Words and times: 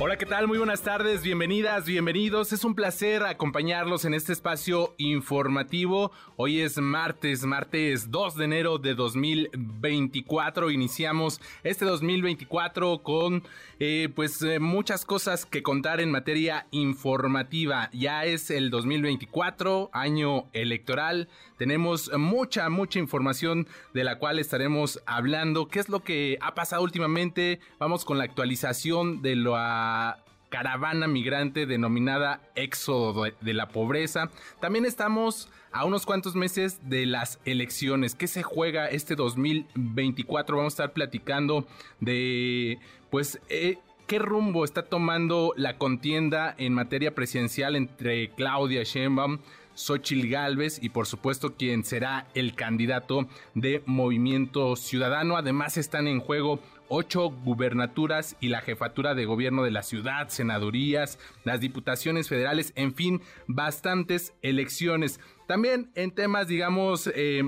Hola, 0.00 0.18
¿qué 0.18 0.26
tal? 0.26 0.48
Muy 0.48 0.58
buenas 0.58 0.82
tardes, 0.82 1.22
bienvenidas, 1.22 1.86
bienvenidos. 1.86 2.52
Es 2.52 2.64
un 2.64 2.74
placer 2.74 3.22
acompañarlos 3.22 4.04
en 4.04 4.12
este 4.12 4.32
espacio 4.32 4.92
informativo. 4.98 6.10
Hoy 6.34 6.62
es 6.62 6.78
martes, 6.78 7.44
martes 7.44 8.10
2 8.10 8.34
de 8.34 8.44
enero 8.44 8.78
de 8.78 8.96
2024. 8.96 10.72
Iniciamos 10.72 11.40
este 11.62 11.84
2024 11.84 13.04
con 13.04 13.44
eh, 13.78 14.08
pues 14.16 14.42
eh, 14.42 14.58
muchas 14.58 15.04
cosas 15.04 15.46
que 15.46 15.62
contar 15.62 16.00
en 16.00 16.10
materia 16.10 16.66
informativa. 16.72 17.88
Ya 17.92 18.24
es 18.24 18.50
el 18.50 18.70
2024, 18.70 19.90
año 19.92 20.46
electoral. 20.52 21.28
Tenemos 21.64 22.10
mucha, 22.18 22.68
mucha 22.68 22.98
información 22.98 23.66
de 23.94 24.04
la 24.04 24.18
cual 24.18 24.38
estaremos 24.38 25.00
hablando. 25.06 25.66
¿Qué 25.66 25.80
es 25.80 25.88
lo 25.88 26.00
que 26.04 26.36
ha 26.42 26.54
pasado 26.54 26.82
últimamente? 26.82 27.58
Vamos 27.78 28.04
con 28.04 28.18
la 28.18 28.24
actualización 28.24 29.22
de 29.22 29.34
la 29.34 30.22
caravana 30.50 31.08
migrante 31.08 31.64
denominada 31.64 32.42
Éxodo 32.54 33.24
de 33.40 33.54
la 33.54 33.68
Pobreza. 33.68 34.28
También 34.60 34.84
estamos 34.84 35.48
a 35.72 35.86
unos 35.86 36.04
cuantos 36.04 36.34
meses 36.34 36.86
de 36.90 37.06
las 37.06 37.38
elecciones. 37.46 38.14
¿Qué 38.14 38.26
se 38.26 38.42
juega 38.42 38.88
este 38.88 39.14
2024? 39.14 40.58
Vamos 40.58 40.74
a 40.74 40.74
estar 40.74 40.92
platicando 40.92 41.66
de, 41.98 42.78
pues, 43.08 43.40
eh, 43.48 43.78
qué 44.06 44.18
rumbo 44.18 44.66
está 44.66 44.82
tomando 44.82 45.54
la 45.56 45.78
contienda 45.78 46.54
en 46.58 46.74
materia 46.74 47.14
presidencial 47.14 47.74
entre 47.74 48.28
Claudia 48.32 48.82
Sheinbaum 48.82 49.38
Xochil 49.74 50.28
Gálvez 50.28 50.78
y 50.82 50.88
por 50.90 51.06
supuesto 51.06 51.54
quien 51.56 51.84
será 51.84 52.26
el 52.34 52.54
candidato 52.54 53.28
de 53.54 53.82
Movimiento 53.86 54.76
Ciudadano. 54.76 55.36
Además 55.36 55.76
están 55.76 56.08
en 56.08 56.20
juego 56.20 56.60
ocho 56.88 57.30
gubernaturas 57.30 58.36
y 58.40 58.48
la 58.48 58.60
jefatura 58.60 59.14
de 59.14 59.24
gobierno 59.24 59.62
de 59.64 59.70
la 59.70 59.82
ciudad, 59.82 60.28
senadurías, 60.28 61.18
las 61.44 61.60
diputaciones 61.60 62.28
federales, 62.28 62.72
en 62.76 62.94
fin, 62.94 63.22
bastantes 63.46 64.34
elecciones. 64.42 65.20
También 65.46 65.90
en 65.94 66.10
temas, 66.10 66.48
digamos, 66.48 67.10
eh, 67.14 67.42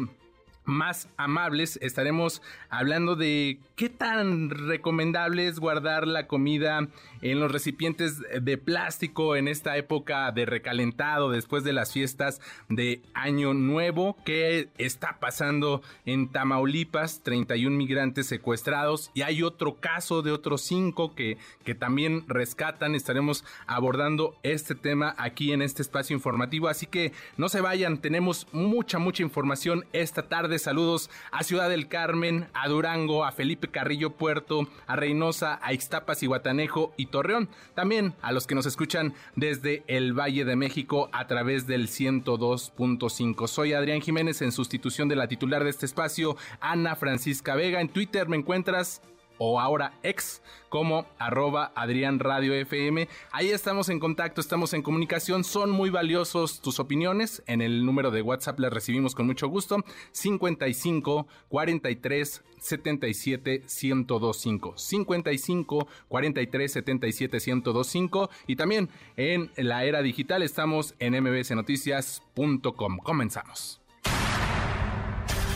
más 0.67 1.09
amables, 1.17 1.79
estaremos 1.81 2.43
hablando 2.69 3.17
de 3.17 3.59
qué 3.77 3.89
tan 3.89 4.51
recomendable 4.51 5.47
es 5.47 5.59
guardar 5.59 6.07
la 6.07 6.27
comida 6.27 6.89
en 7.23 7.41
los 7.41 7.51
recipientes 7.51 8.21
de 8.41 8.59
plástico 8.59 9.37
en 9.37 9.49
esta 9.49 9.77
época 9.77 10.31
de 10.33 10.45
recalentado 10.45 11.31
después 11.31 11.65
de 11.65 11.73
las 11.73 11.93
fiestas 11.93 12.41
de 12.69 13.01
Año 13.15 13.55
Nuevo. 13.55 14.17
¿Qué 14.25 14.69
está 14.79 15.19
pasando 15.21 15.83
en 16.05 16.29
Tamaulipas? 16.29 17.23
31 17.23 17.77
migrantes 17.77 18.27
secuestrados 18.27 19.11
y 19.15 19.23
hay 19.23 19.43
otro 19.43 19.77
caso 19.77 20.23
de 20.23 20.33
otros 20.33 20.63
cinco 20.63 21.15
que, 21.15 21.39
que 21.65 21.75
también 21.75 22.25
rescatan. 22.29 22.95
Estaremos 22.95 23.45
abordando 23.67 24.37
este 24.43 24.75
tema 24.75 25.15
aquí 25.19 25.53
en 25.53 25.63
este 25.63 25.83
espacio 25.83 26.15
informativo. 26.15 26.69
Así 26.69 26.87
que 26.87 27.13
no 27.37 27.49
se 27.49 27.61
vayan, 27.61 27.99
tenemos 27.99 28.47
mucha, 28.53 28.99
mucha 28.99 29.23
información 29.23 29.85
esta 29.93 30.23
tarde 30.23 30.56
Saludos 30.59 31.11
a 31.31 31.43
Ciudad 31.43 31.69
del 31.69 31.89
Carmen, 31.89 32.49
a 32.55 32.69
Durango, 32.69 33.25
a 33.25 33.33
Felipe 33.33 33.69
Carrillo 33.69 34.11
Puerto, 34.11 34.69
a 34.87 34.97
Reynosa, 34.97 35.59
a 35.63 35.73
Ixtapas 35.73 36.23
y 36.23 36.27
Guatanejo 36.27 36.93
y 36.97 37.07
Torreón. 37.07 37.49
También 37.75 38.15
a 38.23 38.33
los 38.33 38.47
que 38.47 38.55
nos 38.55 38.67
escuchan 38.67 39.15
desde 39.35 39.85
el 39.87 40.13
Valle 40.13 40.45
de 40.45 40.57
México 40.57 41.09
a 41.13 41.27
través 41.27 41.67
del 41.67 41.89
102.5. 41.89 43.47
Soy 43.47 43.73
Adrián 43.73 44.01
Jiménez 44.01 44.43
en 44.43 44.53
sustitución 44.53 45.09
de 45.09 45.17
la 45.17 45.29
titular 45.29 45.65
de 45.65 45.71
este 45.71 45.87
espacio, 45.87 46.37
Ana 46.61 46.97
Francisca 46.97 47.55
Vega. 47.55 47.81
En 47.81 47.89
Twitter 47.89 48.29
me 48.29 48.37
encuentras 48.37 49.03
o 49.39 49.61
ahora 49.61 49.93
ex 50.03 50.43
como 50.69 51.07
arroba 51.19 51.73
Adrián 51.75 52.19
Radio 52.19 52.55
FM. 52.55 53.09
Ahí 53.33 53.51
estamos 53.51 53.89
en 53.89 53.99
contacto, 53.99 54.41
estamos 54.41 54.75
en 54.75 54.83
comunicación. 54.83 55.45
Son 55.45 55.71
muy 55.71 55.91
valiosos 55.91 56.61
tus 56.61 56.81
opiniones. 56.81 57.43
En 57.47 57.61
el 57.61 57.85
número 57.85 58.11
de 58.11 58.23
WhatsApp 58.23 58.59
las 58.61 58.73
recibimos 58.73 59.15
con 59.15 59.27
mucho 59.27 59.49
gusto. 59.49 59.85
55 60.13 61.27
43 61.49 62.43
77 62.59 63.63
1025. 63.83 64.75
55 64.77 65.89
43 66.09 66.73
77 66.73 67.39
1025. 67.47 68.31
Y 68.47 68.57
también 68.57 68.91
en 69.17 69.51
la 69.57 69.85
era 69.85 70.03
digital 70.03 70.43
estamos 70.43 70.95
en 70.99 71.23
mbsnoticias.com. 71.23 72.99
Comenzamos. 72.99 73.81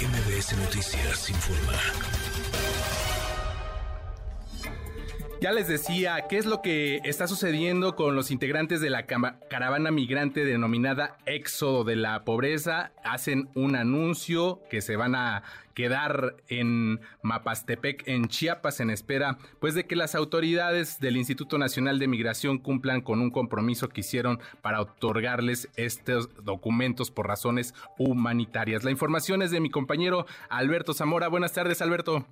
MBS 0.01 0.57
Noticias 0.57 1.29
informa. 1.29 2.20
Ya 5.41 5.53
les 5.53 5.69
decía, 5.69 6.27
¿qué 6.29 6.37
es 6.37 6.45
lo 6.45 6.61
que 6.61 7.01
está 7.05 7.27
sucediendo 7.27 7.97
con 7.97 8.15
los 8.15 8.31
integrantes 8.31 8.83
de 8.83 8.91
la 8.91 9.07
caravana 9.07 9.91
migrante 9.91 10.45
denominada 10.45 11.17
Éxodo 11.25 11.83
de 11.85 11.97
la 11.97 12.27
Pobreza? 12.27 12.93
Hacen 13.05 13.49
un 13.55 13.75
anuncio 13.75 14.61
que 14.69 14.83
se 14.83 14.97
van 14.97 15.15
a 15.15 15.43
quedar 15.73 16.37
en 16.49 17.01
Mapastepec, 17.23 18.07
en 18.07 18.29
Chiapas, 18.29 18.81
en 18.81 18.91
espera 18.91 19.39
pues 19.61 19.75
de 19.75 19.87
que 19.87 19.97
las 19.97 20.15
autoridades 20.15 21.01
del 21.01 21.17
Instituto 21.17 21.57
Nacional 21.57 21.99
de 21.99 22.09
Migración 22.09 22.59
cumplan 22.59 23.01
con 23.01 23.23
un 23.23 23.31
compromiso 23.31 23.89
que 23.89 24.03
hicieron 24.03 24.41
para 24.61 24.83
otorgarles 24.83 25.71
estos 25.77 26.29
documentos 26.45 27.11
por 27.11 27.27
razones 27.27 27.73
humanitarias. 27.97 28.85
La 28.85 28.91
información 28.91 29.41
es 29.41 29.51
de 29.51 29.61
mi 29.61 29.71
compañero 29.71 30.27
Alberto 30.51 30.93
Zamora. 30.93 31.29
Buenas 31.29 31.55
tardes, 31.55 31.81
Alberto. 31.81 32.27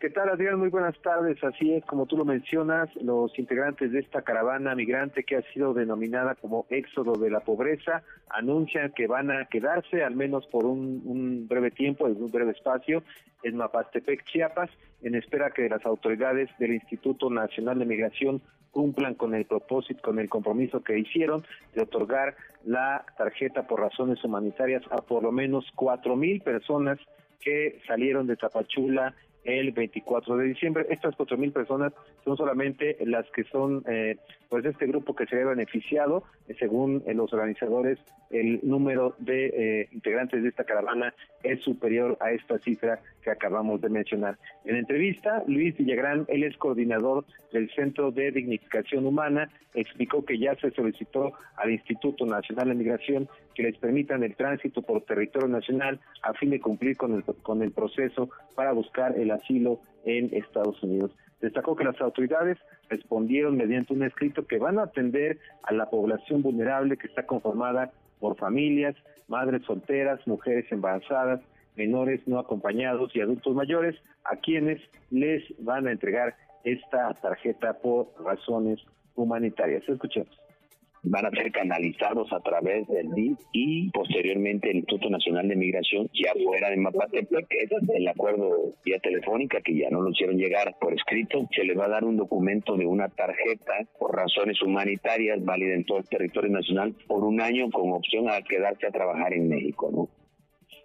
¿Qué 0.00 0.08
tal, 0.08 0.30
Adrián? 0.30 0.58
Muy 0.58 0.70
buenas 0.70 0.98
tardes. 1.02 1.44
Así 1.44 1.74
es, 1.74 1.84
como 1.84 2.06
tú 2.06 2.16
lo 2.16 2.24
mencionas, 2.24 2.88
los 3.02 3.38
integrantes 3.38 3.92
de 3.92 3.98
esta 3.98 4.22
caravana 4.22 4.74
migrante 4.74 5.24
que 5.24 5.36
ha 5.36 5.42
sido 5.52 5.74
denominada 5.74 6.36
como 6.36 6.64
Éxodo 6.70 7.18
de 7.18 7.28
la 7.28 7.40
Pobreza 7.40 8.02
anuncian 8.30 8.92
que 8.92 9.06
van 9.06 9.30
a 9.30 9.44
quedarse 9.44 10.02
al 10.02 10.16
menos 10.16 10.46
por 10.46 10.64
un, 10.64 11.46
breve 11.46 11.70
tiempo, 11.70 12.06
en 12.06 12.16
un 12.16 12.30
breve 12.30 12.52
espacio, 12.52 13.02
en 13.42 13.58
Mapastepec, 13.58 14.24
Chiapas, 14.24 14.70
en 15.02 15.16
espera 15.16 15.50
que 15.50 15.68
las 15.68 15.84
autoridades 15.84 16.48
del 16.58 16.72
Instituto 16.72 17.28
Nacional 17.28 17.78
de 17.78 17.84
Migración 17.84 18.40
cumplan 18.70 19.16
con 19.16 19.34
el 19.34 19.44
propósito, 19.44 20.00
con 20.00 20.18
el 20.18 20.30
compromiso 20.30 20.82
que 20.82 20.98
hicieron 20.98 21.44
de 21.74 21.82
otorgar 21.82 22.36
la 22.64 23.04
tarjeta 23.18 23.66
por 23.66 23.80
razones 23.80 24.24
humanitarias 24.24 24.82
a 24.90 25.02
por 25.02 25.22
lo 25.22 25.30
menos 25.30 25.66
cuatro 25.74 26.16
mil 26.16 26.40
personas 26.40 26.98
que 27.38 27.80
salieron 27.86 28.26
de 28.26 28.36
Tapachula 28.36 29.14
el 29.44 29.72
24 29.72 30.36
de 30.36 30.46
diciembre. 30.46 30.86
Estas 30.90 31.16
cuatro 31.16 31.36
mil 31.36 31.52
personas 31.52 31.92
son 32.24 32.36
solamente 32.36 32.96
las 33.00 33.26
que 33.30 33.44
son, 33.44 33.82
eh, 33.88 34.16
pues, 34.48 34.64
este 34.64 34.86
grupo 34.86 35.14
que 35.14 35.26
se 35.26 35.40
ha 35.40 35.46
beneficiado, 35.46 36.24
eh, 36.48 36.54
según 36.58 37.02
eh, 37.06 37.14
los 37.14 37.32
organizadores, 37.32 37.98
el 38.30 38.60
número 38.62 39.14
de 39.18 39.46
eh, 39.46 39.88
integrantes 39.92 40.42
de 40.42 40.48
esta 40.48 40.64
caravana 40.64 41.12
es 41.42 41.60
superior 41.62 42.16
a 42.20 42.30
esta 42.30 42.58
cifra 42.58 43.00
que 43.22 43.30
acabamos 43.30 43.80
de 43.80 43.88
mencionar. 43.88 44.38
En 44.64 44.76
entrevista, 44.76 45.42
Luis 45.46 45.76
Villagrán, 45.76 46.26
él 46.28 46.44
es 46.44 46.56
coordinador 46.56 47.24
del 47.52 47.70
Centro 47.70 48.12
de 48.12 48.30
Dignificación 48.30 49.04
Humana, 49.04 49.50
explicó 49.74 50.24
que 50.24 50.38
ya 50.38 50.54
se 50.56 50.70
solicitó 50.70 51.32
al 51.56 51.72
Instituto 51.72 52.24
Nacional 52.24 52.68
de 52.68 52.74
Migración 52.74 53.28
que 53.60 53.66
les 53.66 53.78
permitan 53.78 54.22
el 54.22 54.34
tránsito 54.36 54.80
por 54.80 55.02
territorio 55.02 55.46
nacional 55.46 56.00
a 56.22 56.32
fin 56.32 56.48
de 56.48 56.60
cumplir 56.60 56.96
con 56.96 57.12
el, 57.12 57.24
con 57.42 57.62
el 57.62 57.72
proceso 57.72 58.30
para 58.54 58.72
buscar 58.72 59.18
el 59.18 59.30
asilo 59.30 59.80
en 60.06 60.32
Estados 60.32 60.82
Unidos. 60.82 61.10
Destacó 61.42 61.76
que 61.76 61.84
las 61.84 62.00
autoridades 62.00 62.56
respondieron 62.88 63.58
mediante 63.58 63.92
un 63.92 64.02
escrito 64.02 64.46
que 64.46 64.56
van 64.56 64.78
a 64.78 64.84
atender 64.84 65.38
a 65.64 65.74
la 65.74 65.90
población 65.90 66.40
vulnerable 66.40 66.96
que 66.96 67.06
está 67.06 67.26
conformada 67.26 67.92
por 68.18 68.38
familias, 68.38 68.96
madres 69.28 69.62
solteras, 69.66 70.26
mujeres 70.26 70.64
embarazadas, 70.72 71.42
menores 71.76 72.26
no 72.26 72.38
acompañados 72.38 73.14
y 73.14 73.20
adultos 73.20 73.54
mayores, 73.54 73.94
a 74.24 74.36
quienes 74.36 74.80
les 75.10 75.42
van 75.62 75.86
a 75.86 75.92
entregar 75.92 76.34
esta 76.64 77.12
tarjeta 77.20 77.74
por 77.74 78.08
razones 78.24 78.80
humanitarias. 79.16 79.86
Escuchemos 79.86 80.34
van 81.02 81.26
a 81.26 81.30
ser 81.30 81.50
canalizados 81.52 82.32
a 82.32 82.40
través 82.40 82.86
del 82.88 83.10
DIF 83.12 83.38
y 83.52 83.90
posteriormente 83.90 84.70
el 84.70 84.76
Instituto 84.78 85.10
Nacional 85.10 85.48
de 85.48 85.56
Migración 85.56 86.08
ya 86.12 86.32
fuera 86.44 86.70
de 86.70 86.76
Mapatepec. 86.76 87.46
El 87.94 88.08
acuerdo 88.08 88.74
vía 88.84 88.98
telefónica 89.00 89.60
que 89.60 89.76
ya 89.76 89.90
no 89.90 90.00
lo 90.02 90.10
hicieron 90.10 90.36
llegar 90.36 90.76
por 90.80 90.92
escrito. 90.94 91.48
Se 91.54 91.64
les 91.64 91.78
va 91.78 91.86
a 91.86 91.90
dar 91.90 92.04
un 92.04 92.16
documento 92.16 92.76
de 92.76 92.86
una 92.86 93.08
tarjeta 93.08 93.72
por 93.98 94.14
razones 94.14 94.60
humanitarias 94.62 95.44
válida 95.44 95.74
en 95.74 95.84
todo 95.84 95.98
el 95.98 96.08
territorio 96.08 96.50
nacional 96.50 96.94
por 97.06 97.24
un 97.24 97.40
año 97.40 97.70
con 97.70 97.92
opción 97.92 98.28
a 98.28 98.42
quedarse 98.42 98.86
a 98.86 98.90
trabajar 98.90 99.32
en 99.32 99.48
México, 99.48 99.90
¿no? 99.92 100.19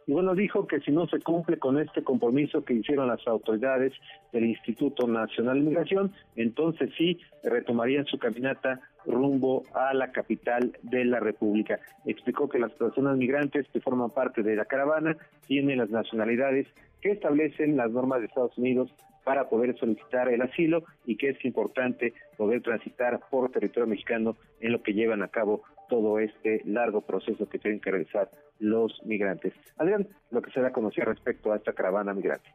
Y 0.08 0.14
bueno, 0.14 0.36
dijo 0.36 0.68
que 0.68 0.80
si 0.82 0.92
no 0.92 1.08
se 1.08 1.20
cumple 1.20 1.58
con 1.58 1.80
este 1.80 2.04
compromiso 2.04 2.64
que 2.64 2.76
hicieron 2.76 3.08
las 3.08 3.26
autoridades 3.28 3.94
del 4.32 4.46
Instituto 4.46 5.08
Nacional 5.08 5.60
de 5.60 5.70
Migración, 5.70 6.12
entonces 6.36 6.92
sí 6.96 7.20
retomarían 7.44 8.06
su 8.06 8.20
caminata 8.20 8.82
rumbo 9.06 9.64
a 9.74 9.94
la 9.94 10.12
capital 10.12 10.78
de 10.84 11.06
la 11.06 11.20
República. 11.20 11.80
Explicó 12.06 12.48
que 12.50 12.60
las 12.60 12.72
personas 12.74 13.18
migrantes 13.18 13.68
que 13.74 13.82
forman 13.82 14.12
parte 14.12 14.44
de 14.44 14.56
la 14.56 14.66
caravana 14.66 15.18
tienen 15.48 15.80
las 15.80 15.90
nacionalidades 15.90 16.68
que 17.02 17.12
establecen 17.12 17.78
las 17.78 17.92
normas 17.92 18.20
de 18.20 18.28
Estados 18.28 18.58
Unidos 18.58 18.92
para 19.26 19.50
poder 19.50 19.78
solicitar 19.78 20.30
el 20.30 20.42
asilo 20.42 20.86
y 21.06 21.18
que 21.18 21.32
es 21.32 21.44
importante 21.44 22.14
poder 22.38 22.62
transitar 22.62 23.20
por 23.30 23.52
territorio 23.52 23.88
mexicano 23.88 24.38
en 24.62 24.72
lo 24.72 24.82
que 24.82 24.94
llevan 24.94 25.24
a 25.24 25.28
cabo 25.28 25.64
todo 25.90 26.20
este 26.20 26.62
largo 26.64 27.02
proceso 27.02 27.50
que 27.50 27.60
tienen 27.60 27.82
que 27.82 27.92
realizar 27.92 28.30
los 28.60 28.94
migrantes. 29.04 29.54
Adrián, 29.78 30.08
lo 30.32 30.42
que 30.42 30.52
se 30.52 30.62
da 30.62 30.70
a 30.70 30.72
conocer 30.72 31.06
respecto 31.06 31.52
a 31.52 31.58
esta 31.58 31.74
caravana 31.74 32.14
migrante. 32.14 32.50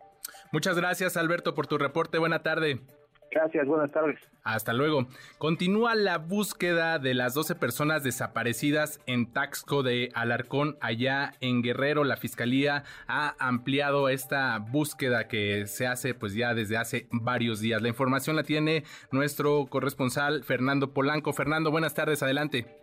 Muchas 0.53 0.77
gracias, 0.77 1.17
Alberto, 1.17 1.55
por 1.55 1.67
tu 1.67 1.77
reporte. 1.77 2.19
Buena 2.19 2.43
tarde. 2.43 2.81
Gracias, 3.31 3.67
buenas 3.67 3.93
tardes. 3.93 4.19
Hasta 4.43 4.73
luego. 4.73 5.07
Continúa 5.39 5.95
la 5.95 6.19
búsqueda 6.19 6.99
de 6.99 7.15
las 7.15 7.35
12 7.35 7.55
personas 7.55 8.03
desaparecidas 8.03 9.01
en 9.07 9.33
Taxco 9.33 9.83
de 9.83 10.11
Alarcón, 10.15 10.77
allá 10.81 11.35
en 11.41 11.63
Guerrero. 11.63 12.03
La 12.03 12.17
fiscalía 12.17 12.83
ha 13.07 13.37
ampliado 13.39 14.09
esta 14.09 14.59
búsqueda 14.59 15.29
que 15.29 15.67
se 15.67 15.87
hace 15.87 16.15
pues 16.15 16.35
ya 16.35 16.55
desde 16.55 16.77
hace 16.77 17.07
varios 17.13 17.61
días. 17.61 17.83
La 17.83 17.89
información 17.89 18.35
la 18.35 18.43
tiene 18.43 18.85
nuestro 19.13 19.67
corresponsal 19.67 20.43
Fernando 20.43 20.93
Polanco. 20.93 21.33
Fernando, 21.33 21.71
buenas 21.71 21.95
tardes, 21.95 22.23
adelante. 22.23 22.80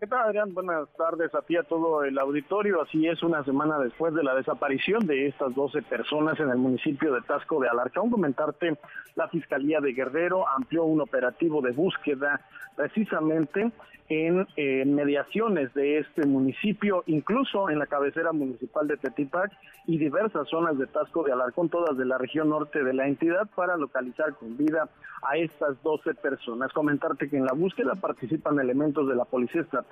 ¿Qué 0.00 0.06
tal, 0.06 0.28
Adrián? 0.28 0.54
Buenas 0.54 0.88
tardes 0.96 1.34
a 1.34 1.42
ti, 1.42 1.58
a 1.58 1.62
todo 1.62 2.04
el 2.04 2.18
auditorio. 2.18 2.80
Así 2.80 3.06
es, 3.06 3.22
una 3.22 3.44
semana 3.44 3.78
después 3.78 4.14
de 4.14 4.22
la 4.22 4.34
desaparición 4.34 5.06
de 5.06 5.26
estas 5.26 5.54
12 5.54 5.82
personas 5.82 6.40
en 6.40 6.48
el 6.48 6.56
municipio 6.56 7.12
de 7.12 7.20
Tasco 7.20 7.60
de 7.60 7.68
Alarcón, 7.68 8.10
comentarte, 8.10 8.78
la 9.14 9.28
Fiscalía 9.28 9.78
de 9.80 9.92
Guerrero 9.92 10.48
amplió 10.48 10.84
un 10.84 11.02
operativo 11.02 11.60
de 11.60 11.72
búsqueda 11.72 12.40
precisamente 12.76 13.70
en 14.10 14.46
eh, 14.56 14.84
mediaciones 14.86 15.72
de 15.72 15.98
este 15.98 16.26
municipio, 16.26 17.04
incluso 17.06 17.70
en 17.70 17.78
la 17.78 17.86
cabecera 17.86 18.32
municipal 18.32 18.88
de 18.88 18.96
Tetipac 18.96 19.52
y 19.86 19.98
diversas 19.98 20.48
zonas 20.48 20.76
de 20.78 20.88
Tasco 20.88 21.22
de 21.22 21.32
Alarcón, 21.32 21.68
todas 21.68 21.96
de 21.96 22.04
la 22.04 22.18
región 22.18 22.48
norte 22.48 22.82
de 22.82 22.92
la 22.92 23.06
entidad, 23.06 23.48
para 23.54 23.76
localizar 23.76 24.34
con 24.34 24.56
vida 24.56 24.88
a 25.22 25.36
estas 25.36 25.80
12 25.84 26.14
personas. 26.14 26.72
Comentarte 26.72 27.30
que 27.30 27.36
en 27.36 27.46
la 27.46 27.52
búsqueda 27.52 27.94
participan 27.94 28.58
elementos 28.58 29.06
de 29.08 29.14
la 29.14 29.24
Policía 29.24 29.60
Estatal, 29.60 29.89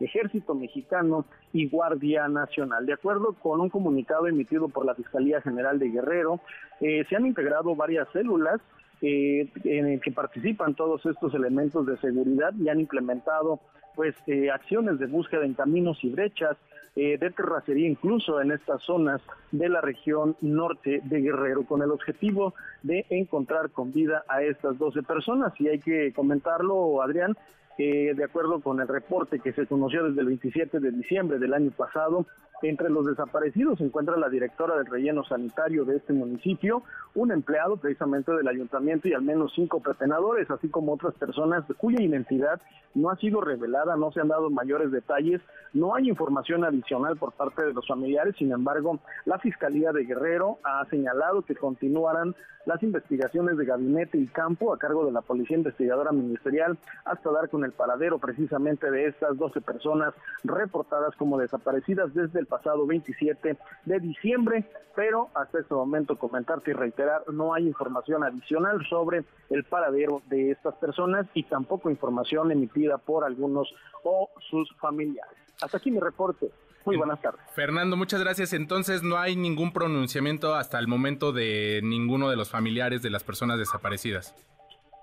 Ejército 0.00 0.54
Mexicano 0.54 1.24
y 1.52 1.68
Guardia 1.68 2.28
Nacional. 2.28 2.86
De 2.86 2.92
acuerdo 2.92 3.34
con 3.34 3.60
un 3.60 3.68
comunicado 3.68 4.26
emitido 4.26 4.68
por 4.68 4.84
la 4.84 4.94
Fiscalía 4.94 5.40
General 5.40 5.78
de 5.78 5.90
Guerrero, 5.90 6.40
eh, 6.80 7.04
se 7.08 7.16
han 7.16 7.26
integrado 7.26 7.74
varias 7.76 8.08
células 8.12 8.60
eh, 9.00 9.48
en 9.64 9.86
el 9.88 10.00
que 10.00 10.12
participan 10.12 10.74
todos 10.74 11.04
estos 11.06 11.34
elementos 11.34 11.86
de 11.86 11.96
seguridad 11.98 12.52
y 12.56 12.68
han 12.68 12.80
implementado 12.80 13.60
pues 13.94 14.14
eh, 14.26 14.50
acciones 14.50 14.98
de 14.98 15.06
búsqueda 15.06 15.44
en 15.44 15.54
caminos 15.54 15.98
y 16.02 16.10
brechas, 16.10 16.56
eh, 16.94 17.16
de 17.18 17.30
terracería 17.30 17.88
incluso 17.88 18.40
en 18.40 18.52
estas 18.52 18.82
zonas 18.82 19.20
de 19.50 19.68
la 19.68 19.80
región 19.80 20.36
norte 20.40 21.00
de 21.04 21.20
Guerrero, 21.20 21.64
con 21.64 21.82
el 21.82 21.90
objetivo 21.90 22.54
de 22.82 23.06
encontrar 23.10 23.70
con 23.70 23.92
vida 23.92 24.24
a 24.28 24.42
estas 24.42 24.78
12 24.78 25.02
personas. 25.02 25.52
Y 25.58 25.68
hay 25.68 25.78
que 25.78 26.12
comentarlo, 26.12 27.02
Adrián, 27.02 27.36
de 27.78 28.24
acuerdo 28.24 28.60
con 28.60 28.80
el 28.80 28.88
reporte 28.88 29.40
que 29.40 29.52
se 29.52 29.66
conoció 29.66 30.04
desde 30.04 30.20
el 30.20 30.26
27 30.26 30.80
de 30.80 30.90
diciembre 30.90 31.38
del 31.38 31.54
año 31.54 31.70
pasado, 31.70 32.26
entre 32.68 32.90
los 32.90 33.06
desaparecidos 33.06 33.78
se 33.78 33.84
encuentra 33.84 34.16
la 34.16 34.28
directora 34.28 34.76
del 34.76 34.86
relleno 34.86 35.24
sanitario 35.24 35.84
de 35.84 35.96
este 35.96 36.12
municipio, 36.12 36.82
un 37.14 37.32
empleado 37.32 37.76
precisamente 37.76 38.32
del 38.32 38.48
ayuntamiento 38.48 39.08
y 39.08 39.14
al 39.14 39.22
menos 39.22 39.52
cinco 39.54 39.80
pretenadores, 39.80 40.50
así 40.50 40.68
como 40.68 40.92
otras 40.92 41.14
personas 41.14 41.64
cuya 41.76 42.02
identidad 42.02 42.60
no 42.94 43.10
ha 43.10 43.16
sido 43.16 43.40
revelada, 43.40 43.96
no 43.96 44.12
se 44.12 44.20
han 44.20 44.28
dado 44.28 44.50
mayores 44.50 44.90
detalles, 44.90 45.40
no 45.72 45.94
hay 45.94 46.08
información 46.08 46.64
adicional 46.64 47.16
por 47.16 47.32
parte 47.32 47.64
de 47.64 47.72
los 47.72 47.86
familiares, 47.86 48.34
sin 48.38 48.52
embargo, 48.52 48.98
la 49.24 49.38
Fiscalía 49.38 49.92
de 49.92 50.04
Guerrero 50.04 50.58
ha 50.64 50.84
señalado 50.90 51.42
que 51.42 51.54
continuarán 51.54 52.34
las 52.66 52.82
investigaciones 52.82 53.56
de 53.56 53.64
gabinete 53.64 54.18
y 54.18 54.26
campo 54.26 54.72
a 54.72 54.78
cargo 54.78 55.04
de 55.04 55.12
la 55.12 55.20
Policía 55.20 55.56
Investigadora 55.56 56.12
Ministerial 56.12 56.78
hasta 57.04 57.30
dar 57.30 57.48
con 57.48 57.64
el 57.64 57.72
paradero 57.72 58.18
precisamente 58.18 58.90
de 58.90 59.06
estas 59.06 59.36
12 59.36 59.60
personas 59.60 60.14
reportadas 60.44 61.14
como 61.16 61.38
desaparecidas 61.38 62.14
desde 62.14 62.40
el 62.40 62.46
pasado 62.52 62.86
27 62.86 63.56
de 63.86 64.00
diciembre, 64.00 64.70
pero 64.94 65.30
hasta 65.34 65.60
este 65.60 65.72
momento 65.72 66.18
comentarte 66.18 66.72
y 66.72 66.74
reiterar, 66.74 67.22
no 67.32 67.54
hay 67.54 67.66
información 67.66 68.22
adicional 68.24 68.84
sobre 68.90 69.24
el 69.48 69.64
paradero 69.64 70.20
de 70.26 70.50
estas 70.50 70.74
personas 70.74 71.26
y 71.32 71.44
tampoco 71.44 71.88
información 71.88 72.52
emitida 72.52 72.98
por 72.98 73.24
algunos 73.24 73.74
o 74.04 74.28
sus 74.50 74.70
familiares. 74.76 75.32
Hasta 75.62 75.78
aquí 75.78 75.90
mi 75.90 75.98
reporte. 75.98 76.50
Muy 76.84 76.96
buenas 76.96 77.22
tardes. 77.22 77.40
Fernando, 77.54 77.96
muchas 77.96 78.20
gracias. 78.20 78.52
Entonces, 78.52 79.02
no 79.02 79.16
hay 79.16 79.34
ningún 79.36 79.72
pronunciamiento 79.72 80.54
hasta 80.54 80.78
el 80.78 80.88
momento 80.88 81.32
de 81.32 81.80
ninguno 81.82 82.28
de 82.28 82.36
los 82.36 82.50
familiares 82.50 83.00
de 83.02 83.08
las 83.08 83.22
personas 83.22 83.58
desaparecidas. 83.58 84.34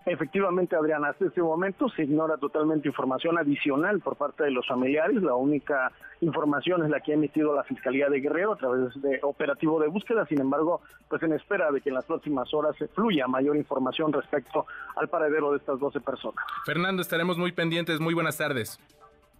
Efectivamente, 0.09 0.75
Adrián, 0.75 1.05
hasta 1.05 1.25
este 1.25 1.39
momento 1.39 1.87
se 1.89 2.01
ignora 2.01 2.35
totalmente 2.37 2.87
información 2.87 3.37
adicional 3.37 3.99
por 3.99 4.15
parte 4.15 4.43
de 4.43 4.49
los 4.49 4.67
familiares. 4.67 5.21
La 5.21 5.35
única 5.35 5.91
información 6.21 6.83
es 6.83 6.89
la 6.89 6.99
que 6.99 7.11
ha 7.11 7.15
emitido 7.15 7.53
la 7.53 7.63
Fiscalía 7.63 8.09
de 8.09 8.19
Guerrero 8.19 8.53
a 8.53 8.55
través 8.55 8.99
de 9.03 9.19
operativo 9.21 9.79
de 9.79 9.87
búsqueda. 9.87 10.25
Sin 10.25 10.41
embargo, 10.41 10.81
pues 11.07 11.21
en 11.21 11.33
espera 11.33 11.71
de 11.71 11.79
que 11.81 11.89
en 11.89 11.95
las 11.95 12.05
próximas 12.05 12.51
horas 12.55 12.75
se 12.77 12.87
fluya 12.87 13.27
mayor 13.27 13.55
información 13.55 14.11
respecto 14.11 14.65
al 14.95 15.09
paradero 15.09 15.51
de 15.51 15.57
estas 15.57 15.79
12 15.79 16.01
personas. 16.01 16.43
Fernando, 16.65 17.03
estaremos 17.03 17.37
muy 17.37 17.51
pendientes. 17.51 17.99
Muy 17.99 18.15
buenas 18.15 18.35
tardes. 18.35 18.79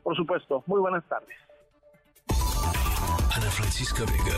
Por 0.04 0.16
supuesto, 0.16 0.64
muy 0.68 0.80
buenas 0.80 1.04
tardes. 1.06 1.36
Ana 3.36 3.50
Francisca 3.50 4.04
Vega, 4.06 4.38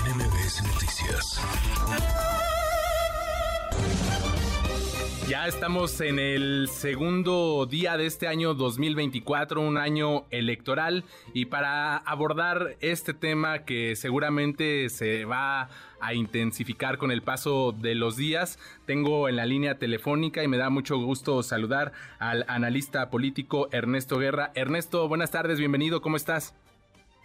NMBS 0.00 0.62
Noticias. 0.72 2.53
Ya 5.26 5.46
estamos 5.46 6.02
en 6.02 6.18
el 6.18 6.68
segundo 6.68 7.64
día 7.64 7.96
de 7.96 8.04
este 8.04 8.28
año 8.28 8.52
2024, 8.52 9.62
un 9.62 9.78
año 9.78 10.26
electoral, 10.30 11.04
y 11.32 11.46
para 11.46 11.96
abordar 11.96 12.76
este 12.80 13.14
tema 13.14 13.64
que 13.64 13.96
seguramente 13.96 14.90
se 14.90 15.24
va 15.24 15.70
a 15.98 16.12
intensificar 16.12 16.98
con 16.98 17.10
el 17.10 17.22
paso 17.22 17.72
de 17.72 17.94
los 17.94 18.18
días, 18.18 18.58
tengo 18.84 19.26
en 19.30 19.36
la 19.36 19.46
línea 19.46 19.78
telefónica 19.78 20.44
y 20.44 20.48
me 20.48 20.58
da 20.58 20.68
mucho 20.68 20.98
gusto 20.98 21.42
saludar 21.42 21.92
al 22.18 22.44
analista 22.46 23.08
político 23.08 23.70
Ernesto 23.72 24.18
Guerra. 24.18 24.52
Ernesto, 24.54 25.08
buenas 25.08 25.30
tardes, 25.30 25.58
bienvenido, 25.58 26.02
¿cómo 26.02 26.16
estás? 26.16 26.54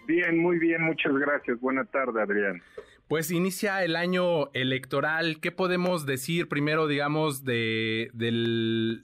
Bien, 0.07 0.37
muy 0.39 0.57
bien, 0.57 0.81
muchas 0.83 1.13
gracias. 1.17 1.59
Buenas 1.59 1.87
tardes, 1.91 2.15
Adrián. 2.15 2.61
Pues 3.09 3.31
inicia 3.31 3.83
el 3.83 3.95
año 3.95 4.51
electoral. 4.53 5.39
¿Qué 5.39 5.51
podemos 5.51 6.05
decir 6.05 6.47
primero, 6.47 6.85
digamos, 6.85 7.43
de, 7.43 8.11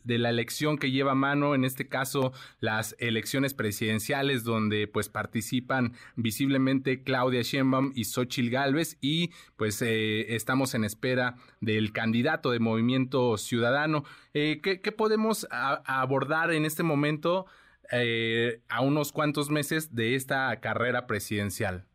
la 0.06 0.30
elección 0.30 0.78
que 0.78 0.92
lleva 0.92 1.14
a 1.14 1.16
mano, 1.16 1.56
en 1.56 1.66
este 1.66 1.88
caso, 1.88 2.32
las 2.60 2.96
elecciones 3.00 3.56
presidenciales, 3.56 4.44
donde 4.44 4.88
pues 4.88 5.10
participan 5.10 5.94
visiblemente 6.18 7.02
Claudia 7.02 7.42
Sheinbaum 7.42 7.94
y 7.96 8.04
Xochil 8.04 8.52
Gálvez 8.52 9.00
y 9.02 9.32
pues 9.56 9.82
eh, 9.82 10.36
estamos 10.36 10.76
en 10.76 10.84
espera 10.84 11.38
del 11.60 11.92
candidato 11.92 12.52
de 12.52 12.60
Movimiento 12.60 13.40
Ciudadano. 13.40 14.04
Eh, 14.36 14.60
¿qué, 14.62 14.92
podemos 14.92 15.48
abordar 15.50 16.52
en 16.52 16.66
este 16.66 16.84
momento 16.84 17.48
eh, 17.92 18.62
a 18.70 18.82
unos 18.82 19.12
cuantos 19.12 19.50
meses 19.50 19.96
de 19.96 20.14
esta 20.14 20.56
carrera 20.60 21.08
presidencial? 21.08 21.88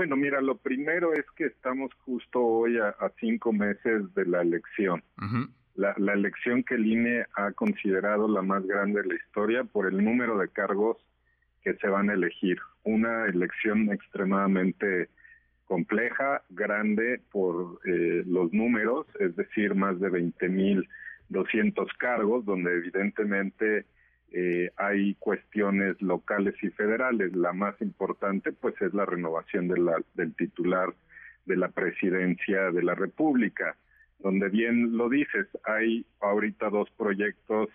Bueno, 0.00 0.16
mira, 0.16 0.40
lo 0.40 0.56
primero 0.56 1.12
es 1.12 1.26
que 1.36 1.44
estamos 1.44 1.92
justo 2.06 2.42
hoy 2.42 2.78
a, 2.78 2.94
cinco 3.18 3.52
meses 3.52 4.14
de 4.14 4.24
la 4.24 4.40
elección. 4.40 5.04
la, 5.74 5.94
la, 5.98 6.14
elección 6.14 6.62
que 6.62 6.76
el 6.76 6.86
INE 6.86 7.26
ha 7.36 7.52
considerado 7.52 8.26
la 8.26 8.40
más 8.40 8.66
grande 8.66 9.02
de 9.02 9.08
la 9.08 9.14
historia 9.16 9.62
por 9.62 9.86
el 9.86 10.02
número 10.02 10.38
de 10.38 10.48
cargos 10.48 10.96
que 11.62 11.74
se 11.74 11.86
van 11.86 12.08
a 12.08 12.14
elegir. 12.14 12.56
Una 12.82 13.26
elección 13.26 13.92
extremadamente 13.92 15.10
compleja, 15.66 16.44
grande 16.48 17.20
por 17.30 17.78
eh, 17.84 18.24
los 18.26 18.54
números, 18.54 19.06
es 19.18 19.36
decir, 19.36 19.74
más 19.74 20.00
de 20.00 20.08
20.200 20.10 21.88
cargos, 21.98 22.46
donde 22.46 22.74
evidentemente 22.74 23.84
eh, 24.32 24.70
hay 24.76 25.14
cuestiones 25.14 26.00
locales 26.00 26.54
y 26.62 26.70
federales. 26.70 27.34
La 27.34 27.52
más 27.52 27.80
importante, 27.80 28.52
pues, 28.52 28.80
es 28.80 28.94
la 28.94 29.04
renovación 29.04 29.68
del 29.68 30.34
titular 30.34 30.94
de 31.46 31.56
la 31.56 31.68
presidencia 31.68 32.70
de 32.70 32.82
la 32.82 32.94
República, 32.94 33.76
donde 34.20 34.48
bien 34.48 34.96
lo 34.96 35.08
dices, 35.08 35.48
hay 35.64 36.06
ahorita 36.20 36.70
dos 36.70 36.90
proyectos 36.90 37.68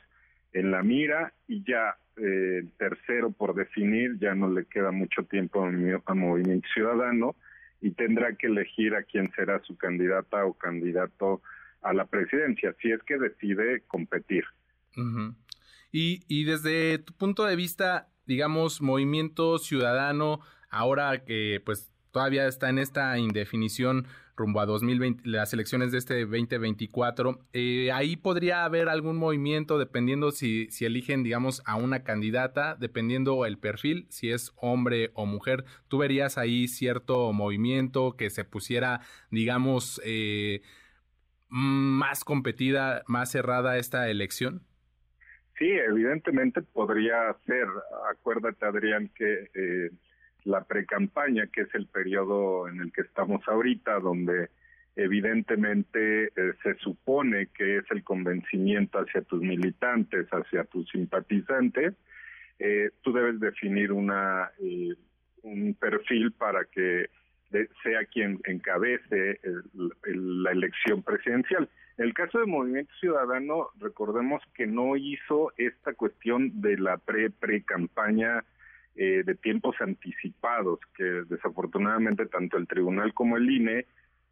en 0.54 0.72
la 0.72 0.82
mira 0.84 1.34
y 1.48 1.64
ya 1.64 1.98
eh, 2.18 2.60
el 2.60 2.72
tercero 2.78 3.32
por 3.32 3.56
definir, 3.56 4.18
ya 4.20 4.34
no 4.36 4.50
le 4.50 4.66
queda 4.66 4.92
mucho 4.92 5.24
tiempo 5.24 5.66
a, 5.66 6.14
Movimiento 6.14 6.68
Ciudadano 6.74 7.36
y 7.82 7.92
tendrá 7.92 8.34
que 8.36 8.48
elegir 8.48 8.96
a 8.96 9.04
quién 9.04 9.30
será 9.36 9.60
su 9.64 9.76
candidata 9.76 10.46
o 10.46 10.54
candidato 10.54 11.42
a 11.82 11.94
la 11.94 12.06
presidencia, 12.06 12.74
si 12.82 12.92
es 12.92 13.04
que 13.04 13.18
decide 13.18 13.82
competir 13.88 14.46
y, 15.96 16.26
y 16.28 16.44
desde 16.44 16.98
tu 17.00 17.14
punto 17.14 17.46
de 17.46 17.56
vista, 17.56 18.10
digamos, 18.26 18.82
movimiento 18.82 19.58
ciudadano, 19.60 20.42
ahora 20.70 21.24
que 21.24 21.62
pues 21.66 21.90
todavía 22.12 22.48
está 22.48 22.70
en 22.70 22.80
esta 22.80 23.18
indefinición 23.18 24.06
rumbo 24.36 24.60
a 24.60 24.66
2020, 24.66 25.22
las 25.24 25.54
elecciones 25.54 25.94
de 25.94 26.00
este 26.00 26.26
2024, 26.26 27.40
eh, 27.54 27.94
ahí 27.94 28.18
podría 28.18 28.66
haber 28.66 28.90
algún 28.90 29.16
movimiento 29.16 29.80
dependiendo 29.80 30.34
si, 30.34 30.68
si 30.70 30.84
eligen, 30.84 31.24
digamos, 31.24 31.62
a 31.66 31.78
una 31.78 32.04
candidata, 32.04 32.76
dependiendo 32.76 33.46
el 33.46 33.58
perfil, 33.58 34.06
si 34.10 34.32
es 34.32 34.52
hombre 34.58 35.12
o 35.14 35.26
mujer. 35.26 35.64
¿Tú 35.88 36.00
verías 36.00 36.38
ahí 36.38 36.68
cierto 36.68 37.32
movimiento 37.32 38.18
que 38.18 38.30
se 38.30 38.44
pusiera, 38.44 39.00
digamos, 39.32 40.02
eh, 40.04 40.62
más 41.48 42.26
competida, 42.26 43.06
más 43.08 43.32
cerrada 43.32 43.78
esta 43.78 44.10
elección? 44.10 44.66
Sí, 45.58 45.72
evidentemente 45.72 46.62
podría 46.62 47.34
ser. 47.46 47.68
Acuérdate, 48.12 48.66
Adrián, 48.66 49.10
que 49.16 49.50
eh, 49.54 49.90
la 50.44 50.64
precampaña, 50.64 51.48
que 51.48 51.62
es 51.62 51.76
el 51.76 51.88
periodo 51.88 52.68
en 52.68 52.82
el 52.82 52.92
que 52.92 53.02
estamos 53.02 53.42
ahorita, 53.48 54.00
donde 54.00 54.50
evidentemente 54.96 56.26
eh, 56.26 56.54
se 56.64 56.76
supone 56.76 57.48
que 57.48 57.78
es 57.78 57.86
el 57.92 58.04
convencimiento 58.04 59.00
hacia 59.00 59.22
tus 59.22 59.42
militantes, 59.42 60.28
hacia 60.32 60.64
tus 60.66 60.90
simpatizantes, 60.90 61.94
eh, 62.60 62.92
tú 63.02 63.12
debes 63.12 63.40
definir 63.40 63.92
una 63.92 64.52
eh, 64.60 64.94
un 65.44 65.74
perfil 65.76 66.32
para 66.32 66.66
que 66.66 67.10
sea 67.84 68.04
quien 68.06 68.40
encabece 68.46 69.40
la 70.04 70.52
elección 70.52 71.04
presidencial. 71.04 71.70
En 71.98 72.06
el 72.06 72.14
caso 72.14 72.40
del 72.40 72.48
Movimiento 72.48 72.94
Ciudadano, 73.00 73.70
recordemos 73.80 74.42
que 74.54 74.68
no 74.68 74.98
hizo 74.98 75.54
esta 75.58 75.94
cuestión 75.94 76.62
de 76.62 76.78
la 76.78 76.98
pre-pre-campaña 76.98 78.44
eh, 78.96 79.24
de 79.26 79.36
tiempos 79.36 79.76
anticipados 79.80 80.80
que 80.96 81.04
desafortunadamente 81.04 82.26
tanto 82.26 82.58
el 82.58 82.68
tribunal 82.68 83.14
como 83.14 83.38
el 83.38 83.50
INE 83.50 83.86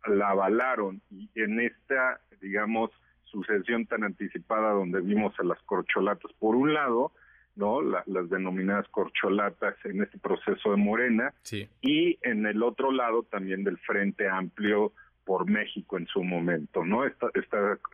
la 0.07 0.29
avalaron 0.29 1.01
y 1.09 1.29
en 1.35 1.61
esta, 1.61 2.19
digamos, 2.41 2.91
sucesión 3.25 3.85
tan 3.85 4.03
anticipada 4.03 4.71
donde 4.71 5.01
vimos 5.01 5.33
a 5.39 5.43
las 5.43 5.61
corcholatas 5.63 6.31
por 6.39 6.55
un 6.55 6.73
lado, 6.73 7.13
¿no? 7.55 7.81
las 7.81 8.29
denominadas 8.29 8.87
corcholatas 8.89 9.75
en 9.85 10.03
este 10.03 10.17
proceso 10.17 10.71
de 10.71 10.77
Morena 10.77 11.33
y 11.81 12.17
en 12.21 12.45
el 12.45 12.61
otro 12.61 12.91
lado 12.91 13.23
también 13.23 13.63
del 13.63 13.77
Frente 13.79 14.27
Amplio 14.27 14.91
por 15.25 15.49
México 15.49 15.97
en 15.97 16.07
su 16.07 16.23
momento, 16.23 16.85
¿no? 16.85 17.05
Esta, 17.05 17.27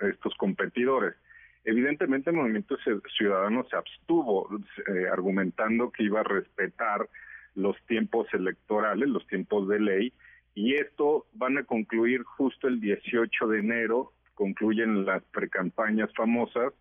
estos 0.02 0.36
competidores. 0.36 1.16
Evidentemente 1.64 2.30
el 2.30 2.38
Movimiento 2.38 2.78
Ciudadano 3.18 3.66
se 3.70 3.76
abstuvo 3.76 4.50
eh, 4.88 5.08
argumentando 5.12 5.92
que 5.92 6.04
iba 6.04 6.22
a 6.22 6.24
respetar 6.24 7.08
los 7.56 7.76
tiempos 7.86 8.28
electorales, 8.34 9.10
los 9.10 9.28
tiempos 9.28 9.68
de 9.68 9.80
ley, 9.80 10.14
y 10.56 10.76
esto 10.76 11.26
van 11.34 11.58
a 11.58 11.64
concluir 11.64 12.24
justo 12.24 12.68
el 12.68 12.80
18 12.80 13.48
de 13.48 13.60
enero, 13.60 14.14
concluyen 14.36 15.06
las 15.06 15.24
precampañas 15.26 16.10
famosas, 16.16 16.74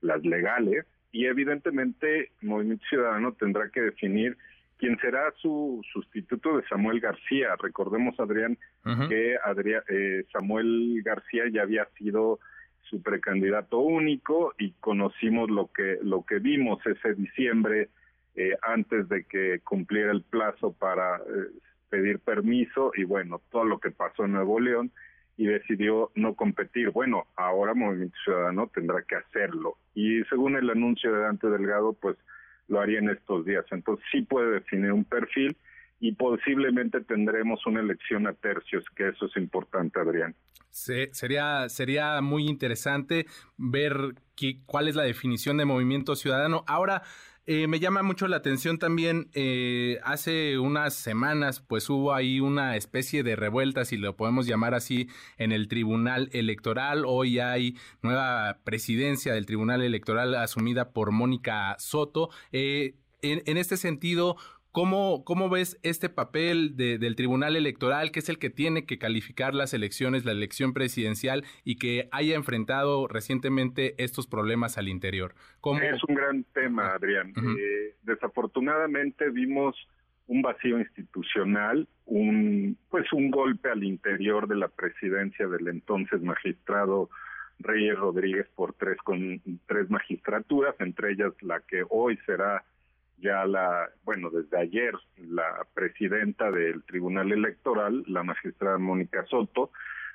las 0.00 0.22
legales, 0.24 0.84
y 1.12 1.26
evidentemente 1.26 2.32
Movimiento 2.42 2.84
Ciudadano 2.88 3.32
tendrá 3.32 3.70
que 3.70 3.80
definir 3.80 4.36
quién 4.78 4.98
será 4.98 5.32
su 5.40 5.82
sustituto 5.92 6.56
de 6.56 6.66
Samuel 6.68 7.00
García. 7.00 7.56
Recordemos, 7.60 8.18
Adrián, 8.18 8.58
que 9.08 9.36
Adrián, 9.44 9.82
eh, 9.88 10.24
Samuel 10.32 11.02
García 11.04 11.44
ya 11.52 11.62
había 11.62 11.86
sido 11.96 12.38
su 12.82 13.02
precandidato 13.02 13.78
único 13.78 14.54
y 14.58 14.72
conocimos 14.72 15.50
lo 15.50 15.70
que 15.72 15.98
lo 16.02 16.24
que 16.24 16.38
vimos 16.38 16.84
ese 16.86 17.14
diciembre 17.14 17.88
eh, 18.34 18.56
antes 18.62 19.08
de 19.08 19.24
que 19.24 19.60
cumpliera 19.64 20.12
el 20.12 20.22
plazo 20.22 20.72
para 20.72 21.16
eh, 21.16 21.50
pedir 21.88 22.18
permiso 22.18 22.92
y 22.94 23.04
bueno 23.04 23.40
todo 23.50 23.64
lo 23.64 23.78
que 23.78 23.90
pasó 23.90 24.24
en 24.24 24.32
Nuevo 24.32 24.60
León 24.60 24.90
y 25.36 25.46
decidió 25.46 26.12
no 26.14 26.34
competir. 26.34 26.90
Bueno, 26.90 27.26
ahora 27.36 27.74
Movimiento 27.74 28.16
Ciudadano 28.22 28.70
tendrá 28.72 29.02
que 29.02 29.16
hacerlo 29.16 29.78
y 29.94 30.22
según 30.24 30.56
el 30.56 30.68
anuncio 30.70 31.12
de 31.12 31.20
Dante 31.20 31.48
Delgado, 31.48 31.94
pues 31.94 32.16
lo 32.68 32.80
haría 32.80 32.98
en 32.98 33.10
estos 33.10 33.44
días. 33.44 33.64
Entonces 33.70 34.04
sí 34.10 34.22
puede 34.22 34.52
definir 34.52 34.92
un 34.92 35.04
perfil 35.04 35.56
y 36.00 36.12
posiblemente 36.12 37.00
tendremos 37.00 37.64
una 37.66 37.80
elección 37.80 38.26
a 38.26 38.34
tercios, 38.34 38.84
que 38.94 39.08
eso 39.08 39.26
es 39.26 39.36
importante, 39.36 40.00
Adrián. 40.00 40.34
Sí, 40.70 41.06
sería, 41.12 41.68
sería 41.68 42.20
muy 42.20 42.46
interesante 42.48 43.26
ver 43.56 44.14
cuál 44.66 44.88
es 44.88 44.96
la 44.96 45.04
definición 45.04 45.56
de 45.56 45.64
movimiento 45.64 46.16
ciudadano. 46.16 46.64
Ahora, 46.66 47.02
eh, 47.46 47.66
me 47.66 47.78
llama 47.78 48.02
mucho 48.02 48.26
la 48.26 48.36
atención 48.36 48.78
también, 48.78 49.28
eh, 49.34 49.98
hace 50.02 50.58
unas 50.58 50.94
semanas, 50.94 51.60
pues 51.60 51.90
hubo 51.90 52.14
ahí 52.14 52.40
una 52.40 52.76
especie 52.76 53.22
de 53.22 53.36
revuelta, 53.36 53.84
si 53.84 53.98
lo 53.98 54.16
podemos 54.16 54.46
llamar 54.46 54.74
así, 54.74 55.08
en 55.36 55.52
el 55.52 55.68
Tribunal 55.68 56.30
Electoral. 56.32 57.04
Hoy 57.06 57.40
hay 57.40 57.76
nueva 58.00 58.60
presidencia 58.64 59.34
del 59.34 59.44
Tribunal 59.44 59.82
Electoral 59.82 60.34
asumida 60.34 60.92
por 60.92 61.12
Mónica 61.12 61.76
Soto. 61.78 62.30
Eh, 62.52 62.94
en, 63.20 63.42
en, 63.46 63.56
este 63.58 63.76
sentido, 63.76 64.36
¿Cómo, 64.74 65.22
¿Cómo 65.24 65.48
ves 65.48 65.78
este 65.84 66.08
papel 66.08 66.76
del 66.76 67.14
Tribunal 67.14 67.54
Electoral, 67.54 68.10
que 68.10 68.18
es 68.18 68.28
el 68.28 68.40
que 68.40 68.50
tiene 68.50 68.86
que 68.86 68.98
calificar 68.98 69.54
las 69.54 69.72
elecciones, 69.72 70.24
la 70.24 70.32
elección 70.32 70.72
presidencial, 70.72 71.44
y 71.62 71.76
que 71.76 72.08
haya 72.10 72.34
enfrentado 72.34 73.06
recientemente 73.06 73.94
estos 74.02 74.26
problemas 74.26 74.76
al 74.76 74.88
interior? 74.88 75.36
Es 75.80 76.02
un 76.08 76.16
gran 76.16 76.42
tema, 76.52 76.88
Adrián. 76.88 77.32
Eh, 77.56 77.94
desafortunadamente 78.02 79.30
vimos 79.30 79.76
un 80.26 80.42
vacío 80.42 80.80
institucional, 80.80 81.86
un 82.06 82.76
pues 82.90 83.12
un 83.12 83.30
golpe 83.30 83.70
al 83.70 83.84
interior 83.84 84.48
de 84.48 84.56
la 84.56 84.66
presidencia 84.66 85.46
del 85.46 85.68
entonces 85.68 86.20
magistrado 86.20 87.10
Reyes 87.60 87.96
Rodríguez 87.96 88.48
por 88.56 88.72
tres 88.72 88.96
con 89.04 89.40
tres 89.68 89.88
magistraturas, 89.88 90.74
entre 90.80 91.12
ellas 91.12 91.32
la 91.42 91.60
que 91.60 91.84
hoy 91.88 92.18
será 92.26 92.64
ya 93.24 93.46
la, 93.46 93.88
bueno, 94.04 94.28
desde 94.28 94.58
ayer 94.58 94.92
la 95.16 95.66
presidenta 95.72 96.50
del 96.50 96.84
Tribunal 96.84 97.32
Electoral, 97.32 98.04
la 98.06 98.22
magistrada 98.22 98.76
Mónica 98.76 99.24
Soto, 99.24 99.70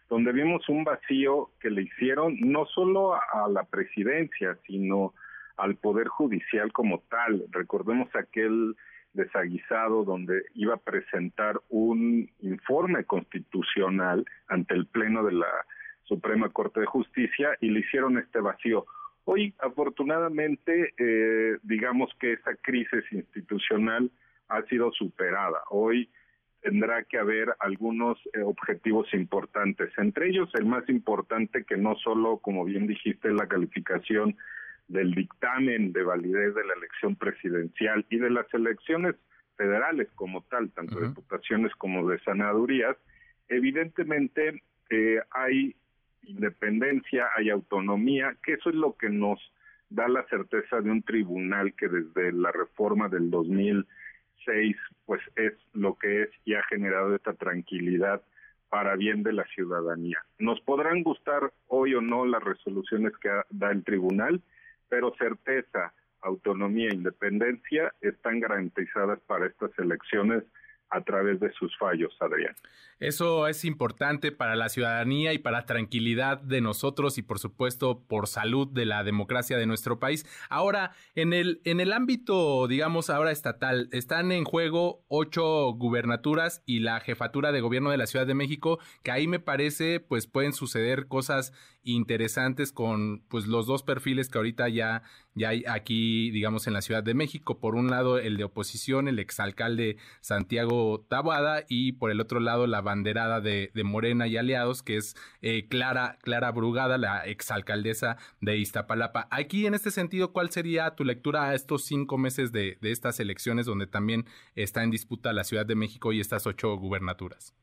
donde 0.10 0.32
vimos 0.32 0.70
un 0.70 0.84
vacío 0.84 1.50
que 1.60 1.72
le 1.72 1.82
hicieron 1.82 2.38
no 2.40 2.66
solo 2.68 3.16
a 3.16 3.48
la 3.50 3.64
presidencia, 3.64 4.58
sino 4.68 5.16
al 5.58 5.76
Poder 5.76 6.08
Judicial 6.08 6.72
como 6.72 7.00
tal. 7.10 7.46
Recordemos 7.52 8.16
aquel 8.16 8.76
desaguisado 9.14 10.04
donde 10.04 10.44
iba 10.54 10.76
a 10.76 10.78
presentar 10.78 11.60
un 11.70 12.30
informe 12.42 13.06
constitucional 13.06 14.24
ante 14.48 14.76
el 14.76 14.86
Pleno 14.86 15.24
de 15.24 15.34
la 15.34 15.66
Suprema 16.04 16.50
Corte 16.50 16.80
de 16.80 16.86
Justicia 16.86 17.50
y 17.60 17.70
le 17.70 17.80
hicieron 17.80 18.20
este 18.20 18.40
vacío. 18.40 18.86
Hoy, 19.32 19.54
afortunadamente, 19.60 20.92
eh, 20.98 21.60
digamos 21.62 22.10
que 22.20 22.34
esa 22.34 22.56
crisis 22.56 23.04
institucional 23.12 24.10
ha 24.48 24.64
sido 24.64 24.92
superada. 24.92 25.60
Hoy 25.70 26.10
tendrá 26.62 27.04
que 27.04 27.20
haber 27.20 27.54
algunos 27.60 28.18
eh, 28.34 28.42
objetivos 28.42 29.14
importantes, 29.14 29.92
entre 30.00 30.30
ellos 30.30 30.50
el 30.56 30.66
más 30.66 30.90
importante 30.90 31.64
que 31.64 31.78
no 31.78 31.96
solo, 31.98 32.40
como 32.40 32.66
bien 32.66 32.88
dijiste, 32.88 33.30
la 33.30 33.48
calificación 33.48 34.36
del 34.88 35.14
dictamen 35.14 35.94
de 35.94 36.02
validez 36.02 36.56
de 36.56 36.66
la 36.66 36.74
elección 36.74 37.16
presidencial 37.16 38.08
y 38.10 38.18
de 38.18 38.32
las 38.32 38.52
elecciones 38.52 39.14
federales 39.58 40.08
como 40.16 40.42
tal, 40.46 40.72
tanto 40.72 41.00
de 41.00 41.10
diputaciones 41.10 41.72
como 41.76 42.10
de 42.10 42.18
senadurías, 42.22 42.98
evidentemente 43.48 44.64
eh, 44.90 45.20
hay 45.30 45.76
independencia, 46.24 47.28
hay 47.36 47.50
autonomía, 47.50 48.36
que 48.44 48.54
eso 48.54 48.70
es 48.70 48.76
lo 48.76 48.96
que 48.96 49.10
nos 49.10 49.40
da 49.90 50.08
la 50.08 50.24
certeza 50.28 50.82
de 50.82 50.92
un 50.92 51.02
tribunal 51.02 51.74
que 51.74 51.88
desde 51.88 52.32
la 52.32 52.52
reforma 52.52 53.10
del 53.10 53.32
2006 53.32 54.76
pues 55.06 55.22
es 55.36 55.54
lo 55.74 55.96
que 55.96 56.24
es 56.24 56.30
y 56.46 56.54
ha 56.54 56.64
generado 56.64 57.16
esta 57.16 57.34
tranquilidad 57.34 58.22
para 58.70 58.96
bien 58.96 59.24
de 59.24 59.34
la 59.34 59.44
ciudadanía. 59.46 60.24
Nos 60.38 60.62
podrán 60.62 61.02
gustar 61.02 61.52
hoy 61.68 61.96
o 61.96 62.02
no 62.02 62.26
las 62.26 62.44
resoluciones 62.44 63.14
que 63.18 63.30
da 63.50 63.72
el 63.72 63.84
tribunal, 63.84 64.42
pero 64.88 65.16
certeza, 65.18 65.94
autonomía 66.22 66.90
e 66.90 66.96
independencia 66.96 67.94
están 68.02 68.40
garantizadas 68.40 69.20
para 69.22 69.48
estas 69.48 69.72
elecciones 69.80 70.44
a 70.90 71.02
través 71.02 71.40
de 71.40 71.52
sus 71.54 71.76
fallos, 71.78 72.16
Adrián. 72.20 72.56
Eso 73.00 73.48
es 73.48 73.64
importante 73.64 74.32
para 74.34 74.56
la 74.56 74.68
ciudadanía 74.68 75.32
y 75.34 75.38
para 75.38 75.66
tranquilidad 75.66 76.42
de 76.42 76.60
nosotros 76.60 77.18
y 77.18 77.22
por 77.22 77.40
supuesto 77.40 78.04
por 78.08 78.28
salud 78.28 78.68
de 78.68 78.86
la 78.86 79.06
democracia 79.06 79.58
de 79.58 79.66
nuestro 79.66 80.00
país. 80.00 80.26
Ahora, 80.50 80.92
en 81.16 81.32
el, 81.32 81.62
en 81.64 81.80
el 81.80 81.94
ámbito, 81.94 82.68
digamos, 82.68 83.10
ahora 83.10 83.32
estatal, 83.32 83.88
están 83.94 84.34
en 84.34 84.44
juego 84.44 85.06
ocho 85.08 85.72
gubernaturas 85.74 86.62
y 86.66 86.80
la 86.80 87.00
jefatura 87.00 87.54
de 87.54 87.62
gobierno 87.62 87.90
de 87.90 87.98
la 87.98 88.08
Ciudad 88.08 88.28
de 88.28 88.36
México, 88.36 88.80
que 89.04 89.12
ahí 89.12 89.28
me 89.28 89.40
parece, 89.40 90.02
pues 90.02 90.28
pueden 90.28 90.52
suceder 90.52 91.08
cosas 91.08 91.54
interesantes 91.84 92.72
con 92.72 93.24
pues 93.30 93.48
los 93.48 93.66
dos 93.66 93.84
perfiles 93.84 94.30
que 94.30 94.38
ahorita 94.38 94.70
ya, 94.70 95.04
ya 95.34 95.50
hay 95.50 95.64
aquí, 95.68 96.32
digamos, 96.32 96.68
en 96.68 96.74
la 96.74 96.82
Ciudad 96.82 97.04
de 97.04 97.14
México. 97.14 97.60
Por 97.60 97.76
un 97.76 97.90
lado, 97.90 98.18
el 98.18 98.38
de 98.38 98.44
oposición, 98.44 99.08
el 99.08 99.20
exalcalde 99.20 99.98
Santiago 100.22 101.06
Tabuada, 101.10 101.64
y 101.68 101.94
por 101.94 102.12
el 102.12 102.22
otro 102.22 102.40
lado, 102.40 102.68
la 102.68 102.82
banderada 102.82 103.42
de, 103.42 103.72
Morena 103.84 104.28
y 104.28 104.38
aliados, 104.38 104.84
que 104.84 104.98
es 104.98 105.16
eh, 105.42 105.68
Clara, 105.68 106.20
Clara 106.22 106.52
Brugada, 106.52 106.98
la 106.98 107.26
exalcaldesa 107.26 108.18
de 108.42 108.58
Iztapalapa. 108.58 109.28
Aquí, 109.32 109.66
en 109.66 109.74
este 109.74 109.92
sentido, 109.92 110.32
¿cuál 110.32 110.52
sería 110.52 110.96
tu 110.96 111.04
lectura 111.06 111.50
a 111.50 111.56
estos 111.56 111.86
cinco 111.86 112.18
meses 112.18 112.52
de, 112.52 112.78
de 112.82 112.92
estas 112.92 113.20
elecciones 113.20 113.66
donde 113.66 113.88
también 113.88 114.26
está 114.56 114.84
en 114.84 114.92
disputa 114.92 115.34
la 115.34 115.44
Ciudad 115.44 115.66
de 115.66 115.76
México 115.76 116.14
y 116.14 116.20
estas 116.20 116.46
ocho 116.46 116.76
gubernaturas? 116.76 117.56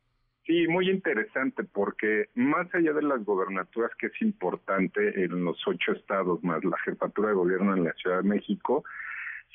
Sí, 0.47 0.69
muy 0.69 0.89
interesante 0.89 1.65
porque 1.65 2.29
más 2.37 2.73
allá 2.73 2.93
de 2.93 3.03
las 3.03 3.25
gobernaturas, 3.25 3.91
que 3.99 4.07
es 4.07 4.23
importante 4.23 5.25
en 5.25 5.45
los 5.45 5.61
ocho 5.67 5.93
estados 5.93 6.43
más 6.45 6.65
la 6.65 6.79
jefatura 6.85 7.31
de 7.31 7.35
gobierno 7.35 7.75
en 7.75 7.83
la 7.83 7.93
Ciudad 7.95 8.19
de 8.19 8.29
México, 8.29 8.85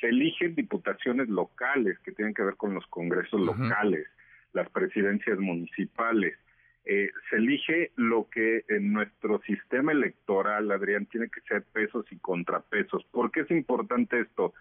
se 0.01 0.07
eligen 0.07 0.53
diputaciones 0.53 1.29
locales 1.29 1.97
que 1.99 2.11
tienen 2.11 2.33
que 2.33 2.43
ver 2.43 2.55
con 2.57 2.73
los 2.73 2.85
congresos 2.87 3.39
locales, 3.39 4.05
las 4.51 4.69
presidencias 4.69 5.39
municipales. 5.39 6.37
Eh, 6.83 7.09
se 7.29 7.37
elige 7.37 7.91
lo 7.95 8.27
que 8.29 8.65
en 8.67 8.91
nuestro 8.91 9.39
sistema 9.43 9.93
electoral, 9.93 10.71
Adrián, 10.71 11.05
tiene 11.05 11.29
que 11.29 11.39
ser 11.41 11.63
pesos 11.71 12.05
y 12.11 12.17
contrapesos. 12.17 13.05
¿Por 13.11 13.31
qué 13.31 13.41
es 13.41 13.51
importante 13.51 14.19
esto? 14.19 14.53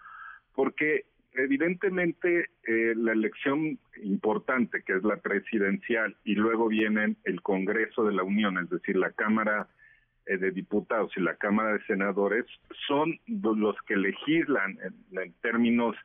Porque 0.55 1.05
evidentemente 1.33 2.49
eh, 2.63 2.93
la 2.95 3.13
elección 3.13 3.79
importante, 4.03 4.83
que 4.83 4.93
es 4.93 5.03
la 5.03 5.17
presidencial, 5.17 6.15
y 6.23 6.35
luego 6.35 6.67
viene 6.67 7.15
el 7.23 7.41
Congreso 7.41 8.03
de 8.03 8.13
la 8.13 8.23
Unión, 8.23 8.57
es 8.57 8.69
decir, 8.69 8.95
la 8.95 9.11
Cámara 9.11 9.67
eh, 10.25 10.37
de 10.37 10.51
Diputados 10.51 11.11
y 11.15 11.21
la 11.21 11.35
Cámara 11.35 11.73
de 11.73 11.85
Senadores, 11.85 12.45
son 12.87 13.19
los 13.27 13.75
que 13.87 13.95
legislan 13.95 14.77
en, 15.11 15.33
términos 15.41 15.95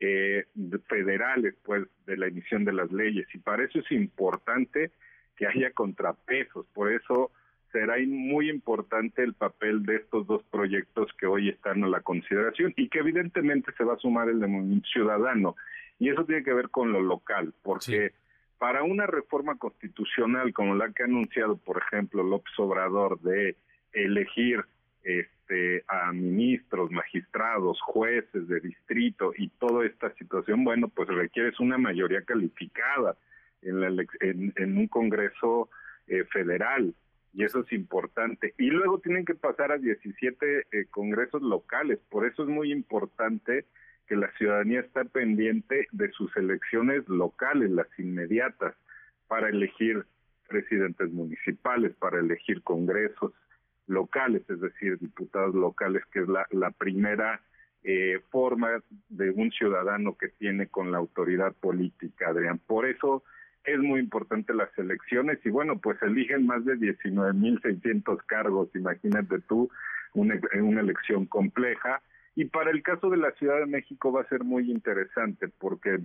eh, 0.00 0.46
federales, 0.88 1.54
pues, 1.64 1.86
de 2.06 2.16
la 2.16 2.26
emisión 2.26 2.64
de 2.64 2.72
las 2.72 2.90
leyes. 2.92 3.26
Y 3.34 3.38
para 3.38 3.64
eso 3.64 3.80
es 3.80 3.92
importante 3.92 4.92
que 5.36 5.46
haya 5.46 5.70
contrapesos. 5.72 6.66
Por 6.72 6.92
eso 6.92 7.30
será 7.72 7.96
muy 8.06 8.50
importante 8.50 9.22
el 9.22 9.34
papel 9.34 9.84
de 9.84 9.96
estos 9.96 10.26
dos 10.26 10.42
proyectos 10.50 11.12
que 11.18 11.26
hoy 11.26 11.50
están 11.50 11.84
a 11.84 11.88
la 11.88 12.00
consideración 12.00 12.72
y 12.76 12.88
que 12.88 13.00
evidentemente 13.00 13.72
se 13.76 13.84
va 13.84 13.94
a 13.94 13.98
sumar 13.98 14.28
el 14.28 14.40
de 14.40 14.80
Ciudadano. 14.92 15.56
Y 15.98 16.10
eso 16.10 16.24
tiene 16.24 16.44
que 16.44 16.54
ver 16.54 16.70
con 16.70 16.92
lo 16.92 17.00
local, 17.00 17.52
porque 17.62 18.12
para 18.58 18.82
una 18.82 19.06
reforma 19.06 19.56
constitucional 19.56 20.52
como 20.52 20.74
la 20.74 20.92
que 20.92 21.02
ha 21.02 21.06
anunciado, 21.06 21.56
por 21.56 21.82
ejemplo, 21.82 22.22
López 22.22 22.52
Obrador 22.58 23.20
de 23.20 23.56
elegir 23.92 24.64
este, 25.02 25.84
a 25.88 26.12
ministros, 26.12 26.90
magistrados, 26.90 27.80
jueces 27.80 28.48
de 28.48 28.60
distrito 28.60 29.32
y 29.36 29.48
toda 29.48 29.86
esta 29.86 30.12
situación, 30.14 30.64
bueno, 30.64 30.88
pues 30.88 31.08
requieres 31.08 31.58
una 31.60 31.78
mayoría 31.78 32.22
calificada 32.22 33.16
en, 33.62 33.80
la, 33.80 34.04
en, 34.20 34.78
un 34.78 34.86
Congreso 34.88 35.68
eh, 36.06 36.24
federal 36.24 36.94
y 37.38 37.44
eso 37.44 37.60
es 37.60 37.72
importante. 37.72 38.52
Y 38.58 38.68
luego 38.70 38.98
tienen 38.98 39.24
que 39.24 39.36
pasar 39.36 39.70
a 39.70 39.78
17 39.78 40.66
eh, 40.72 40.86
congresos 40.90 41.40
locales, 41.40 42.00
por 42.10 42.26
eso 42.26 42.42
es 42.42 42.48
muy 42.48 42.72
importante 42.72 43.64
que 44.08 44.16
la 44.16 44.28
ciudadanía 44.32 44.80
esté 44.80 45.04
pendiente 45.04 45.86
de 45.92 46.10
sus 46.10 46.36
elecciones 46.36 47.08
locales, 47.08 47.70
las 47.70 47.86
inmediatas, 47.96 48.74
para 49.28 49.50
elegir 49.50 50.04
presidentes 50.48 51.12
municipales, 51.12 51.94
para 52.00 52.18
elegir 52.18 52.60
congresos 52.62 53.32
locales, 53.86 54.42
es 54.50 54.60
decir, 54.60 54.98
diputados 54.98 55.54
locales, 55.54 56.02
que 56.10 56.22
es 56.22 56.28
la, 56.28 56.44
la 56.50 56.72
primera 56.72 57.40
eh, 57.84 58.20
forma 58.30 58.82
de 59.10 59.30
un 59.30 59.52
ciudadano 59.52 60.16
que 60.16 60.30
tiene 60.30 60.66
con 60.66 60.90
la 60.90 60.98
autoridad 60.98 61.52
política, 61.52 62.30
Adrián. 62.30 62.58
Por 62.58 62.84
eso 62.84 63.22
es 63.72 63.80
muy 63.80 64.00
importante 64.00 64.54
las 64.54 64.76
elecciones 64.78 65.38
y 65.44 65.50
bueno, 65.50 65.78
pues 65.78 66.00
eligen 66.02 66.46
más 66.46 66.64
de 66.64 66.76
19.600 66.76 68.18
cargos, 68.26 68.68
imagínate 68.74 69.40
tú, 69.40 69.70
una, 70.14 70.40
una 70.60 70.80
elección 70.80 71.26
compleja. 71.26 72.02
Y 72.34 72.46
para 72.46 72.70
el 72.70 72.82
caso 72.82 73.10
de 73.10 73.16
la 73.16 73.32
Ciudad 73.32 73.58
de 73.58 73.66
México 73.66 74.12
va 74.12 74.22
a 74.22 74.28
ser 74.28 74.44
muy 74.44 74.70
interesante 74.70 75.48
porque 75.48 75.98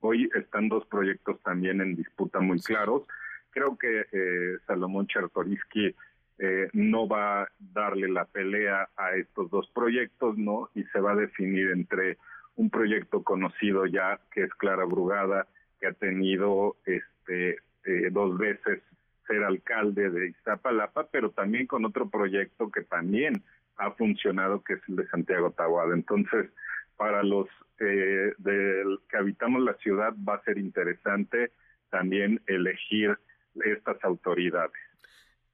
hoy 0.00 0.28
están 0.34 0.68
dos 0.68 0.86
proyectos 0.86 1.42
también 1.42 1.80
en 1.80 1.96
disputa 1.96 2.40
muy 2.40 2.60
claros. 2.60 3.02
Creo 3.50 3.76
que 3.76 4.06
eh, 4.12 4.58
Salomón 4.66 5.06
Chertoriski 5.06 5.94
eh, 6.38 6.68
no 6.72 7.08
va 7.08 7.42
a 7.42 7.48
darle 7.58 8.08
la 8.08 8.26
pelea 8.26 8.88
a 8.96 9.16
estos 9.16 9.50
dos 9.50 9.68
proyectos, 9.74 10.36
¿no? 10.36 10.70
Y 10.74 10.84
se 10.84 11.00
va 11.00 11.12
a 11.12 11.16
definir 11.16 11.70
entre 11.70 12.18
un 12.56 12.70
proyecto 12.70 13.22
conocido 13.22 13.86
ya, 13.86 14.20
que 14.32 14.44
es 14.44 14.54
Clara 14.54 14.84
Brugada, 14.84 15.46
que 15.80 15.86
ha 15.86 15.92
tenido 15.92 16.76
este 16.84 17.56
eh, 17.84 18.10
dos 18.10 18.36
veces 18.36 18.82
ser 19.26 19.42
alcalde 19.44 20.10
de 20.10 20.28
Iztapalapa, 20.28 21.08
pero 21.10 21.30
también 21.30 21.66
con 21.66 21.84
otro 21.84 22.08
proyecto 22.08 22.70
que 22.70 22.82
también 22.82 23.42
ha 23.76 23.90
funcionado, 23.92 24.62
que 24.62 24.74
es 24.74 24.80
el 24.88 24.96
de 24.96 25.08
Santiago 25.08 25.50
Tahuada. 25.50 25.94
Entonces, 25.94 26.50
para 26.96 27.22
los 27.22 27.48
eh, 27.80 28.32
del 28.38 28.98
que 29.08 29.16
habitamos 29.16 29.62
la 29.62 29.74
ciudad 29.74 30.14
va 30.26 30.36
a 30.36 30.44
ser 30.44 30.58
interesante 30.58 31.52
también 31.90 32.40
elegir 32.46 33.18
estas 33.64 34.02
autoridades. 34.04 34.72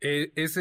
Eh, 0.00 0.32
es 0.35 0.56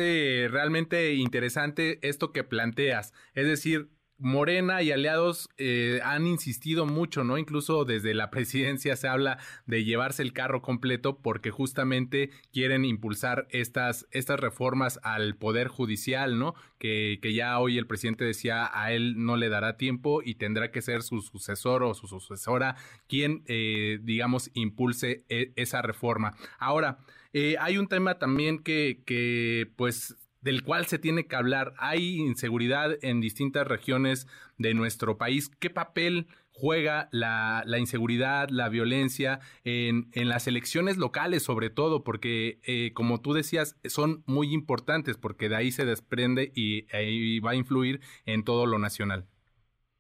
realmente 0.52 1.14
interesante 1.14 2.00
esto 2.08 2.32
que 2.32 2.44
planteas, 2.44 3.14
es 3.34 3.48
decir, 3.48 3.90
Morena 4.22 4.82
y 4.82 4.92
aliados 4.92 5.50
eh, 5.58 6.00
han 6.04 6.28
insistido 6.28 6.86
mucho, 6.86 7.24
¿no? 7.24 7.38
Incluso 7.38 7.86
desde 7.86 8.14
la 8.14 8.30
presidencia 8.32 8.96
se 8.96 9.08
habla 9.08 9.40
de 9.66 9.84
llevarse 9.84 10.22
el 10.22 10.32
carro 10.32 10.62
completo 10.62 11.18
porque 11.18 11.52
justamente 11.52 12.30
quieren 12.54 12.86
impulsar 12.86 13.48
estas, 13.50 14.08
estas 14.12 14.40
reformas 14.40 15.00
al 15.04 15.36
Poder 15.36 15.68
Judicial, 15.68 16.38
¿no? 16.38 16.54
Que, 16.78 17.20
que 17.22 17.34
ya 17.34 17.60
hoy 17.60 17.78
el 17.78 17.88
presidente 17.88 18.24
decía 18.24 18.70
a 18.74 18.92
él 18.94 19.16
no 19.18 19.36
le 19.38 19.50
dará 19.50 19.78
tiempo 19.78 20.22
y 20.24 20.36
tendrá 20.36 20.72
que 20.72 20.82
ser 20.82 21.02
su 21.02 21.22
sucesor 21.22 21.84
o 21.84 21.94
su 21.94 22.08
sucesora 22.08 22.76
quien, 23.08 23.44
eh, 23.48 24.00
digamos, 24.02 24.52
impulse 24.54 25.26
e, 25.30 25.52
esa 25.56 25.82
reforma. 25.82 26.36
Ahora, 26.60 27.00
eh, 27.34 27.56
hay 27.60 27.78
un 27.78 27.88
tema 27.88 28.20
también 28.20 28.60
que, 28.60 29.04
que 29.06 29.72
pues 29.76 30.18
del 30.42 30.64
cual 30.64 30.86
se 30.86 31.00
tiene 31.00 31.28
que 31.28 31.36
hablar. 31.36 31.74
Hay 31.78 32.18
inseguridad 32.18 32.98
en 33.04 33.22
distintas 33.22 33.68
regiones 33.68 34.28
de 34.58 34.74
nuestro 34.74 35.18
país. 35.18 35.50
¿Qué 35.60 35.70
papel 35.70 36.28
juega 36.52 37.08
la, 37.12 37.64
inseguridad, 37.78 38.50
la 38.50 38.70
violencia 38.70 39.40
en, 39.64 40.08
en, 40.14 40.30
las 40.30 40.48
elecciones 40.48 40.98
locales 40.98 41.44
sobre 41.44 41.70
todo? 41.70 42.04
Porque, 42.04 42.60
eh, 42.64 42.92
como 42.94 43.22
tú 43.22 43.34
decías, 43.34 43.80
son 43.86 44.24
muy 44.26 44.54
importantes 44.54 45.18
porque 45.18 45.48
de 45.48 45.56
ahí 45.56 45.72
se 45.72 45.86
desprende 45.86 46.52
y, 46.56 47.40
va 47.40 47.52
a 47.52 47.56
influir 47.56 48.02
en 48.26 48.44
todo 48.44 48.66
lo 48.66 48.80
nacional. 48.80 49.26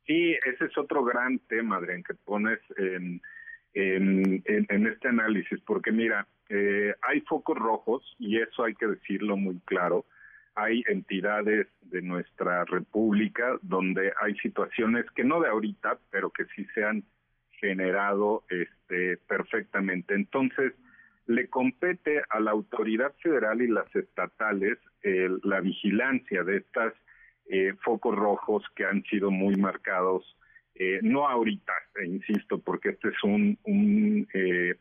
Sí, 0.05 0.35
ese 0.45 0.65
es 0.65 0.77
otro 0.77 1.03
gran 1.03 1.39
tema, 1.47 1.77
Adrián, 1.77 2.03
que 2.03 2.15
pones 2.15 2.59
en, 2.77 3.21
en, 3.73 4.43
en, 4.45 4.87
este 4.87 5.07
análisis, 5.07 5.59
porque 5.61 5.91
mira, 5.91 6.27
eh, 6.49 6.93
hay 7.03 7.21
focos 7.21 7.57
rojos 7.57 8.03
y 8.19 8.37
eso 8.37 8.63
hay 8.63 8.73
que 8.73 8.87
decirlo 8.87 9.37
muy 9.37 9.59
claro 9.65 10.05
hay 10.55 10.83
entidades 10.87 11.67
de 11.83 12.01
nuestra 12.01 12.65
república 12.65 13.57
donde 13.61 14.13
hay 14.21 14.35
situaciones 14.37 15.05
que 15.11 15.23
no 15.23 15.41
de 15.41 15.49
ahorita, 15.49 15.99
pero 16.09 16.29
que 16.29 16.45
sí 16.55 16.65
se 16.73 16.83
han 16.83 17.03
generado 17.59 18.43
este, 18.49 19.17
perfectamente. 19.17 20.15
Entonces, 20.15 20.73
le 21.27 21.47
compete 21.47 22.21
a 22.29 22.39
la 22.39 22.51
autoridad 22.51 23.13
federal 23.21 23.61
y 23.61 23.67
las 23.67 23.95
estatales 23.95 24.77
la 25.43 25.61
vigilancia 25.61 26.43
de 26.43 26.57
estos 26.57 26.93
eh, 27.47 27.73
focos 27.83 28.15
rojos 28.15 28.63
que 28.75 28.85
han 28.85 29.03
sido 29.05 29.31
muy 29.31 29.55
marcados, 29.55 30.37
eh, 30.75 30.99
no 31.01 31.27
ahorita, 31.27 31.73
e 31.95 32.05
insisto, 32.05 32.59
porque 32.59 32.89
este 32.89 33.09
es 33.09 33.23
un, 33.23 33.57
un 33.63 34.27
eh, 34.33 34.75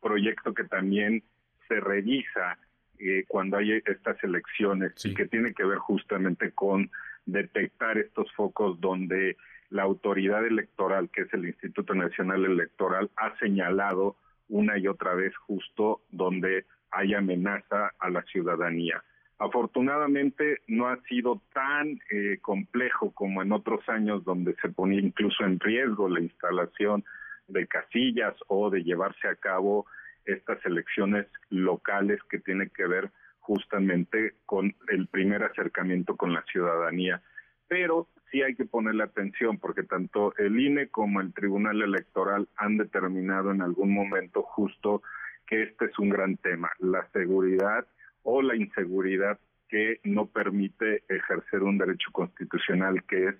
proyecto 0.00 0.54
que 0.54 0.64
también 0.64 1.22
se 1.68 1.80
revisa 1.80 2.58
eh, 3.04 3.24
cuando 3.26 3.56
hay 3.56 3.82
estas 3.84 4.22
elecciones 4.22 4.92
y 5.04 5.12
que 5.14 5.26
tiene 5.26 5.54
que 5.54 5.64
ver 5.64 5.78
justamente 5.78 6.52
con 6.52 6.88
detectar 7.26 7.98
estos 7.98 8.32
focos 8.32 8.80
donde 8.80 9.36
la 9.70 9.82
autoridad 9.82 10.46
electoral, 10.46 11.10
que 11.10 11.22
es 11.22 11.34
el 11.34 11.46
Instituto 11.46 11.94
Nacional 11.94 12.44
Electoral, 12.44 13.10
ha 13.16 13.36
señalado 13.38 14.16
una 14.48 14.78
y 14.78 14.86
otra 14.86 15.14
vez 15.14 15.34
justo 15.36 16.02
donde 16.10 16.66
hay 16.92 17.14
amenaza 17.14 17.90
a 17.98 18.10
la 18.10 18.22
ciudadanía. 18.22 19.02
Afortunadamente 19.38 20.60
no 20.68 20.86
ha 20.86 21.00
sido 21.08 21.42
tan 21.52 21.98
eh, 22.10 22.38
complejo 22.40 23.10
como 23.10 23.42
en 23.42 23.50
otros 23.50 23.80
años 23.88 24.24
donde 24.24 24.54
se 24.62 24.68
ponía 24.68 25.00
incluso 25.00 25.42
en 25.42 25.58
riesgo 25.58 26.08
la 26.08 26.20
instalación 26.20 27.02
de 27.48 27.66
casillas 27.66 28.34
o 28.46 28.70
de 28.70 28.84
llevarse 28.84 29.26
a 29.26 29.34
cabo 29.34 29.86
estas 30.24 30.64
elecciones 30.64 31.26
locales 31.50 32.20
que 32.30 32.38
tienen 32.38 32.70
que 32.70 32.86
ver 32.86 33.10
justamente 33.40 34.34
con 34.46 34.74
el 34.88 35.08
primer 35.08 35.42
acercamiento 35.42 36.16
con 36.16 36.32
la 36.32 36.42
ciudadanía. 36.44 37.22
Pero 37.68 38.08
sí 38.30 38.42
hay 38.42 38.54
que 38.54 38.64
ponerle 38.64 39.04
atención 39.04 39.58
porque 39.58 39.82
tanto 39.82 40.34
el 40.36 40.58
INE 40.58 40.88
como 40.88 41.20
el 41.20 41.32
Tribunal 41.34 41.82
Electoral 41.82 42.48
han 42.56 42.78
determinado 42.78 43.50
en 43.50 43.62
algún 43.62 43.92
momento 43.92 44.42
justo 44.42 45.02
que 45.46 45.64
este 45.64 45.86
es 45.86 45.98
un 45.98 46.08
gran 46.08 46.36
tema, 46.38 46.70
la 46.78 47.06
seguridad 47.12 47.86
o 48.22 48.42
la 48.42 48.56
inseguridad 48.56 49.38
que 49.68 50.00
no 50.04 50.26
permite 50.26 51.02
ejercer 51.08 51.62
un 51.62 51.78
derecho 51.78 52.10
constitucional 52.12 53.02
que 53.04 53.28
es 53.28 53.34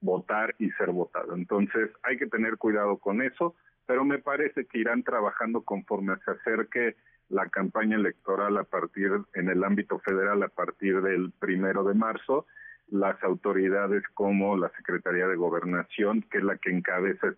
votar 0.00 0.54
y 0.58 0.70
ser 0.72 0.90
votado. 0.90 1.34
Entonces 1.34 1.90
hay 2.02 2.16
que 2.16 2.26
tener 2.26 2.56
cuidado 2.56 2.98
con 2.98 3.22
eso, 3.22 3.54
pero 3.86 4.04
me 4.04 4.18
parece 4.18 4.66
que 4.66 4.78
irán 4.78 5.02
trabajando 5.02 5.62
conforme 5.62 6.14
se 6.24 6.30
acerque 6.32 6.96
la 7.28 7.48
campaña 7.48 7.96
electoral 7.96 8.58
a 8.58 8.64
partir 8.64 9.10
en 9.34 9.48
el 9.48 9.64
ámbito 9.64 9.98
federal 10.00 10.42
a 10.42 10.48
partir 10.48 11.00
del 11.00 11.32
primero 11.32 11.82
de 11.84 11.94
marzo 11.94 12.46
las 12.90 13.22
autoridades 13.22 14.02
como 14.12 14.56
la 14.56 14.70
Secretaría 14.76 15.26
de 15.26 15.36
Gobernación, 15.36 16.22
que 16.30 16.38
es 16.38 16.44
la 16.44 16.58
que 16.58 16.70
encabeza 16.70 17.28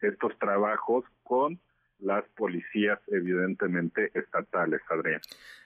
estos 0.00 0.38
trabajos 0.38 1.04
con 1.24 1.60
las 2.00 2.24
policías 2.36 2.98
evidentemente 3.08 4.10
estatales, 4.14 4.80
Adrián. 4.88 5.20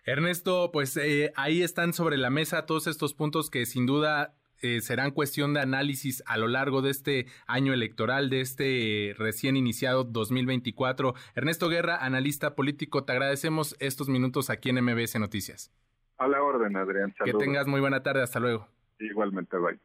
Ernesto, 0.05 0.70
pues 0.72 0.96
eh, 0.96 1.33
ahí 1.37 1.62
están 1.62 1.92
sobre 1.92 2.16
la 2.16 2.31
mesa 2.31 2.66
todos 2.66 2.87
estos 2.87 3.14
puntos 3.14 3.51
que 3.51 3.66
sin 3.66 3.87
duda 3.87 4.35
eh, 4.62 4.81
serán 4.81 5.11
cuestión 5.11 5.55
de 5.55 5.61
análisis 5.61 6.22
a 6.27 6.38
lo 6.38 6.48
largo 6.48 6.83
de 6.83 6.90
este 6.90 7.27
año 7.46 7.72
electoral, 7.72 8.31
de 8.31 8.40
este 8.40 9.14
recién 9.18 9.57
iniciado 9.57 10.05
2024. 10.05 11.14
Ernesto 11.35 11.68
Guerra, 11.68 11.96
analista 12.05 12.55
político, 12.55 13.05
te 13.05 13.12
agradecemos 13.12 13.77
estos 13.81 14.09
minutos 14.09 14.51
aquí 14.51 14.70
en 14.70 14.83
MBS 14.85 15.18
Noticias. 15.18 15.72
A 16.18 16.29
la 16.29 16.42
orden, 16.42 16.77
Adrián. 16.77 17.12
Que 17.25 17.35
tengas 17.35 17.66
muy 17.66 17.81
buena 17.81 18.03
tarde, 18.03 18.22
hasta 18.22 18.38
luego. 18.38 18.68
Igualmente, 19.01 19.57
bye. 19.59 19.79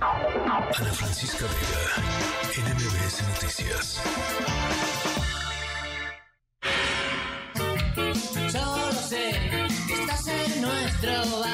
Ana 0.00 0.72
Francisca 0.72 1.44
Vega, 1.46 2.68
NMBS 2.68 3.28
Noticias. 3.28 4.02
Solo 8.50 8.92
sé 8.92 9.32
que 9.86 9.94
estás 9.94 10.28
en 10.28 10.62
nuestro 10.62 11.45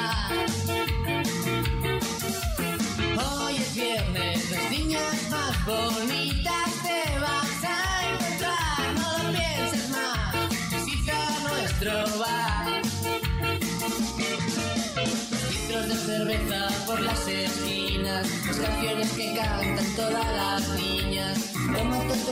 por 16.93 17.01
las 17.01 17.27
esquinas, 17.27 18.29
las 18.47 18.59
canciones 18.59 19.11
que 19.13 19.35
cantan 19.35 19.97
todas 19.97 20.37
las 20.37 20.69
niñas. 20.79 21.62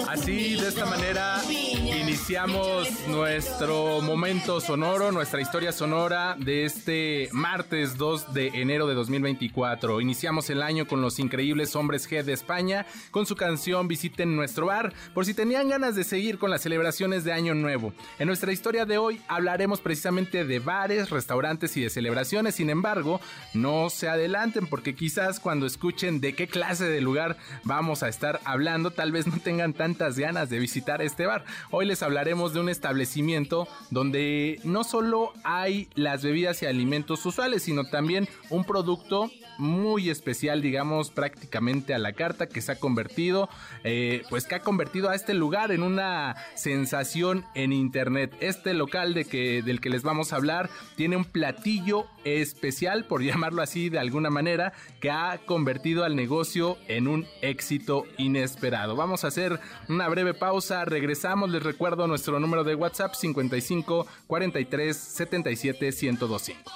Así, 0.09 0.57
de 0.57 0.69
esta 0.69 0.87
manera, 0.87 1.40
iniciamos 1.49 2.88
nuestro 3.07 4.01
momento 4.01 4.61
sonoro, 4.61 5.12
nuestra 5.12 5.40
historia 5.40 5.71
sonora 5.71 6.35
de 6.37 6.64
este 6.64 7.29
martes 7.33 7.97
2 7.97 8.35
de 8.35 8.49
enero 8.49 8.88
de 8.88 8.95
2024. 8.95 10.01
Iniciamos 10.01 10.51
el 10.51 10.62
año 10.62 10.88
con 10.88 11.01
los 11.01 11.21
increíbles 11.21 11.77
hombres 11.77 12.11
G 12.11 12.25
de 12.25 12.33
España 12.33 12.87
con 13.12 13.25
su 13.25 13.37
canción 13.37 13.87
Visiten 13.87 14.35
nuestro 14.35 14.66
bar, 14.66 14.93
por 15.14 15.25
si 15.25 15.33
tenían 15.33 15.69
ganas 15.69 15.95
de 15.95 16.03
seguir 16.03 16.38
con 16.38 16.51
las 16.51 16.62
celebraciones 16.62 17.23
de 17.23 17.33
Año 17.33 17.55
Nuevo. 17.55 17.93
En 18.19 18.27
nuestra 18.27 18.53
historia 18.53 18.87
de 18.87 18.99
hoy 18.99 19.21
hablaremos 19.29 19.81
precisamente 19.81 20.45
de 20.45 20.59
bares, 20.59 21.11
restaurantes 21.11 21.77
y 21.77 21.83
de 21.83 21.90
celebraciones, 21.90 22.57
sin 22.57 22.69
embargo, 22.69 23.21
no 23.55 23.90
se 23.90 24.09
adelanten 24.09 24.66
porque 24.66 24.97
quizás 24.97 25.38
cuando 25.38 25.66
escuchen 25.66 26.21
de 26.21 26.35
qué 26.35 26.49
clase 26.49 26.85
de 26.88 27.01
lugar 27.01 27.37
vamos 27.62 28.03
a 28.03 28.09
estar 28.09 28.40
hablando, 28.45 28.90
tal 28.90 29.12
vez 29.12 29.20
no 29.27 29.39
tengan 29.39 29.73
tantas 29.73 30.19
ganas 30.19 30.51
de 30.51 30.59
visitar 30.59 31.03
este 31.03 31.27
bar. 31.27 31.45
Hoy 31.71 31.87
les 31.87 32.03
hablaremos 32.03 32.53
de 32.53 32.61
un 32.61 32.69
establecimiento 32.69 33.69
donde 33.91 34.61
no 34.65 34.85
solo 34.85 35.33
hay 35.45 35.89
las 35.95 36.23
bebidas 36.23 36.63
y 36.63 36.67
alimentos 36.67 37.25
usuales, 37.27 37.63
sino 37.63 37.85
también 37.85 38.29
un 38.51 38.65
producto 38.65 39.31
muy 39.61 40.09
especial, 40.09 40.63
digamos, 40.63 41.11
prácticamente 41.11 41.95
a 41.95 41.99
la 41.99 42.15
carta 42.15 42.49
que 42.49 42.63
se 42.63 42.73
ha 42.73 42.77
convertido, 42.77 43.49
eh, 43.85 44.23
pues 44.31 44.47
que 44.47 44.55
ha 44.55 44.61
convertido 44.61 45.11
a 45.11 45.15
este 45.15 45.35
lugar 45.35 45.71
en 45.71 45.83
una 45.83 46.35
sensación 46.55 47.45
en 47.55 47.73
internet. 47.73 48.35
Este 48.41 48.73
local 48.75 49.15
de 49.15 49.27
que, 49.27 49.63
del 49.63 49.81
que 49.81 49.91
les 49.91 50.03
vamos 50.03 50.33
a 50.33 50.37
hablar 50.37 50.71
tiene 50.97 51.17
un 51.17 51.27
platillo 51.27 52.07
especial, 52.25 53.05
por 53.05 53.23
llamarlo 53.23 53.63
así 53.63 53.91
de 53.91 53.99
alguna 53.99 54.31
manera, 54.31 54.73
que 55.01 55.11
ha 55.11 55.39
convertido 55.45 56.05
al 56.05 56.17
negocio 56.17 56.79
en 56.89 57.07
un 57.07 57.27
éxito 57.43 58.05
inesperado. 58.17 58.97
Vamos 58.97 59.10
a 59.11 59.27
hacer 59.29 59.59
una 59.88 60.09
breve 60.09 60.35
pausa, 60.35 60.85
regresamos, 60.85 61.51
les 61.51 61.62
recuerdo 61.62 62.07
nuestro 62.07 62.38
número 62.38 62.64
de 62.64 62.75
WhatsApp 62.75 63.14
55 63.14 64.07
43 64.27 64.96
77 64.96 65.90
1025. 65.90 66.70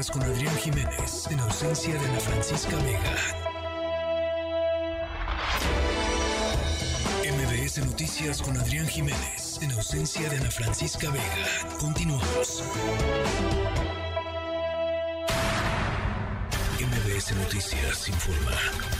Noticias 0.00 0.18
con 0.18 0.32
Adrián 0.32 0.56
Jiménez, 0.56 1.26
en 1.30 1.40
ausencia 1.40 1.92
de 1.92 1.98
Ana 1.98 2.20
Francisca 2.20 2.76
Vega. 2.76 3.16
MBS 7.36 7.84
Noticias 7.84 8.40
con 8.40 8.56
Adrián 8.56 8.88
Jiménez, 8.88 9.58
en 9.60 9.72
ausencia 9.72 10.26
de 10.30 10.38
Ana 10.38 10.50
Francisca 10.50 11.10
Vega. 11.10 11.76
Continuamos. 11.78 12.64
MBS 16.80 17.32
Noticias 17.36 18.08
informa. 18.08 18.99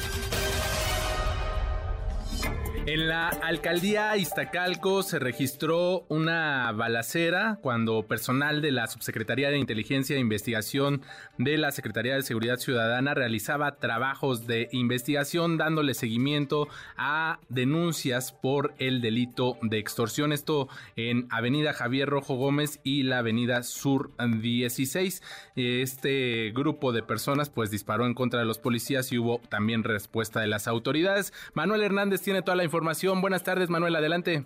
En 2.92 3.07
la 3.07 3.29
alcaldía 3.29 4.16
Iztacalco 4.16 5.05
se 5.05 5.20
registró 5.20 6.07
una 6.09 6.72
balacera 6.72 7.61
cuando 7.62 8.03
personal 8.09 8.62
de 8.62 8.72
la 8.72 8.88
Subsecretaría 8.88 9.48
de 9.48 9.59
Inteligencia 9.59 10.16
e 10.16 10.18
Investigación 10.18 11.03
de 11.38 11.57
la 11.57 11.70
Secretaría 11.70 12.16
de 12.16 12.24
Seguridad 12.24 12.57
Ciudadana 12.57 13.14
realizaba 13.14 13.76
trabajos 13.76 14.48
de 14.48 14.68
investigación 14.72 15.57
dándole 15.57 15.94
seguimiento 15.94 16.66
a 16.96 17.38
denuncias 17.48 18.33
por 18.33 18.74
el 18.79 19.00
delito 19.00 19.57
de 19.62 19.79
extorsión. 19.79 20.33
Esto 20.33 20.68
en 20.96 21.29
Avenida 21.31 21.72
Javier 21.72 22.09
Rojo 22.09 22.35
Gómez 22.35 22.81
y 22.83 23.05
la 23.05 23.18
Avenida 23.18 23.62
Sur 23.62 24.11
16. 24.18 25.22
Este 25.55 26.50
grupo 26.50 26.90
de 26.90 27.05
personas 27.05 27.50
pues 27.50 27.70
disparó 27.70 28.05
en 28.07 28.14
contra 28.14 28.40
de 28.40 28.46
los 28.46 28.59
policías 28.59 29.12
y 29.12 29.18
hubo 29.18 29.40
también 29.48 29.85
respuesta 29.85 30.40
de 30.40 30.48
las 30.48 30.66
autoridades. 30.66 31.33
Manuel 31.55 31.85
Hernández 31.85 32.22
tiene 32.22 32.42
toda 32.42 32.57
la 32.57 32.64
información. 32.64 32.79
Buenas 33.20 33.42
tardes, 33.42 33.68
Manuel, 33.68 33.94
adelante. 33.94 34.44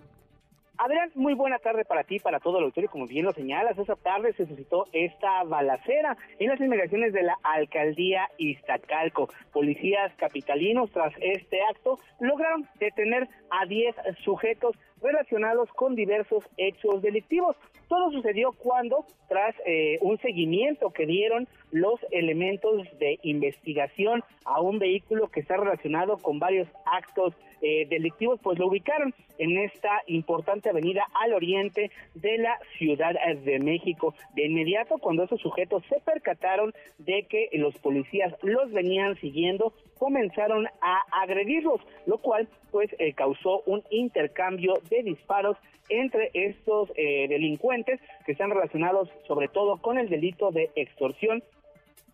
Adrián, 0.76 1.12
muy 1.14 1.34
buena 1.34 1.60
tarde 1.60 1.84
para 1.84 2.02
ti, 2.02 2.18
para 2.18 2.40
todo 2.40 2.58
el 2.58 2.64
auditorio. 2.64 2.90
Como 2.90 3.06
bien 3.06 3.24
lo 3.24 3.32
señalas, 3.32 3.78
esa 3.78 3.94
tarde 3.94 4.32
se 4.32 4.44
suscitó 4.44 4.86
esta 4.92 5.44
balacera 5.44 6.16
en 6.40 6.48
las 6.48 6.60
inmediaciones 6.60 7.12
de 7.12 7.22
la 7.22 7.38
alcaldía 7.44 8.28
Iztacalco. 8.38 9.28
Policías 9.52 10.12
capitalinos, 10.16 10.90
tras 10.90 11.14
este 11.20 11.60
acto, 11.70 12.00
lograron 12.18 12.68
detener 12.80 13.28
a 13.50 13.66
10 13.66 13.94
sujetos 14.24 14.76
relacionados 15.00 15.70
con 15.74 15.94
diversos 15.94 16.44
hechos 16.56 17.00
delictivos. 17.02 17.56
Todo 17.88 18.10
sucedió 18.10 18.50
cuando, 18.52 19.06
tras 19.28 19.54
eh, 19.66 19.98
un 20.00 20.18
seguimiento 20.18 20.90
que 20.90 21.06
dieron 21.06 21.46
los 21.74 21.98
elementos 22.12 22.86
de 23.00 23.18
investigación 23.24 24.22
a 24.44 24.60
un 24.60 24.78
vehículo 24.78 25.28
que 25.28 25.40
está 25.40 25.56
relacionado 25.56 26.18
con 26.18 26.38
varios 26.38 26.68
actos 26.86 27.34
eh, 27.62 27.84
delictivos, 27.88 28.38
pues 28.40 28.60
lo 28.60 28.68
ubicaron 28.68 29.12
en 29.38 29.58
esta 29.58 29.90
importante 30.06 30.68
avenida 30.68 31.04
al 31.20 31.32
oriente 31.32 31.90
de 32.14 32.38
la 32.38 32.60
Ciudad 32.78 33.14
de 33.44 33.58
México. 33.58 34.14
De 34.36 34.46
inmediato, 34.46 34.98
cuando 34.98 35.24
esos 35.24 35.40
sujetos 35.40 35.82
se 35.88 35.98
percataron 36.00 36.72
de 36.98 37.26
que 37.28 37.48
los 37.54 37.76
policías 37.78 38.32
los 38.42 38.70
venían 38.70 39.16
siguiendo, 39.16 39.72
comenzaron 39.98 40.68
a 40.80 41.02
agredirlos, 41.22 41.80
lo 42.06 42.18
cual 42.18 42.48
pues 42.70 42.88
eh, 43.00 43.14
causó 43.14 43.62
un 43.66 43.82
intercambio 43.90 44.74
de 44.90 45.02
disparos 45.02 45.56
entre 45.88 46.30
estos 46.34 46.92
eh, 46.94 47.26
delincuentes 47.28 48.00
que 48.24 48.32
están 48.32 48.50
relacionados 48.50 49.08
sobre 49.26 49.48
todo 49.48 49.78
con 49.78 49.98
el 49.98 50.08
delito 50.08 50.50
de 50.50 50.70
extorsión 50.76 51.42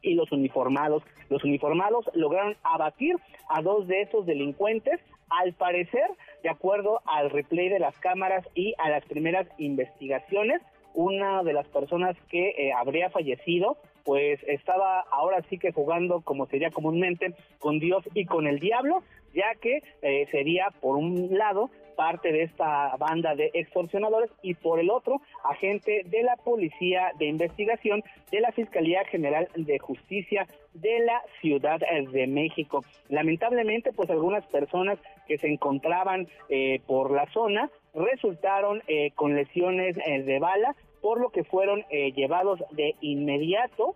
y 0.03 0.15
los 0.15 0.33
uniformados. 0.33 1.03
Los 1.29 1.45
uniformados 1.45 2.11
lograron 2.15 2.57
abatir 2.63 3.17
a 3.49 3.63
dos 3.63 3.87
de 3.87 4.03
esos 4.03 4.27
delincuentes, 4.27 5.01
al 5.29 5.53
parecer, 5.53 6.11
de 6.43 6.49
acuerdo 6.49 7.01
al 7.05 7.31
replay 7.31 7.69
de 7.69 7.79
las 7.79 7.97
cámaras 7.99 8.47
y 8.55 8.75
a 8.79 8.91
las 8.91 9.05
primeras 9.05 9.47
investigaciones, 9.59 10.61
una 10.95 11.43
de 11.45 11.53
las 11.53 11.69
personas 11.69 12.17
que 12.29 12.49
eh, 12.51 12.73
habría 12.73 13.11
fallecido 13.11 13.77
pues 14.05 14.41
estaba 14.47 15.01
ahora 15.11 15.43
sí 15.49 15.59
que 15.59 15.73
jugando 15.73 16.23
como 16.23 16.47
sería 16.47 16.71
comúnmente 16.71 17.35
con 17.59 17.79
Dios 17.79 18.05
y 18.15 18.25
con 18.25 18.47
el 18.47 18.59
diablo, 18.59 19.03
ya 19.35 19.55
que 19.61 19.83
eh, 20.03 20.27
sería 20.31 20.69
por 20.81 20.97
un 20.97 21.29
lado 21.37 21.71
parte 22.01 22.33
de 22.33 22.45
esta 22.45 22.97
banda 22.97 23.35
de 23.35 23.51
extorsionadores 23.53 24.31
y 24.41 24.55
por 24.55 24.81
el 24.81 24.89
otro 24.89 25.21
agente 25.45 26.01
de 26.07 26.23
la 26.23 26.37
Policía 26.37 27.13
de 27.19 27.27
Investigación 27.27 28.03
de 28.33 28.41
la 28.41 28.53
Fiscalía 28.53 29.05
General 29.05 29.47
de 29.55 29.79
Justicia 29.79 30.47
de 30.73 31.01
la 31.01 31.21
Ciudad 31.43 31.79
de 31.79 32.27
México. 32.27 32.83
Lamentablemente, 33.11 33.93
pues 33.93 34.09
algunas 34.09 34.47
personas 34.47 34.99
que 35.29 35.37
se 35.37 35.49
encontraban 35.49 36.27
eh, 36.49 36.81
por 36.87 37.11
la 37.11 37.31
zona 37.35 37.71
resultaron 37.93 38.83
eh, 38.89 39.11
con 39.15 39.37
lesiones 39.37 39.95
de 39.97 40.39
bala, 40.39 40.75
por 41.03 41.21
lo 41.21 41.29
que 41.29 41.45
fueron 41.45 41.85
llevados 41.91 42.61
de 42.71 42.95
inmediato 43.03 43.95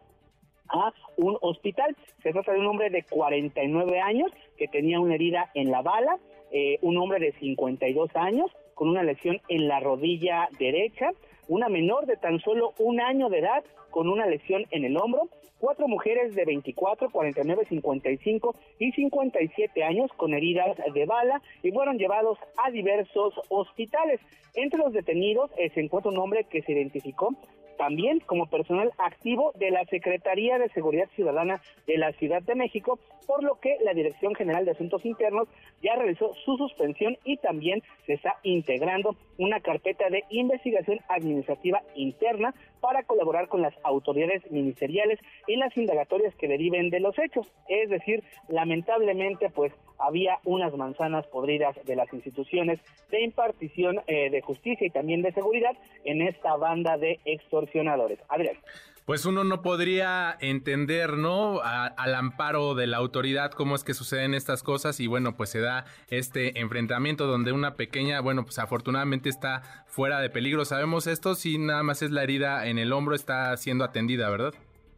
a 0.68 0.92
un 1.16 1.38
hospital. 1.40 1.96
Se 2.22 2.32
trata 2.32 2.52
de 2.52 2.58
un 2.58 2.66
hombre 2.66 2.90
de 2.90 3.02
49 3.02 4.00
años 4.00 4.30
que 4.58 4.68
tenía 4.68 5.00
una 5.00 5.14
herida 5.14 5.50
en 5.54 5.70
la 5.70 5.82
bala, 5.82 6.18
eh, 6.56 6.78
un 6.82 6.96
hombre 6.98 7.18
de 7.18 7.32
52 7.32 8.14
años 8.14 8.48
con 8.74 8.88
una 8.88 9.02
lesión 9.02 9.40
en 9.48 9.66
la 9.66 9.80
rodilla 9.80 10.48
derecha, 10.56 11.10
una 11.48 11.68
menor 11.68 12.06
de 12.06 12.16
tan 12.16 12.38
solo 12.38 12.74
un 12.78 13.00
año 13.00 13.28
de 13.28 13.40
edad 13.40 13.64
con 13.90 14.08
una 14.08 14.26
lesión 14.26 14.64
en 14.70 14.84
el 14.84 14.96
hombro, 14.96 15.28
cuatro 15.58 15.88
mujeres 15.88 16.32
de 16.36 16.44
24, 16.44 17.10
49, 17.10 17.64
55 17.68 18.54
y 18.78 18.92
57 18.92 19.82
años 19.82 20.12
con 20.16 20.32
heridas 20.32 20.76
de 20.94 21.06
bala 21.06 21.42
y 21.64 21.72
fueron 21.72 21.98
llevados 21.98 22.38
a 22.64 22.70
diversos 22.70 23.34
hospitales. 23.48 24.20
Entre 24.54 24.78
los 24.78 24.92
detenidos 24.92 25.50
eh, 25.58 25.70
se 25.74 25.80
encuentra 25.80 26.12
un 26.12 26.18
hombre 26.18 26.44
que 26.44 26.62
se 26.62 26.70
identificó 26.70 27.34
también 27.76 28.20
como 28.20 28.46
personal 28.46 28.92
activo 28.98 29.52
de 29.56 29.70
la 29.70 29.84
Secretaría 29.86 30.58
de 30.58 30.68
Seguridad 30.70 31.08
Ciudadana 31.14 31.60
de 31.86 31.98
la 31.98 32.12
Ciudad 32.12 32.42
de 32.42 32.54
México, 32.54 32.98
por 33.26 33.42
lo 33.42 33.58
que 33.60 33.76
la 33.84 33.94
Dirección 33.94 34.34
General 34.34 34.64
de 34.64 34.72
Asuntos 34.72 35.04
Internos 35.04 35.48
ya 35.82 35.96
realizó 35.96 36.34
su 36.44 36.56
suspensión 36.56 37.16
y 37.24 37.36
también 37.38 37.82
se 38.06 38.14
está 38.14 38.36
integrando 38.42 39.16
una 39.38 39.60
carpeta 39.60 40.08
de 40.10 40.24
investigación 40.30 41.00
administrativa 41.08 41.82
interna 41.94 42.54
para 42.80 43.02
colaborar 43.02 43.48
con 43.48 43.62
las 43.62 43.74
autoridades 43.82 44.50
ministeriales 44.50 45.18
en 45.46 45.60
las 45.60 45.76
indagatorias 45.76 46.34
que 46.36 46.48
deriven 46.48 46.90
de 46.90 47.00
los 47.00 47.18
hechos. 47.18 47.50
Es 47.68 47.88
decir, 47.88 48.22
lamentablemente, 48.48 49.50
pues 49.50 49.72
había 50.06 50.38
unas 50.44 50.74
manzanas 50.76 51.26
podridas 51.26 51.76
de 51.84 51.96
las 51.96 52.12
instituciones 52.12 52.80
de 53.10 53.22
impartición 53.22 54.00
eh, 54.06 54.30
de 54.30 54.40
justicia 54.40 54.86
y 54.86 54.90
también 54.90 55.22
de 55.22 55.32
seguridad 55.32 55.76
en 56.04 56.22
esta 56.22 56.56
banda 56.56 56.96
de 56.96 57.20
extorsionadores. 57.24 58.18
Adrián. 58.28 58.56
Pues 59.04 59.26
uno 59.26 59.44
no 59.44 59.60
podría 59.60 60.34
entender, 60.40 61.18
¿no? 61.18 61.60
al 61.62 62.14
amparo 62.14 62.74
de 62.74 62.86
la 62.86 62.96
autoridad 62.96 63.50
cómo 63.50 63.74
es 63.74 63.84
que 63.84 63.92
suceden 63.92 64.32
estas 64.32 64.62
cosas 64.62 64.98
y 64.98 65.06
bueno, 65.06 65.36
pues 65.36 65.50
se 65.50 65.60
da 65.60 65.84
este 66.08 66.58
enfrentamiento 66.58 67.26
donde 67.26 67.52
una 67.52 67.74
pequeña, 67.74 68.22
bueno, 68.22 68.44
pues 68.44 68.58
afortunadamente 68.58 69.28
está 69.28 69.84
fuera 69.86 70.20
de 70.20 70.30
peligro. 70.30 70.64
Sabemos 70.64 71.06
esto, 71.06 71.34
si 71.34 71.58
nada 71.58 71.82
más 71.82 72.00
es 72.00 72.12
la 72.12 72.22
herida 72.22 72.66
en 72.66 72.78
el 72.78 72.94
hombro, 72.94 73.14
está 73.14 73.54
siendo 73.58 73.84
atendida, 73.84 74.30
¿verdad? 74.30 74.54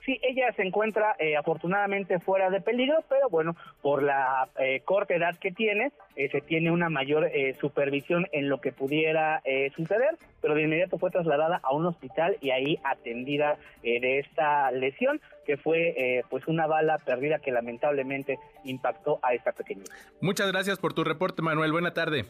Sí, 0.06 0.20
ella 0.22 0.52
se 0.54 0.62
encuentra 0.62 1.16
eh, 1.18 1.36
afortunadamente 1.36 2.20
fuera 2.20 2.48
de 2.48 2.60
peligro, 2.60 3.02
pero 3.08 3.28
bueno, 3.28 3.56
por 3.82 4.04
la 4.04 4.48
eh, 4.56 4.80
corta 4.84 5.16
edad 5.16 5.36
que 5.36 5.50
tiene, 5.50 5.90
eh, 6.14 6.28
se 6.30 6.40
tiene 6.40 6.70
una 6.70 6.88
mayor 6.88 7.28
supervisión 7.60 8.28
en 8.30 8.48
lo 8.48 8.60
que 8.60 8.70
pudiera 8.70 9.42
suceder, 9.74 10.16
pero 10.40 10.54
de 10.54 10.62
inmediato 10.62 10.96
fue 10.96 11.10
trasladada 11.10 11.58
a 11.60 11.74
un 11.74 11.86
hospital 11.86 12.36
y 12.40 12.50
ahí 12.50 12.78
atendida 12.84 13.58
de 13.82 14.20
esta 14.20 14.70
lesión, 14.70 15.20
que 15.44 15.56
fue 15.56 16.22
pues 16.30 16.46
una 16.46 16.66
bala 16.66 16.98
perdida 16.98 17.40
que 17.40 17.50
lamentablemente 17.50 18.38
impactó 18.64 19.18
a 19.22 19.34
esta 19.34 19.52
pequeña. 19.52 19.82
Muchas 20.20 20.50
gracias 20.52 20.78
por 20.78 20.94
tu 20.94 21.02
reporte, 21.02 21.42
Manuel. 21.42 21.72
Buena 21.72 21.92
tarde. 21.92 22.26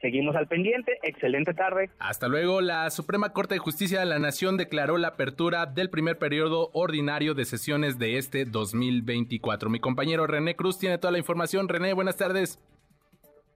Seguimos 0.00 0.36
al 0.36 0.46
pendiente. 0.46 0.92
Excelente 1.02 1.54
tarde. 1.54 1.90
Hasta 1.98 2.28
luego. 2.28 2.60
La 2.60 2.88
Suprema 2.90 3.32
Corte 3.32 3.54
de 3.54 3.58
Justicia 3.58 4.00
de 4.00 4.06
la 4.06 4.18
Nación 4.18 4.56
declaró 4.56 4.96
la 4.96 5.08
apertura 5.08 5.66
del 5.66 5.90
primer 5.90 6.18
periodo 6.18 6.70
ordinario 6.72 7.34
de 7.34 7.44
sesiones 7.44 7.98
de 7.98 8.18
este 8.18 8.44
2024. 8.44 9.70
Mi 9.70 9.80
compañero 9.80 10.26
René 10.26 10.54
Cruz 10.54 10.78
tiene 10.78 10.98
toda 10.98 11.12
la 11.12 11.18
información. 11.18 11.68
René, 11.68 11.92
buenas 11.94 12.16
tardes. 12.16 12.58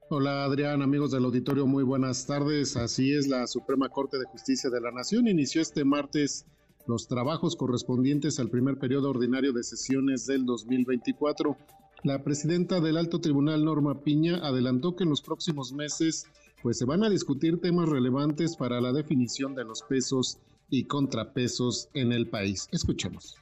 Hola 0.09 0.43
Adrián, 0.43 0.81
amigos 0.81 1.11
del 1.11 1.23
auditorio, 1.23 1.65
muy 1.65 1.83
buenas 1.83 2.27
tardes. 2.27 2.75
Así 2.75 3.13
es, 3.13 3.27
la 3.27 3.47
Suprema 3.47 3.89
Corte 3.89 4.19
de 4.19 4.25
Justicia 4.25 4.69
de 4.69 4.81
la 4.81 4.91
Nación 4.91 5.27
inició 5.27 5.61
este 5.61 5.85
martes 5.85 6.45
los 6.85 7.07
trabajos 7.07 7.55
correspondientes 7.55 8.39
al 8.39 8.49
primer 8.49 8.77
periodo 8.77 9.09
ordinario 9.09 9.53
de 9.53 9.63
sesiones 9.63 10.25
del 10.25 10.45
2024. 10.45 11.57
La 12.03 12.21
presidenta 12.21 12.81
del 12.81 12.97
Alto 12.97 13.21
Tribunal, 13.21 13.63
Norma 13.63 14.01
Piña, 14.01 14.35
adelantó 14.43 14.93
que 14.97 15.05
en 15.05 15.09
los 15.09 15.21
próximos 15.21 15.71
meses 15.71 16.27
pues, 16.61 16.77
se 16.77 16.83
van 16.83 17.01
a 17.05 17.09
discutir 17.09 17.61
temas 17.61 17.87
relevantes 17.87 18.57
para 18.57 18.81
la 18.81 18.91
definición 18.91 19.55
de 19.55 19.63
los 19.63 19.83
pesos 19.83 20.37
y 20.69 20.83
contrapesos 20.83 21.87
en 21.93 22.11
el 22.11 22.27
país. 22.27 22.67
Escuchemos. 22.73 23.37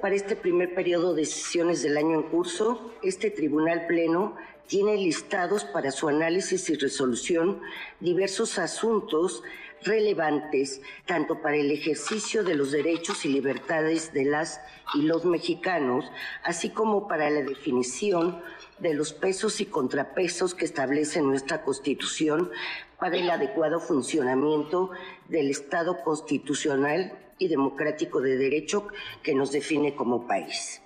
Para 0.00 0.16
este 0.16 0.34
primer 0.34 0.74
periodo 0.74 1.14
de 1.14 1.24
sesiones 1.24 1.84
del 1.84 1.96
año 1.96 2.14
en 2.14 2.22
curso, 2.30 2.92
este 3.04 3.30
Tribunal 3.30 3.86
Pleno 3.86 4.34
tiene 4.66 4.96
listados 4.96 5.62
para 5.62 5.92
su 5.92 6.08
análisis 6.08 6.68
y 6.68 6.74
resolución 6.74 7.60
diversos 8.00 8.58
asuntos 8.58 9.44
relevantes 9.82 10.80
tanto 11.06 11.40
para 11.40 11.56
el 11.56 11.70
ejercicio 11.70 12.44
de 12.44 12.54
los 12.54 12.72
derechos 12.72 13.24
y 13.24 13.28
libertades 13.28 14.12
de 14.12 14.24
las 14.24 14.60
y 14.94 15.02
los 15.02 15.24
mexicanos, 15.24 16.04
así 16.44 16.70
como 16.70 17.08
para 17.08 17.30
la 17.30 17.42
definición 17.42 18.40
de 18.78 18.94
los 18.94 19.12
pesos 19.12 19.60
y 19.60 19.66
contrapesos 19.66 20.54
que 20.54 20.64
establece 20.64 21.20
nuestra 21.22 21.62
Constitución 21.62 22.50
para 22.98 23.16
el 23.16 23.30
adecuado 23.30 23.80
funcionamiento 23.80 24.90
del 25.28 25.50
Estado 25.50 26.02
constitucional 26.02 27.18
y 27.38 27.48
democrático 27.48 28.20
de 28.20 28.36
derecho 28.36 28.88
que 29.22 29.34
nos 29.34 29.52
define 29.52 29.94
como 29.94 30.26
país. 30.26 30.82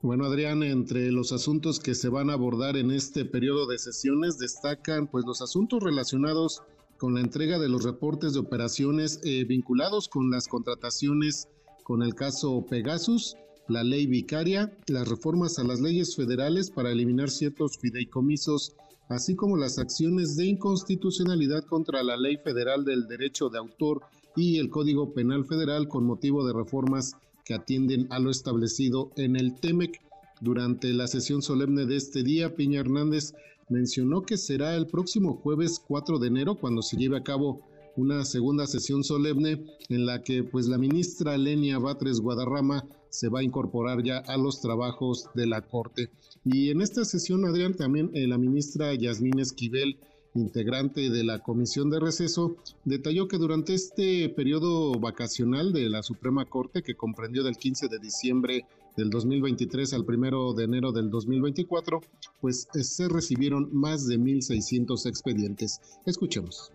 Bueno, 0.00 0.24
Adrián, 0.24 0.64
entre 0.64 1.12
los 1.12 1.30
asuntos 1.30 1.78
que 1.78 1.94
se 1.94 2.08
van 2.08 2.30
a 2.30 2.32
abordar 2.32 2.76
en 2.76 2.90
este 2.90 3.24
periodo 3.24 3.66
de 3.66 3.78
sesiones 3.78 4.36
destacan 4.36 5.06
pues 5.06 5.24
los 5.24 5.40
asuntos 5.42 5.80
relacionados 5.82 6.62
con 7.02 7.14
la 7.14 7.20
entrega 7.20 7.58
de 7.58 7.68
los 7.68 7.82
reportes 7.82 8.32
de 8.32 8.38
operaciones 8.38 9.18
eh, 9.24 9.42
vinculados 9.42 10.06
con 10.06 10.30
las 10.30 10.46
contrataciones 10.46 11.48
con 11.82 12.00
el 12.00 12.14
caso 12.14 12.64
Pegasus, 12.70 13.34
la 13.66 13.82
ley 13.82 14.06
vicaria, 14.06 14.72
las 14.86 15.08
reformas 15.08 15.58
a 15.58 15.64
las 15.64 15.80
leyes 15.80 16.14
federales 16.14 16.70
para 16.70 16.92
eliminar 16.92 17.28
ciertos 17.28 17.76
fideicomisos, 17.76 18.76
así 19.08 19.34
como 19.34 19.56
las 19.56 19.80
acciones 19.80 20.36
de 20.36 20.46
inconstitucionalidad 20.46 21.64
contra 21.64 22.04
la 22.04 22.16
ley 22.16 22.36
federal 22.36 22.84
del 22.84 23.08
derecho 23.08 23.48
de 23.48 23.58
autor 23.58 24.02
y 24.36 24.58
el 24.58 24.70
Código 24.70 25.12
Penal 25.12 25.44
Federal 25.44 25.88
con 25.88 26.04
motivo 26.04 26.46
de 26.46 26.52
reformas 26.52 27.16
que 27.44 27.54
atienden 27.54 28.06
a 28.10 28.20
lo 28.20 28.30
establecido 28.30 29.10
en 29.16 29.34
el 29.34 29.58
TEMEC. 29.58 30.00
Durante 30.42 30.92
la 30.92 31.06
sesión 31.06 31.40
solemne 31.40 31.86
de 31.86 31.94
este 31.94 32.24
día, 32.24 32.56
Piña 32.56 32.80
Hernández 32.80 33.32
mencionó 33.68 34.22
que 34.22 34.36
será 34.36 34.74
el 34.74 34.88
próximo 34.88 35.36
jueves 35.36 35.80
4 35.86 36.18
de 36.18 36.26
enero 36.26 36.56
cuando 36.56 36.82
se 36.82 36.96
lleve 36.96 37.16
a 37.16 37.22
cabo 37.22 37.60
una 37.94 38.24
segunda 38.24 38.66
sesión 38.66 39.04
solemne 39.04 39.64
en 39.88 40.04
la 40.04 40.24
que 40.24 40.42
pues 40.42 40.66
la 40.66 40.78
ministra 40.78 41.38
Lenia 41.38 41.78
Batres 41.78 42.18
Guadarrama 42.18 42.84
se 43.08 43.28
va 43.28 43.38
a 43.38 43.44
incorporar 43.44 44.02
ya 44.02 44.18
a 44.18 44.36
los 44.36 44.60
trabajos 44.60 45.28
de 45.32 45.46
la 45.46 45.60
Corte. 45.62 46.10
Y 46.44 46.70
en 46.70 46.80
esta 46.80 47.04
sesión, 47.04 47.44
Adrián, 47.44 47.74
también 47.74 48.10
eh, 48.12 48.26
la 48.26 48.36
ministra 48.36 48.92
Yasmín 48.94 49.38
Esquivel, 49.38 50.00
integrante 50.34 51.08
de 51.08 51.22
la 51.22 51.38
Comisión 51.38 51.88
de 51.88 52.00
Receso, 52.00 52.56
detalló 52.84 53.28
que 53.28 53.38
durante 53.38 53.74
este 53.74 54.28
periodo 54.30 54.98
vacacional 54.98 55.72
de 55.72 55.88
la 55.88 56.02
Suprema 56.02 56.46
Corte, 56.46 56.82
que 56.82 56.96
comprendió 56.96 57.44
del 57.44 57.56
15 57.56 57.86
de 57.86 58.00
diciembre 58.00 58.66
del 58.96 59.10
2023 59.10 59.92
al 59.94 60.04
1 60.06 60.54
de 60.54 60.64
enero 60.64 60.92
del 60.92 61.10
2024, 61.10 62.00
pues 62.40 62.68
eh, 62.74 62.84
se 62.84 63.08
recibieron 63.08 63.68
más 63.72 64.06
de 64.06 64.18
1.600 64.18 65.06
expedientes. 65.06 65.80
Escuchemos. 66.06 66.72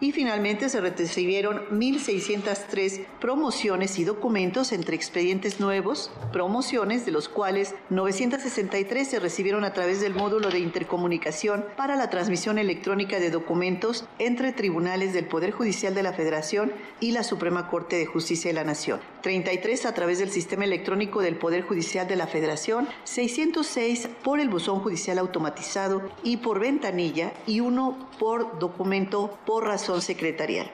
Y 0.00 0.10
finalmente 0.10 0.68
se 0.68 0.80
recibieron 0.80 1.62
1.603 1.70 3.06
promociones 3.20 3.96
y 4.00 4.04
documentos 4.04 4.72
entre 4.72 4.96
expedientes 4.96 5.60
nuevos, 5.60 6.10
promociones 6.32 7.06
de 7.06 7.12
los 7.12 7.28
cuales 7.28 7.76
963 7.90 9.06
se 9.06 9.20
recibieron 9.20 9.62
a 9.62 9.72
través 9.72 10.00
del 10.00 10.12
módulo 10.12 10.50
de 10.50 10.58
intercomunicación 10.58 11.64
para 11.76 11.94
la 11.94 12.10
transmisión 12.10 12.58
electrónica 12.58 13.20
de 13.20 13.30
documentos 13.30 14.04
entre 14.18 14.52
tribunales 14.52 15.12
del 15.12 15.26
Poder 15.26 15.52
Judicial 15.52 15.94
de 15.94 16.02
la 16.02 16.12
Federación 16.12 16.72
y 16.98 17.12
la 17.12 17.22
Suprema 17.22 17.68
Corte 17.70 17.94
de 17.94 18.06
Justicia 18.06 18.50
de 18.50 18.54
la 18.54 18.64
Nación, 18.64 18.98
33 19.22 19.86
a 19.86 19.94
través 19.94 20.18
del 20.18 20.30
sistema 20.30 20.64
electrónico 20.64 21.22
del 21.22 21.36
Poder 21.36 21.62
Judicial 21.62 22.08
de 22.08 22.16
la 22.16 22.26
Federación, 22.26 22.88
606 23.04 24.08
por 24.24 24.40
el 24.40 24.48
buzón 24.48 24.80
judicial 24.80 25.18
automatizado 25.18 26.02
y 26.24 26.38
por 26.38 26.58
ventanilla 26.58 27.32
y 27.46 27.60
uno 27.60 28.08
por 28.18 28.58
documento 28.58 29.38
por 29.46 29.64
razón 29.64 29.83
son 29.84 30.02
secretarial. 30.02 30.70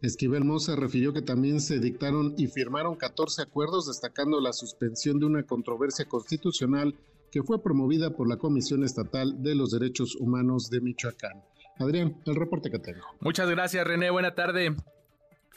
Esquivel 0.00 0.44
Moza 0.44 0.76
refirió 0.76 1.12
que 1.12 1.22
también 1.22 1.60
se 1.60 1.80
dictaron 1.80 2.34
y 2.36 2.46
firmaron 2.46 2.94
14 2.94 3.42
acuerdos 3.42 3.88
destacando 3.88 4.40
la 4.40 4.52
suspensión 4.52 5.18
de 5.18 5.26
una 5.26 5.42
controversia 5.42 6.04
constitucional 6.04 6.94
que 7.32 7.42
fue 7.42 7.62
promovida 7.62 8.10
por 8.10 8.28
la 8.28 8.36
Comisión 8.36 8.84
Estatal 8.84 9.42
de 9.42 9.54
los 9.54 9.72
Derechos 9.72 10.16
Humanos 10.16 10.70
de 10.70 10.80
Michoacán. 10.80 11.42
Adrián, 11.78 12.20
el 12.26 12.36
reporte 12.36 12.70
que 12.70 12.78
tengo. 12.78 13.04
Muchas 13.20 13.48
gracias, 13.50 13.86
René. 13.86 14.10
Buena 14.10 14.34
tarde. 14.34 14.74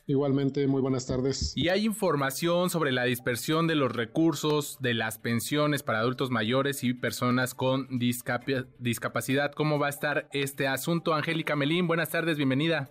Igualmente, 0.07 0.67
muy 0.67 0.81
buenas 0.81 1.07
tardes. 1.07 1.53
Y 1.55 1.69
hay 1.69 1.85
información 1.85 2.69
sobre 2.69 2.91
la 2.91 3.03
dispersión 3.03 3.67
de 3.67 3.75
los 3.75 3.95
recursos 3.95 4.77
de 4.81 4.93
las 4.93 5.17
pensiones 5.19 5.83
para 5.83 5.99
adultos 5.99 6.31
mayores 6.31 6.83
y 6.83 6.93
personas 6.93 7.53
con 7.53 7.87
discapacidad. 7.99 9.51
¿Cómo 9.53 9.79
va 9.79 9.87
a 9.87 9.91
estar 9.91 10.27
este 10.33 10.67
asunto? 10.67 11.13
Angélica 11.13 11.55
Melín, 11.55 11.87
buenas 11.87 12.09
tardes, 12.09 12.37
bienvenida. 12.37 12.89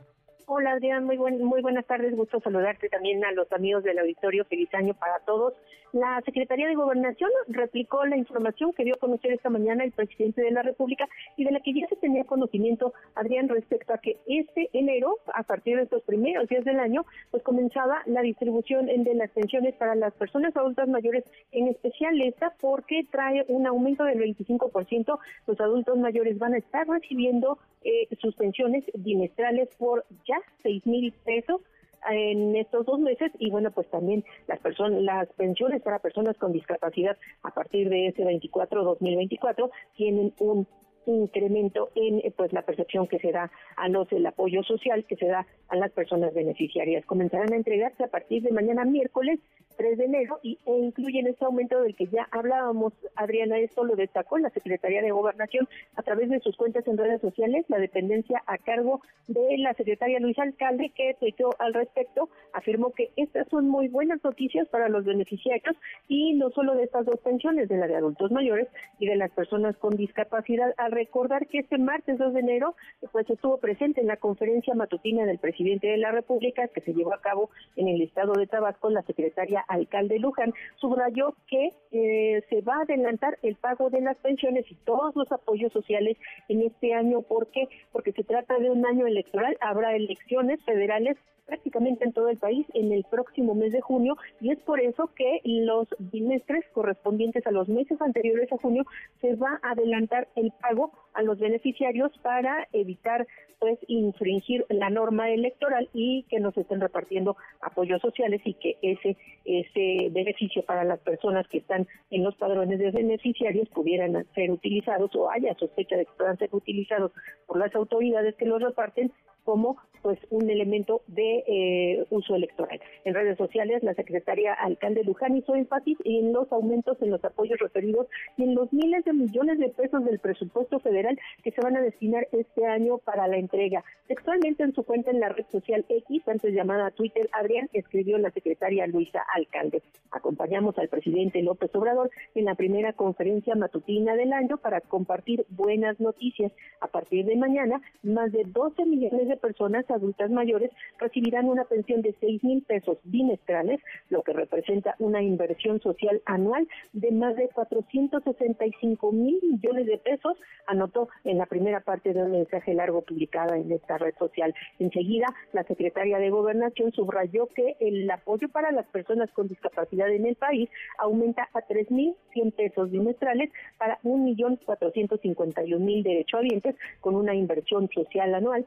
Hola 0.53 0.73
Adrián, 0.73 1.05
muy, 1.05 1.16
buen, 1.16 1.44
muy 1.44 1.62
buenas 1.62 1.87
tardes, 1.87 2.16
gusto 2.16 2.40
saludarte 2.40 2.88
también 2.88 3.25
a 3.25 3.31
los 3.31 3.51
amigos 3.53 3.85
del 3.85 4.01
auditorio, 4.01 4.44
feliz 4.46 4.68
año 4.75 4.94
para 4.94 5.20
todos. 5.20 5.55
La 5.92 6.20
Secretaría 6.24 6.68
de 6.68 6.76
Gobernación 6.76 7.31
replicó 7.48 8.07
la 8.07 8.16
información 8.16 8.72
que 8.72 8.85
dio 8.85 8.94
a 8.94 8.98
conocer 8.98 9.33
esta 9.33 9.50
mañana 9.50 9.83
el 9.83 9.90
presidente 9.90 10.40
de 10.40 10.53
la 10.53 10.62
República 10.62 11.09
y 11.37 11.44
de 11.44 11.50
la 11.50 11.61
que 11.61 11.74
ya 11.74 11.88
se 11.88 11.96
tenía 11.96 12.24
conocimiento, 12.24 12.92
Adrián, 13.16 13.48
respecto 13.48 13.92
a 13.92 13.98
que 13.98 14.18
este 14.26 14.70
enero, 14.72 15.16
a 15.35 15.42
partir 15.42 15.76
de 15.76 15.83
estos 15.83 16.03
primeros 16.03 16.48
días 16.48 16.64
del 16.64 16.79
año, 16.79 17.05
pues 17.33 17.42
comenzaba 17.42 18.03
la 18.07 18.22
distribución 18.22 18.87
de 18.87 19.14
las 19.14 19.31
pensiones 19.31 19.74
para 19.74 19.96
las 19.96 20.14
personas 20.14 20.57
adultas 20.57 20.88
mayores, 20.88 21.24
en 21.50 21.66
especial 21.66 22.20
esta, 22.20 22.55
porque 22.61 23.05
trae 23.11 23.44
un 23.48 23.66
aumento 23.66 24.05
del 24.05 24.20
25%. 24.20 25.18
Los 25.48 25.61
adultos 25.61 25.98
mayores 25.98 26.38
van 26.38 26.55
a 26.55 26.59
estar 26.59 26.87
recibiendo 26.87 27.59
eh, 27.83 28.07
sus 28.20 28.37
pensiones 28.37 28.85
bimestrales 28.94 29.68
por 29.76 30.05
ya 30.29 30.40
seis 30.62 30.87
mil 30.87 31.12
pesos 31.24 31.62
en 32.11 32.57
estos 32.57 32.87
dos 32.87 32.99
meses 32.99 33.31
y 33.39 33.51
bueno 33.51 33.71
pues 33.71 33.89
también 33.91 34.25
las 34.47 34.59
personas 34.61 35.03
las 35.03 35.29
pensiones 35.35 35.83
para 35.83 35.99
personas 35.99 36.37
con 36.39 36.53
discapacidad 36.53 37.17
a 37.43 37.51
partir 37.51 37.89
de 37.89 38.09
ese 38.09 38.25
24 38.25 38.85
2024 38.85 39.71
tienen 39.97 40.33
un 40.39 40.67
incremento 41.07 41.91
en 41.95 42.19
eh, 42.19 42.33
pues 42.37 42.53
la 42.53 42.63
percepción 42.63 43.07
que 43.07 43.19
se 43.19 43.33
da 43.33 43.51
a 43.77 43.89
los 43.89 44.11
el 44.13 44.27
apoyo 44.27 44.63
social 44.63 45.05
que 45.05 45.17
se 45.17 45.27
da 45.27 45.47
a 45.69 45.77
las 45.77 45.91
personas 45.93 46.35
beneficiarias. 46.35 47.05
Comenzarán 47.07 47.53
a 47.53 47.57
entregarse 47.57 48.05
a 48.05 48.09
partir 48.09 48.43
de 48.43 48.53
mañana 48.53 48.85
miércoles 48.85 49.41
3 49.81 49.97
de 49.97 50.05
enero 50.05 50.38
y, 50.43 50.59
e 50.66 50.77
incluyen 50.77 51.27
este 51.27 51.43
aumento 51.43 51.81
del 51.81 51.97
que 51.97 52.07
ya 52.07 52.29
hablábamos. 52.33 52.93
Adriana, 53.16 53.57
esto 53.57 53.83
lo 53.83 53.97
destacó 53.97 54.37
la 54.37 54.51
Secretaría 54.51 55.01
de 55.01 55.11
Gobernación 55.11 55.66
a 55.97 56.03
través 56.03 56.29
de 56.29 56.38
sus 56.40 56.55
cuentas 56.55 56.87
en 56.87 56.99
redes 56.99 57.23
sociales, 57.23 57.64
la 57.69 57.79
dependencia 57.79 58.43
a 58.47 58.59
cargo 58.59 59.01
de 59.27 59.57
la 59.57 59.73
secretaria 59.73 60.21
Luisa 60.21 60.43
Alcalde, 60.43 60.93
que 60.95 61.16
tuiteó 61.19 61.49
al 61.59 61.73
respecto, 61.73 62.29
afirmó 62.53 62.93
que 62.93 63.11
estas 63.16 63.49
son 63.49 63.71
muy 63.71 63.88
buenas 63.88 64.23
noticias 64.23 64.69
para 64.69 64.90
los 64.90 65.07
beneficiarios 65.07 65.75
y 66.09 66.35
no 66.35 66.51
solo 66.51 66.75
de 66.75 66.83
estas 66.83 67.07
dos 67.07 67.19
pensiones, 67.21 67.71
de 67.71 67.79
la 67.79 67.87
de 67.87 67.97
adultos 67.97 68.31
mayores 68.33 68.69
y 68.99 69.07
de 69.07 69.16
las 69.16 69.31
personas 69.31 69.79
con 69.79 69.97
discapacidad, 69.97 70.75
al 70.77 70.93
recordar 70.93 71.47
que 71.47 71.61
este 71.61 71.79
martes 71.79 72.19
2 72.19 72.35
de 72.35 72.40
enero 72.40 72.75
pues 73.12 73.31
estuvo 73.31 73.57
presente 73.57 74.03
en 74.03 74.09
la 74.09 74.19
conferencia 74.19 74.75
matutina 74.75 75.25
del 75.25 75.38
presidente 75.38 75.87
de 75.87 75.97
la 75.97 76.12
República 76.12 76.69
que 76.69 76.83
se 76.83 76.93
llevó 76.93 77.14
a 77.14 77.23
cabo 77.23 77.49
en 77.77 77.88
el 77.88 78.03
estado 78.03 78.35
de 78.35 78.47
Tabasco 78.47 78.90
la 78.90 79.03
secretaria 79.03 79.64
alcalde 79.71 80.19
Luján, 80.19 80.53
subrayó 80.77 81.35
que 81.47 81.71
eh, 81.93 82.43
se 82.49 82.61
va 82.61 82.77
a 82.77 82.83
adelantar 82.83 83.39
el 83.43 83.57
pago 83.57 83.89
de 83.91 84.01
las 84.01 84.17
pensiones 84.19 84.71
y 84.71 84.75
todos 84.75 85.15
los 85.17 85.31
apoyos 85.33 85.73
sociales 85.73 86.17
en 86.49 86.63
este 86.63 86.93
año. 86.95 87.23
¿Por 87.23 87.47
qué? 87.49 87.69
Porque 87.93 88.13
se 88.13 88.25
trata 88.25 88.59
de 88.59 88.71
un 88.71 88.85
año 88.85 89.07
electoral, 89.07 89.57
habrá 89.61 89.95
elecciones 89.97 90.63
federales 90.65 91.17
prácticamente 91.51 92.05
en 92.05 92.13
todo 92.13 92.29
el 92.29 92.39
país 92.39 92.65
en 92.75 92.93
el 92.93 93.05
próximo 93.11 93.57
mes 93.57 93.73
de 93.73 93.81
junio 93.81 94.17
y 94.41 94.53
es 94.53 94.59
por 94.61 94.81
eso 94.81 95.11
que 95.17 95.41
los 95.45 95.89
bimestres 95.99 96.65
correspondientes 96.73 97.45
a 97.45 97.51
los 97.51 97.69
meses 97.69 98.01
anteriores 98.01 98.53
a 98.53 98.57
junio 98.57 98.85
se 99.21 99.35
va 99.35 99.59
a 99.63 99.73
adelantar 99.73 100.29
el 100.37 100.53
pago 100.61 100.93
a 101.13 101.23
los 101.23 101.41
beneficiarios 101.41 102.13
para 102.23 102.69
evitar 102.73 103.27
pues 103.59 103.79
infringir 103.89 104.65
la 104.71 104.91
norma 104.91 105.29
electoral 105.29 105.89
y 105.93 106.25
que 106.31 106.41
no 106.41 106.53
se 106.53 106.63
estén 106.63 106.81
repartiendo 106.81 107.37
apoyos 107.61 108.01
sociales 108.01 108.41
y 108.45 108.55
que 108.55 108.79
ese 108.81 109.17
ese 109.61 110.11
beneficio 110.11 110.62
para 110.64 110.85
las 110.85 110.99
personas 111.01 111.46
que 111.49 111.59
están 111.59 111.87
en 112.11 112.25
los 112.25 112.35
padrones 112.37 112.79
de 112.79 112.90
beneficiarios 112.90 113.68
pudieran 113.68 114.27
ser 114.35 114.51
utilizados 114.51 115.14
o 115.14 115.31
haya 115.31 115.55
sospecha 115.55 115.96
de 115.96 116.07
que 116.07 116.12
puedan 116.16 116.38
ser 116.38 116.49
utilizados 116.53 117.12
por 117.46 117.59
las 117.59 117.75
autoridades 117.75 118.35
que 118.37 118.46
los 118.46 118.62
reparten 118.62 119.12
como 119.44 119.76
pues 120.03 120.18
un 120.31 120.48
elemento 120.48 121.03
de 121.07 121.44
eh, 121.46 122.07
uso 122.11 122.35
electoral. 122.35 122.81
En 123.05 123.14
redes 123.14 123.37
sociales, 123.37 123.83
la 123.83 123.94
secretaria 123.94 124.55
alcalde 124.55 125.05
Luján 125.05 125.37
hizo 125.37 125.55
énfasis 125.55 125.98
en 126.05 126.33
los 126.33 126.50
aumentos 126.53 126.96
en 127.03 127.11
los 127.11 127.24
apoyos 127.24 127.59
referidos 127.59 128.07
y 128.37 128.44
en 128.44 128.55
los 128.55 128.72
miles 128.72 129.05
de 129.05 129.12
millones 129.12 129.59
de 129.59 129.68
pesos 129.68 130.05
del 130.05 130.18
presupuesto 130.18 130.81
federal 130.81 131.18
que 131.42 131.50
se 131.50 131.61
van 131.61 131.76
a 131.76 131.83
destinar 131.83 132.29
este 132.33 132.66
año 132.66 132.98
para 132.98 133.29
la 133.29 133.37
entrega. 133.37 133.85
Textualmente 134.07 134.62
en 134.62 134.74
su 134.74 134.85
cuenta 134.85 135.11
en 135.11 135.20
la 135.20 135.29
red 135.29 135.46
social 135.50 135.85
X, 135.88 136.26
antes 136.29 136.55
llamada 136.55 136.90
Twitter, 136.90 137.29
Adrián 137.33 137.68
escribió 137.72 138.18
la 138.18 138.31
secretaria 138.31 138.87
Luisa 138.87 139.22
Alcalde. 139.35 139.83
Acompañamos 140.11 140.79
al 140.79 140.88
presidente 140.88 141.42
López 141.42 141.74
Obrador 141.74 142.11
en 142.35 142.44
la 142.46 142.55
primera 142.55 142.92
conferencia 142.92 143.55
matutina 143.55 144.14
del 144.16 144.33
año 144.33 144.57
para 144.59 144.81
compartir 144.81 145.44
buenas 145.50 146.00
noticias. 146.00 146.53
A 146.81 146.88
partir 146.88 147.24
de 147.26 147.37
mañana, 147.37 147.81
más 148.03 148.33
de 148.33 148.44
12 148.44 148.85
millones 148.87 149.29
personas 149.37 149.90
adultas 149.90 150.31
mayores 150.31 150.71
recibirán 150.99 151.49
una 151.49 151.64
pensión 151.64 152.03
de 152.03 152.14
6 152.21 152.45
mil 152.45 152.62
pesos 152.62 152.99
bimestrales, 153.05 153.81
lo 154.09 154.23
que 154.23 154.33
representa 154.33 154.95
una 154.99 155.23
inversión 155.23 155.81
social 155.81 156.23
anual 156.25 156.66
de 156.93 157.11
más 157.11 157.37
de 157.37 157.49
465 157.49 159.12
mil 159.12 159.38
millones 159.43 159.87
de 159.87 159.99
pesos, 159.99 160.37
anotó 160.66 161.09
en 161.25 161.38
la 161.38 161.47
primera 161.47 161.81
parte 161.81 162.12
de 162.12 162.23
un 162.23 162.33
mensaje 162.33 162.75
largo 162.75 163.03
publicada 163.03 163.57
en 163.57 163.71
esta 163.73 163.99
red 163.99 164.14
social. 164.19 164.55
Enseguida, 164.79 165.27
la 165.53 165.64
secretaria 165.64 166.19
de 166.19 166.31
Gobernación 166.31 166.93
subrayó 166.93 167.49
que 167.49 167.77
el 167.81 168.11
apoyo 168.11 168.49
para 168.49 168.73
las 168.73 168.87
personas 168.87 169.31
con 169.33 169.49
discapacidad 169.49 170.09
en 170.11 170.27
el 170.27 170.37
país 170.37 170.69
aumenta 170.99 171.49
a 171.55 171.61
3.100 171.61 172.53
pesos 172.55 172.90
bimestrales 172.90 173.51
para 173.79 173.99
1.451.000 174.03 176.03
derechohabientes 176.03 176.77
con 177.01 177.14
una 177.14 177.35
inversión 177.35 177.88
social 177.88 178.35
anual, 178.35 178.64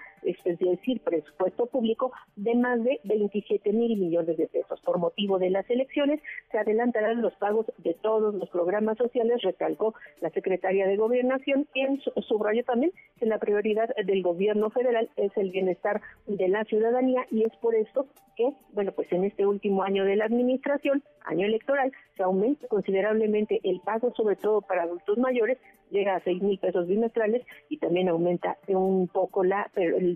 es 0.54 0.60
decir, 0.60 1.02
presupuesto 1.02 1.66
público 1.68 2.12
de 2.36 2.56
más 2.56 2.84
de 2.84 3.00
27 3.04 3.72
mil 3.74 3.98
millones 3.98 4.38
de 4.38 4.48
pesos. 4.48 4.80
Por 4.82 4.98
motivo 4.98 5.40
de 5.40 5.50
las 5.50 5.70
elecciones, 5.70 6.22
se 6.52 6.58
adelantarán 6.58 7.22
los 7.22 7.34
pagos 7.36 7.66
de 7.78 7.94
todos 7.96 8.34
los 8.36 8.50
programas 8.50 8.98
sociales, 8.98 9.42
recalcó 9.42 9.94
la 10.22 10.30
secretaria 10.30 10.88
de 10.88 10.98
Gobernación, 10.98 11.68
quien 11.74 12.02
subrayó 12.28 12.64
también 12.64 12.92
que 13.20 13.26
la 13.26 13.40
prioridad 13.40 13.90
del 14.06 14.22
gobierno 14.22 14.70
federal 14.70 15.10
es 15.16 15.32
el 15.38 15.52
bienestar 15.52 16.02
de 16.28 16.48
la 16.48 16.64
ciudadanía 16.66 17.26
y 17.32 17.44
es 17.44 17.56
por 17.58 17.76
esto 17.76 18.08
que, 18.36 18.54
bueno, 18.74 18.92
pues 18.92 19.12
en 19.12 19.24
este 19.24 19.46
último 19.46 19.84
año 19.84 20.06
de 20.06 20.16
la 20.16 20.26
administración, 20.26 21.04
año 21.26 21.46
electoral, 21.46 21.92
se 22.16 22.24
aumenta 22.24 22.68
considerablemente 22.68 23.60
el 23.64 23.80
pago, 23.82 24.14
sobre 24.16 24.36
todo 24.36 24.62
para 24.62 24.84
adultos 24.84 25.18
mayores, 25.18 25.58
llega 25.90 26.16
a 26.16 26.24
6 26.24 26.42
mil 26.42 26.60
pesos 26.60 26.88
bimestrales 26.88 27.46
y 27.70 27.78
también 27.78 28.10
aumenta 28.10 28.58
un 28.68 29.08
poco 29.08 29.44
la 29.44 29.72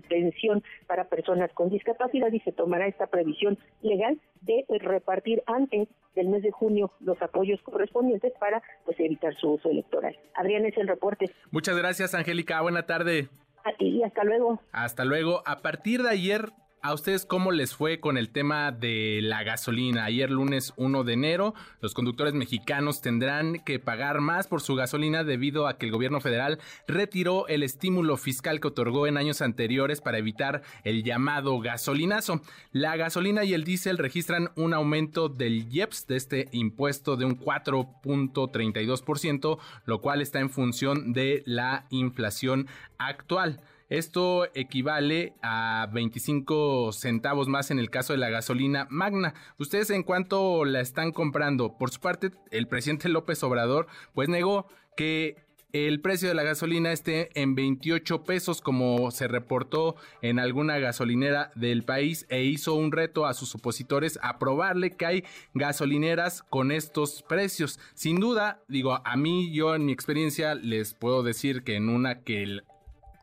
pensión 0.08 0.62
para 0.86 1.08
personas 1.08 1.52
con 1.52 1.70
discapacidad 1.70 2.32
y 2.32 2.40
se 2.40 2.52
tomará 2.52 2.86
esta 2.86 3.06
previsión 3.06 3.58
legal 3.82 4.18
de 4.42 4.64
repartir 4.80 5.42
antes 5.46 5.88
del 6.14 6.28
mes 6.28 6.42
de 6.42 6.50
junio 6.50 6.92
los 7.00 7.20
apoyos 7.22 7.60
correspondientes 7.62 8.32
para 8.40 8.62
pues 8.84 8.98
evitar 8.98 9.34
su 9.36 9.52
uso 9.52 9.70
electoral. 9.70 10.16
Adrián 10.34 10.66
es 10.66 10.76
el 10.76 10.88
reporte. 10.88 11.30
Muchas 11.50 11.76
gracias, 11.76 12.14
Angélica. 12.14 12.60
Buena 12.60 12.86
tarde. 12.86 13.28
A 13.64 13.72
ti 13.76 13.88
y 13.88 14.02
hasta 14.02 14.24
luego. 14.24 14.60
Hasta 14.72 15.04
luego. 15.04 15.42
A 15.46 15.58
partir 15.62 16.02
de 16.02 16.10
ayer 16.10 16.50
¿A 16.80 16.94
ustedes 16.94 17.26
cómo 17.26 17.50
les 17.50 17.74
fue 17.74 17.98
con 17.98 18.16
el 18.16 18.30
tema 18.30 18.70
de 18.70 19.18
la 19.20 19.42
gasolina? 19.42 20.04
Ayer 20.04 20.30
lunes 20.30 20.74
1 20.76 21.02
de 21.02 21.12
enero, 21.12 21.52
los 21.80 21.92
conductores 21.92 22.34
mexicanos 22.34 23.00
tendrán 23.00 23.64
que 23.64 23.80
pagar 23.80 24.20
más 24.20 24.46
por 24.46 24.60
su 24.60 24.76
gasolina 24.76 25.24
debido 25.24 25.66
a 25.66 25.76
que 25.76 25.86
el 25.86 25.92
gobierno 25.92 26.20
federal 26.20 26.60
retiró 26.86 27.48
el 27.48 27.64
estímulo 27.64 28.16
fiscal 28.16 28.60
que 28.60 28.68
otorgó 28.68 29.08
en 29.08 29.16
años 29.16 29.42
anteriores 29.42 30.00
para 30.00 30.18
evitar 30.18 30.62
el 30.84 31.02
llamado 31.02 31.58
gasolinazo. 31.58 32.42
La 32.70 32.96
gasolina 32.96 33.42
y 33.42 33.54
el 33.54 33.64
diésel 33.64 33.98
registran 33.98 34.52
un 34.54 34.72
aumento 34.72 35.28
del 35.28 35.66
IEPS 35.72 36.06
de 36.06 36.16
este 36.16 36.48
impuesto 36.52 37.16
de 37.16 37.24
un 37.24 37.40
4.32%, 37.40 39.58
lo 39.84 40.00
cual 40.00 40.22
está 40.22 40.38
en 40.38 40.50
función 40.50 41.12
de 41.12 41.42
la 41.44 41.86
inflación 41.90 42.68
actual. 42.98 43.60
Esto 43.88 44.46
equivale 44.54 45.34
a 45.42 45.88
25 45.92 46.92
centavos 46.92 47.48
más 47.48 47.70
en 47.70 47.78
el 47.78 47.90
caso 47.90 48.12
de 48.12 48.18
la 48.18 48.28
gasolina 48.28 48.86
magna. 48.90 49.34
¿Ustedes 49.58 49.90
en 49.90 50.02
cuánto 50.02 50.64
la 50.64 50.80
están 50.80 51.12
comprando? 51.12 51.78
Por 51.78 51.90
su 51.90 52.00
parte, 52.00 52.32
el 52.50 52.68
presidente 52.68 53.08
López 53.08 53.42
Obrador 53.42 53.86
pues 54.14 54.28
negó 54.28 54.66
que 54.96 55.36
el 55.72 56.00
precio 56.00 56.28
de 56.28 56.34
la 56.34 56.44
gasolina 56.44 56.92
esté 56.92 57.28
en 57.38 57.54
28 57.54 58.24
pesos 58.24 58.62
como 58.62 59.10
se 59.10 59.28
reportó 59.28 59.96
en 60.22 60.38
alguna 60.38 60.78
gasolinera 60.78 61.52
del 61.56 61.84
país 61.84 62.24
e 62.30 62.42
hizo 62.42 62.74
un 62.74 62.90
reto 62.90 63.26
a 63.26 63.34
sus 63.34 63.54
opositores 63.54 64.18
a 64.22 64.38
probarle 64.38 64.96
que 64.96 65.04
hay 65.04 65.24
gasolineras 65.52 66.42
con 66.42 66.72
estos 66.72 67.22
precios. 67.22 67.78
Sin 67.92 68.18
duda, 68.18 68.62
digo, 68.68 69.00
a 69.04 69.16
mí 69.18 69.52
yo 69.52 69.74
en 69.74 69.84
mi 69.84 69.92
experiencia 69.92 70.54
les 70.54 70.94
puedo 70.94 71.22
decir 71.22 71.62
que 71.64 71.76
en 71.76 71.90
una 71.90 72.22
que 72.22 72.60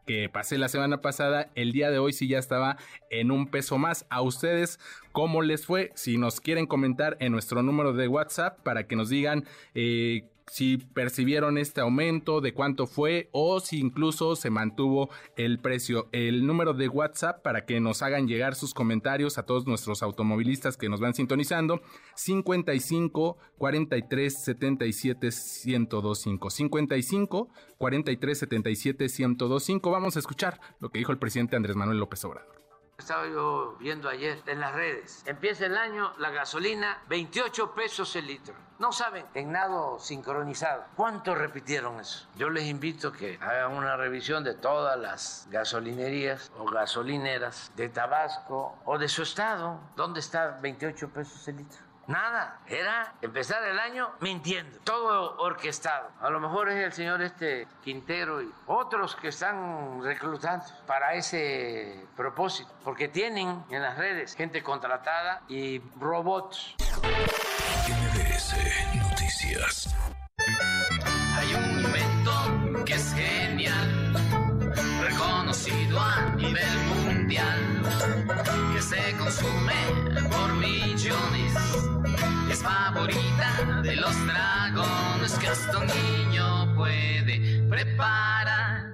que 0.06 0.30
pasé 0.30 0.58
la 0.58 0.68
semana 0.68 1.02
pasada, 1.02 1.50
el 1.56 1.72
día 1.72 1.92
de 1.92 2.00
hoy 2.00 2.14
sí 2.14 2.28
ya 2.28 2.40
estaba 2.40 2.78
en 3.10 3.32
un 3.32 3.48
peso 3.48 3.78
más. 3.78 4.06
A 4.10 4.22
ustedes, 4.22 4.80
¿cómo 5.12 5.42
les 5.42 5.66
fue? 5.66 5.92
Si 5.96 6.18
nos 6.18 6.40
quieren 6.42 6.68
comentar 6.68 7.18
en 7.20 7.32
nuestro 7.32 7.64
número 7.64 7.94
de 7.94 8.08
WhatsApp 8.08 8.60
para 8.62 8.88
que 8.88 8.96
nos 8.96 9.10
digan 9.10 9.46
eh, 9.74 10.26
si 10.48 10.78
percibieron 10.78 11.58
este 11.58 11.82
aumento, 11.82 12.42
de 12.42 12.54
cuánto 12.54 12.88
fue 12.88 13.30
o 13.32 13.60
si 13.60 13.80
incluso 13.80 14.36
se 14.36 14.50
mantuvo 14.50 15.10
el 15.38 15.60
precio. 15.60 16.08
El 16.12 16.46
número 16.46 16.74
de 16.74 16.88
WhatsApp 16.88 17.42
para 17.42 17.66
que 17.66 17.80
nos 17.80 18.02
hagan 18.02 18.28
llegar 18.28 18.56
sus 18.56 18.74
comentarios 18.74 19.38
a 19.38 19.44
todos 19.44 19.66
nuestros 19.66 20.04
automovilistas 20.04 20.78
que 20.78 20.90
nos 20.90 21.00
van 21.00 21.14
sintonizando 21.14 21.82
55 22.16 23.38
43 23.58 24.44
77 24.44 25.30
1025 25.66 26.50
55 26.50 27.50
43 27.78 28.40
77 28.40 29.06
1025. 29.06 29.92
Vamos 29.92 30.16
a 30.16 30.20
escuchar 30.20 30.60
lo 30.80 30.90
que 30.90 31.00
dijo 31.00 31.12
el 31.12 31.18
presidente 31.18 31.56
Andrés 31.56 31.76
Manuel 31.76 32.00
López 32.00 32.24
Obrador. 32.26 32.65
Estaba 32.98 33.28
yo 33.28 33.76
viendo 33.78 34.08
ayer 34.08 34.42
en 34.48 34.62
las 34.62 34.74
redes. 34.74 35.22
Empieza 35.26 35.66
el 35.66 35.78
año 35.78 36.14
la 36.18 36.30
gasolina 36.30 37.02
28 37.10 37.74
pesos 37.76 38.16
el 38.16 38.28
litro. 38.28 38.56
No 38.80 38.94
saben, 38.94 39.26
en 39.34 39.52
nado 39.52 40.00
sincronizado. 40.00 40.86
¿Cuánto 40.96 41.36
repitieron 41.36 42.00
eso? 42.00 42.26
Yo 42.38 42.50
les 42.50 42.66
invito 42.66 43.12
que 43.12 43.38
hagan 43.42 43.74
una 43.74 43.98
revisión 43.98 44.44
de 44.44 44.54
todas 44.54 44.98
las 44.98 45.48
gasolinerías 45.52 46.52
o 46.58 46.66
gasolineras 46.66 47.72
de 47.76 47.90
Tabasco 47.90 48.78
o 48.86 48.98
de 48.98 49.10
su 49.10 49.24
estado. 49.24 49.80
¿Dónde 49.96 50.22
está 50.22 50.58
28 50.62 51.10
pesos 51.10 51.48
el 51.50 51.58
litro? 51.58 51.85
Nada, 52.08 52.60
era 52.68 53.16
empezar 53.22 53.64
el 53.64 53.80
año 53.80 54.12
mintiendo, 54.20 54.78
todo 54.84 55.38
orquestado. 55.38 56.12
A 56.22 56.30
lo 56.30 56.40
mejor 56.40 56.70
es 56.70 56.84
el 56.86 56.94
señor 56.94 57.22
este 57.24 57.68
Quintero 57.84 58.44
y 58.44 58.52
otros 58.68 59.16
que 59.16 59.30
están 59.30 60.04
reclutando 60.04 60.66
para 60.86 61.16
ese 61.16 62.06
propósito, 62.16 62.72
porque 62.84 63.08
tienen 63.08 63.64
en 63.70 63.82
las 63.82 63.98
redes 63.98 64.36
gente 64.36 64.62
contratada 64.62 65.42
y 65.48 65.80
robots. 66.00 66.76
MBS 67.88 68.56
Noticias. 68.96 69.96
Hay 71.38 71.56
un 71.56 71.86
invento 71.86 72.86
que 72.86 72.94
es 72.94 73.14
genial, 73.14 74.14
reconocido 75.02 76.00
a 76.00 76.22
nivel 76.36 76.78
mundial, 77.04 77.82
se 78.90 79.18
consume 79.18 79.74
por 80.30 80.54
millones. 80.54 81.54
Es 82.52 82.62
favorita 82.62 83.82
de 83.82 83.96
los 83.96 84.16
dragones 84.28 85.34
que 85.40 85.48
hasta 85.48 85.80
un 85.80 85.88
niño 85.88 86.76
puede 86.76 87.64
preparar. 87.68 88.94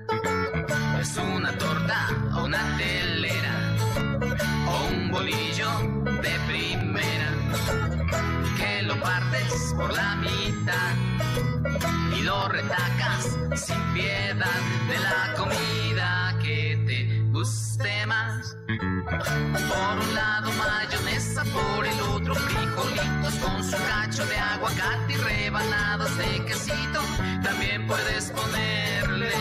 Es 0.99 1.17
una 1.17 1.51
torta 1.57 2.07
o 2.35 2.45
una 2.45 2.77
telera 2.77 3.75
o 4.69 4.87
un 4.87 5.11
bolillo 5.11 5.69
de 6.21 6.39
primera 6.47 7.33
que 8.57 8.83
lo 8.83 8.97
partes 9.01 9.73
por 9.75 9.91
la 9.93 10.15
mitad 10.15 10.93
y 12.17 12.21
lo 12.21 12.47
retacas 12.47 13.37
sin 13.55 13.81
piedad 13.93 14.61
de 14.87 14.99
la 14.99 15.33
comida 15.35 16.37
que 16.41 16.81
te 16.87 17.21
guste 17.31 18.05
más. 18.05 18.60
Por 19.11 19.99
un 19.99 20.15
lado 20.15 20.51
mayonesa, 20.53 21.43
por 21.43 21.85
el 21.85 21.99
otro 22.01 22.33
frijolitos 22.33 23.33
con 23.35 23.63
su 23.63 23.77
cacho 23.77 24.25
de 24.25 24.37
aguacate 24.37 25.13
y 25.13 25.17
rebanadas 25.17 26.17
de 26.17 26.45
quesito. 26.45 27.01
También 27.43 27.85
puedes 27.87 28.31
ponerle 28.31 29.31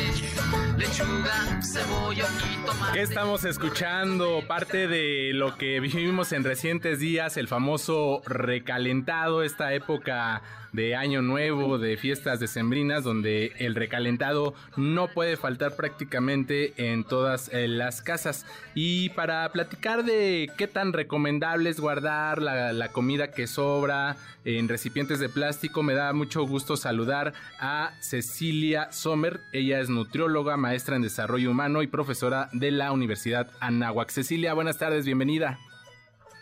lechuga, 0.77 1.63
cebolla 1.63 2.27
y 2.53 2.67
tomate. 2.67 2.93
¿Qué 2.95 3.03
estamos 3.03 3.45
escuchando? 3.45 4.43
Parte 4.49 4.89
de 4.89 5.33
lo 5.35 5.57
que 5.57 5.79
vivimos 5.79 6.33
en 6.33 6.43
recientes 6.43 6.99
días, 6.99 7.37
el 7.37 7.47
famoso 7.47 8.23
recalentado, 8.27 9.45
esta 9.45 9.73
época 9.73 10.43
de 10.73 10.95
año 10.95 11.23
nuevo, 11.23 11.79
de 11.79 11.97
fiestas 11.97 12.41
decembrinas, 12.41 13.05
donde 13.05 13.53
el 13.59 13.75
recalentado 13.75 14.55
no 14.77 15.09
puede 15.09 15.37
faltar 15.37 15.77
prácticamente 15.77 16.73
en 16.77 17.05
todas 17.05 17.53
eh, 17.53 17.69
las 17.69 18.03
casas. 18.03 18.47
Y 18.75 19.11
para 19.11 19.51
platicar 19.53 20.05
de 20.05 20.51
qué 20.57 20.67
tan 20.67 20.93
recomendable 20.93 21.71
es 21.71 21.81
guardar 21.81 22.41
la, 22.41 22.89
comida 22.93 23.31
que 23.31 23.47
sobra 23.47 24.17
en 24.45 24.69
recipientes 24.69 25.21
de 25.21 25.29
plástico, 25.29 25.83
me 25.83 25.95
da 25.95 26.13
mucho 26.13 26.47
gusto 26.47 26.77
saludar 26.77 27.35
a 27.59 27.93
Cecilia 28.01 28.91
Sommer. 28.91 29.41
Ella 29.53 29.81
es 29.81 29.91
nutrióloga, 29.91 30.57
maestra 30.57 30.97
en 30.97 31.03
desarrollo 31.03 31.51
humano 31.51 31.83
y 31.83 31.87
profesora 31.87 32.49
de 32.53 32.71
la 32.71 32.91
Universidad 32.93 33.51
Anáhuac. 33.61 34.11
Cecilia, 34.11 34.55
buenas 34.55 34.79
tardes, 34.79 35.05
bienvenida. 35.05 35.59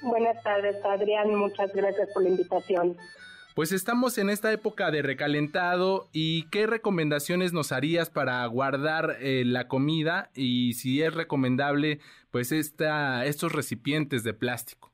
Buenas 0.00 0.40
tardes, 0.42 0.76
Adrián. 0.84 1.34
Muchas 1.34 1.72
gracias 1.74 2.08
por 2.14 2.22
la 2.22 2.28
invitación. 2.28 2.96
Pues 3.58 3.72
estamos 3.72 4.18
en 4.18 4.30
esta 4.30 4.52
época 4.52 4.92
de 4.92 5.02
recalentado 5.02 6.06
y 6.12 6.48
qué 6.50 6.68
recomendaciones 6.68 7.52
nos 7.52 7.72
harías 7.72 8.08
para 8.08 8.46
guardar 8.46 9.16
eh, 9.20 9.42
la 9.44 9.66
comida 9.66 10.30
y 10.32 10.74
si 10.74 11.02
es 11.02 11.12
recomendable 11.12 11.98
pues 12.30 12.52
esta, 12.52 13.26
estos 13.26 13.52
recipientes 13.52 14.22
de 14.22 14.32
plástico. 14.32 14.92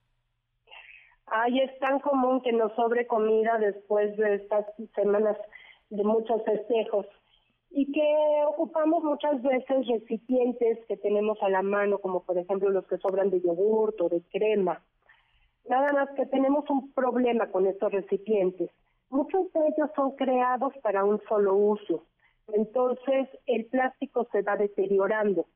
Ay, 1.27 1.61
es 1.61 1.79
tan 1.79 2.01
común 2.01 2.41
que 2.41 2.53
nos 2.55 2.75
sobre 2.75 3.07
comida 3.07 3.59
después 3.59 4.17
de 4.17 4.37
estas 4.37 4.65
semanas 4.95 5.37
de 5.91 6.03
muchos 6.03 6.43
festejos 6.47 7.05
y 7.69 7.93
que 7.93 8.15
ocupamos 8.49 9.05
muchas 9.05 9.43
veces 9.43 9.87
recipientes 9.89 10.79
que 10.89 10.97
tenemos 10.97 11.37
a 11.43 11.51
la 11.51 11.61
mano, 11.61 11.99
como 11.99 12.23
por 12.23 12.39
ejemplo 12.39 12.71
los 12.71 12.87
que 12.87 12.97
sobran 12.97 13.29
de 13.29 13.43
yogurt 13.43 14.01
o 14.01 14.09
de 14.09 14.23
crema. 14.33 14.81
Nada 15.69 15.93
más 15.93 16.11
que 16.11 16.27
tenemos 16.27 16.69
un 16.69 16.93
problema 16.93 17.51
con 17.51 17.67
estos 17.67 17.93
recipientes. 17.93 18.71
Muchos 19.11 19.53
de 19.53 19.61
ellos 19.69 19.91
son 19.97 20.17
creados 20.17 20.75
para 20.83 21.05
un 21.05 21.21
solo 21.29 21.55
uso. 21.55 22.05
Entonces 22.49 23.29
el 23.47 23.67
plástico 23.67 24.27
se 24.33 24.43
va 24.43 24.57
deteriorando. 24.57 25.47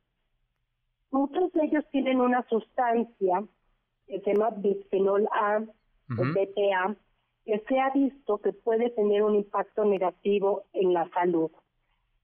Muchos 1.10 1.52
de 1.52 1.64
ellos 1.64 1.84
tienen 1.90 2.20
una 2.20 2.46
sustancia 2.48 3.44
que 4.06 4.20
se 4.20 4.32
llama 4.32 4.50
bisfenol 4.50 5.28
A 5.32 5.60
o 5.60 6.22
BPA, 6.22 6.96
que 7.44 7.58
se 7.68 7.80
ha 7.80 7.90
visto 7.90 8.38
que 8.38 8.52
puede 8.52 8.90
tener 8.90 9.22
un 9.22 9.34
impacto 9.34 9.84
negativo 9.84 10.64
en 10.72 10.94
la 10.94 11.08
salud. 11.10 11.50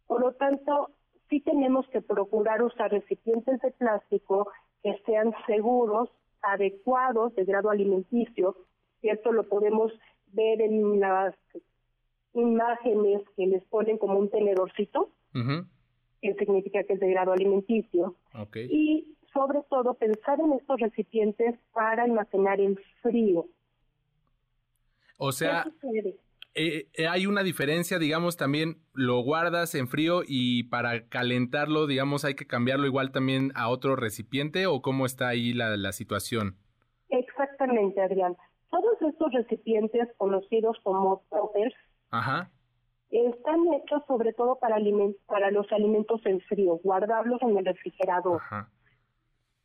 Por 0.06 0.20
lo 0.20 0.32
tanto, 0.32 0.90
sí 1.28 1.40
tenemos 1.40 1.86
que 1.88 2.00
procurar 2.00 2.62
usar 2.62 2.90
recipientes 2.90 3.60
de 3.60 3.70
plástico 3.72 4.50
que 4.82 5.00
sean 5.06 5.34
seguros, 5.46 6.10
adecuados 6.46 7.34
de 7.34 7.44
grado 7.44 7.70
alimenticio, 7.70 8.56
y 9.02 9.08
esto 9.10 9.32
lo 9.32 9.44
podemos 9.44 9.92
ver 10.32 10.60
en 10.60 11.00
las 11.00 11.34
imágenes 12.32 13.22
que 13.36 13.46
les 13.46 13.64
ponen 13.64 13.98
como 13.98 14.18
un 14.18 14.28
tenedorcito, 14.30 15.10
que 16.20 16.34
significa 16.34 16.82
que 16.84 16.94
es 16.94 17.00
de 17.00 17.10
grado 17.10 17.32
alimenticio, 17.32 18.16
Okay. 18.34 18.66
y 18.70 19.16
sobre 19.32 19.62
todo 19.68 19.94
pensar 19.94 20.40
en 20.40 20.52
estos 20.54 20.80
recipientes 20.80 21.56
para 21.72 22.04
almacenar 22.04 22.60
el 22.60 22.78
frío. 23.02 23.46
O 25.18 25.30
sea, 25.32 25.64
¿Qué 25.64 25.70
sucede? 25.70 26.16
Eh, 26.54 26.88
eh, 26.94 27.08
hay 27.08 27.26
una 27.26 27.42
diferencia, 27.42 27.98
digamos, 27.98 28.36
también 28.36 28.78
lo 28.92 29.20
guardas 29.22 29.74
en 29.74 29.88
frío 29.88 30.22
y 30.26 30.64
para 30.64 31.08
calentarlo, 31.08 31.86
digamos, 31.86 32.24
hay 32.24 32.34
que 32.34 32.46
cambiarlo 32.46 32.86
igual 32.86 33.12
también 33.12 33.52
a 33.54 33.68
otro 33.68 33.96
recipiente 33.96 34.66
o 34.66 34.80
cómo 34.82 35.06
está 35.06 35.28
ahí 35.28 35.52
la, 35.52 35.76
la 35.76 35.92
situación. 35.92 36.56
Exactamente, 37.08 38.00
Adrián. 38.00 38.36
Todos 38.70 39.00
estos 39.02 39.32
recipientes 39.32 40.08
conocidos 40.16 40.76
como 40.82 41.22
toppers 41.30 41.74
están 43.10 43.60
hechos 43.74 44.02
sobre 44.06 44.32
todo 44.32 44.58
para, 44.58 44.76
para 45.26 45.50
los 45.50 45.70
alimentos 45.72 46.20
en 46.24 46.40
frío, 46.42 46.78
guardarlos 46.82 47.40
en 47.42 47.56
el 47.56 47.64
refrigerador. 47.64 48.40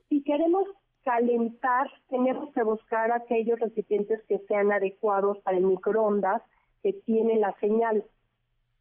Si 0.08 0.24
queremos 0.24 0.68
calentar, 1.04 1.88
tenemos 2.10 2.54
que 2.54 2.64
buscar 2.64 3.12
aquellos 3.12 3.60
recipientes 3.60 4.22
que 4.28 4.40
sean 4.48 4.72
adecuados 4.72 5.40
para 5.40 5.58
el 5.58 5.64
microondas, 5.64 6.42
que 6.84 6.94
tienen 6.94 7.42
la 7.42 7.54
señal 7.60 8.04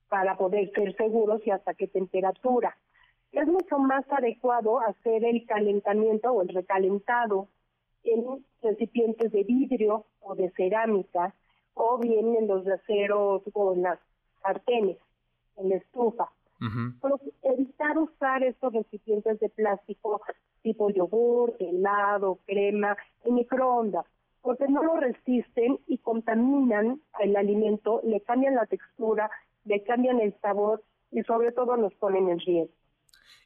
para 0.08 0.36
poder 0.36 0.70
ser 0.72 0.96
seguros 0.96 1.46
y 1.46 1.50
hasta 1.50 1.74
qué 1.74 1.86
temperatura. 1.86 2.76
Es 3.32 3.46
mucho 3.46 3.78
más 3.78 4.04
adecuado 4.10 4.80
hacer 4.80 5.24
el 5.24 5.44
calentamiento 5.46 6.32
o 6.32 6.42
el 6.42 6.48
recalentado 6.48 7.48
en 8.04 8.44
recipientes 8.62 9.32
de 9.32 9.44
vidrio 9.44 10.06
o 10.20 10.34
de 10.34 10.50
cerámica 10.50 11.34
o 11.74 11.98
bien 11.98 12.34
en 12.36 12.48
los 12.48 12.64
de 12.64 12.74
acero 12.74 13.42
o 13.52 13.74
en 13.74 13.82
las 13.82 13.98
sartenes, 14.42 14.96
en 15.56 15.68
la 15.68 15.76
estufa. 15.76 16.30
evitar 17.42 17.98
usar 17.98 18.42
estos 18.42 18.72
recipientes 18.72 19.38
de 19.38 19.48
plástico 19.50 20.20
tipo 20.62 20.90
yogur, 20.90 21.54
helado, 21.60 22.38
crema, 22.46 22.96
en 23.24 23.34
microondas, 23.34 24.06
porque 24.48 24.64
no 24.66 24.82
lo 24.82 24.96
resisten 24.96 25.78
y 25.86 25.98
contaminan 25.98 27.02
el 27.20 27.36
alimento, 27.36 28.00
le 28.02 28.22
cambian 28.22 28.54
la 28.54 28.64
textura, 28.64 29.30
le 29.66 29.82
cambian 29.82 30.20
el 30.20 30.34
sabor 30.40 30.82
y 31.10 31.20
sobre 31.24 31.52
todo 31.52 31.76
nos 31.76 31.94
ponen 31.96 32.30
en 32.30 32.38
riesgo. 32.38 32.72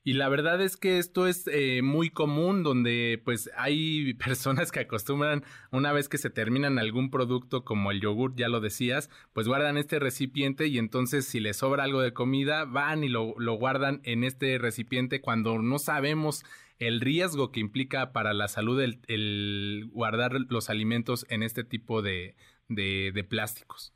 Y 0.04 0.12
la 0.12 0.28
verdad 0.28 0.60
es 0.60 0.76
que 0.76 0.98
esto 0.98 1.26
es 1.26 1.48
eh, 1.48 1.82
muy 1.82 2.10
común 2.10 2.62
donde 2.62 3.20
pues 3.24 3.50
hay 3.56 4.14
personas 4.24 4.70
que 4.70 4.78
acostumbran 4.78 5.42
una 5.72 5.92
vez 5.92 6.08
que 6.08 6.18
se 6.18 6.30
terminan 6.30 6.78
algún 6.78 7.10
producto 7.10 7.64
como 7.64 7.90
el 7.90 8.00
yogur, 8.00 8.36
ya 8.36 8.48
lo 8.48 8.60
decías, 8.60 9.10
pues 9.32 9.48
guardan 9.48 9.78
este 9.78 9.98
recipiente 9.98 10.68
y 10.68 10.78
entonces 10.78 11.24
si 11.24 11.40
les 11.40 11.56
sobra 11.56 11.82
algo 11.82 12.00
de 12.00 12.12
comida 12.12 12.64
van 12.64 13.02
y 13.02 13.08
lo, 13.08 13.34
lo 13.38 13.54
guardan 13.54 14.02
en 14.04 14.22
este 14.22 14.56
recipiente 14.58 15.20
cuando 15.20 15.58
no 15.58 15.80
sabemos 15.80 16.44
el 16.78 17.00
riesgo 17.00 17.52
que 17.52 17.60
implica 17.60 18.12
para 18.12 18.32
la 18.32 18.48
salud 18.48 18.80
el, 18.80 19.90
guardar 19.92 20.32
los 20.48 20.70
alimentos 20.70 21.26
en 21.30 21.42
este 21.42 21.64
tipo 21.64 22.02
de, 22.02 22.34
de 22.68 23.26
plásticos. 23.28 23.94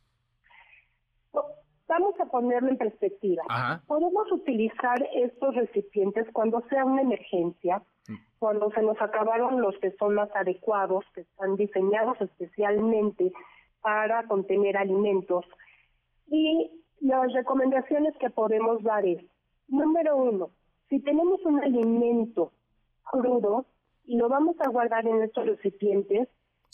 Vamos 1.89 2.19
a 2.21 2.27
ponerlo 2.27 2.69
en 2.69 2.79
perspectiva. 2.79 3.43
Podemos 3.87 4.31
utilizar 4.33 5.09
estos 5.15 5.55
recipientes 5.55 6.27
cuando 6.33 6.61
sea 6.69 6.85
una 6.85 7.03
emergencia, 7.03 7.81
mm. 8.09 8.15
cuando 8.39 8.71
se 8.73 8.83
nos 8.83 9.01
acabaron 9.01 9.61
los 9.61 9.79
que 9.79 9.93
son 9.93 10.15
más 10.15 10.29
adecuados, 10.35 11.05
que 11.15 11.21
están 11.21 11.55
diseñados 11.57 12.21
especialmente 12.21 13.33
para 13.81 14.27
contener 14.27 14.77
alimentos. 14.77 15.45
Y 16.27 16.73
las 17.01 17.33
recomendaciones 17.33 18.15
que 18.19 18.31
podemos 18.31 18.83
dar 18.83 19.07
es, 19.07 19.25
número 19.69 20.17
uno, 20.17 20.51
si 20.89 21.01
tenemos 21.01 21.41
un 21.45 21.63
alimento 21.63 22.53
crudo 23.11 23.67
y 24.05 24.17
lo 24.17 24.29
vamos 24.29 24.57
a 24.61 24.69
guardar 24.69 25.07
en 25.07 25.23
estos 25.23 25.47
recipientes, 25.47 26.29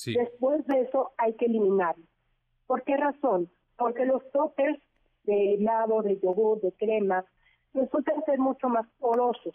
después 0.04 0.66
de 0.66 0.82
eso 0.82 1.12
hay 1.16 1.34
que 1.34 1.46
eliminarlo. 1.46 2.04
¿Por 2.66 2.82
qué 2.82 2.96
razón? 2.96 3.50
Porque 3.76 4.04
los 4.04 4.22
toppers 4.32 4.78
de 5.24 5.54
helado, 5.54 6.02
de 6.02 6.18
yogur, 6.20 6.60
de 6.60 6.72
crema, 6.72 7.24
resultan 7.74 8.24
ser 8.24 8.38
mucho 8.38 8.68
más 8.68 8.86
porosos 8.98 9.54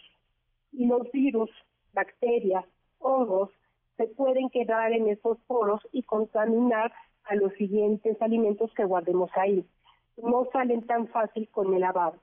y 0.72 0.86
los 0.86 1.12
virus, 1.12 1.50
bacterias, 1.94 2.66
hongos 3.00 3.52
se 3.98 4.08
pueden 4.08 4.50
quedar 4.50 4.94
en 4.94 5.08
esos 5.08 5.40
poros 5.48 5.82
y 5.92 6.04
contaminar 6.04 6.94
a 7.24 7.36
los 7.36 7.52
siguientes 7.54 8.22
alimentos 8.22 8.72
que 8.76 8.86
guardemos 8.86 9.30
ahí. 9.36 9.66
No 10.18 10.48
salen 10.52 10.86
tan 10.86 11.08
fácil 11.08 11.50
con 11.50 11.74
el 11.74 11.82
lavado. 11.82 12.18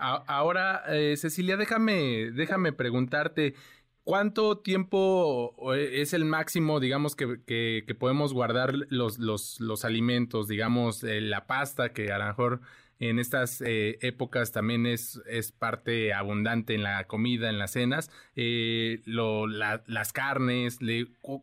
Ahora, 0.00 0.82
eh, 0.88 1.16
Cecilia, 1.16 1.56
déjame, 1.56 2.30
déjame 2.32 2.72
preguntarte, 2.72 3.54
¿Cuánto 4.02 4.58
tiempo 4.58 5.54
es 5.74 6.14
el 6.14 6.24
máximo, 6.24 6.80
digamos, 6.80 7.14
que, 7.14 7.42
que, 7.46 7.94
podemos 7.94 8.32
guardar 8.32 8.74
los, 8.88 9.18
los, 9.18 9.60
los 9.60 9.84
alimentos, 9.84 10.48
digamos, 10.48 11.04
eh, 11.04 11.20
la 11.20 11.46
pasta, 11.46 11.92
que 11.92 12.10
a 12.10 12.18
lo 12.18 12.24
mejor 12.24 12.60
en 12.98 13.18
estas 13.18 13.60
eh, 13.60 13.98
épocas 14.02 14.52
también 14.52 14.86
es, 14.86 15.20
es 15.26 15.52
parte 15.52 16.12
abundante 16.12 16.74
en 16.74 16.82
la 16.82 17.06
comida, 17.06 17.50
en 17.50 17.58
las 17.58 17.72
cenas, 17.72 18.10
eh, 18.36 19.00
lo, 19.04 19.46
las 19.46 20.12
carnes, 20.12 20.78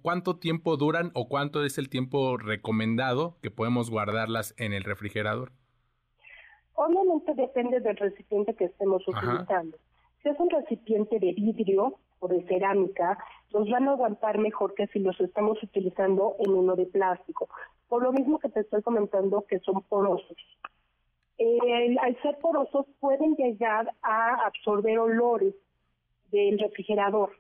¿cuánto 0.01 0.37
tiempo 0.37 0.77
duran 0.77 1.11
o 1.13 1.29
cuánto 1.29 1.63
es 1.63 1.77
el 1.77 1.89
tiempo 1.89 2.37
recomendado 2.37 3.37
que 3.41 3.51
podemos 3.51 3.89
guardarlas 3.89 4.53
en 4.57 4.73
el 4.73 4.83
refrigerador? 4.83 5.51
Obviamente 6.79 7.33
depende 7.33 7.79
del 7.79 7.97
recipiente 7.97 8.53
que 8.53 8.65
estemos 8.65 9.05
utilizando. 9.07 9.77
Si 10.21 10.29
es 10.29 10.39
un 10.39 10.49
recipiente 10.49 11.19
de 11.19 11.33
vidrio, 11.33 11.97
o 12.19 12.27
de 12.27 12.43
cerámica 12.47 13.17
nos 13.53 13.69
van 13.69 13.87
a 13.87 13.91
aguantar 13.91 14.37
mejor 14.37 14.73
que 14.73 14.87
si 14.87 14.99
los 14.99 15.19
estamos 15.19 15.61
utilizando 15.61 16.35
en 16.39 16.51
uno 16.51 16.75
de 16.75 16.85
plástico. 16.85 17.49
Por 17.87 18.03
lo 18.03 18.11
mismo 18.11 18.39
que 18.39 18.49
te 18.49 18.61
estoy 18.61 18.81
comentando 18.81 19.45
que 19.47 19.59
son 19.59 19.81
porosos. 19.83 20.37
al 22.01 22.21
ser 22.21 22.37
porosos 22.39 22.85
pueden 22.99 23.35
llegar 23.35 23.91
a 24.01 24.45
absorber 24.45 24.99
olores 24.99 25.53
del 26.31 26.59
refrigerador. 26.59 27.31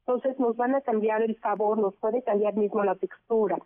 Entonces 0.00 0.38
nos 0.38 0.56
van 0.56 0.74
a 0.74 0.80
cambiar 0.80 1.22
el 1.22 1.38
sabor, 1.40 1.78
nos 1.78 1.94
puede 1.96 2.22
cambiar 2.22 2.54
mismo 2.54 2.82
la 2.82 2.96
textura. 2.96 3.58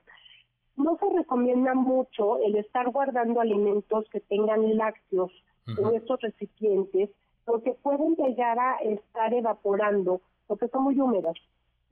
No 0.77 0.99
se 0.99 1.09
recomienda 1.17 1.75
mucho 1.75 2.39
el 2.39 2.57
estar 2.57 2.91
guardando 2.91 3.41
alimentos 3.41 4.07
que 4.11 4.21
tengan 4.21 4.77
lácteos 4.77 5.33
en 5.67 5.95
estos 5.95 6.21
recipientes 6.21 7.11
porque 7.45 7.73
pueden 7.83 8.15
llegar 8.15 8.59
a 8.59 8.77
estar 8.79 9.33
evaporando 9.33 10.21
porque 10.47 10.69
son 10.69 10.85
muy 10.85 11.01
húmedas. 11.01 11.35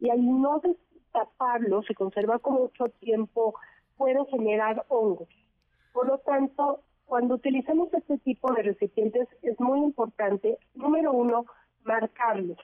Y 0.00 0.10
al 0.10 0.24
no 0.24 0.60
destaparlos 0.60 1.88
y 1.90 1.94
conservar 1.94 2.40
con 2.40 2.54
mucho 2.54 2.88
tiempo, 3.00 3.54
puede 3.96 4.24
generar 4.26 4.84
hongos. 4.88 5.28
Por 5.92 6.08
lo 6.08 6.18
tanto, 6.18 6.80
cuando 7.06 7.36
utilizamos 7.36 7.92
este 7.94 8.18
tipo 8.18 8.52
de 8.52 8.62
recipientes 8.62 9.28
es 9.42 9.58
muy 9.60 9.80
importante, 9.80 10.58
número 10.74 11.12
uno, 11.12 11.46
marcarlos. 11.84 12.58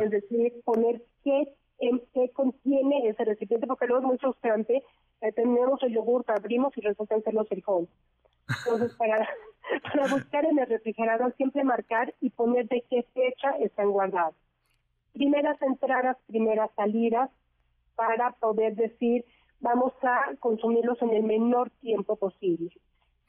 Es 0.00 0.10
decir, 0.10 0.54
poner 0.64 1.02
qué, 1.22 1.54
en, 1.78 2.02
qué 2.14 2.30
contiene 2.30 3.08
ese 3.08 3.24
recipiente, 3.24 3.66
porque 3.66 3.86
luego 3.86 4.00
es 4.00 4.06
muy 4.08 4.18
frustrante. 4.18 4.82
Eh, 5.20 5.32
tenemos 5.32 5.82
el 5.82 5.92
yogur, 5.92 6.24
abrimos 6.28 6.76
y 6.76 6.80
resulta 6.80 7.20
ser 7.20 7.34
los 7.34 7.48
frijoles. 7.48 7.88
Entonces, 8.64 8.94
para, 8.96 9.28
para 9.82 10.08
buscar 10.08 10.44
en 10.44 10.58
el 10.58 10.66
refrigerador, 10.66 11.34
siempre 11.36 11.64
marcar 11.64 12.14
y 12.20 12.30
poner 12.30 12.68
de 12.68 12.84
qué 12.88 13.02
fecha 13.14 13.50
están 13.58 13.90
guardados 13.90 14.34
primeras 15.18 15.60
entradas, 15.62 16.16
primeras 16.28 16.70
salidas, 16.76 17.28
para 17.96 18.30
poder 18.32 18.76
decir, 18.76 19.24
vamos 19.60 19.92
a 20.02 20.36
consumirlos 20.38 21.02
en 21.02 21.10
el 21.10 21.24
menor 21.24 21.70
tiempo 21.80 22.14
posible. 22.14 22.70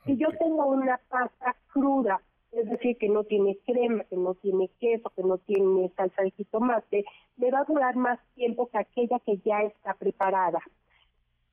Si 0.06 0.16
yo 0.16 0.28
tengo 0.38 0.68
una 0.68 1.00
pasta 1.10 1.56
cruda, 1.74 2.22
es 2.52 2.70
decir, 2.70 2.98
que 2.98 3.10
no 3.10 3.24
tiene 3.24 3.58
crema, 3.66 4.04
que 4.04 4.18
no 4.18 4.36
tiene 4.36 4.70
queso, 4.80 5.12
que 5.16 5.24
no 5.24 5.40
tiene 5.40 5.90
salsa 5.98 6.22
de 6.22 6.32
jitomate, 6.32 7.06
me 7.38 7.50
va 7.50 7.60
a 7.62 7.64
durar 7.64 7.96
más 7.96 8.20
tiempo 8.36 8.70
que 8.70 8.78
aquella 8.78 9.20
que 9.20 9.38
ya 9.40 9.62
está 9.64 9.96
preparada. 9.96 10.60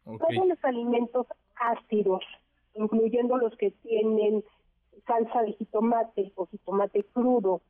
Todos 0.06 0.46
los 0.46 0.64
alimentos 0.64 1.26
ácidos, 1.56 2.22
incluyendo 2.74 3.36
los 3.38 3.56
que 3.56 3.72
tienen 3.82 4.44
salsa 5.04 5.42
de 5.42 5.52
jitomate 5.54 6.32
o 6.36 6.46
jitomate 6.46 7.02
crudo, 7.12 7.60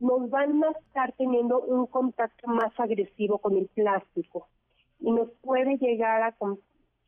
nos 0.00 0.28
van 0.28 0.62
a 0.64 0.70
estar 0.72 1.12
teniendo 1.12 1.60
un 1.60 1.86
contacto 1.86 2.48
más 2.48 2.72
agresivo 2.78 3.38
con 3.38 3.56
el 3.56 3.68
plástico 3.68 4.48
y 4.98 5.12
nos 5.12 5.30
puede 5.40 5.76
llegar 5.78 6.22
a 6.22 6.34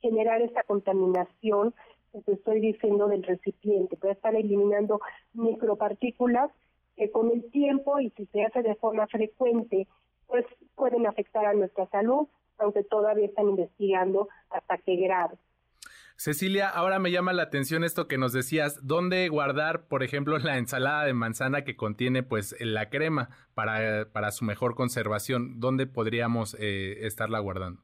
generar 0.00 0.40
esta 0.40 0.62
contaminación 0.62 1.74
que 2.12 2.20
te 2.22 2.32
estoy 2.32 2.60
diciendo 2.60 3.08
del 3.08 3.24
recipiente, 3.24 3.96
puede 3.96 4.14
estar 4.14 4.34
eliminando 4.34 5.00
micropartículas 5.32 6.50
que 6.96 7.10
con 7.10 7.30
el 7.30 7.50
tiempo 7.50 7.98
y 7.98 8.10
si 8.10 8.26
se 8.26 8.42
hace 8.44 8.62
de 8.62 8.74
forma 8.76 9.06
frecuente, 9.08 9.88
pues 10.26 10.44
pueden 10.76 11.06
afectar 11.06 11.44
a 11.44 11.54
nuestra 11.54 11.86
salud, 11.86 12.28
aunque 12.60 12.84
todavía 12.84 13.26
están 13.26 13.48
investigando 13.48 14.28
hasta 14.50 14.78
qué 14.78 14.96
grado. 14.96 15.38
Cecilia, 16.16 16.68
ahora 16.68 16.98
me 16.98 17.10
llama 17.10 17.32
la 17.32 17.44
atención 17.44 17.82
esto 17.82 18.06
que 18.06 18.18
nos 18.18 18.34
decías, 18.34 18.86
¿dónde 18.86 19.26
guardar, 19.30 19.88
por 19.88 20.02
ejemplo, 20.02 20.36
la 20.38 20.58
ensalada 20.58 21.04
de 21.04 21.14
manzana 21.14 21.64
que 21.64 21.76
contiene 21.76 22.22
pues 22.22 22.54
la 22.60 22.90
crema 22.90 23.30
para, 23.54 24.04
para 24.12 24.30
su 24.30 24.44
mejor 24.44 24.74
conservación? 24.74 25.60
¿Dónde 25.60 25.86
podríamos 25.86 26.54
eh, 26.60 27.06
estarla 27.06 27.38
guardando? 27.38 27.80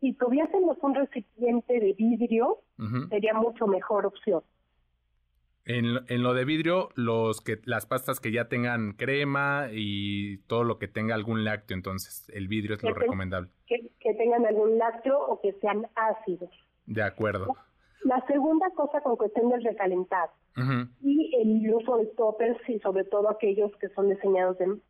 Si 0.00 0.12
tuviésemos 0.12 0.76
un 0.82 0.94
recipiente 0.94 1.80
de 1.80 1.94
vidrio, 1.94 2.58
sería 3.08 3.32
mucho 3.32 3.66
mejor 3.66 4.04
opción. 4.04 4.42
En, 5.70 6.00
en, 6.08 6.22
lo 6.24 6.34
de 6.34 6.44
vidrio, 6.44 6.88
los 6.96 7.40
que 7.40 7.60
las 7.64 7.86
pastas 7.86 8.18
que 8.18 8.32
ya 8.32 8.48
tengan 8.48 8.92
crema 8.94 9.68
y 9.72 10.38
todo 10.48 10.64
lo 10.64 10.80
que 10.80 10.88
tenga 10.88 11.14
algún 11.14 11.44
lácteo, 11.44 11.76
entonces 11.76 12.28
el 12.34 12.48
vidrio 12.48 12.74
es 12.74 12.82
lo 12.82 12.92
recomendable. 12.92 13.50
Que, 13.68 13.88
tengan 14.14 14.44
algún 14.46 14.78
lácteo 14.78 15.16
o 15.16 15.40
que 15.40 15.52
sean 15.60 15.86
ácidos. 15.94 16.50
De 16.86 17.04
acuerdo. 17.04 17.54
La 18.02 18.20
segunda 18.26 18.68
cosa 18.70 19.00
con 19.00 19.14
cuestión 19.16 19.48
del 19.50 19.62
recalentado 19.62 20.32
y 21.02 21.36
el 21.36 21.72
uso 21.72 21.98
de 21.98 22.06
toppers 22.06 22.68
y 22.68 22.80
sobre 22.80 23.04
todo 23.04 23.30
aquellos 23.30 23.70
que 23.76 23.90
son 23.90 24.10
diseñados 24.10 24.60
en, 24.60 24.82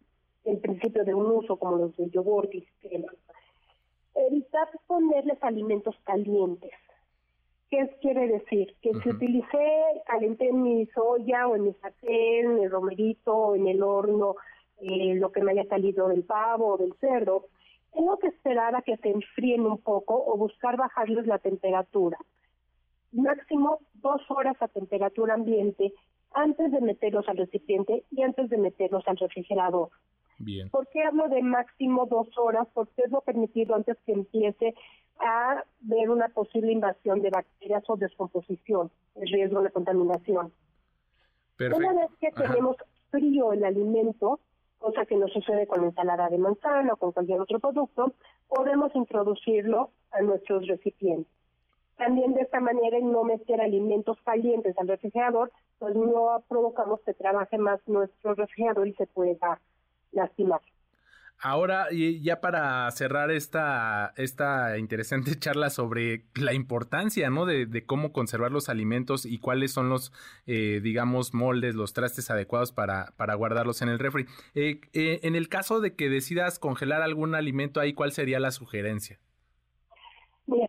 en 0.45 0.61
principio 0.63 1.05
de 1.05 1.13
un 1.13 1.27
uso 1.27 1.59
como 1.59 1.77
los 1.77 1.97
de 1.99 2.09
yogur 2.09 2.49
y 2.55 2.67
Evitar 4.15 4.69
ponerles 4.87 5.43
alimentos 5.43 5.95
calientes 6.05 6.73
¿Qué 7.71 7.89
quiere 8.01 8.27
decir? 8.27 8.75
Que 8.83 8.93
si 8.95 9.09
utilicé, 9.11 10.03
calenté 10.05 10.53
mi 10.53 10.87
soya 10.87 11.47
o 11.47 11.55
en 11.55 11.67
mi 11.67 11.75
sartén, 11.75 12.51
en 12.51 12.65
el 12.65 12.71
romerito, 12.71 13.55
en 13.55 13.69
el 13.69 13.81
horno, 13.83 14.35
eh, 14.81 15.15
lo 15.15 15.31
que 15.31 15.41
me 15.41 15.53
haya 15.53 15.65
salido 15.67 16.09
del 16.09 16.25
pavo 16.25 16.75
o 16.75 16.79
del 16.79 16.95
cerdo, 16.95 17.47
tengo 17.93 18.19
que 18.19 18.27
esperar 18.27 18.75
a 18.75 18.83
que 18.83 18.97
se 18.97 19.11
enfríen 19.11 19.67
un 19.67 19.79
poco 19.79 20.15
o 20.15 20.37
buscar 20.37 20.77
bajarles 20.77 21.29
la 21.29 21.39
temperatura. 21.39 22.19
Máximo 23.13 23.79
dos 23.95 24.21
horas 24.31 24.57
a 24.61 24.67
temperatura 24.67 25.35
ambiente 25.35 25.93
antes 26.33 26.73
de 26.73 26.81
meterlos 26.81 27.29
al 27.29 27.37
recipiente 27.37 28.05
y 28.11 28.23
antes 28.23 28.49
de 28.51 28.59
meterlos 28.59 29.07
al 29.07 29.17
refrigerador. 29.17 29.91
Bien. 30.41 30.71
¿Por 30.71 30.89
qué 30.89 31.03
hablo 31.03 31.29
de 31.29 31.43
máximo 31.43 32.07
dos 32.07 32.27
horas? 32.39 32.67
Porque 32.73 33.03
es 33.05 33.11
lo 33.11 33.21
permitido 33.21 33.75
antes 33.75 33.99
que 34.07 34.13
empiece 34.13 34.75
a 35.19 35.63
ver 35.81 36.09
una 36.09 36.29
posible 36.29 36.73
invasión 36.73 37.21
de 37.21 37.29
bacterias 37.29 37.85
o 37.89 37.97
descomposición, 37.97 38.91
el 39.17 39.29
riesgo 39.29 39.63
de 39.63 39.71
contaminación. 39.71 40.51
Una 41.59 41.93
vez 41.93 42.11
que 42.19 42.31
tenemos 42.31 42.77
frío 43.11 43.53
el 43.53 43.65
alimento, 43.65 44.41
cosa 44.79 45.05
que 45.05 45.17
no 45.17 45.29
sucede 45.29 45.67
con 45.67 45.83
la 45.83 45.89
ensalada 45.89 46.31
de 46.31 46.39
manzana 46.39 46.95
o 46.95 46.97
con 46.97 47.13
cualquier 47.13 47.39
otro 47.39 47.61
producto, 47.61 48.15
podemos 48.49 48.95
introducirlo 48.95 49.91
a 50.11 50.23
nuestros 50.23 50.67
recipientes. 50.67 51.31
También 51.99 52.33
de 52.33 52.41
esta 52.41 52.61
manera, 52.61 52.97
en 52.97 53.13
no 53.13 53.25
meter 53.25 53.61
alimentos 53.61 54.17
calientes 54.25 54.75
al 54.79 54.89
refrigerador, 54.89 55.53
pues 55.79 55.95
no 55.95 56.43
provocamos 56.49 57.01
que 57.03 57.13
trabaje 57.13 57.59
más 57.59 57.87
nuestro 57.87 58.35
refrigerador 58.35 58.89
y 58.89 58.95
se 58.95 59.07
pueda 59.07 59.61
lastimar. 60.13 60.61
Ahora, 61.43 61.87
ya 61.91 62.43
para 62.43 62.91
cerrar 62.91 63.31
esta, 63.31 64.13
esta 64.19 64.77
interesante 64.77 65.31
charla 65.39 65.71
sobre 65.71 66.25
la 66.35 66.53
importancia, 66.53 67.31
¿no? 67.31 67.47
De, 67.47 67.87
cómo 67.87 68.13
conservar 68.13 68.53
los 68.53 68.69
alimentos 68.69 69.25
y 69.25 69.39
cuáles 69.39 69.73
son 69.73 69.89
los, 69.89 70.13
eh, 70.47 70.81
digamos, 70.83 71.33
moldes, 71.33 71.75
los 71.75 71.95
trastes 71.95 72.31
adecuados 72.31 72.73
para, 72.73 73.15
para 73.17 73.35
guardarlos 73.37 73.81
en 73.81 73.89
el 73.89 73.99
refri. 73.99 74.27
Eh, 74.55 74.83
eh, 74.93 75.21
en 75.23 75.35
el 75.35 75.49
caso 75.49 75.81
de 75.81 75.97
que 75.97 76.11
decidas 76.11 76.59
congelar 76.59 77.01
algún 77.01 77.35
alimento 77.35 77.81
ahí, 77.81 77.95
¿cuál 77.95 78.13
sería 78.13 78.39
la 78.39 78.51
sugerencia? 78.51 79.19
Mira, 80.47 80.69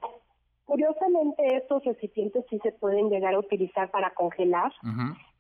curiosamente 0.64 1.58
estos 1.58 1.84
recipientes 1.84 2.46
sí 2.50 2.60
se 2.64 2.72
pueden 2.72 3.10
llegar 3.10 3.34
a 3.34 3.40
utilizar 3.40 3.92
para 3.92 4.14
congelar. 4.14 4.72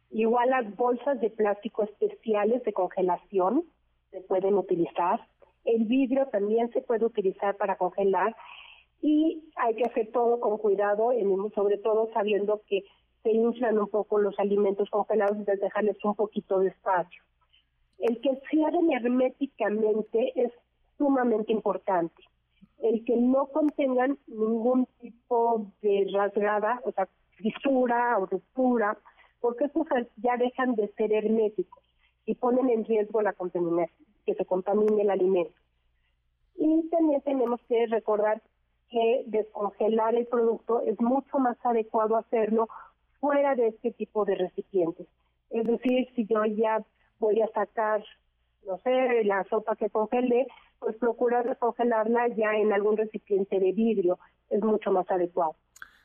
Igual 0.09 0.49
las 0.49 0.75
bolsas 0.75 1.21
de 1.21 1.29
plástico 1.29 1.83
especiales 1.83 2.63
de 2.65 2.73
congelación 2.73 3.63
se 4.11 4.21
pueden 4.21 4.55
utilizar. 4.55 5.25
El 5.65 5.85
vidrio 5.85 6.27
también 6.27 6.69
se 6.71 6.81
puede 6.81 7.05
utilizar 7.05 7.55
para 7.57 7.77
congelar 7.77 8.35
y 9.01 9.43
hay 9.55 9.75
que 9.75 9.85
hacer 9.85 10.11
todo 10.11 10.39
con 10.39 10.57
cuidado, 10.57 11.11
sobre 11.55 11.77
todo 11.77 12.09
sabiendo 12.13 12.61
que 12.67 12.83
se 13.23 13.31
inflan 13.31 13.79
un 13.79 13.87
poco 13.87 14.19
los 14.19 14.37
alimentos 14.39 14.89
congelados, 14.89 15.37
y 15.37 15.43
dejarles 15.43 16.03
un 16.03 16.15
poquito 16.15 16.59
de 16.59 16.69
espacio. 16.69 17.23
El 17.99 18.19
que 18.21 18.39
cierren 18.49 18.91
herméticamente 18.91 20.33
es 20.35 20.51
sumamente 20.97 21.51
importante. 21.51 22.23
El 22.79 23.05
que 23.05 23.15
no 23.15 23.47
contengan 23.47 24.17
ningún 24.25 24.87
tipo 24.99 25.67
de 25.83 26.07
rasgada, 26.11 26.81
o 26.83 26.91
sea, 26.91 27.07
fisura 27.35 28.17
o 28.17 28.25
ruptura, 28.25 28.97
porque 29.39 29.65
estos 29.65 29.85
ya 30.17 30.37
dejan 30.37 30.75
de 30.75 30.87
ser 30.93 31.13
herméticos 31.13 31.81
y 32.25 32.35
ponen 32.35 32.69
en 32.69 32.85
riesgo 32.85 33.21
la 33.21 33.33
contaminación, 33.33 34.05
que 34.25 34.35
se 34.35 34.45
contamine 34.45 35.01
el 35.01 35.09
alimento. 35.09 35.53
Y 36.55 36.89
también 36.89 37.21
tenemos 37.21 37.59
que 37.67 37.87
recordar 37.87 38.41
que 38.89 39.23
descongelar 39.27 40.15
el 40.15 40.27
producto 40.27 40.81
es 40.81 40.99
mucho 40.99 41.39
más 41.39 41.57
adecuado 41.63 42.17
hacerlo 42.17 42.67
fuera 43.19 43.55
de 43.55 43.67
este 43.67 43.91
tipo 43.91 44.25
de 44.25 44.35
recipientes. 44.35 45.07
Es 45.49 45.65
decir, 45.65 46.07
si 46.15 46.25
yo 46.25 46.45
ya 46.45 46.83
voy 47.19 47.41
a 47.41 47.47
sacar, 47.49 48.03
no 48.65 48.77
sé, 48.79 49.23
la 49.23 49.43
sopa 49.45 49.75
que 49.75 49.89
congelé, 49.89 50.47
pues 50.79 50.95
procurar 50.97 51.47
descongelarla 51.47 52.27
ya 52.29 52.53
en 52.55 52.73
algún 52.73 52.97
recipiente 52.97 53.59
de 53.59 53.71
vidrio 53.71 54.19
es 54.49 54.61
mucho 54.61 54.91
más 54.91 55.09
adecuado. 55.09 55.55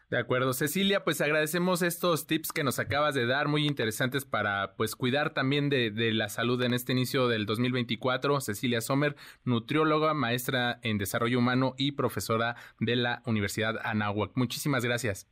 De 0.08 0.18
acuerdo, 0.18 0.52
Cecilia, 0.52 1.02
pues 1.02 1.20
agradecemos 1.20 1.82
estos 1.82 2.28
tips 2.28 2.52
que 2.52 2.62
nos 2.62 2.78
acabas 2.78 3.16
de 3.16 3.26
dar, 3.26 3.48
muy 3.48 3.66
interesantes 3.66 4.24
para 4.24 4.76
pues 4.76 4.94
cuidar 4.94 5.34
también 5.34 5.68
de, 5.68 5.90
la 6.12 6.28
salud 6.28 6.62
en 6.62 6.74
este 6.74 6.92
inicio 6.92 7.26
del 7.26 7.44
2024. 7.44 8.40
Cecilia 8.40 8.80
Sommer, 8.80 9.16
nutrióloga, 9.44 10.14
maestra 10.14 10.78
en 10.84 10.98
desarrollo 10.98 11.40
humano 11.40 11.74
y 11.76 11.92
profesora 11.92 12.54
de 12.78 12.94
la 12.94 13.22
Universidad 13.26 13.78
Anáhuac. 13.82 14.30
Muchísimas 14.36 14.84
gracias. 14.84 15.28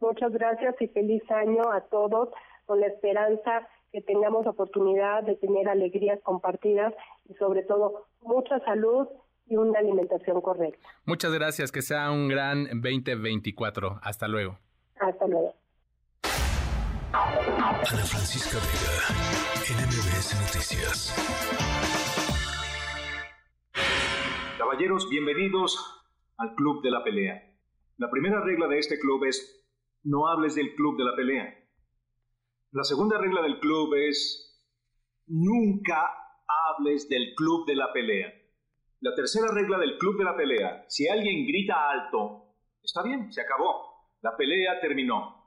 Muchas 0.00 0.32
gracias 0.32 0.74
y 0.80 0.88
feliz 0.88 1.22
año 1.30 1.72
a 1.72 1.80
todos 1.88 2.28
con 2.66 2.80
la 2.80 2.88
esperanza 2.88 3.66
que 3.90 4.02
tengamos 4.02 4.46
oportunidad 4.46 5.22
de 5.22 5.36
tener 5.36 5.66
alegrías 5.66 6.20
compartidas 6.22 6.92
y 7.26 7.32
sobre 7.36 7.62
todo 7.62 8.06
mucha 8.20 8.60
salud 8.66 9.08
y 9.48 9.56
una 9.56 9.78
alimentación 9.78 10.40
correcta. 10.40 10.86
Muchas 11.04 11.32
gracias, 11.32 11.72
que 11.72 11.82
sea 11.82 12.10
un 12.10 12.28
gran 12.28 12.64
2024. 12.64 14.00
Hasta 14.02 14.28
luego. 14.28 14.58
Hasta 15.00 15.26
luego. 15.26 15.54
Ana 17.12 18.04
Francisca 18.04 18.58
Vega, 18.58 19.08
NMBS 19.80 20.34
Noticias. 20.40 21.14
Caballeros, 24.58 25.08
bienvenidos 25.08 25.78
al 26.36 26.54
Club 26.54 26.82
de 26.82 26.90
la 26.90 27.02
Pelea. 27.02 27.42
La 27.96 28.10
primera 28.10 28.40
regla 28.40 28.68
de 28.68 28.78
este 28.78 28.98
club 28.98 29.24
es 29.24 29.64
no 30.04 30.28
hables 30.28 30.54
del 30.54 30.74
Club 30.74 30.98
de 30.98 31.04
la 31.04 31.16
Pelea. 31.16 31.54
La 32.72 32.84
segunda 32.84 33.18
regla 33.18 33.42
del 33.42 33.58
club 33.60 33.94
es 33.94 34.62
nunca 35.26 36.12
hables 36.46 37.08
del 37.08 37.34
Club 37.34 37.66
de 37.66 37.74
la 37.74 37.92
Pelea. 37.92 38.32
La 39.00 39.14
tercera 39.14 39.46
regla 39.52 39.78
del 39.78 39.96
club 39.96 40.18
de 40.18 40.24
la 40.24 40.36
pelea, 40.36 40.84
si 40.88 41.06
alguien 41.06 41.46
grita 41.46 41.88
alto, 41.88 42.56
está 42.82 43.02
bien, 43.02 43.32
se 43.32 43.40
acabó. 43.40 44.10
La 44.22 44.36
pelea 44.36 44.80
terminó. 44.80 45.37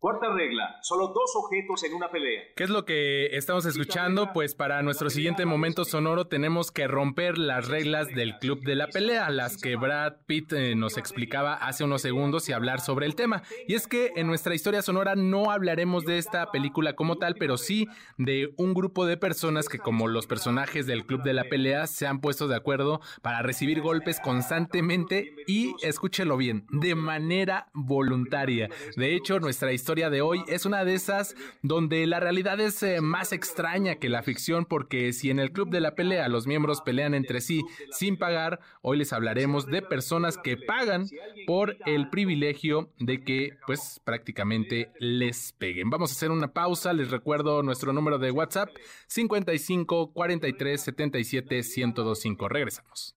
Cuarta 0.00 0.32
regla, 0.32 0.76
solo 0.80 1.08
dos 1.08 1.32
objetos 1.34 1.82
en 1.82 1.92
una 1.92 2.08
pelea. 2.08 2.42
¿Qué 2.54 2.62
es 2.62 2.70
lo 2.70 2.84
que 2.84 3.36
estamos 3.36 3.66
escuchando? 3.66 4.32
Pues 4.32 4.54
para 4.54 4.80
nuestro 4.82 5.10
siguiente 5.10 5.44
momento 5.44 5.84
sonoro 5.84 6.28
tenemos 6.28 6.70
que 6.70 6.86
romper 6.86 7.36
las 7.36 7.66
reglas 7.66 8.06
del 8.14 8.38
club 8.38 8.62
de 8.62 8.76
la 8.76 8.86
pelea, 8.86 9.28
las 9.28 9.60
que 9.60 9.74
Brad 9.74 10.18
Pitt 10.26 10.52
eh, 10.52 10.76
nos 10.76 10.98
explicaba 10.98 11.54
hace 11.54 11.82
unos 11.82 12.00
segundos 12.00 12.48
y 12.48 12.52
hablar 12.52 12.80
sobre 12.80 13.06
el 13.06 13.16
tema. 13.16 13.42
Y 13.66 13.74
es 13.74 13.88
que 13.88 14.12
en 14.14 14.28
nuestra 14.28 14.54
historia 14.54 14.82
sonora 14.82 15.16
no 15.16 15.50
hablaremos 15.50 16.04
de 16.04 16.18
esta 16.18 16.52
película 16.52 16.94
como 16.94 17.16
tal, 17.16 17.34
pero 17.34 17.56
sí 17.56 17.88
de 18.18 18.54
un 18.56 18.74
grupo 18.74 19.04
de 19.04 19.16
personas 19.16 19.68
que 19.68 19.80
como 19.80 20.06
los 20.06 20.28
personajes 20.28 20.86
del 20.86 21.06
club 21.06 21.24
de 21.24 21.32
la 21.32 21.48
pelea 21.48 21.88
se 21.88 22.06
han 22.06 22.20
puesto 22.20 22.46
de 22.46 22.54
acuerdo 22.54 23.00
para 23.20 23.42
recibir 23.42 23.80
golpes 23.80 24.20
constantemente 24.20 25.34
y, 25.48 25.74
escúchelo 25.82 26.36
bien, 26.36 26.68
de 26.70 26.94
manera 26.94 27.66
voluntaria. 27.74 28.68
De 28.94 29.16
hecho, 29.16 29.40
nuestra 29.40 29.72
historia 29.72 29.87
historia 29.88 30.10
de 30.10 30.20
hoy 30.20 30.44
es 30.48 30.66
una 30.66 30.84
de 30.84 30.92
esas 30.92 31.34
donde 31.62 32.06
la 32.06 32.20
realidad 32.20 32.60
es 32.60 32.82
eh, 32.82 33.00
más 33.00 33.32
extraña 33.32 33.94
que 33.94 34.10
la 34.10 34.22
ficción 34.22 34.66
porque 34.66 35.14
si 35.14 35.30
en 35.30 35.38
el 35.38 35.50
club 35.50 35.70
de 35.70 35.80
la 35.80 35.94
pelea 35.94 36.28
los 36.28 36.46
miembros 36.46 36.82
pelean 36.82 37.14
entre 37.14 37.40
sí 37.40 37.62
sin 37.90 38.18
pagar, 38.18 38.60
hoy 38.82 38.98
les 38.98 39.14
hablaremos 39.14 39.64
de 39.64 39.80
personas 39.80 40.36
que 40.36 40.58
pagan 40.58 41.06
por 41.46 41.78
el 41.86 42.10
privilegio 42.10 42.92
de 42.98 43.24
que 43.24 43.56
pues 43.66 43.98
prácticamente 44.04 44.92
les 44.98 45.54
peguen. 45.54 45.88
Vamos 45.88 46.10
a 46.10 46.16
hacer 46.16 46.32
una 46.32 46.52
pausa, 46.52 46.92
les 46.92 47.10
recuerdo 47.10 47.62
nuestro 47.62 47.94
número 47.94 48.18
de 48.18 48.30
WhatsApp 48.30 48.68
55 49.06 50.12
43 50.12 50.82
77 50.82 51.62
1025. 51.62 52.46
Regresamos. 52.46 53.16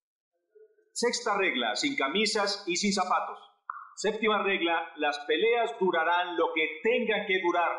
Sexta 0.94 1.38
regla, 1.38 1.76
sin 1.76 1.98
camisas 1.98 2.64
y 2.66 2.78
sin 2.78 2.94
zapatos. 2.94 3.51
Séptima 3.96 4.42
regla, 4.44 4.92
las 4.98 5.20
peleas 5.28 5.72
durarán 5.80 6.36
lo 6.38 6.54
que 6.54 6.80
tengan 6.82 7.26
que 7.28 7.40
durar. 7.42 7.72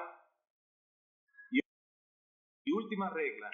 Y, 1.51 2.73
última 2.73 3.11
regla. 3.11 3.51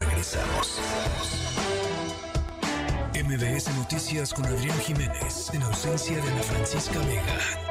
Regresamos. 0.00 0.80
MBS 3.14 3.76
Noticias 3.76 4.32
con 4.32 4.46
Adrián 4.46 4.78
Jiménez, 4.78 5.52
en 5.52 5.62
ausencia 5.62 6.16
de 6.16 6.30
Ana 6.30 6.42
Francisca 6.42 6.98
Vega. 7.00 7.68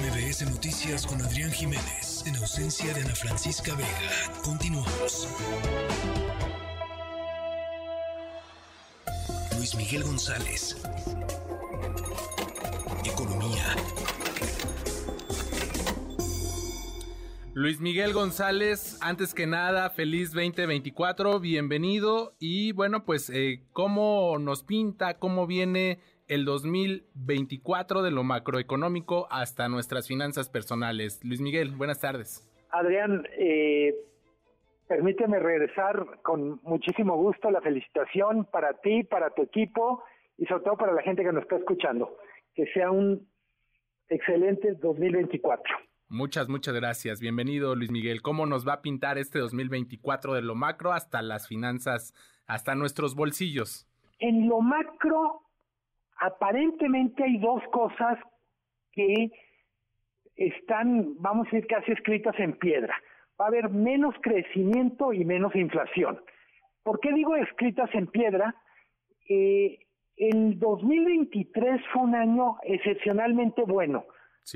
MBS 0.00 0.50
Noticias 0.50 1.06
con 1.06 1.20
Adrián 1.20 1.50
Jiménez, 1.52 2.24
en 2.26 2.36
ausencia 2.36 2.92
de 2.94 3.02
Ana 3.02 3.14
Francisca 3.14 3.74
Vega. 3.74 4.40
Continuamos. 4.42 5.28
Luis 9.68 9.76
Miguel 9.76 10.04
González. 10.04 10.82
Economía. 13.04 13.76
Luis 17.52 17.78
Miguel 17.78 18.14
González, 18.14 18.96
antes 19.02 19.34
que 19.34 19.46
nada, 19.46 19.90
feliz 19.90 20.32
2024, 20.32 21.38
bienvenido. 21.40 22.34
Y 22.38 22.72
bueno, 22.72 23.04
pues, 23.04 23.28
eh, 23.28 23.60
¿cómo 23.74 24.38
nos 24.38 24.62
pinta, 24.62 25.18
cómo 25.18 25.46
viene 25.46 25.98
el 26.28 26.46
2024 26.46 28.00
de 28.02 28.10
lo 28.10 28.24
macroeconómico 28.24 29.28
hasta 29.30 29.68
nuestras 29.68 30.08
finanzas 30.08 30.48
personales? 30.48 31.20
Luis 31.22 31.42
Miguel, 31.42 31.72
buenas 31.72 32.00
tardes. 32.00 32.48
Adrián, 32.70 33.26
eh, 33.38 33.94
permíteme 34.88 35.38
regresar 35.38 36.20
con 36.22 36.60
muchísimo 36.62 37.16
gusto 37.16 37.50
la 37.50 37.60
felicitación 37.60 38.46
para 38.46 38.72
ti, 38.80 39.04
para 39.04 39.30
tu 39.30 39.42
equipo 39.42 40.02
y 40.36 40.46
sobre 40.46 40.64
todo 40.64 40.76
para 40.76 40.92
la 40.92 41.02
gente 41.02 41.22
que 41.22 41.32
nos 41.32 41.42
está 41.42 41.56
escuchando. 41.56 42.16
Que 42.54 42.66
sea 42.72 42.90
un 42.90 43.28
excelente 44.08 44.74
2024. 44.74 45.76
Muchas, 46.08 46.48
muchas 46.48 46.74
gracias. 46.74 47.20
Bienvenido, 47.20 47.76
Luis 47.76 47.90
Miguel. 47.90 48.22
¿Cómo 48.22 48.46
nos 48.46 48.66
va 48.66 48.74
a 48.74 48.82
pintar 48.82 49.18
este 49.18 49.38
2024 49.38 50.34
de 50.34 50.42
lo 50.42 50.54
macro 50.54 50.92
hasta 50.92 51.20
las 51.20 51.46
finanzas, 51.46 52.14
hasta 52.46 52.74
nuestros 52.74 53.14
bolsillos? 53.14 53.86
En 54.18 54.48
lo 54.48 54.60
macro, 54.60 55.42
aparentemente 56.18 57.22
hay 57.22 57.38
dos 57.38 57.62
cosas 57.70 58.18
que 58.92 59.30
están, 60.34 61.14
vamos 61.20 61.46
a 61.48 61.50
decir, 61.50 61.66
casi 61.68 61.92
escritas 61.92 62.34
en 62.38 62.54
piedra. 62.54 62.96
Va 63.40 63.46
a 63.46 63.48
haber 63.48 63.70
menos 63.70 64.14
crecimiento 64.20 65.12
y 65.12 65.24
menos 65.24 65.54
inflación. 65.54 66.20
¿Por 66.82 67.00
qué 67.00 67.12
digo 67.12 67.36
escritas 67.36 67.88
en 67.94 68.06
piedra? 68.06 68.54
Eh, 69.28 69.78
el 70.16 70.58
2023 70.58 71.80
fue 71.92 72.02
un 72.02 72.14
año 72.14 72.56
excepcionalmente 72.62 73.62
bueno 73.62 74.04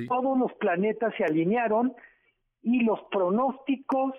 todos 0.09 0.39
los 0.39 0.53
planetas 0.55 1.15
se 1.17 1.25
alinearon 1.25 1.95
y 2.63 2.83
los 2.85 3.01
pronósticos 3.11 4.15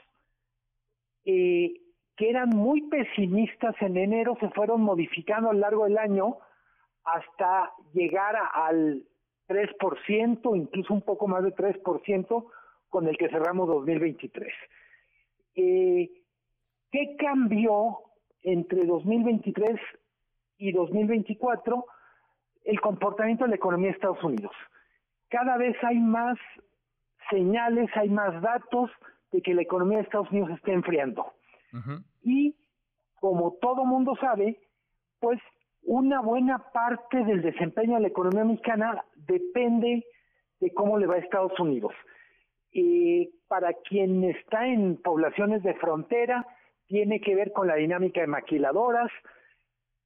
eh, 1.25 1.73
que 2.15 2.29
eran 2.29 2.49
muy 2.49 2.81
pesimistas 2.89 3.75
en 3.81 3.97
enero 3.97 4.37
se 4.39 4.49
fueron 4.49 4.81
modificando 4.81 5.49
a 5.49 5.53
lo 5.53 5.59
largo 5.59 5.85
del 5.85 5.97
año 5.97 6.37
hasta 7.03 7.73
llegar 7.93 8.35
al 8.53 9.03
3%, 9.47 10.55
incluso 10.55 10.93
un 10.93 11.01
poco 11.01 11.27
más 11.27 11.43
de 11.43 11.53
3% 11.53 12.45
con 12.93 13.07
el 13.07 13.17
que 13.17 13.27
cerramos 13.29 13.67
2023. 13.67 14.53
Eh, 15.55 16.11
¿Qué 16.91 17.15
cambió 17.17 17.97
entre 18.43 18.85
2023 18.85 19.79
y 20.59 20.71
2024? 20.71 21.85
El 22.63 22.79
comportamiento 22.79 23.45
de 23.45 23.49
la 23.49 23.55
economía 23.55 23.87
de 23.87 23.95
Estados 23.95 24.23
Unidos 24.23 24.53
cada 25.33 25.57
vez 25.57 25.75
hay 25.83 25.97
más 25.97 26.37
señales, 27.31 27.89
hay 27.95 28.07
más 28.07 28.39
datos 28.39 28.91
de 29.31 29.41
que 29.41 29.55
la 29.55 29.63
economía 29.63 29.97
de 29.97 30.03
Estados 30.03 30.29
Unidos 30.29 30.51
está 30.51 30.73
enfriando. 30.73 31.33
Y 32.21 32.55
como 33.19 33.53
todo 33.53 33.83
mundo 33.83 34.15
sabe, 34.21 34.59
pues 35.19 35.39
una 35.81 36.21
buena 36.21 36.59
parte 36.71 37.23
del 37.23 37.41
desempeño 37.41 37.95
de 37.95 38.01
la 38.01 38.07
economía 38.09 38.43
mexicana 38.43 39.03
depende 39.15 40.05
de 40.59 40.73
cómo 40.75 40.99
le 40.99 41.07
va 41.07 41.15
a 41.15 41.17
Estados 41.17 41.59
Unidos. 41.59 41.93
Y 42.73 43.29
para 43.47 43.73
quien 43.73 44.23
está 44.23 44.67
en 44.67 44.97
poblaciones 44.97 45.63
de 45.63 45.75
frontera, 45.75 46.45
tiene 46.87 47.21
que 47.21 47.35
ver 47.35 47.53
con 47.53 47.67
la 47.67 47.75
dinámica 47.75 48.21
de 48.21 48.27
maquiladoras, 48.27 49.11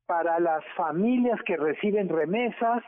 para 0.06 0.40
las 0.40 0.64
familias 0.76 1.40
que 1.44 1.58
reciben 1.58 2.10
remesas, 2.10 2.84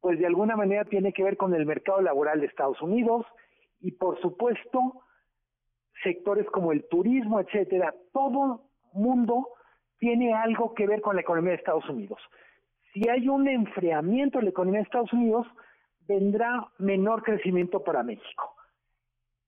pues 0.00 0.18
de 0.18 0.26
alguna 0.26 0.56
manera 0.56 0.84
tiene 0.84 1.12
que 1.12 1.22
ver 1.22 1.36
con 1.36 1.54
el 1.54 1.64
mercado 1.64 2.02
laboral 2.02 2.40
de 2.40 2.46
Estados 2.46 2.82
Unidos 2.82 3.24
y 3.80 3.92
por 3.92 4.20
supuesto 4.20 5.02
sectores 6.02 6.46
como 6.50 6.72
el 6.72 6.86
turismo, 6.88 7.40
etcétera, 7.40 7.94
todo 8.12 8.68
mundo 8.92 9.48
tiene 9.98 10.34
algo 10.34 10.74
que 10.74 10.86
ver 10.86 11.00
con 11.00 11.14
la 11.14 11.22
economía 11.22 11.52
de 11.52 11.58
Estados 11.58 11.88
Unidos. 11.88 12.20
Si 12.92 13.08
hay 13.08 13.28
un 13.28 13.48
enfriamiento 13.48 14.38
de 14.38 14.44
la 14.44 14.50
economía 14.50 14.80
de 14.80 14.84
Estados 14.84 15.12
Unidos, 15.12 15.46
vendrá 16.06 16.68
menor 16.78 17.22
crecimiento 17.22 17.82
para 17.82 18.02
México. 18.02 18.54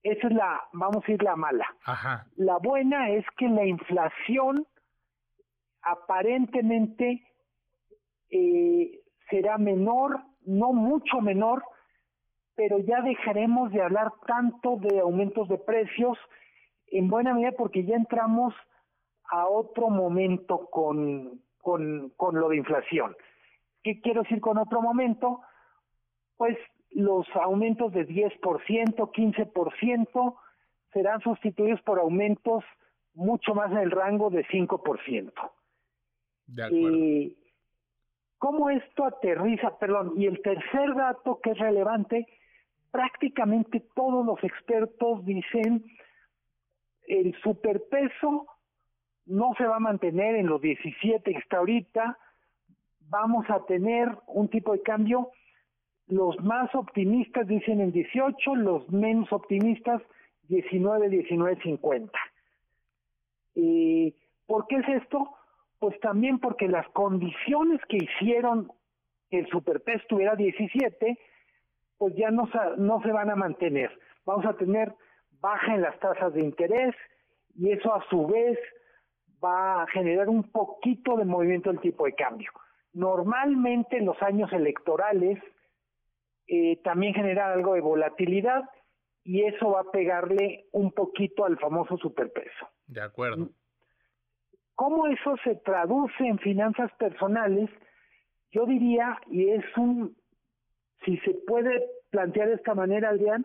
Esa 0.03 0.29
es 0.29 0.35
la, 0.35 0.63
vamos 0.73 1.05
a 1.07 1.13
ir 1.13 1.23
la 1.23 1.37
mala. 1.37 1.67
La 2.37 2.59
buena 2.59 3.11
es 3.11 3.25
que 3.37 3.49
la 3.49 3.67
inflación 3.67 4.67
aparentemente 5.83 7.27
eh, 8.31 9.01
será 9.29 9.59
menor 9.59 10.21
no 10.45 10.73
mucho 10.73 11.21
menor, 11.21 11.65
pero 12.55 12.79
ya 12.79 13.01
dejaremos 13.03 13.73
de 13.73 13.83
hablar 13.83 14.13
tanto 14.27 14.77
de 14.77 15.01
aumentos 15.01 15.49
de 15.49 15.59
precios, 15.59 16.17
en 16.87 17.09
buena 17.09 17.35
medida 17.35 17.53
porque 17.53 17.85
ya 17.85 17.97
entramos 17.97 18.55
a 19.29 19.49
otro 19.49 19.89
momento 19.91 20.69
con, 20.71 21.41
con, 21.61 22.11
con 22.11 22.39
lo 22.39 22.49
de 22.49 22.59
inflación. 22.59 23.17
¿Qué 23.83 24.01
quiero 24.01 24.23
decir 24.23 24.41
con 24.41 24.57
otro 24.59 24.81
momento? 24.81 25.41
Pues 26.37 26.57
los 26.91 27.27
aumentos 27.35 27.93
de 27.93 28.07
10%, 28.07 28.41
15% 28.41 30.37
serán 30.93 31.21
sustituidos 31.21 31.81
por 31.83 31.99
aumentos 31.99 32.65
mucho 33.15 33.55
más 33.55 33.71
en 33.73 33.79
el 33.79 33.91
rango 33.91 34.31
de 34.31 34.47
5%. 34.47 35.33
De 36.47 36.65
acuerdo. 36.65 37.47
¿Cómo 38.39 38.71
esto 38.71 39.05
aterriza? 39.05 39.79
Perdón, 39.79 40.13
y 40.17 40.27
el 40.27 40.41
tercer 40.43 40.95
dato 40.95 41.41
que 41.43 41.51
es 41.53 41.59
relevante, 41.59 42.27
prácticamente 42.91 43.81
todos 43.95 44.25
los 44.25 44.43
expertos 44.45 45.25
dicen 45.25 45.85
el 47.07 47.35
superpeso 47.43 48.47
no 49.27 49.55
se 49.57 49.67
va 49.67 49.77
a 49.77 49.81
mantener 49.81 50.37
en 50.37 50.47
los 50.47 50.61
17 50.61 51.33
que 51.33 51.39
está 51.39 51.59
ahorita, 51.59 52.19
vamos 53.01 53.49
a 53.49 53.65
tener 53.67 54.17
un 54.29 54.49
tipo 54.49 54.73
de 54.73 54.83
cambio, 54.83 55.31
los 56.09 56.39
más 56.41 56.73
optimistas 56.75 57.47
dicen 57.47 57.81
en 57.81 57.93
18, 57.93 58.55
los 58.57 58.89
menos 58.91 59.33
optimistas 59.33 60.03
19, 60.49 61.09
19, 61.09 61.57
50. 61.63 62.13
¿Por 64.47 64.67
qué 64.69 64.77
es 64.77 64.89
esto? 65.03 65.29
Pues 65.79 65.99
también 66.01 66.39
porque 66.39 66.69
las 66.69 66.89
condiciones 66.91 67.81
que 67.89 67.97
hicieron 67.97 68.71
que 69.31 69.41
el 69.41 69.49
superpeso 69.49 70.05
tuviera 70.09 70.37
17, 70.37 71.19
pues 71.99 72.15
ya 72.15 72.31
no, 72.31 72.49
no 72.77 73.03
se 73.03 73.11
van 73.11 73.31
a 73.31 73.37
mantener. 73.37 73.91
Vamos 74.25 74.47
a 74.47 74.57
tener 74.57 74.95
baja 75.41 75.75
en 75.75 75.83
las 75.83 75.99
tasas 75.99 76.33
de 76.33 76.43
interés 76.43 76.95
y 77.57 77.73
eso 77.73 77.93
a 77.95 78.05
su 78.09 78.27
vez 78.27 78.59
va 79.43 79.83
a 79.83 79.87
generar 79.89 80.29
un 80.29 80.45
poquito 80.45 81.17
de 81.17 81.25
movimiento 81.25 81.71
del 81.71 81.81
tipo 81.81 82.05
de 82.05 82.15
cambio. 82.15 82.51
Normalmente 82.93 83.99
en 83.99 84.07
los 84.07 84.21
años 84.23 84.53
electorales 84.53 85.39
eh, 86.47 86.81
también 86.83 87.15
genera 87.15 87.53
algo 87.53 87.75
de 87.75 87.81
volatilidad 87.81 88.69
y 89.25 89.43
eso 89.43 89.73
va 89.73 89.81
a 89.81 89.91
pegarle 89.91 90.67
un 90.73 90.93
poquito 90.93 91.45
al 91.45 91.59
famoso 91.59 91.97
superpeso. 91.97 92.69
De 92.87 93.01
acuerdo. 93.01 93.49
¿Cómo 94.77 95.07
eso 95.09 95.37
se 95.43 95.57
traduce 95.57 96.25
en 96.25 96.39
finanzas 96.39 96.93
personales? 96.99 97.71
Yo 98.53 98.67
diría, 98.67 99.19
y 99.29 99.49
es 99.49 99.65
un, 99.77 100.17
si 101.05 101.17
se 101.19 101.35
puede 101.47 101.85
plantear 102.11 102.49
de 102.49 102.55
esta 102.55 102.75
manera, 102.75 103.09
Adrián, 103.09 103.45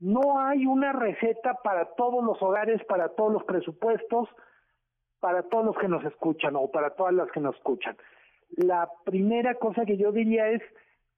no 0.00 0.40
hay 0.40 0.66
una 0.66 0.92
receta 0.92 1.54
para 1.62 1.94
todos 1.94 2.24
los 2.24 2.42
hogares, 2.42 2.84
para 2.84 3.10
todos 3.10 3.32
los 3.32 3.44
presupuestos, 3.44 4.28
para 5.20 5.44
todos 5.44 5.64
los 5.64 5.78
que 5.78 5.86
nos 5.86 6.04
escuchan 6.04 6.56
o 6.56 6.68
para 6.70 6.90
todas 6.90 7.14
las 7.14 7.30
que 7.30 7.40
nos 7.40 7.54
escuchan. 7.54 7.96
La 8.56 8.90
primera 9.04 9.54
cosa 9.54 9.86
que 9.86 9.96
yo 9.96 10.10
diría 10.10 10.48
es, 10.48 10.62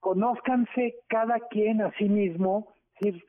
conózcanse 0.05 0.97
cada 1.09 1.41
quien 1.49 1.81
a 1.81 1.91
sí 1.93 2.11
mismo, 2.11 2.75
es 2.97 3.15
decir, 3.15 3.25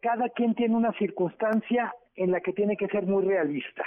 cada 0.00 0.28
quien 0.28 0.54
tiene 0.54 0.76
una 0.76 0.92
circunstancia 0.92 1.92
en 2.14 2.30
la 2.30 2.40
que 2.40 2.52
tiene 2.52 2.76
que 2.76 2.86
ser 2.86 3.06
muy 3.06 3.24
realista 3.24 3.84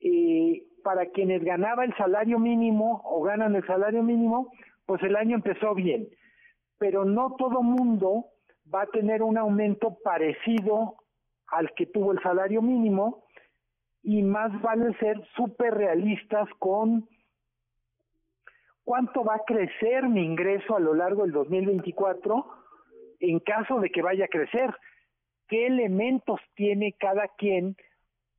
y 0.00 0.62
para 0.82 1.04
quienes 1.10 1.44
ganaba 1.44 1.84
el 1.84 1.94
salario 1.96 2.38
mínimo 2.38 3.02
o 3.04 3.20
ganan 3.20 3.54
el 3.56 3.66
salario 3.66 4.02
mínimo, 4.02 4.50
pues 4.86 5.02
el 5.02 5.16
año 5.16 5.36
empezó 5.36 5.74
bien. 5.74 6.08
Pero 6.78 7.04
no 7.04 7.36
todo 7.36 7.62
mundo 7.62 8.24
va 8.74 8.82
a 8.82 8.86
tener 8.86 9.22
un 9.22 9.36
aumento 9.36 9.98
parecido 10.02 10.94
al 11.48 11.74
que 11.74 11.84
tuvo 11.84 12.12
el 12.12 12.22
salario 12.22 12.62
mínimo 12.62 13.24
y 14.02 14.22
más 14.22 14.50
vale 14.62 14.96
ser 14.98 15.20
súper 15.36 15.74
realistas 15.74 16.48
con 16.58 17.06
cuánto 18.84 19.24
va 19.24 19.36
a 19.36 19.44
crecer 19.46 20.08
mi 20.08 20.24
ingreso 20.24 20.76
a 20.76 20.80
lo 20.80 20.94
largo 20.94 21.22
del 21.22 21.32
2024 21.32 22.46
en 23.20 23.38
caso 23.40 23.80
de 23.80 23.90
que 23.90 24.02
vaya 24.02 24.24
a 24.24 24.28
crecer, 24.28 24.74
qué 25.48 25.66
elementos 25.66 26.40
tiene 26.54 26.94
cada 26.98 27.28
quien 27.36 27.76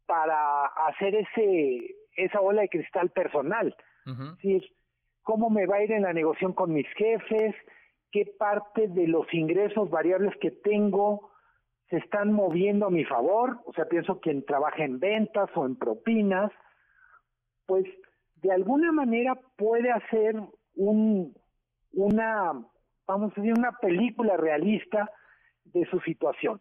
para 0.05 0.65
hacer 0.87 1.15
ese 1.15 1.95
esa 2.17 2.39
bola 2.39 2.61
de 2.61 2.69
cristal 2.69 3.09
personal. 3.11 3.75
Es 4.05 4.35
decir, 4.35 4.63
cómo 5.21 5.49
me 5.49 5.65
va 5.65 5.77
a 5.77 5.83
ir 5.83 5.91
en 5.91 6.03
la 6.03 6.13
negociación 6.13 6.53
con 6.53 6.73
mis 6.73 6.87
jefes, 6.95 7.55
qué 8.11 8.25
parte 8.37 8.87
de 8.87 9.07
los 9.07 9.31
ingresos 9.33 9.89
variables 9.89 10.35
que 10.37 10.51
tengo 10.51 11.31
se 11.89 11.97
están 11.97 12.31
moviendo 12.31 12.87
a 12.87 12.89
mi 12.89 13.03
favor, 13.05 13.59
o 13.65 13.73
sea, 13.73 13.85
pienso 13.85 14.19
quien 14.21 14.45
trabaja 14.45 14.83
en 14.83 14.99
ventas 14.99 15.49
o 15.55 15.65
en 15.65 15.75
propinas, 15.75 16.51
pues 17.65 17.85
de 18.41 18.51
alguna 18.51 18.91
manera 18.91 19.35
puede 19.55 19.91
hacer 19.91 20.35
un, 20.75 21.35
una, 21.93 22.53
vamos 23.07 23.31
a 23.31 23.35
decir, 23.35 23.53
una 23.57 23.71
película 23.73 24.35
realista 24.37 25.11
de 25.65 25.85
su 25.85 25.99
situación. 26.01 26.59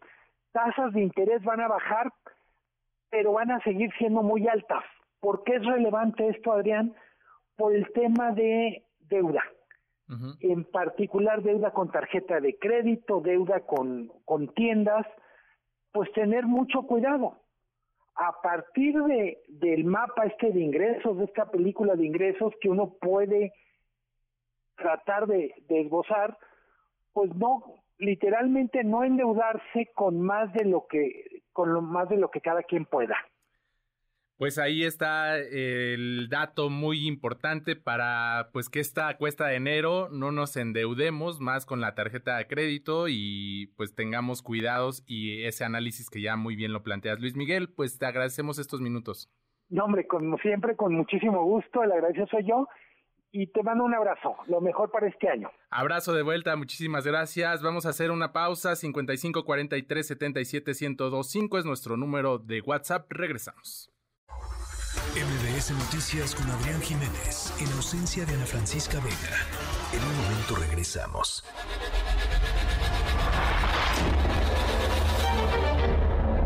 Tasas 0.51 0.93
de 0.93 1.01
interés 1.01 1.43
van 1.43 1.61
a 1.61 1.67
bajar, 1.67 2.11
pero 3.09 3.33
van 3.33 3.51
a 3.51 3.61
seguir 3.61 3.91
siendo 3.97 4.21
muy 4.21 4.47
altas. 4.47 4.83
¿Por 5.19 5.43
qué 5.43 5.55
es 5.55 5.65
relevante 5.65 6.27
esto, 6.27 6.51
Adrián? 6.51 6.93
Por 7.55 7.75
el 7.75 7.91
tema 7.93 8.31
de 8.31 8.85
deuda. 8.99 9.43
En 10.41 10.65
particular 10.65 11.41
deuda 11.41 11.71
con 11.71 11.89
tarjeta 11.89 12.41
de 12.41 12.57
crédito, 12.59 13.21
deuda 13.21 13.61
con, 13.61 14.11
con 14.25 14.53
tiendas, 14.53 15.07
pues 15.93 16.11
tener 16.11 16.45
mucho 16.45 16.81
cuidado 16.81 17.40
a 18.21 18.39
partir 18.39 18.93
de 19.03 19.41
del 19.47 19.83
mapa 19.83 20.25
este 20.25 20.51
de 20.51 20.59
ingresos, 20.61 21.17
de 21.17 21.25
esta 21.25 21.49
película 21.49 21.95
de 21.95 22.05
ingresos 22.05 22.53
que 22.61 22.69
uno 22.69 22.93
puede 23.01 23.51
tratar 24.75 25.25
de, 25.25 25.55
de 25.67 25.81
esbozar, 25.81 26.37
pues 27.13 27.33
no, 27.35 27.83
literalmente 27.97 28.83
no 28.83 29.03
endeudarse 29.03 29.89
con 29.95 30.21
más 30.21 30.53
de 30.53 30.65
lo 30.65 30.85
que, 30.85 31.41
con 31.51 31.73
lo 31.73 31.81
más 31.81 32.09
de 32.09 32.17
lo 32.17 32.29
que 32.29 32.41
cada 32.41 32.61
quien 32.61 32.85
pueda. 32.85 33.15
Pues 34.41 34.57
ahí 34.57 34.83
está 34.85 35.37
el 35.37 36.27
dato 36.27 36.71
muy 36.71 37.05
importante 37.05 37.75
para 37.75 38.49
pues 38.51 38.69
que 38.69 38.79
esta 38.79 39.15
cuesta 39.17 39.45
de 39.45 39.55
enero 39.55 40.09
no 40.11 40.31
nos 40.31 40.57
endeudemos 40.57 41.39
más 41.39 41.67
con 41.67 41.79
la 41.79 41.93
tarjeta 41.93 42.37
de 42.37 42.47
crédito 42.47 43.05
y 43.07 43.71
pues 43.77 43.93
tengamos 43.93 44.41
cuidados 44.41 45.03
y 45.05 45.43
ese 45.43 45.63
análisis 45.63 46.09
que 46.09 46.23
ya 46.23 46.37
muy 46.37 46.55
bien 46.55 46.73
lo 46.73 46.81
planteas. 46.81 47.19
Luis 47.19 47.35
Miguel, 47.35 47.69
pues 47.69 47.99
te 47.99 48.07
agradecemos 48.07 48.57
estos 48.57 48.81
minutos. 48.81 49.29
No, 49.69 49.85
hombre, 49.85 50.07
como 50.07 50.39
siempre, 50.39 50.75
con 50.75 50.95
muchísimo 50.95 51.43
gusto, 51.43 51.83
el 51.83 51.91
agradecido 51.91 52.25
soy 52.25 52.43
yo 52.47 52.67
y 53.31 53.45
te 53.45 53.61
mando 53.61 53.83
un 53.83 53.93
abrazo, 53.93 54.37
lo 54.47 54.59
mejor 54.59 54.89
para 54.89 55.07
este 55.07 55.29
año. 55.29 55.51
Abrazo 55.69 56.13
de 56.13 56.23
vuelta, 56.23 56.55
muchísimas 56.55 57.05
gracias. 57.05 57.61
Vamos 57.61 57.85
a 57.85 57.89
hacer 57.89 58.09
una 58.09 58.33
pausa, 58.33 58.75
55 58.75 59.45
43 59.45 60.07
77 60.07 60.71
1025 60.71 61.59
es 61.59 61.65
nuestro 61.65 61.95
número 61.95 62.39
de 62.39 62.61
WhatsApp, 62.61 63.05
regresamos. 63.11 63.90
MBS 65.13 65.71
Noticias 65.71 66.33
con 66.33 66.49
Adrián 66.49 66.81
Jiménez, 66.81 67.51
en 67.59 67.69
ausencia 67.73 68.25
de 68.25 68.33
Ana 68.33 68.45
Francisca 68.45 68.97
Vega. 69.01 69.45
En 69.91 70.01
un 70.01 70.17
momento 70.23 70.55
regresamos. 70.55 71.43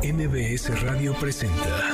MBS 0.03 0.81
Radio 0.81 1.13
presenta 1.13 1.89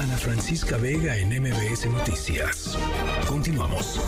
Ana 0.00 0.16
Francisca 0.16 0.76
Vega 0.76 1.16
en 1.16 1.28
MBS 1.40 1.86
Noticias. 1.86 2.76
Continuamos. 3.28 4.00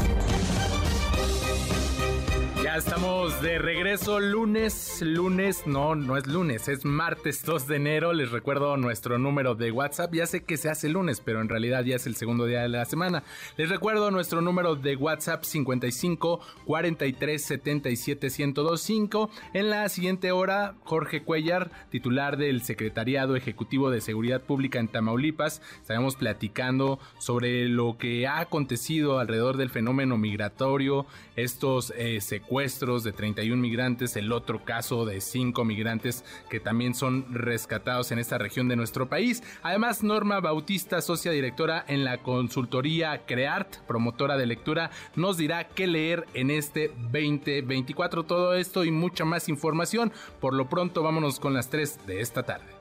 Ya 2.67 2.79
estamos 2.79 3.41
de 3.43 3.61
regreso 3.61 4.19
lunes, 4.19 5.01
lunes, 5.01 5.69
no, 5.69 5.95
no 5.95 6.17
es 6.17 6.27
lunes, 6.27 6.67
es 6.67 6.85
martes 6.85 7.45
2 7.45 7.69
de 7.69 7.77
enero. 7.77 8.12
Les 8.12 8.33
recuerdo 8.33 8.77
nuestro 8.77 9.19
número 9.19 9.55
de 9.55 9.71
WhatsApp. 9.71 10.12
Ya 10.12 10.27
sé 10.27 10.43
que 10.43 10.57
se 10.57 10.69
hace 10.69 10.89
lunes, 10.89 11.21
pero 11.21 11.41
en 11.41 11.49
realidad 11.49 11.85
ya 11.85 11.95
es 11.95 12.09
el 12.09 12.17
segundo 12.17 12.45
día 12.45 12.62
de 12.62 12.69
la 12.69 12.85
semana. 12.85 13.23
Les 13.57 13.69
recuerdo 13.69 14.11
nuestro 14.11 14.41
número 14.41 14.75
de 14.75 14.97
WhatsApp 14.97 15.45
55 15.45 16.41
43 16.64 17.41
77 17.41 18.31
1025. 18.37 19.31
En 19.53 19.71
la 19.71 19.89
siguiente 19.89 20.33
hora, 20.33 20.75
Jorge 20.83 21.23
Cuellar, 21.23 21.71
titular 21.91 22.37
del 22.37 22.62
Secretariado 22.62 23.37
Ejecutivo 23.37 23.91
de 23.91 24.01
Seguridad 24.01 24.43
Pública 24.43 24.81
en 24.81 24.89
Tamaulipas, 24.89 25.62
estaremos 25.81 26.17
platicando 26.17 26.99
sobre 27.19 27.69
lo 27.69 27.97
que 27.97 28.27
ha 28.27 28.41
acontecido 28.41 29.21
alrededor 29.21 29.57
del 29.57 29.71
fenómeno 29.71 30.19
migratorio, 30.19 31.07
estos 31.37 31.93
eh, 31.97 32.21
secuestros 32.21 32.55
de 32.57 33.12
31 33.12 33.61
migrantes, 33.61 34.16
el 34.16 34.32
otro 34.32 34.64
caso 34.64 35.04
de 35.04 35.20
5 35.20 35.62
migrantes 35.66 36.24
que 36.48 36.59
también 36.59 36.94
son 36.94 37.26
rescatados 37.30 38.12
en 38.12 38.18
esta 38.18 38.38
región 38.38 38.66
de 38.68 38.76
nuestro 38.76 39.11
país. 39.11 39.42
Además, 39.62 40.02
Norma 40.02 40.40
Bautista, 40.40 41.02
socia 41.02 41.32
directora 41.32 41.84
en 41.86 42.02
la 42.02 42.22
consultoría 42.22 43.26
CREART, 43.26 43.80
promotora 43.86 44.38
de 44.38 44.46
lectura, 44.46 44.90
nos 45.16 45.36
dirá 45.36 45.68
qué 45.68 45.86
leer 45.86 46.24
en 46.32 46.50
este 46.50 46.88
2024. 47.12 48.24
Todo 48.24 48.54
esto 48.54 48.84
y 48.84 48.90
mucha 48.90 49.26
más 49.26 49.50
información. 49.50 50.11
Por 50.40 50.54
lo 50.54 50.66
pronto, 50.68 51.02
vámonos 51.02 51.38
con 51.38 51.52
las 51.52 51.68
3 51.68 52.07
de 52.07 52.22
esta 52.22 52.42
tarde. 52.42 52.72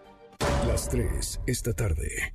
Las 0.68 0.88
3 0.88 1.42
esta 1.48 1.74
tarde. 1.74 2.34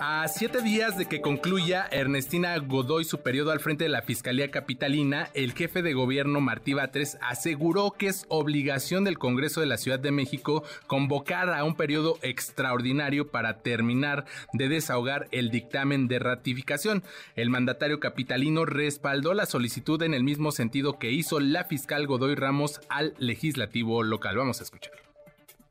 A 0.00 0.28
siete 0.28 0.60
días 0.60 0.98
de 0.98 1.06
que 1.06 1.20
concluya 1.20 1.86
Ernestina 1.90 2.56
Godoy 2.58 3.04
su 3.04 3.22
periodo 3.22 3.50
al 3.50 3.60
frente 3.60 3.84
de 3.84 3.90
la 3.90 4.02
Fiscalía 4.02 4.50
Capitalina, 4.50 5.28
el 5.34 5.52
jefe 5.52 5.82
de 5.82 5.94
gobierno 5.94 6.40
Martí 6.40 6.74
Batres 6.74 7.18
aseguró 7.20 7.92
que 7.92 8.08
es 8.08 8.26
obligación 8.28 9.04
del 9.04 9.18
Congreso 9.18 9.60
de 9.60 9.66
la 9.66 9.76
Ciudad 9.76 9.98
de 9.98 10.10
México 10.10 10.64
convocar 10.86 11.50
a 11.50 11.64
un 11.64 11.76
periodo 11.76 12.18
extraordinario 12.22 13.30
para 13.30 13.58
terminar 13.58 14.24
de 14.52 14.68
desahogar 14.68 15.28
el 15.30 15.50
dictamen 15.50 16.08
de 16.08 16.18
ratificación. 16.18 17.02
El 17.34 17.50
mandatario 17.50 18.00
capitalino 18.00 18.64
respaldó 18.64 19.34
la 19.34 19.46
solicitud 19.46 20.02
en 20.02 20.14
el 20.14 20.24
mismo 20.24 20.52
sentido 20.52 20.98
que 20.98 21.10
hizo 21.10 21.40
la 21.40 21.64
fiscal 21.64 22.06
Godoy 22.06 22.34
Ramos 22.34 22.80
al 22.88 23.14
legislativo 23.18 24.02
local. 24.02 24.36
Vamos 24.36 24.60
a 24.60 24.64
escuchar. 24.64 24.94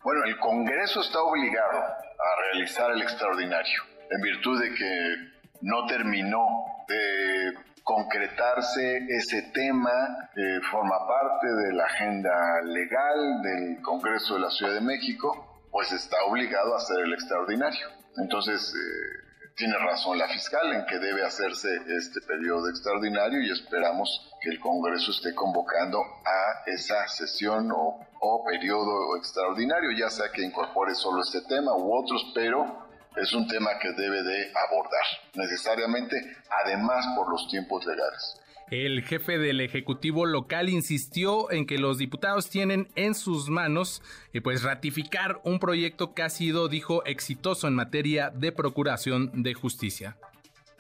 Bueno, 0.04 0.24
el 0.24 0.38
Congreso 0.38 1.02
está 1.02 1.20
obligado 1.22 1.80
a 1.80 2.52
realizar 2.54 2.92
el 2.92 3.02
extraordinario 3.02 3.95
en 4.10 4.22
virtud 4.22 4.62
de 4.62 4.74
que 4.74 5.16
no 5.62 5.86
terminó 5.88 6.48
de 6.88 7.54
concretarse 7.84 9.06
ese 9.10 9.44
tema, 9.54 10.30
que 10.34 10.60
forma 10.72 11.08
parte 11.08 11.48
de 11.48 11.74
la 11.74 11.86
agenda 11.86 12.62
legal 12.64 13.42
del 13.44 13.82
Congreso 13.82 14.36
de 14.36 14.42
la 14.42 14.50
Ciudad 14.50 14.74
de 14.74 14.82
México, 14.82 15.68
pues 15.72 15.92
está 15.92 16.18
obligado 16.26 16.74
a 16.74 16.78
hacer 16.78 17.00
el 17.02 17.14
extraordinario. 17.14 17.88
Entonces, 18.18 18.74
eh, 18.74 19.26
tiene 19.56 19.78
razón 19.78 20.18
la 20.18 20.28
fiscal 20.28 20.74
en 20.74 20.86
que 20.86 21.00
debe 21.00 21.24
hacerse 21.24 21.70
este 21.88 22.22
periodo 22.22 22.70
extraordinario 22.70 23.42
y 23.42 23.52
esperamos 23.52 24.32
que 24.42 24.50
el 24.50 24.60
Congreso 24.60 25.12
esté 25.12 25.34
convocando 25.34 26.00
a 26.00 26.70
esa 26.70 27.08
sesión 27.08 27.72
o, 27.72 28.00
o 28.20 28.44
periodo 28.46 29.16
extraordinario, 29.18 29.92
ya 29.92 30.10
sea 30.10 30.32
que 30.32 30.44
incorpore 30.44 30.94
solo 30.96 31.22
este 31.22 31.42
tema 31.42 31.74
u 31.74 31.94
otros, 31.94 32.32
pero 32.34 32.85
es 33.18 33.34
un 33.34 33.48
tema 33.48 33.78
que 33.80 33.92
debe 33.94 34.24
de 34.24 34.52
abordar 34.68 35.06
necesariamente, 35.36 36.16
además 36.64 37.06
por 37.16 37.30
los 37.30 37.48
tiempos 37.50 37.86
legales. 37.86 38.42
El 38.72 39.04
jefe 39.04 39.38
del 39.38 39.62
Ejecutivo 39.62 40.26
local 40.26 40.70
insistió 40.70 41.52
en 41.52 41.68
que 41.68 41.78
los 41.78 42.00
diputados 42.00 42.50
tienen 42.50 42.88
en 42.96 43.14
sus 43.14 43.50
manos 43.50 44.02
eh, 44.34 44.42
pues 44.42 44.64
ratificar 44.64 45.40
un 45.44 45.60
proyecto 45.60 46.16
que 46.16 46.24
ha 46.24 46.30
sido, 46.30 46.68
dijo, 46.68 47.06
exitoso 47.06 47.68
en 47.68 47.76
materia 47.76 48.32
de 48.32 48.52
procuración 48.52 49.44
de 49.44 49.54
justicia. 49.54 50.18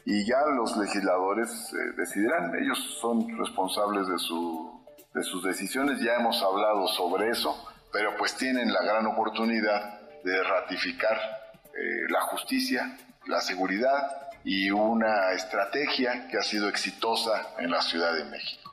Y 0.03 0.25
ya 0.25 0.37
los 0.55 0.75
legisladores 0.77 1.49
eh, 1.73 1.93
decidirán, 1.95 2.55
ellos 2.55 2.79
son 2.99 3.37
responsables 3.37 4.07
de, 4.07 4.17
su, 4.17 4.83
de 5.13 5.23
sus 5.23 5.43
decisiones, 5.43 5.99
ya 5.99 6.15
hemos 6.15 6.41
hablado 6.41 6.87
sobre 6.87 7.29
eso, 7.29 7.55
pero 7.93 8.15
pues 8.17 8.35
tienen 8.35 8.73
la 8.73 8.83
gran 8.83 9.05
oportunidad 9.05 9.99
de 10.23 10.43
ratificar 10.43 11.44
eh, 11.75 12.05
la 12.09 12.21
justicia, 12.21 12.97
la 13.27 13.41
seguridad 13.41 14.29
y 14.43 14.69
una 14.69 15.31
estrategia 15.33 16.27
que 16.27 16.37
ha 16.37 16.43
sido 16.43 16.69
exitosa 16.69 17.55
en 17.59 17.71
la 17.71 17.81
Ciudad 17.81 18.13
de 18.13 18.25
México. 18.25 18.64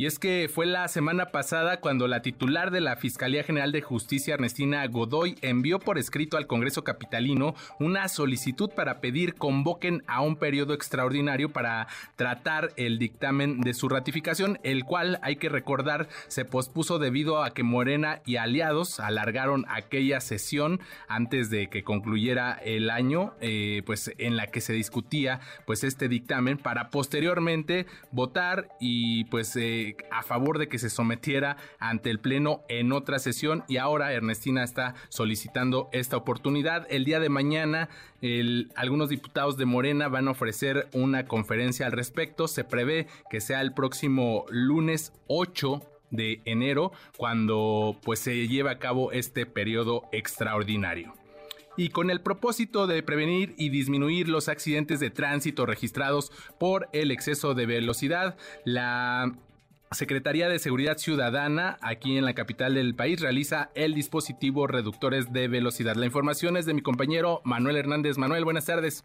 Y 0.00 0.06
es 0.06 0.18
que 0.18 0.50
fue 0.50 0.64
la 0.64 0.88
semana 0.88 1.26
pasada 1.26 1.80
cuando 1.80 2.08
la 2.08 2.22
titular 2.22 2.70
de 2.70 2.80
la 2.80 2.96
Fiscalía 2.96 3.44
General 3.44 3.70
de 3.70 3.82
Justicia, 3.82 4.32
Ernestina 4.32 4.86
Godoy, 4.86 5.36
envió 5.42 5.78
por 5.78 5.98
escrito 5.98 6.38
al 6.38 6.46
Congreso 6.46 6.84
Capitalino 6.84 7.54
una 7.78 8.08
solicitud 8.08 8.70
para 8.70 9.02
pedir 9.02 9.34
convoquen 9.34 10.02
a 10.06 10.22
un 10.22 10.36
periodo 10.36 10.72
extraordinario 10.72 11.52
para 11.52 11.86
tratar 12.16 12.70
el 12.78 12.98
dictamen 12.98 13.60
de 13.60 13.74
su 13.74 13.90
ratificación, 13.90 14.58
el 14.62 14.86
cual, 14.86 15.18
hay 15.20 15.36
que 15.36 15.50
recordar, 15.50 16.08
se 16.28 16.46
pospuso 16.46 16.98
debido 16.98 17.44
a 17.44 17.52
que 17.52 17.62
Morena 17.62 18.22
y 18.24 18.36
aliados 18.36 19.00
alargaron 19.00 19.66
aquella 19.68 20.22
sesión 20.22 20.80
antes 21.08 21.50
de 21.50 21.68
que 21.68 21.84
concluyera 21.84 22.52
el 22.64 22.88
año, 22.88 23.34
eh, 23.42 23.82
pues 23.84 24.14
en 24.16 24.38
la 24.38 24.46
que 24.46 24.62
se 24.62 24.72
discutía 24.72 25.40
pues 25.66 25.84
este 25.84 26.08
dictamen 26.08 26.56
para 26.56 26.88
posteriormente 26.88 27.84
votar 28.12 28.70
y 28.80 29.24
pues 29.24 29.54
eh, 29.56 29.89
a 30.10 30.22
favor 30.22 30.58
de 30.58 30.68
que 30.68 30.78
se 30.78 30.90
sometiera 30.90 31.56
ante 31.78 32.10
el 32.10 32.20
Pleno 32.20 32.62
en 32.68 32.92
otra 32.92 33.18
sesión 33.18 33.64
y 33.68 33.76
ahora 33.76 34.12
Ernestina 34.12 34.64
está 34.64 34.94
solicitando 35.08 35.88
esta 35.92 36.16
oportunidad. 36.16 36.86
El 36.90 37.04
día 37.04 37.20
de 37.20 37.28
mañana 37.28 37.88
algunos 38.76 39.08
diputados 39.08 39.56
de 39.56 39.64
Morena 39.64 40.08
van 40.08 40.28
a 40.28 40.32
ofrecer 40.32 40.88
una 40.92 41.26
conferencia 41.26 41.86
al 41.86 41.92
respecto. 41.92 42.48
Se 42.48 42.64
prevé 42.64 43.06
que 43.30 43.40
sea 43.40 43.60
el 43.60 43.72
próximo 43.72 44.44
lunes 44.50 45.12
8 45.28 45.82
de 46.10 46.42
enero 46.44 46.92
cuando 47.16 47.96
pues 48.02 48.18
se 48.18 48.48
lleve 48.48 48.70
a 48.70 48.78
cabo 48.78 49.12
este 49.12 49.46
periodo 49.46 50.02
extraordinario 50.12 51.14
y 51.76 51.88
con 51.88 52.10
el 52.10 52.20
propósito 52.20 52.86
de 52.86 53.02
prevenir 53.02 53.54
y 53.56 53.70
disminuir 53.70 54.28
los 54.28 54.48
accidentes 54.48 55.00
de 55.00 55.10
tránsito 55.10 55.66
registrados 55.66 56.30
por 56.58 56.88
el 56.92 57.10
exceso 57.10 57.54
de 57.54 57.64
velocidad, 57.64 58.36
la 58.64 59.32
Secretaría 59.92 60.48
de 60.48 60.60
Seguridad 60.60 60.98
Ciudadana, 60.98 61.76
aquí 61.82 62.16
en 62.16 62.24
la 62.24 62.34
capital 62.34 62.74
del 62.74 62.94
país, 62.94 63.20
realiza 63.20 63.72
el 63.74 63.92
dispositivo 63.92 64.68
reductores 64.68 65.32
de 65.32 65.48
velocidad. 65.48 65.96
La 65.96 66.06
información 66.06 66.56
es 66.56 66.64
de 66.64 66.74
mi 66.74 66.80
compañero 66.80 67.40
Manuel 67.44 67.76
Hernández. 67.76 68.16
Manuel, 68.16 68.44
buenas 68.44 68.66
tardes. 68.66 69.04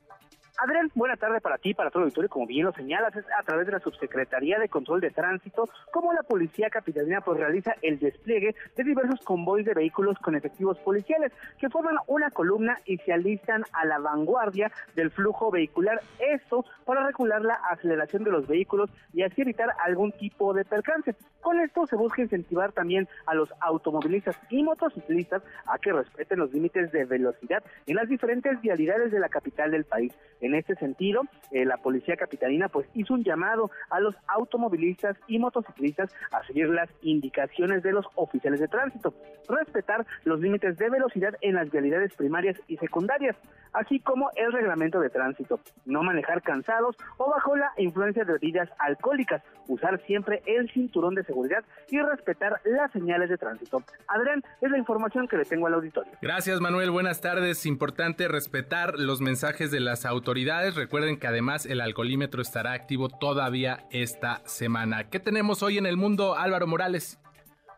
Adrián, 0.57 0.89
buena 0.95 1.17
tarde 1.17 1.41
para 1.41 1.57
ti, 1.57 1.73
para 1.73 1.89
todo 1.89 2.03
el 2.03 2.05
auditorio. 2.05 2.29
Como 2.29 2.47
bien 2.47 2.65
lo 2.65 2.71
señalas, 2.71 3.13
es 3.15 3.25
a 3.37 3.43
través 3.43 3.65
de 3.65 3.73
la 3.73 3.79
Subsecretaría 3.79 4.57
de 4.57 4.69
Control 4.69 5.01
de 5.01 5.11
Tránsito 5.11 5.67
como 5.91 6.13
la 6.13 6.23
Policía 6.23 6.69
Capitalina 6.69 7.21
pues 7.21 7.39
realiza 7.39 7.75
el 7.81 7.99
despliegue 7.99 8.55
de 8.75 8.83
diversos 8.83 9.19
convoys 9.21 9.65
de 9.65 9.73
vehículos 9.73 10.17
con 10.19 10.35
efectivos 10.35 10.77
policiales 10.79 11.33
que 11.57 11.69
forman 11.69 11.97
una 12.07 12.31
columna 12.31 12.77
y 12.85 12.97
se 12.99 13.11
alistan 13.11 13.63
a 13.73 13.85
la 13.85 13.99
vanguardia 13.99 14.71
del 14.95 15.11
flujo 15.11 15.51
vehicular. 15.51 16.01
Esto 16.19 16.65
para 16.85 17.05
regular 17.05 17.41
la 17.41 17.55
aceleración 17.71 18.23
de 18.23 18.31
los 18.31 18.47
vehículos 18.47 18.89
y 19.13 19.23
así 19.23 19.41
evitar 19.41 19.69
algún 19.83 20.13
tipo 20.13 20.53
de 20.53 20.63
percance. 20.63 21.15
Con 21.41 21.59
esto 21.59 21.85
se 21.85 21.95
busca 21.95 22.21
incentivar 22.21 22.71
también 22.71 23.07
a 23.27 23.35
los 23.35 23.53
automovilistas 23.59 24.35
y 24.49 24.63
motociclistas 24.63 25.43
a 25.67 25.77
que 25.77 25.93
respeten 25.93 26.39
los 26.39 26.51
límites 26.51 26.91
de 26.91 27.05
velocidad 27.05 27.63
en 27.85 27.95
las 27.95 28.09
diferentes 28.09 28.59
vialidades 28.61 29.11
de 29.11 29.19
la 29.19 29.29
capital 29.29 29.69
del 29.69 29.83
país. 29.83 30.11
En 30.45 30.53
este 30.53 30.75
sentido, 30.75 31.23
eh, 31.49 31.65
la 31.65 31.77
policía 31.77 32.17
capitalina 32.17 32.69
pues 32.69 32.87
hizo 32.93 33.15
un 33.15 33.23
llamado 33.23 33.71
a 33.89 33.99
los 33.99 34.13
automovilistas 34.27 35.17
y 35.27 35.39
motociclistas 35.39 36.13
a 36.31 36.45
seguir 36.45 36.69
las 36.69 36.87
indicaciones 37.01 37.81
de 37.81 37.91
los 37.91 38.05
oficiales 38.13 38.59
de 38.59 38.67
tránsito, 38.67 39.15
respetar 39.49 40.05
los 40.23 40.39
límites 40.39 40.77
de 40.77 40.87
velocidad 40.91 41.33
en 41.41 41.55
las 41.55 41.71
vialidades 41.71 42.13
primarias 42.13 42.61
y 42.67 42.77
secundarias, 42.77 43.35
así 43.73 43.99
como 43.99 44.29
el 44.35 44.53
reglamento 44.53 44.99
de 44.99 45.09
tránsito, 45.09 45.59
no 45.85 46.03
manejar 46.03 46.43
cansados 46.43 46.95
o 47.17 47.31
bajo 47.31 47.55
la 47.55 47.71
influencia 47.77 48.23
de 48.23 48.33
bebidas 48.33 48.69
alcohólicas, 48.77 49.41
usar 49.67 49.99
siempre 50.05 50.43
el 50.45 50.69
cinturón 50.69 51.15
de 51.15 51.23
seguridad 51.23 51.63
y 51.89 51.99
respetar 51.99 52.61
las 52.65 52.91
señales 52.91 53.31
de 53.31 53.37
tránsito. 53.39 53.81
Adrián, 54.07 54.43
es 54.61 54.69
la 54.69 54.77
información 54.77 55.27
que 55.27 55.37
le 55.37 55.45
tengo 55.45 55.65
al 55.65 55.73
auditorio. 55.73 56.11
Gracias 56.21 56.61
Manuel, 56.61 56.91
buenas 56.91 57.19
tardes. 57.19 57.65
Importante 57.65 58.27
respetar 58.27 58.99
los 58.99 59.21
mensajes 59.21 59.71
de 59.71 59.79
las 59.79 60.05
autoridades 60.05 60.34
Recuerden 60.35 61.17
que 61.17 61.27
además 61.27 61.65
el 61.65 61.79
alcoholímetro 61.79 62.41
estará 62.41 62.73
activo 62.73 63.07
todavía 63.07 63.85
esta 63.89 64.41
semana. 64.45 65.09
¿Qué 65.09 65.21
tenemos 65.21 65.63
hoy 65.63 65.77
en 65.77 65.85
el 65.85 65.95
mundo, 65.95 66.35
Álvaro 66.35 66.67
Morales? 66.67 67.19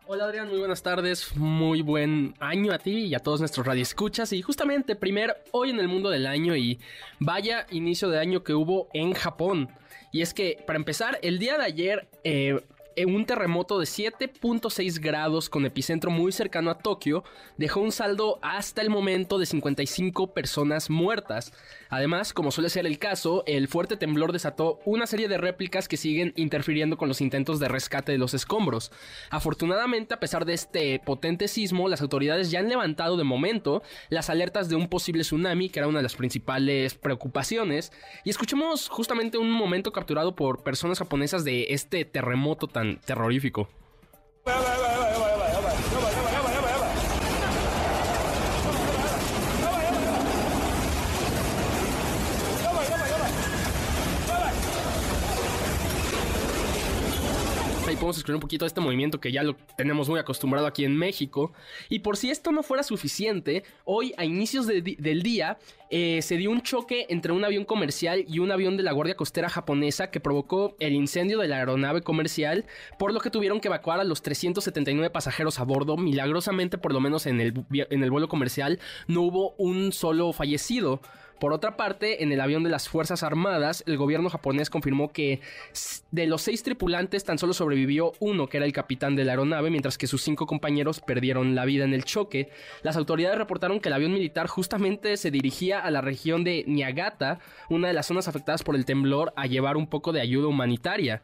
Hola 0.08 0.24
Adrián, 0.24 0.50
muy 0.50 0.58
buenas 0.58 0.82
tardes, 0.82 1.36
muy 1.36 1.84
buen 1.84 2.34
año 2.40 2.74
a 2.74 2.80
ti 2.80 3.06
y 3.06 3.14
a 3.14 3.20
todos 3.20 3.42
nuestros 3.42 3.68
radioescuchas 3.68 4.34
y 4.34 4.42
justamente 4.42 4.96
primer 4.96 5.44
hoy 5.52 5.70
en 5.70 5.80
el 5.80 5.88
mundo 5.88 6.10
del 6.10 6.26
año 6.26 6.56
y 6.56 6.80
vaya 7.20 7.68
inicio 7.70 8.10
de 8.10 8.20
año 8.20 8.44
que 8.44 8.56
hubo 8.56 8.90
en 8.94 9.14
Japón. 9.14 9.70
Y 10.12 10.24
es 10.24 10.34
que 10.34 10.58
para 10.66 10.78
empezar, 10.78 11.20
el 11.22 11.38
día 11.38 11.60
de 11.60 11.64
ayer 11.64 12.08
eh, 12.24 12.60
un 13.06 13.26
terremoto 13.26 13.80
de 13.80 13.86
7.6 13.86 15.00
grados 15.00 15.50
con 15.50 15.66
epicentro 15.66 16.10
muy 16.10 16.32
cercano 16.32 16.72
a 16.72 16.78
Tokio 16.80 17.24
dejó 17.58 17.80
un 17.80 17.92
saldo 17.92 18.40
hasta 18.42 18.82
el 18.82 18.90
momento 18.90 19.38
de 19.38 19.46
55 19.46 20.34
personas 20.34 20.90
muertas. 20.90 21.54
Además, 21.90 22.34
como 22.34 22.52
suele 22.52 22.70
ser 22.70 22.86
el 22.86 23.00
caso, 23.00 23.44
el 23.46 23.68
fuerte 23.68 23.98
temblor 23.98 24.32
desató 24.32 24.80
una 24.86 25.08
serie 25.08 25.28
de 25.28 25.38
réplicas 25.38 25.88
que 25.88 25.98
siguen 25.98 26.34
interfiriendo 26.36 26.98
con 26.98 27.08
los 27.08 27.22
intentos 27.22 27.60
de 27.60 27.68
rescate 27.68 28.12
de 28.12 28.18
los 28.18 28.34
escombros. 28.34 28.92
Afortunadamente, 29.30 30.14
a 30.14 30.20
pesar 30.20 30.46
de 30.46 30.54
este 30.54 31.00
potente 31.00 31.48
sismo, 31.48 31.90
las 31.90 32.02
autoridades 32.02 32.52
ya 32.52 32.60
han 32.60 32.70
levantado 32.70 33.18
de 33.18 33.24
momento 33.24 33.84
las 34.10 34.30
alertas 34.30 34.70
de 34.70 34.76
un 34.76 34.88
posible 34.88 35.24
tsunami, 35.24 35.70
que 35.70 35.80
era 35.80 35.88
una 35.88 36.00
de 36.00 36.04
las 36.04 36.16
principales 36.16 36.96
preocupaciones. 36.96 37.92
Y 38.24 38.30
escuchemos 38.30 38.90
justamente 38.90 39.38
un 39.38 39.52
momento 39.52 39.92
capturado 39.92 40.36
por 40.36 40.64
personas 40.64 41.00
japonesas 41.00 41.44
de 41.44 41.68
este 41.70 42.06
terremoto 42.06 42.68
tan 42.68 42.87
terrorífico. 42.96 43.68
Podemos 58.08 58.20
escribir 58.20 58.36
un 58.38 58.42
poquito 58.42 58.64
de 58.64 58.68
este 58.68 58.80
movimiento 58.80 59.20
que 59.20 59.34
ya 59.34 59.44
lo 59.44 59.58
tenemos 59.76 60.08
muy 60.08 60.18
acostumbrado 60.18 60.66
aquí 60.66 60.86
en 60.86 60.96
México. 60.96 61.52
Y 61.90 62.00
por 62.00 62.16
si 62.16 62.30
esto 62.30 62.54
no 62.54 62.64
fuera 62.64 62.84
suficiente, 62.84 63.66
hoy 63.84 64.14
a 64.16 64.24
inicios 64.24 64.66
del 64.66 65.24
día 65.24 65.58
eh, 65.90 66.22
se 66.22 66.38
dio 66.38 66.50
un 66.52 66.62
choque 66.62 67.06
entre 67.10 67.34
un 67.34 67.44
avión 67.44 67.66
comercial 67.66 68.24
y 68.26 68.40
un 68.40 68.50
avión 68.50 68.78
de 68.78 68.84
la 68.84 68.94
Guardia 68.94 69.18
Costera 69.18 69.50
japonesa 69.50 70.10
que 70.10 70.22
provocó 70.22 70.78
el 70.80 70.94
incendio 70.94 71.40
de 71.40 71.50
la 71.50 71.58
aeronave 71.58 72.02
comercial, 72.02 72.64
por 72.98 73.12
lo 73.12 73.20
que 73.20 73.30
tuvieron 73.30 73.60
que 73.60 73.68
evacuar 73.68 74.00
a 74.00 74.06
los 74.06 74.22
379 74.22 75.10
pasajeros 75.10 75.60
a 75.60 75.64
bordo. 75.64 75.98
Milagrosamente, 75.98 76.78
por 76.78 76.94
lo 76.94 77.02
menos 77.02 77.26
en 77.26 77.42
el, 77.42 77.66
en 77.72 78.04
el 78.04 78.10
vuelo 78.10 78.30
comercial, 78.30 78.80
no 79.08 79.24
hubo 79.24 79.54
un 79.58 79.92
solo 79.92 80.32
fallecido. 80.32 81.02
Por 81.40 81.54
otra 81.54 81.78
parte, 81.78 82.24
en 82.24 82.32
el 82.32 82.42
avión 82.42 82.64
de 82.64 82.72
las 82.72 82.90
Fuerzas 82.90 83.22
Armadas, 83.22 83.84
el 83.86 83.98
gobierno 83.98 84.30
japonés 84.30 84.72
confirmó 84.72 85.12
que 85.12 85.40
de 86.12 86.26
los 86.26 86.42
seis 86.42 86.64
tripulantes 86.64 87.26
tan 87.26 87.38
solo 87.38 87.54
sobrevivió 87.54 88.14
uno, 88.20 88.48
que 88.48 88.58
era 88.58 88.66
el 88.66 88.74
capitán 88.74 89.16
de 89.16 89.24
la 89.24 89.34
aeronave, 89.34 89.70
mientras 89.70 90.00
que 90.00 90.08
sus 90.08 90.24
cinco 90.24 90.48
compañeros 90.48 91.00
perdieron 91.00 91.54
la 91.54 91.66
vida 91.66 91.84
en 91.84 91.94
el 91.94 92.06
choque. 92.06 92.50
Las 92.82 92.98
autoridades 92.98 93.38
reportaron 93.38 93.80
que 93.80 93.90
el 93.90 93.94
avión 93.94 94.14
militar 94.14 94.48
justamente 94.48 95.16
se 95.18 95.30
dirigía 95.30 95.80
a 95.80 95.92
la 95.92 96.02
región 96.02 96.44
de 96.44 96.64
Niagata, 96.66 97.40
una 97.70 97.88
de 97.88 97.94
las 97.94 98.08
zonas 98.08 98.28
afectadas 98.28 98.64
por 98.64 98.76
el 98.76 98.86
temblor, 98.86 99.32
a 99.36 99.46
llevar 99.46 99.78
un 99.78 99.88
poco 99.88 100.14
de 100.14 100.22
ayuda 100.22 100.48
humanitaria. 100.48 101.22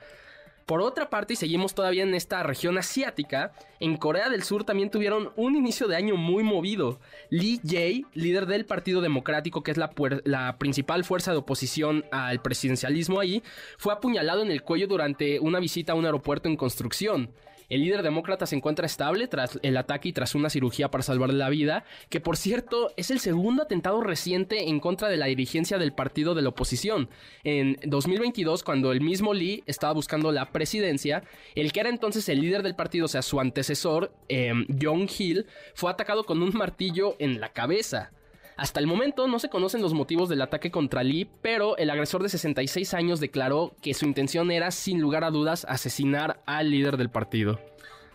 Por 0.66 0.82
otra 0.82 1.10
parte, 1.10 1.34
y 1.34 1.36
seguimos 1.36 1.76
todavía 1.76 2.04
en 2.04 2.16
esta 2.16 2.42
región 2.42 2.78
asiática, 2.78 3.52
en 3.82 3.98
Corea 3.98 4.30
del 4.30 4.44
Sur 4.44 4.64
también 4.64 4.90
tuvieron 4.90 5.34
un 5.36 5.56
inicio 5.56 5.88
de 5.88 5.98
año 5.98 6.16
muy 6.16 6.44
movido. 6.44 7.00
Lee 7.30 7.60
Jae, 7.66 8.06
líder 8.14 8.46
del 8.46 8.66
Partido 8.66 9.02
Democrático, 9.02 9.62
que 9.62 9.72
es 9.72 9.78
la, 9.78 9.92
la, 10.24 10.58
principal 10.58 11.04
fuerza 11.04 11.32
de 11.32 11.38
oposición 11.38 12.06
al 12.12 12.42
presidencialismo 12.42 13.20
ahí, 13.20 13.44
fue 13.78 13.92
apuñalado 13.92 14.42
en 14.42 14.52
el 14.52 14.64
cuello 14.64 14.88
durante 14.88 15.40
una 15.40 15.60
visita 15.60 15.92
a 15.92 15.96
un 15.96 16.06
aeropuerto 16.06 16.48
en 16.48 16.56
construcción. 16.56 17.32
El 17.74 17.82
líder 17.82 18.04
demócrata 18.04 18.46
se 18.46 18.56
encuentra 18.56 18.86
estable 18.86 19.28
tras 19.28 19.58
el 19.64 19.78
ataque 19.78 20.10
y 20.10 20.14
tras 20.14 20.36
una 20.36 20.52
cirugía 20.52 20.92
para 20.92 21.04
salvarle 21.04 21.40
la 21.40 21.50
vida, 21.50 21.86
que 22.10 22.20
por 22.20 22.38
cierto 22.38 22.92
es 22.98 23.10
el 23.10 23.20
segundo 23.20 23.64
atentado 23.64 24.00
reciente 24.02 24.70
en 24.70 24.80
contra 24.80 25.08
de 25.08 25.18
la 25.18 25.26
dirigencia 25.26 25.80
del 25.80 25.92
partido 25.92 26.36
de 26.36 26.44
la 26.44 26.50
oposición. 26.50 27.10
En 27.44 27.80
2022, 27.84 28.62
cuando 28.62 28.92
el 28.92 29.02
mismo 29.02 29.34
Lee 29.34 29.64
estaba 29.66 29.92
buscando 29.92 30.32
la 30.32 30.52
presidencia, 30.52 31.24
el 31.56 31.72
que 31.72 31.80
era 31.80 31.90
entonces 31.90 32.30
el 32.30 32.42
líder 32.42 32.62
del 32.62 32.76
partido, 32.76 33.06
o 33.06 33.08
sea, 33.10 33.24
su 33.24 33.40
antecesor, 33.40 34.14
eh, 34.30 34.54
John 34.80 35.08
Hill, 35.10 35.48
fue 35.74 35.90
atacado 35.90 36.26
con 36.26 36.44
un 36.44 36.54
martillo 36.54 37.16
en 37.18 37.42
la 37.42 37.54
cabeza. 37.54 38.12
Hasta 38.56 38.80
el 38.80 38.88
momento 38.88 39.28
no 39.28 39.40
se 39.40 39.50
conocen 39.50 39.82
los 39.82 39.94
motivos 39.94 40.30
del 40.30 40.42
ataque 40.42 40.70
contra 40.70 41.04
Lee, 41.04 41.30
pero 41.42 41.76
el 41.78 41.90
agresor 41.90 42.22
de 42.22 42.30
66 42.30 42.94
años 42.94 43.20
declaró 43.20 43.76
que 43.82 43.94
su 43.94 44.06
intención 44.06 44.52
era, 44.52 44.72
sin 44.72 45.02
lugar 45.02 45.24
a 45.24 45.32
dudas, 45.32 45.66
asesinar 45.68 46.42
al 46.46 46.70
líder 46.70 46.98
del 46.98 47.10
partido. 47.10 47.60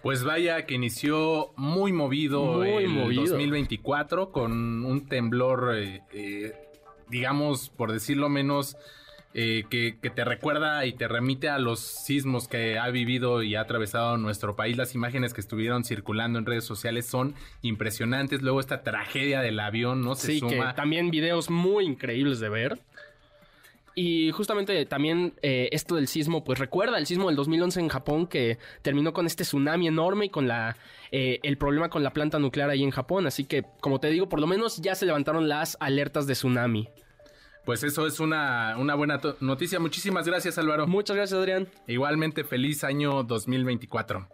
Pues 0.02 0.22
vaya 0.22 0.64
que 0.64 0.74
inició 0.74 1.52
muy 1.56 1.92
movido 1.92 2.62
el 2.62 3.14
2024 3.14 4.30
con 4.30 4.84
un 4.84 5.06
temblor, 5.06 5.76
eh, 5.76 6.02
eh, 6.12 6.52
digamos, 7.08 7.68
por 7.70 7.92
decirlo 7.92 8.28
menos, 8.28 8.76
eh, 9.34 9.64
que, 9.68 9.92
te 9.92 10.24
recuerda 10.24 10.86
y 10.86 10.92
te 10.92 11.06
remite 11.06 11.48
a 11.48 11.58
los 11.58 11.80
sismos 11.80 12.48
que 12.48 12.78
ha 12.78 12.88
vivido 12.88 13.42
y 13.42 13.54
ha 13.54 13.60
atravesado 13.60 14.16
nuestro 14.16 14.56
país. 14.56 14.76
Las 14.76 14.94
imágenes 14.94 15.34
que 15.34 15.40
estuvieron 15.40 15.84
circulando 15.84 16.38
en 16.38 16.46
redes 16.46 16.64
sociales 16.64 17.06
son 17.06 17.34
impresionantes. 17.62 18.42
Luego 18.42 18.60
esta 18.60 18.82
tragedia 18.82 19.40
del 19.40 19.60
avión, 19.60 20.02
¿no? 20.02 20.14
Se 20.14 20.28
sí, 20.28 20.40
que 20.40 20.62
también 20.74 21.10
videos 21.10 21.50
muy 21.50 21.84
increíbles 21.84 22.40
de 22.40 22.48
ver. 22.48 22.78
Y 23.94 24.30
justamente 24.30 24.86
también 24.86 25.34
eh, 25.42 25.68
esto 25.72 25.96
del 25.96 26.06
sismo, 26.06 26.44
pues 26.44 26.60
recuerda 26.60 26.98
el 26.98 27.06
sismo 27.06 27.26
del 27.26 27.34
2011 27.34 27.80
en 27.80 27.88
Japón 27.88 28.26
que 28.28 28.58
terminó 28.80 29.12
con 29.12 29.26
este 29.26 29.42
tsunami 29.42 29.88
enorme 29.88 30.26
y 30.26 30.28
con 30.28 30.46
la, 30.46 30.76
eh, 31.10 31.40
el 31.42 31.58
problema 31.58 31.90
con 31.90 32.04
la 32.04 32.12
planta 32.12 32.38
nuclear 32.38 32.70
ahí 32.70 32.84
en 32.84 32.92
Japón. 32.92 33.26
Así 33.26 33.44
que, 33.44 33.64
como 33.80 33.98
te 33.98 34.08
digo, 34.08 34.28
por 34.28 34.40
lo 34.40 34.46
menos 34.46 34.80
ya 34.80 34.94
se 34.94 35.04
levantaron 35.04 35.48
las 35.48 35.76
alertas 35.80 36.28
de 36.28 36.34
tsunami. 36.34 36.88
Pues 37.68 37.82
eso 37.82 38.06
es 38.06 38.18
una, 38.18 38.76
una 38.78 38.94
buena 38.94 39.20
noticia. 39.40 39.78
Muchísimas 39.78 40.26
gracias, 40.26 40.56
Álvaro. 40.56 40.86
Muchas 40.86 41.14
gracias, 41.14 41.38
Adrián. 41.38 41.68
Igualmente, 41.86 42.42
feliz 42.42 42.82
año 42.82 43.22
2024. 43.24 44.26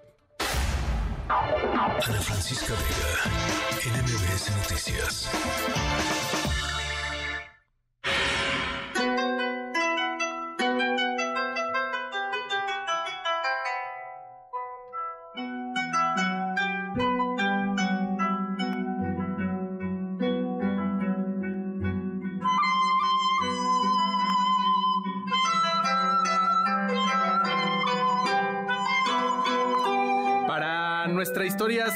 Ana 1.28 1.98
Francisca 1.98 2.74
Vega, 2.74 4.02
NMBS 4.02 4.56
Noticias. 4.56 5.93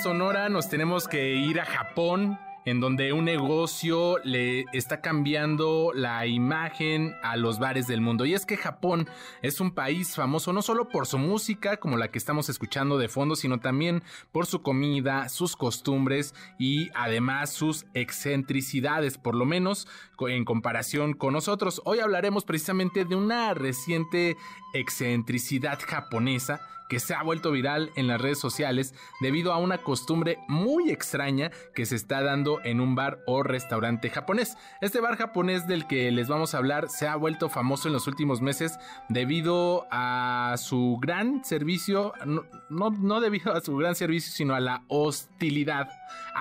Sonora 0.09 0.49
nos 0.49 0.71
tenemos 0.71 1.07
que 1.07 1.35
ir 1.35 1.61
a 1.61 1.67
Japón, 1.67 2.39
en 2.65 2.81
donde 2.81 3.13
un 3.13 3.27
negocio 3.27 4.17
le 4.25 4.65
está 4.73 5.03
cambiando 5.03 5.93
la 5.95 6.27
imagen 6.27 7.15
a 7.23 7.37
los 7.37 7.59
bares 7.59 7.87
del 7.87 8.01
mundo. 8.01 8.25
Y 8.25 8.33
es 8.33 8.47
que 8.47 8.57
Japón 8.57 9.07
es 9.43 9.61
un 9.61 9.71
país 9.73 10.17
famoso 10.17 10.55
no 10.55 10.63
solo 10.63 10.89
por 10.89 11.07
su 11.07 11.19
música, 11.19 11.77
como 11.77 11.99
la 11.99 12.09
que 12.09 12.17
estamos 12.17 12.49
escuchando 12.49 12.97
de 12.97 13.11
fondo, 13.11 13.37
sino 13.37 13.61
también 13.61 14.03
por 14.33 14.47
su 14.47 14.63
comida, 14.63 15.29
sus 15.29 15.57
costumbres 15.57 16.35
y 16.59 16.89
además 16.95 17.53
sus 17.53 17.85
excentricidades, 17.93 19.19
por 19.19 19.35
lo 19.35 19.45
menos 19.45 19.89
en 20.21 20.47
comparación 20.47 21.13
con 21.13 21.35
nosotros. 21.35 21.83
Hoy 21.85 22.01
hablaremos 22.01 22.47
precisamente 22.47 23.05
de 23.05 23.15
una 23.15 23.53
reciente 23.53 24.39
excentricidad 24.73 25.79
japonesa 25.87 26.63
que 26.89 27.01
se 27.01 27.15
ha 27.15 27.23
vuelto 27.23 27.51
viral 27.51 27.91
en 27.97 28.07
las 28.07 28.21
redes 28.21 28.39
sociales 28.39 28.95
debido 29.21 29.53
a 29.53 29.59
una 29.59 29.79
costumbre 29.79 30.39
muy 30.49 30.91
extraña 30.91 31.51
que 31.75 31.87
se 31.87 31.97
está 31.97 32.23
dando 32.23 32.61
en 32.65 32.81
un 32.81 32.95
bar 32.95 33.21
o 33.27 33.43
restaurante 33.43 34.11
japonés. 34.11 34.57
Este 34.81 35.01
bar 35.01 35.17
japonés 35.17 35.67
del 35.67 35.87
que 35.87 36.11
les 36.11 36.29
vamos 36.29 36.55
a 36.55 36.59
hablar 36.59 36.89
se 36.89 37.07
ha 37.07 37.17
vuelto 37.17 37.49
famoso 37.49 37.89
en 37.89 37.95
los 37.95 38.07
últimos 38.07 38.41
meses 38.41 38.79
debido 39.09 39.87
a 39.91 40.55
su 40.59 40.99
gran 41.01 41.45
servicio, 41.45 42.13
no, 42.25 42.45
no, 42.69 43.21
debido 43.21 43.53
a 43.53 43.61
su 43.61 43.77
gran 43.77 43.95
servicio, 43.95 44.33
sino 44.33 44.55
a 44.55 44.61
la 44.61 44.85
hostilidad, 44.89 45.89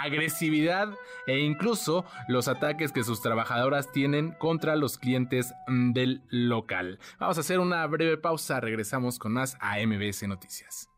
agresividad 0.02 0.94
e 1.26 1.40
incluso 1.40 2.06
los 2.28 2.48
ataques 2.48 2.92
que 2.92 3.04
sus 3.04 3.22
trabajadoras 3.22 3.92
tienen 3.92 4.32
contra 4.34 4.76
los 4.76 4.98
clientes 4.98 5.54
mm, 5.68 5.94
del 5.94 6.22
local. 6.30 7.00
Vamos 7.20 7.38
a 7.38 7.42
hacer 7.42 7.60
una 7.60 7.86
breve 7.88 8.18
pausa, 8.18 8.60
regresamos 8.60 9.20
con 9.20 9.34
más 9.34 9.58
a 9.60 9.78
MBS 9.86 10.28
Noticias. 10.28 10.90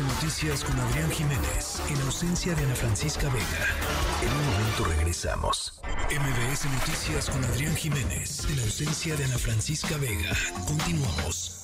MBS 0.00 0.14
Noticias 0.14 0.64
con 0.64 0.78
Adrián 0.80 1.10
Jiménez, 1.10 1.82
en 1.88 2.00
ausencia 2.02 2.54
de 2.54 2.64
Ana 2.64 2.74
Francisca 2.74 3.28
Vega. 3.28 3.66
En 4.22 4.32
un 4.32 4.46
momento 4.46 4.84
regresamos. 4.84 5.74
MBS 6.10 6.64
Noticias 6.66 7.28
con 7.28 7.44
Adrián 7.44 7.76
Jiménez, 7.76 8.46
en 8.50 8.60
ausencia 8.60 9.16
de 9.16 9.24
Ana 9.24 9.38
Francisca 9.38 9.96
Vega. 9.98 10.34
Continuamos. 10.66 11.59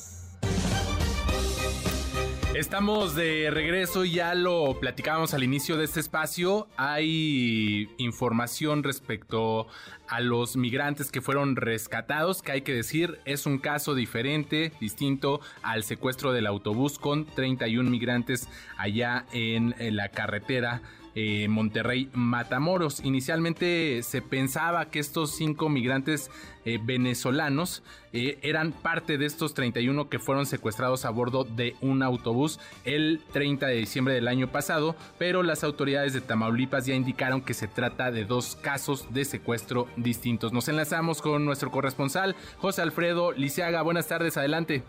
Estamos 2.57 3.15
de 3.15 3.51
regreso, 3.51 4.07
ya 4.07 4.35
lo 4.35 4.81
platicábamos 4.81 5.35
al 5.35 5.43
inicio 5.43 5.77
de 5.77 5.85
este 5.85 6.01
espacio. 6.01 6.69
Hay 6.79 7.91
información 7.99 8.83
respecto 8.83 9.67
a 10.09 10.21
los 10.21 10.57
migrantes 10.57 11.11
que 11.11 11.21
fueron 11.21 11.57
rescatados, 11.57 12.41
que 12.41 12.53
hay 12.53 12.63
que 12.63 12.73
decir 12.73 13.19
es 13.27 13.45
un 13.45 13.59
caso 13.59 13.95
diferente, 13.95 14.73
distinto 14.81 15.43
al 15.63 15.85
secuestro 15.85 16.33
del 16.33 16.47
autobús 16.47 16.99
con 16.99 17.27
31 17.27 17.91
migrantes 17.91 18.49
allá 18.79 19.27
en 19.33 19.75
la 19.95 20.09
carretera 20.09 20.81
eh, 21.17 21.49
Monterrey 21.49 22.11
Matamoros. 22.12 23.03
Inicialmente 23.03 24.03
se 24.03 24.21
pensaba 24.21 24.91
que 24.91 24.99
estos 24.99 25.35
cinco 25.35 25.71
migrantes 25.71 26.31
eh, 26.67 26.79
venezolanos 26.81 27.83
eh, 28.12 28.39
eran 28.43 28.73
parte 28.73 29.17
de 29.17 29.25
estos 29.25 29.55
31 29.55 30.11
que 30.11 30.19
fueron 30.19 30.45
secuestrados 30.45 31.07
a 31.07 31.11
bordo 31.11 31.45
de 31.45 31.75
un 31.81 32.03
autobús 32.03 32.61
el 32.85 33.23
30 33.33 33.67
de 33.67 33.77
diciembre 33.77 34.14
del 34.14 34.29
año 34.29 34.49
pasado, 34.49 34.95
pero 35.19 35.43
las 35.43 35.64
autoridades 35.64 36.12
de 36.12 36.21
Tamaulipas 36.21 36.85
ya 36.85 36.95
indicaron 36.95 37.41
que 37.41 37.55
se 37.55 37.67
trata 37.67 38.11
de 38.11 38.27
dos 38.27 38.55
casos 38.55 39.12
de 39.14 39.25
secuestro 39.25 39.89
distintos. 39.97 40.53
Nos 40.53 40.69
enlazamos 40.69 41.23
con 41.23 41.47
nuestro 41.47 41.71
corresponsal 41.71 42.37
José 42.59 42.83
Alfredo 42.83 43.33
Liceaga. 43.33 43.81
Buenas 43.81 44.07
tardes, 44.07 44.37
adelante. 44.37 44.83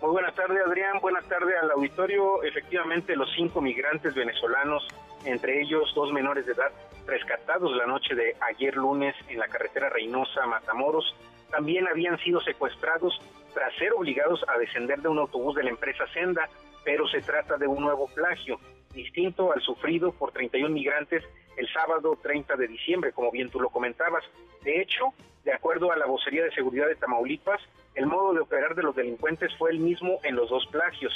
Muy 0.00 0.10
buenas 0.10 0.34
tardes, 0.34 0.58
Adrián. 0.66 0.98
Buenas 1.00 1.24
tardes 1.26 1.54
al 1.60 1.70
auditorio. 1.70 2.42
Efectivamente, 2.42 3.16
los 3.16 3.28
cinco 3.34 3.60
migrantes 3.60 4.14
venezolanos, 4.14 4.86
entre 5.26 5.60
ellos 5.60 5.92
dos 5.94 6.12
menores 6.12 6.46
de 6.46 6.52
edad, 6.52 6.72
rescatados 7.06 7.76
la 7.76 7.86
noche 7.86 8.14
de 8.14 8.34
ayer 8.40 8.76
lunes 8.76 9.14
en 9.28 9.38
la 9.38 9.48
carretera 9.48 9.90
Reynosa-Matamoros, 9.90 11.14
también 11.50 11.86
habían 11.86 12.18
sido 12.18 12.40
secuestrados 12.40 13.20
tras 13.54 13.74
ser 13.76 13.92
obligados 13.92 14.44
a 14.48 14.58
descender 14.58 15.00
de 15.00 15.08
un 15.08 15.18
autobús 15.18 15.54
de 15.56 15.64
la 15.64 15.70
empresa 15.70 16.04
Senda, 16.12 16.48
pero 16.84 17.06
se 17.08 17.20
trata 17.20 17.56
de 17.56 17.66
un 17.66 17.82
nuevo 17.82 18.08
plagio, 18.14 18.58
distinto 18.92 19.52
al 19.52 19.60
sufrido 19.60 20.12
por 20.12 20.32
31 20.32 20.70
migrantes 20.70 21.24
el 21.56 21.68
sábado 21.72 22.18
30 22.22 22.56
de 22.56 22.68
diciembre, 22.68 23.12
como 23.12 23.30
bien 23.30 23.50
tú 23.50 23.60
lo 23.60 23.70
comentabas. 23.70 24.24
De 24.62 24.80
hecho, 24.80 25.12
de 25.44 25.52
acuerdo 25.52 25.92
a 25.92 25.96
la 25.96 26.06
vocería 26.06 26.44
de 26.44 26.52
seguridad 26.52 26.86
de 26.86 26.96
Tamaulipas, 26.96 27.60
el 27.94 28.06
modo 28.06 28.34
de 28.34 28.40
operar 28.40 28.74
de 28.74 28.82
los 28.82 28.94
delincuentes 28.94 29.54
fue 29.56 29.70
el 29.70 29.78
mismo 29.78 30.18
en 30.22 30.36
los 30.36 30.50
dos 30.50 30.66
plagios. 30.66 31.12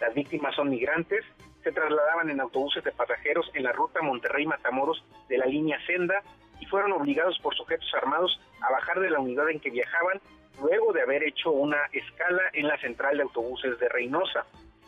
Las 0.00 0.14
víctimas 0.14 0.54
son 0.54 0.70
migrantes, 0.70 1.24
se 1.66 1.72
trasladaban 1.72 2.30
en 2.30 2.40
autobuses 2.40 2.84
de 2.84 2.92
pasajeros 2.92 3.50
en 3.54 3.64
la 3.64 3.72
ruta 3.72 4.00
Monterrey-Matamoros 4.00 5.02
de 5.28 5.36
la 5.36 5.46
línea 5.46 5.84
Senda 5.84 6.22
y 6.60 6.66
fueron 6.66 6.92
obligados 6.92 7.36
por 7.40 7.56
sujetos 7.56 7.92
armados 8.00 8.40
a 8.60 8.70
bajar 8.70 9.00
de 9.00 9.10
la 9.10 9.18
unidad 9.18 9.50
en 9.50 9.58
que 9.58 9.70
viajaban 9.70 10.20
luego 10.60 10.92
de 10.92 11.02
haber 11.02 11.24
hecho 11.24 11.50
una 11.50 11.78
escala 11.90 12.42
en 12.52 12.68
la 12.68 12.78
central 12.78 13.16
de 13.16 13.24
autobuses 13.24 13.80
de 13.80 13.88
Reynosa. 13.88 14.46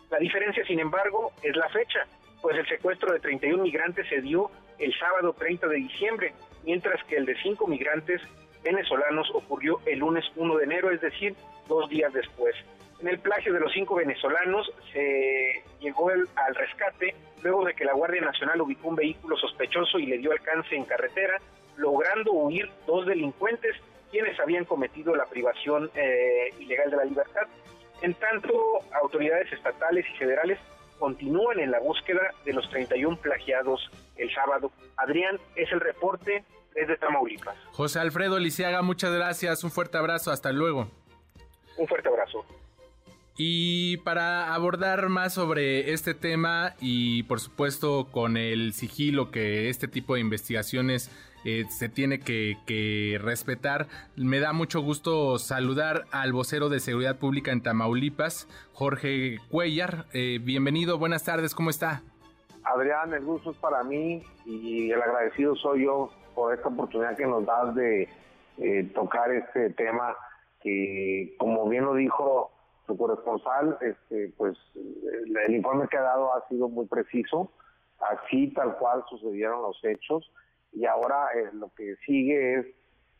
La 0.08 0.18
diferencia, 0.18 0.64
sin 0.66 0.78
embargo, 0.78 1.32
es 1.42 1.56
la 1.56 1.68
fecha, 1.70 2.06
pues 2.40 2.56
el 2.56 2.68
secuestro 2.68 3.12
de 3.12 3.18
31 3.18 3.60
migrantes 3.60 4.08
se 4.08 4.20
dio 4.20 4.48
el 4.78 4.96
sábado 5.00 5.32
30 5.32 5.66
de 5.66 5.76
diciembre, 5.78 6.32
mientras 6.62 7.02
que 7.06 7.16
el 7.16 7.26
de 7.26 7.34
cinco 7.42 7.66
migrantes 7.66 8.22
venezolanos 8.62 9.28
ocurrió 9.34 9.80
el 9.84 9.98
lunes 9.98 10.24
1 10.36 10.56
de 10.58 10.64
enero, 10.64 10.92
es 10.92 11.00
decir, 11.00 11.34
dos 11.66 11.90
días 11.90 12.12
después. 12.12 12.54
En 13.00 13.08
el 13.08 13.18
plagio 13.20 13.52
de 13.52 13.60
los 13.60 13.72
cinco 13.72 13.94
venezolanos 13.94 14.70
se 14.92 15.62
llegó 15.80 16.10
al 16.10 16.54
rescate 16.54 17.14
luego 17.42 17.64
de 17.64 17.74
que 17.74 17.84
la 17.84 17.92
Guardia 17.92 18.20
Nacional 18.20 18.60
ubicó 18.60 18.88
un 18.88 18.96
vehículo 18.96 19.36
sospechoso 19.36 19.98
y 19.98 20.06
le 20.06 20.18
dio 20.18 20.32
alcance 20.32 20.74
en 20.74 20.84
carretera, 20.84 21.40
logrando 21.76 22.32
huir 22.32 22.68
dos 22.86 23.06
delincuentes 23.06 23.76
quienes 24.10 24.38
habían 24.40 24.64
cometido 24.64 25.14
la 25.14 25.26
privación 25.26 25.90
eh, 25.94 26.50
ilegal 26.58 26.90
de 26.90 26.96
la 26.96 27.04
libertad. 27.04 27.42
En 28.02 28.14
tanto, 28.14 28.52
autoridades 29.00 29.52
estatales 29.52 30.06
y 30.12 30.18
federales 30.18 30.58
continúan 30.98 31.60
en 31.60 31.70
la 31.70 31.78
búsqueda 31.78 32.32
de 32.44 32.52
los 32.52 32.68
31 32.70 33.16
plagiados 33.18 33.90
el 34.16 34.32
sábado. 34.34 34.72
Adrián, 34.96 35.38
es 35.54 35.70
el 35.70 35.80
reporte 35.80 36.44
desde 36.74 36.96
Tamaulipas. 36.96 37.56
José 37.72 38.00
Alfredo 38.00 38.38
Lisiaga, 38.38 38.82
muchas 38.82 39.12
gracias, 39.12 39.62
un 39.62 39.70
fuerte 39.70 39.98
abrazo, 39.98 40.30
hasta 40.30 40.52
luego. 40.52 40.88
Un 41.76 41.86
fuerte 41.86 42.08
abrazo. 42.08 42.44
Y 43.40 43.98
para 43.98 44.52
abordar 44.52 45.08
más 45.08 45.34
sobre 45.34 45.92
este 45.92 46.12
tema 46.12 46.74
y 46.80 47.22
por 47.22 47.38
supuesto 47.38 48.08
con 48.10 48.36
el 48.36 48.72
sigilo 48.72 49.30
que 49.30 49.68
este 49.68 49.86
tipo 49.86 50.14
de 50.14 50.20
investigaciones 50.20 51.08
eh, 51.44 51.66
se 51.68 51.88
tiene 51.88 52.18
que, 52.18 53.16
respetar, 53.22 53.86
me 54.16 54.40
da 54.40 54.52
mucho 54.52 54.80
gusto 54.80 55.38
saludar 55.38 56.06
al 56.10 56.32
vocero 56.32 56.68
de 56.68 56.80
Seguridad 56.80 57.16
Pública 57.16 57.52
en 57.52 57.62
Tamaulipas, 57.62 58.48
Jorge 58.72 59.38
Cuellar. 59.52 60.06
Eh, 60.12 60.40
bienvenido, 60.42 60.98
buenas 60.98 61.24
tardes, 61.24 61.54
¿cómo 61.54 61.70
está? 61.70 62.02
Adrián, 62.64 63.14
el 63.14 63.24
gusto 63.24 63.52
es 63.52 63.56
para 63.58 63.84
mí 63.84 64.20
y 64.46 64.90
el 64.90 65.00
agradecido 65.00 65.54
soy 65.54 65.84
yo 65.84 66.10
por 66.34 66.54
esta 66.54 66.70
oportunidad 66.70 67.16
que 67.16 67.24
nos 67.24 67.46
das 67.46 67.72
de 67.76 68.08
eh, 68.58 68.90
tocar 68.96 69.30
este 69.30 69.70
tema 69.70 70.16
que, 70.60 71.36
como 71.38 71.68
bien 71.68 71.84
lo 71.84 71.94
dijo 71.94 72.50
su 72.88 72.96
corresponsal, 72.96 73.76
este, 73.82 74.32
pues 74.36 74.56
el 74.74 75.54
informe 75.54 75.86
que 75.88 75.98
ha 75.98 76.02
dado 76.02 76.34
ha 76.34 76.48
sido 76.48 76.68
muy 76.68 76.86
preciso, 76.86 77.52
así 78.00 78.52
tal 78.54 78.76
cual 78.78 79.04
sucedieron 79.08 79.62
los 79.62 79.78
hechos 79.84 80.32
y 80.72 80.86
ahora 80.86 81.28
eh, 81.34 81.50
lo 81.52 81.70
que 81.74 81.96
sigue 82.06 82.58
es 82.58 82.66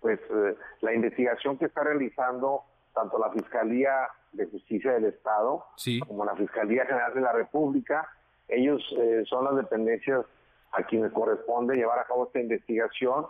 pues 0.01 0.19
eh, 0.31 0.57
la 0.81 0.95
investigación 0.95 1.59
que 1.59 1.67
está 1.67 1.83
realizando 1.83 2.63
tanto 2.95 3.19
la 3.19 3.31
Fiscalía 3.31 4.09
de 4.33 4.47
Justicia 4.47 4.93
del 4.93 5.07
Estado 5.07 5.65
como 6.07 6.25
la 6.25 6.35
Fiscalía 6.37 6.87
General 6.87 7.13
de 7.15 7.21
la 7.21 7.33
República. 7.33 8.09
Ellos 8.49 8.83
eh, 8.99 9.25
son 9.27 9.45
las 9.45 9.57
dependencias 9.57 10.25
a 10.73 10.83
quienes 10.85 11.13
corresponde 11.13 11.77
llevar 11.77 11.99
a 11.99 12.05
cabo 12.05 12.27
esta 12.27 12.41
investigación 12.41 13.27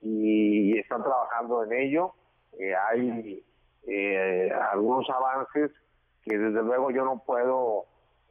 y, 0.00 0.74
y 0.74 0.78
están 0.78 1.02
trabajando 1.02 1.64
en 1.64 1.72
ello. 1.72 2.14
hay 2.88 3.44
eh, 3.88 4.52
algunos 4.70 5.08
avances 5.10 5.70
que 6.22 6.36
desde 6.36 6.62
luego 6.62 6.90
yo 6.90 7.04
no 7.04 7.22
puedo 7.24 7.86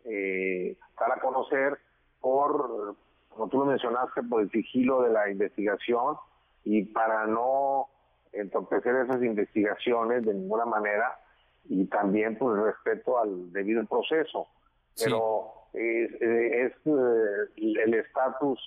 eh, 0.05 0.77
dar 0.99 1.11
a 1.11 1.19
conocer 1.19 1.77
por, 2.21 2.95
como 3.29 3.47
tú 3.49 3.59
lo 3.59 3.65
mencionaste, 3.65 4.23
por 4.23 4.41
el 4.41 4.51
sigilo 4.51 5.01
de 5.01 5.09
la 5.09 5.29
investigación 5.29 6.15
y 6.63 6.83
para 6.83 7.25
no 7.25 7.87
entorpecer 8.33 8.95
esas 8.97 9.23
investigaciones 9.23 10.25
de 10.25 10.33
ninguna 10.33 10.65
manera 10.65 11.17
y 11.65 11.85
también 11.85 12.37
por 12.37 12.57
el 12.57 12.65
respeto 12.65 13.17
al 13.19 13.51
debido 13.51 13.83
proceso. 13.85 14.47
Pero 14.95 15.51
es, 15.73 16.11
es, 16.21 16.73
eh, 16.85 17.49
el 17.55 17.93
estatus 17.93 18.59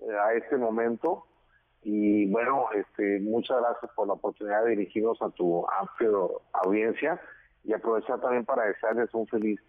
eh, 0.00 0.12
a 0.12 0.34
este 0.34 0.56
momento 0.56 1.26
y 1.88 2.26
bueno, 2.26 2.66
este, 2.74 3.20
muchas 3.20 3.60
gracias 3.60 3.92
por 3.94 4.08
la 4.08 4.14
oportunidad 4.14 4.64
de 4.64 4.70
dirigirnos 4.70 5.22
a 5.22 5.30
tu 5.30 5.64
amplia 5.70 6.10
audiencia 6.64 7.20
y 7.62 7.72
aprovechar 7.72 8.20
también 8.20 8.44
para 8.44 8.64
desearles 8.64 9.08
un 9.14 9.24
feliz 9.28 9.60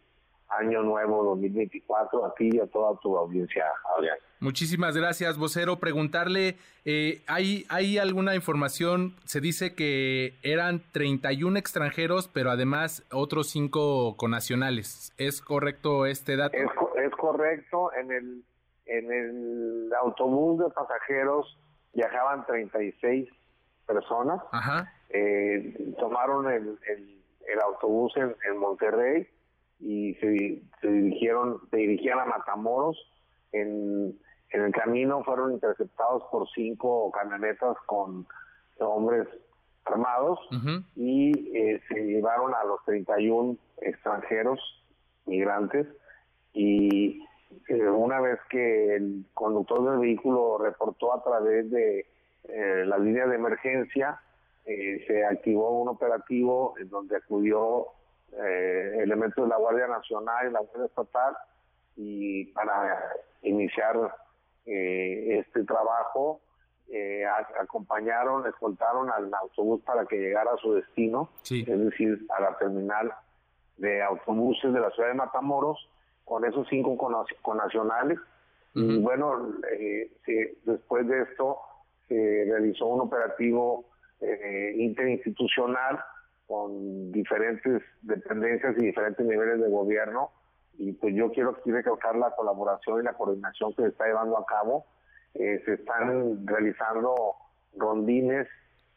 año 0.49 0.81
nuevo 0.81 1.23
2024 1.25 2.25
a 2.25 2.33
ti 2.33 2.49
y 2.53 2.59
a 2.59 2.65
toda 2.65 2.99
tu 3.01 3.15
audiencia, 3.15 3.65
Adrián. 3.95 4.17
Muchísimas 4.39 4.97
gracias, 4.97 5.37
vocero. 5.37 5.77
Preguntarle, 5.77 6.57
eh, 6.85 7.21
¿hay, 7.27 7.67
¿hay 7.69 7.99
alguna 7.99 8.33
información? 8.33 9.13
Se 9.25 9.39
dice 9.39 9.75
que 9.75 10.39
eran 10.41 10.81
31 10.93 11.59
extranjeros, 11.59 12.27
pero 12.27 12.49
además 12.49 13.05
otros 13.11 13.47
5 13.51 14.17
conacionales. 14.17 15.13
¿Es 15.19 15.39
correcto 15.39 16.07
este 16.07 16.35
dato? 16.35 16.57
Es, 16.57 16.71
es 17.05 17.11
correcto. 17.11 17.91
En 17.93 18.11
el, 18.11 18.43
en 18.87 19.11
el 19.11 19.93
autobús 20.01 20.65
de 20.65 20.71
pasajeros 20.71 21.55
viajaban 21.97 22.45
36 22.45 23.27
personas. 23.87 24.39
Eh, 25.09 25.93
tomaron 25.99 26.49
el, 26.49 26.77
el, 26.87 27.59
autobús 27.61 28.15
en, 28.17 28.35
en, 28.47 28.57
Monterrey 28.57 29.27
y 29.79 30.13
se, 30.15 30.61
se, 30.79 30.87
dirigieron, 30.87 31.59
se 31.71 31.77
dirigían 31.77 32.19
a 32.19 32.25
Matamoros. 32.25 32.97
En, 33.51 34.15
en 34.51 34.61
el 34.61 34.71
camino 34.71 35.23
fueron 35.23 35.53
interceptados 35.53 36.23
por 36.31 36.47
cinco 36.53 37.11
camionetas 37.11 37.75
con 37.87 38.27
hombres 38.79 39.27
armados 39.85 40.39
y 40.95 41.57
eh, 41.57 41.81
se 41.87 41.95
llevaron 41.95 42.53
a 42.53 42.63
los 42.65 42.83
31 42.85 43.57
extranjeros 43.81 44.59
migrantes 45.25 45.87
y 46.53 47.23
eh, 47.67 47.89
una 47.89 48.19
vez 48.19 48.39
que 48.49 48.95
el 48.95 49.25
conductor 49.33 49.91
del 49.91 49.99
vehículo 49.99 50.57
reportó 50.57 51.13
a 51.13 51.23
través 51.23 51.69
de 51.69 52.05
eh, 52.47 52.83
la 52.85 52.97
línea 52.97 53.27
de 53.27 53.35
emergencia, 53.35 54.19
eh, 54.65 55.03
se 55.07 55.25
activó 55.25 55.81
un 55.81 55.89
operativo 55.89 56.75
en 56.79 56.89
donde 56.89 57.17
acudió 57.17 57.87
elementos 58.29 59.45
de 59.45 59.49
la 59.49 59.57
Guardia 59.57 59.87
Nacional 59.87 60.47
y 60.47 60.51
la 60.51 60.59
Guardia 60.59 60.85
Estatal 60.85 61.37
y 61.95 62.45
para 62.51 63.01
iniciar 63.41 64.13
este 64.65 65.63
trabajo 65.63 66.41
acompañaron, 67.59 68.45
escoltaron 68.45 69.09
al 69.09 69.33
autobús 69.33 69.81
para 69.83 70.05
que 70.05 70.17
llegara 70.17 70.51
a 70.51 70.57
su 70.57 70.73
destino, 70.73 71.29
es 71.49 71.65
decir, 71.65 72.27
a 72.37 72.41
la 72.41 72.57
terminal 72.57 73.11
de 73.77 74.03
autobuses 74.03 74.73
de 74.73 74.79
la 74.81 74.91
ciudad 74.91 75.07
de 75.07 75.15
Matamoros 75.15 75.89
con 76.27 76.43
esos 76.43 76.67
cinco 76.69 76.97
connacionales. 77.41 78.19
Y 78.75 78.99
bueno, 78.99 79.53
eh, 79.71 80.11
después 80.65 81.07
de 81.07 81.23
esto 81.23 81.57
se 82.07 82.45
realizó 82.47 82.85
un 82.85 83.01
operativo 83.01 83.85
eh, 84.21 84.75
interinstitucional 84.77 85.99
con 86.45 87.11
diferentes 87.11 87.81
dependencias 88.03 88.75
y 88.77 88.85
diferentes 88.85 89.25
niveles 89.25 89.61
de 89.61 89.69
gobierno. 89.69 90.29
Y 90.77 90.91
pues 90.91 91.15
yo 91.15 91.31
quiero 91.31 91.51
aquí 91.51 91.71
recalcar 91.71 92.17
la 92.17 92.35
colaboración 92.35 92.99
y 92.99 93.03
la 93.03 93.13
coordinación 93.13 93.73
que 93.73 93.83
se 93.83 93.87
está 93.87 94.05
llevando 94.05 94.37
a 94.37 94.45
cabo. 94.45 94.85
Eh, 95.33 95.61
se 95.65 95.73
están 95.75 96.45
realizando 96.45 97.15
rondines 97.77 98.47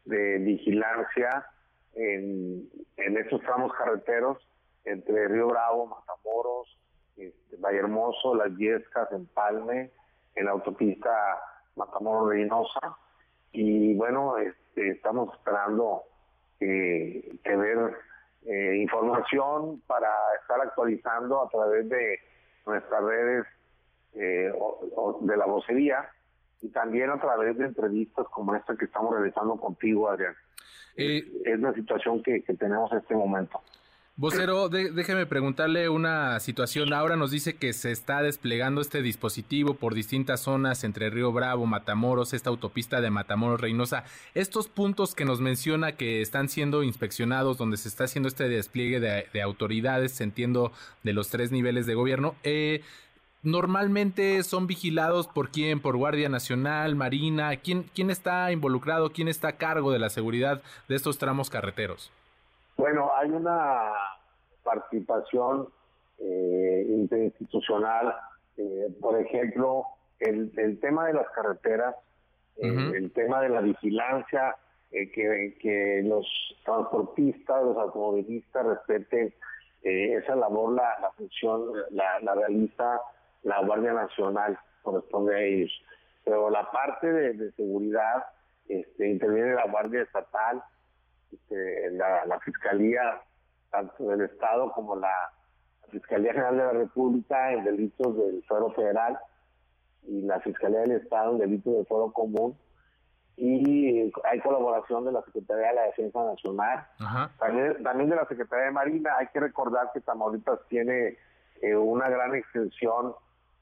de 0.04 0.38
vigilancia 0.38 1.46
en, 1.94 2.68
en 2.98 3.16
estos 3.16 3.40
tramos 3.42 3.72
carreteros 3.72 4.36
entre 4.84 5.28
Río 5.28 5.48
Bravo, 5.48 5.86
Matamoros, 5.86 6.79
este, 7.20 7.56
Valle 7.56 7.78
Hermoso, 7.78 8.34
Las 8.34 8.56
Yescas, 8.56 9.12
Empalme, 9.12 9.90
en 10.34 10.44
la 10.44 10.52
autopista 10.52 11.10
Matamoros 11.76 12.30
Reynosa. 12.30 12.96
Y 13.52 13.94
bueno, 13.94 14.38
este, 14.38 14.90
estamos 14.90 15.34
esperando 15.34 16.04
eh, 16.60 17.36
tener 17.42 17.96
eh, 18.46 18.76
información 18.80 19.82
para 19.86 20.08
estar 20.40 20.60
actualizando 20.60 21.42
a 21.42 21.48
través 21.48 21.88
de 21.88 22.18
nuestras 22.66 23.02
redes 23.02 23.46
eh, 24.14 24.52
de 25.20 25.36
la 25.36 25.46
vocería 25.46 26.08
y 26.62 26.68
también 26.68 27.10
a 27.10 27.20
través 27.20 27.56
de 27.58 27.66
entrevistas 27.66 28.26
como 28.28 28.54
esta 28.54 28.76
que 28.76 28.86
estamos 28.86 29.14
realizando 29.14 29.56
contigo, 29.56 30.08
Adrián. 30.08 30.34
es 30.96 31.60
la 31.60 31.72
situación 31.74 32.22
que, 32.22 32.42
que 32.42 32.54
tenemos 32.54 32.90
en 32.92 32.98
este 32.98 33.14
momento. 33.14 33.60
Vocero, 34.16 34.68
déjeme 34.68 35.24
preguntarle 35.24 35.88
una 35.88 36.38
situación. 36.40 36.92
Ahora 36.92 37.16
nos 37.16 37.30
dice 37.30 37.56
que 37.56 37.72
se 37.72 37.90
está 37.90 38.20
desplegando 38.22 38.82
este 38.82 39.00
dispositivo 39.00 39.74
por 39.74 39.94
distintas 39.94 40.40
zonas 40.42 40.84
entre 40.84 41.08
Río 41.08 41.32
Bravo, 41.32 41.64
Matamoros, 41.64 42.34
esta 42.34 42.50
autopista 42.50 43.00
de 43.00 43.08
Matamoros 43.08 43.62
Reynosa. 43.62 44.04
Estos 44.34 44.68
puntos 44.68 45.14
que 45.14 45.24
nos 45.24 45.40
menciona 45.40 45.92
que 45.92 46.20
están 46.20 46.50
siendo 46.50 46.82
inspeccionados, 46.82 47.56
donde 47.56 47.78
se 47.78 47.88
está 47.88 48.04
haciendo 48.04 48.28
este 48.28 48.46
despliegue 48.50 49.00
de, 49.00 49.42
autoridades, 49.42 50.20
entiendo, 50.20 50.70
de 51.02 51.14
los 51.14 51.30
tres 51.30 51.50
niveles 51.50 51.86
de 51.86 51.94
gobierno, 51.94 52.34
eh, 52.42 52.82
normalmente 53.42 54.42
son 54.42 54.66
vigilados 54.66 55.28
por 55.28 55.50
quién, 55.50 55.80
por 55.80 55.96
Guardia 55.96 56.28
Nacional, 56.28 56.94
Marina, 56.94 57.56
quién, 57.56 57.86
quién 57.94 58.10
está 58.10 58.52
involucrado, 58.52 59.12
quién 59.12 59.28
está 59.28 59.48
a 59.48 59.56
cargo 59.56 59.92
de 59.92 59.98
la 59.98 60.10
seguridad 60.10 60.62
de 60.88 60.96
estos 60.96 61.16
tramos 61.16 61.48
carreteros. 61.48 62.12
Bueno, 62.80 63.10
hay 63.14 63.28
una 63.28 63.92
participación 64.62 65.68
eh, 66.18 66.86
interinstitucional, 66.88 68.16
eh, 68.56 68.88
por 68.98 69.20
ejemplo, 69.20 69.84
el, 70.18 70.50
el, 70.56 70.80
tema 70.80 71.06
de 71.06 71.12
las 71.12 71.28
carreteras, 71.32 71.94
eh, 72.56 72.92
el 72.96 73.12
tema 73.12 73.42
de 73.42 73.50
la 73.50 73.60
vigilancia, 73.60 74.56
eh, 74.92 75.12
que, 75.12 75.58
que 75.60 76.00
los 76.06 76.26
transportistas, 76.64 77.62
los 77.62 77.76
automovilistas 77.76 78.64
respeten 78.64 79.34
esa 79.82 80.34
labor, 80.36 80.72
la, 80.72 81.00
la 81.02 81.10
función, 81.10 81.60
la, 81.90 82.18
la, 82.20 82.34
realiza 82.34 82.98
la 83.42 83.60
Guardia 83.60 83.92
Nacional, 83.92 84.58
corresponde 84.80 85.36
a 85.36 85.42
ellos. 85.42 85.82
Pero 86.24 86.48
la 86.48 86.70
parte 86.70 87.12
de, 87.12 87.34
de 87.34 87.52
seguridad 87.52 88.24
este, 88.68 89.06
interviene 89.06 89.52
la 89.52 89.66
Guardia 89.66 90.00
Estatal, 90.00 90.62
este, 91.32 91.90
la, 91.92 92.38
Fiscalía, 92.40 93.20
tanto 93.70 94.04
del 94.08 94.22
Estado 94.22 94.72
como 94.72 94.96
la, 94.96 95.14
Fiscalía 95.90 96.32
General 96.32 96.56
de 96.56 96.62
la 96.62 96.72
República 96.72 97.52
en 97.52 97.64
delitos 97.64 98.16
del 98.16 98.44
fuero 98.44 98.70
federal 98.74 99.18
y 100.04 100.22
la 100.22 100.38
Fiscalía 100.38 100.80
del 100.80 100.92
Estado 100.92 101.32
en 101.32 101.38
delitos 101.38 101.74
del 101.74 101.86
fuero 101.86 102.12
común. 102.12 102.56
y 103.36 104.12
hay 104.24 104.40
colaboración 104.40 105.04
de 105.04 105.12
la 105.12 105.22
Secretaría 105.22 105.68
de 105.68 105.74
la 105.74 105.82
Defensa 105.86 106.22
Nacional, 106.24 106.86
También, 107.40 107.82
también 107.82 108.10
de 108.10 108.16
la 108.16 108.26
Secretaría 108.26 108.66
de 108.66 108.70
Marina. 108.70 109.16
Hay 109.18 109.26
que 109.28 109.40
recordar 109.40 109.90
que 109.92 110.00
Tamaulipas 110.00 110.60
tiene 110.68 111.18
eh, 111.60 111.74
una 111.74 112.08
gran 112.08 112.34
extensión 112.34 113.14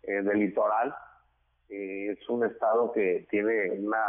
eh, 0.03 0.23
del 0.23 0.39
litoral. 0.39 0.95
Eh, 1.69 2.13
es 2.13 2.29
un 2.29 2.45
estado 2.45 2.93
que 2.93 3.27
tiene 3.31 3.71
una, 3.73 4.05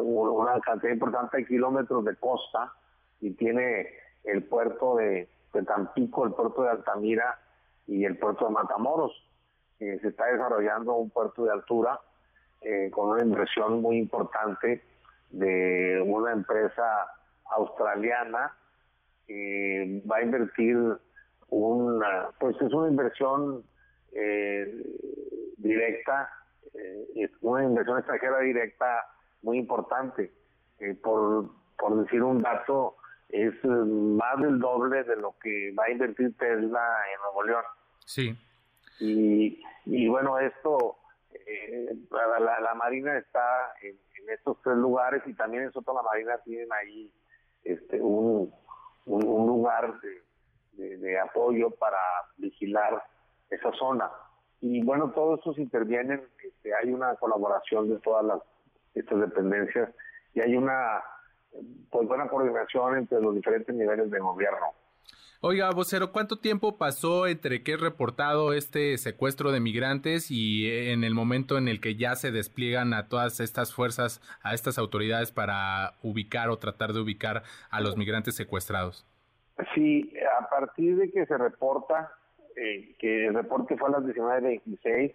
una 0.00 0.60
cantidad 0.60 0.92
importante 0.92 1.38
de 1.38 1.46
kilómetros 1.46 2.04
de 2.04 2.16
costa 2.16 2.72
y 3.20 3.30
tiene 3.32 3.88
el 4.24 4.44
puerto 4.44 4.96
de, 4.96 5.28
de 5.52 5.62
Tampico, 5.62 6.24
el 6.24 6.32
puerto 6.32 6.62
de 6.62 6.70
Altamira 6.70 7.38
y 7.86 8.04
el 8.04 8.18
puerto 8.18 8.46
de 8.46 8.52
Matamoros. 8.52 9.12
se 9.78 9.96
está 9.96 10.26
desarrollando 10.26 10.94
un 10.94 11.10
puerto 11.10 11.44
de 11.44 11.52
altura 11.52 12.00
eh, 12.64 12.90
con 12.92 13.10
una 13.10 13.24
inversión 13.24 13.82
muy 13.82 13.98
importante 13.98 14.82
de 15.30 16.00
una 16.06 16.32
empresa 16.32 16.84
australiana 17.56 18.54
que 19.26 20.02
va 20.08 20.18
a 20.18 20.22
invertir 20.22 20.76
una, 21.48 22.28
pues 22.38 22.54
es 22.60 22.72
una 22.72 22.88
inversión 22.88 23.64
eh, 24.12 24.84
directa, 25.56 26.30
eh, 26.74 27.28
una 27.40 27.64
inversión 27.64 27.98
extranjera 27.98 28.38
directa 28.40 29.06
muy 29.42 29.58
importante. 29.58 30.32
por, 31.02 31.50
por 31.78 32.04
decir 32.04 32.22
un 32.22 32.42
dato, 32.42 32.96
es 33.28 33.54
más 33.64 34.40
del 34.40 34.58
doble 34.58 35.04
de 35.04 35.16
lo 35.16 35.36
que 35.42 35.72
va 35.78 35.84
a 35.84 35.90
invertir 35.90 36.36
Tesla 36.36 36.96
en 37.14 37.20
Nuevo 37.22 37.42
León. 37.44 37.64
Sí. 38.04 38.36
Y, 39.00 39.62
y 39.86 40.08
bueno, 40.08 40.38
esto 40.38 40.98
eh, 41.46 41.96
la, 42.10 42.74
Marina 42.74 43.16
está 43.18 43.74
en, 43.82 43.96
estos 44.28 44.56
tres 44.62 44.76
lugares 44.76 45.22
y 45.26 45.34
también 45.34 45.64
en 45.64 45.72
Soto 45.72 45.92
la 45.92 46.02
Marina 46.02 46.38
tienen 46.44 46.72
ahí 46.72 47.12
este, 47.64 48.00
un, 48.00 48.52
un, 49.06 49.46
lugar 49.46 50.00
de, 50.76 51.18
apoyo 51.18 51.70
para 51.70 51.98
vigilar 52.36 53.02
esa 53.50 53.72
zona. 53.72 54.10
Y 54.60 54.82
bueno, 54.84 55.10
todos 55.10 55.40
estos 55.40 55.58
intervienen, 55.58 56.22
este, 56.42 56.72
hay 56.74 56.92
una 56.92 57.16
colaboración 57.16 57.88
de 57.88 57.98
todas 57.98 58.24
las 58.24 58.40
estas 58.94 59.20
dependencias 59.20 59.90
y 60.34 60.40
hay 60.40 60.56
una 60.56 61.02
pues 61.90 62.08
buena 62.08 62.28
coordinación 62.28 62.96
entre 62.96 63.20
los 63.20 63.34
diferentes 63.34 63.74
niveles 63.74 64.10
de 64.10 64.18
gobierno. 64.18 64.66
Oiga, 65.44 65.70
vocero, 65.72 66.12
¿cuánto 66.12 66.38
tiempo 66.38 66.78
pasó 66.78 67.26
entre 67.26 67.64
que 67.64 67.72
es 67.72 67.80
reportado 67.80 68.52
este 68.52 68.96
secuestro 68.96 69.50
de 69.50 69.58
migrantes 69.58 70.30
y 70.30 70.70
en 70.70 71.02
el 71.02 71.14
momento 71.14 71.58
en 71.58 71.66
el 71.66 71.80
que 71.80 71.96
ya 71.96 72.14
se 72.14 72.30
despliegan 72.30 72.94
a 72.94 73.08
todas 73.08 73.40
estas 73.40 73.74
fuerzas, 73.74 74.22
a 74.44 74.54
estas 74.54 74.78
autoridades 74.78 75.32
para 75.32 75.94
ubicar 76.00 76.48
o 76.48 76.58
tratar 76.58 76.92
de 76.92 77.00
ubicar 77.00 77.42
a 77.70 77.80
los 77.80 77.96
migrantes 77.96 78.36
secuestrados? 78.36 79.04
Sí, 79.74 80.14
a 80.40 80.48
partir 80.48 80.96
de 80.96 81.10
que 81.10 81.26
se 81.26 81.36
reporta, 81.36 82.12
eh, 82.54 82.94
que 83.00 83.26
el 83.26 83.34
reporte 83.34 83.76
fue 83.76 83.88
a 83.88 83.92
las 83.98 84.04
19.26, 84.04 85.12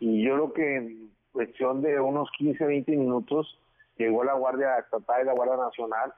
y 0.00 0.24
yo 0.24 0.34
creo 0.34 0.52
que 0.52 0.76
en 0.76 1.10
cuestión 1.32 1.82
de 1.82 2.00
unos 2.00 2.30
15, 2.38 2.64
20 2.64 2.96
minutos 2.96 3.58
llegó 3.96 4.24
la 4.24 4.34
Guardia 4.34 4.78
Estatal 4.78 5.22
y 5.22 5.26
la 5.26 5.32
Guardia 5.32 5.56
Nacional 5.56 6.12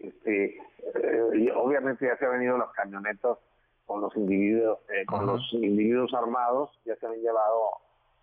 este, 0.00 0.56
eh, 0.56 1.52
obviamente 1.54 2.06
ya 2.06 2.16
se 2.16 2.24
han 2.24 2.32
venido 2.32 2.56
las 2.56 2.70
camionetas 2.70 3.36
con 3.84 4.00
los 4.00 4.16
individuos, 4.16 4.78
eh, 4.88 5.04
con 5.04 5.26
los 5.26 5.42
individuos 5.52 6.14
armados, 6.14 6.70
ya 6.86 6.96
se 6.96 7.06
han 7.06 7.20
llevado 7.20 7.70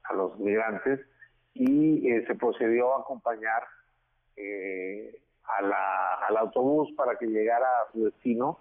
a 0.05 0.13
los 0.13 0.39
migrantes 0.39 0.99
y 1.53 2.09
eh, 2.09 2.25
se 2.25 2.35
procedió 2.35 2.95
a 2.95 3.01
acompañar 3.01 3.63
a 5.43 5.61
la, 5.61 6.13
al 6.27 6.37
autobús 6.37 6.91
para 6.95 7.17
que 7.17 7.25
llegara 7.25 7.65
a 7.65 7.91
su 7.91 8.05
destino 8.05 8.59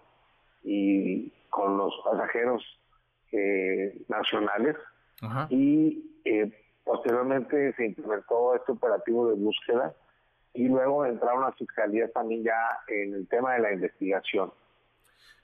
y 0.63 1.31
con 1.51 1.77
los 1.77 1.93
pasajeros 2.03 2.65
nacionales 4.09 4.77
y 5.51 6.23
posteriormente 6.87 7.75
se 7.75 7.85
implementó 7.85 8.55
este 8.55 8.73
operativo 8.73 9.29
de 9.29 9.35
búsqueda 9.35 9.93
y 10.55 10.69
luego 10.69 11.05
entraron 11.05 11.43
las 11.43 11.57
fiscalías 11.57 12.13
también 12.13 12.45
ya 12.45 12.57
en 12.87 13.13
el 13.13 13.29
tema 13.29 13.55
de 13.55 13.61
la 13.61 13.73
investigación. 13.73 14.53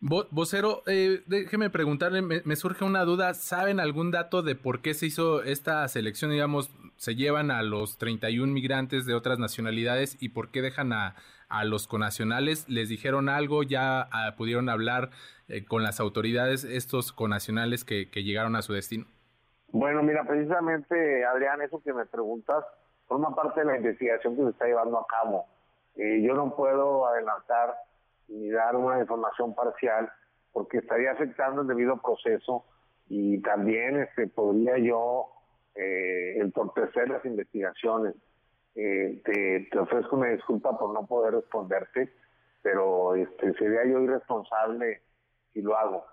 Vocero, 0.01 0.83
eh, 0.87 1.23
déjeme 1.27 1.71
preguntarle, 1.71 2.23
me, 2.23 2.57
surge 2.57 2.85
una 2.85 3.05
duda, 3.05 3.35
¿saben 3.35 3.79
algún 3.79 4.11
dato 4.11 4.43
de 4.43 4.57
por 4.57 4.83
qué 4.83 4.95
se 4.95 5.07
hizo 5.07 5.43
esta 5.43 5.87
selección? 5.87 6.31
Digamos, 6.31 6.71
se 6.97 7.15
llevan 7.15 7.51
a 7.53 7.63
los 7.63 7.99
31 7.99 8.53
migrantes 8.53 9.07
de 9.07 9.15
otras 9.15 9.39
nacionalidades 9.39 10.17
y 10.21 10.31
por 10.31 10.51
qué 10.51 10.61
dejan 10.61 10.93
a, 10.93 11.15
a 11.49 11.65
los 11.65 11.87
conacionales? 11.87 12.69
¿Les 12.69 12.89
dijeron 12.89 13.29
algo? 13.29 13.63
¿Ya 13.63 14.09
ah, 14.11 14.35
pudieron 14.37 14.69
hablar 14.69 15.11
eh, 15.49 15.65
con 15.65 15.83
las 15.83 16.01
autoridades 16.01 16.65
estos 16.65 17.13
conacionales 17.13 17.85
que, 17.85 18.11
que 18.11 18.25
llegaron 18.25 18.57
a 18.57 18.63
su 18.63 18.73
destino? 18.73 19.07
Bueno, 19.73 20.03
mira, 20.03 20.23
precisamente, 20.25 21.25
Adrián, 21.25 21.63
eso 21.63 21.83
que 21.83 21.95
me 21.95 22.05
preguntas, 22.05 22.63
forma 23.07 23.35
parte 23.35 23.61
de 23.61 23.67
la 23.67 23.77
investigación 23.79 24.37
que 24.37 24.43
se 24.43 24.51
está 24.51 24.67
llevando 24.67 24.99
a 24.99 25.07
cabo. 25.07 25.47
Eh, 25.97 26.23
yo 26.23 26.35
no 26.35 26.55
puedo 26.55 27.07
adelantar 27.07 27.75
ni 28.29 28.51
dar 28.51 28.77
una 28.77 29.01
información 29.01 29.55
parcial 29.55 30.13
porque 30.53 30.79
estaría 30.79 31.13
afectando 31.13 31.63
el 31.63 31.69
debido 31.69 31.97
proceso 32.03 32.67
y 33.09 33.41
también 33.41 34.01
este, 34.01 34.27
podría 34.29 34.77
yo 34.77 35.29
eh, 35.75 36.35
entorpecer 36.37 37.09
las 37.09 37.25
investigaciones. 37.25 38.15
Eh, 38.75 39.23
te, 39.71 39.79
ofrezco 39.79 40.17
una 40.17 40.29
disculpa 40.29 40.79
por 40.79 40.93
no 40.93 41.07
poder 41.07 41.35
responderte, 41.35 42.13
pero 42.63 43.15
este, 43.15 43.55
sería 43.55 43.87
yo 43.87 44.01
irresponsable 44.01 45.01
si 45.55 45.63
lo 45.63 45.77
hago. 45.77 46.12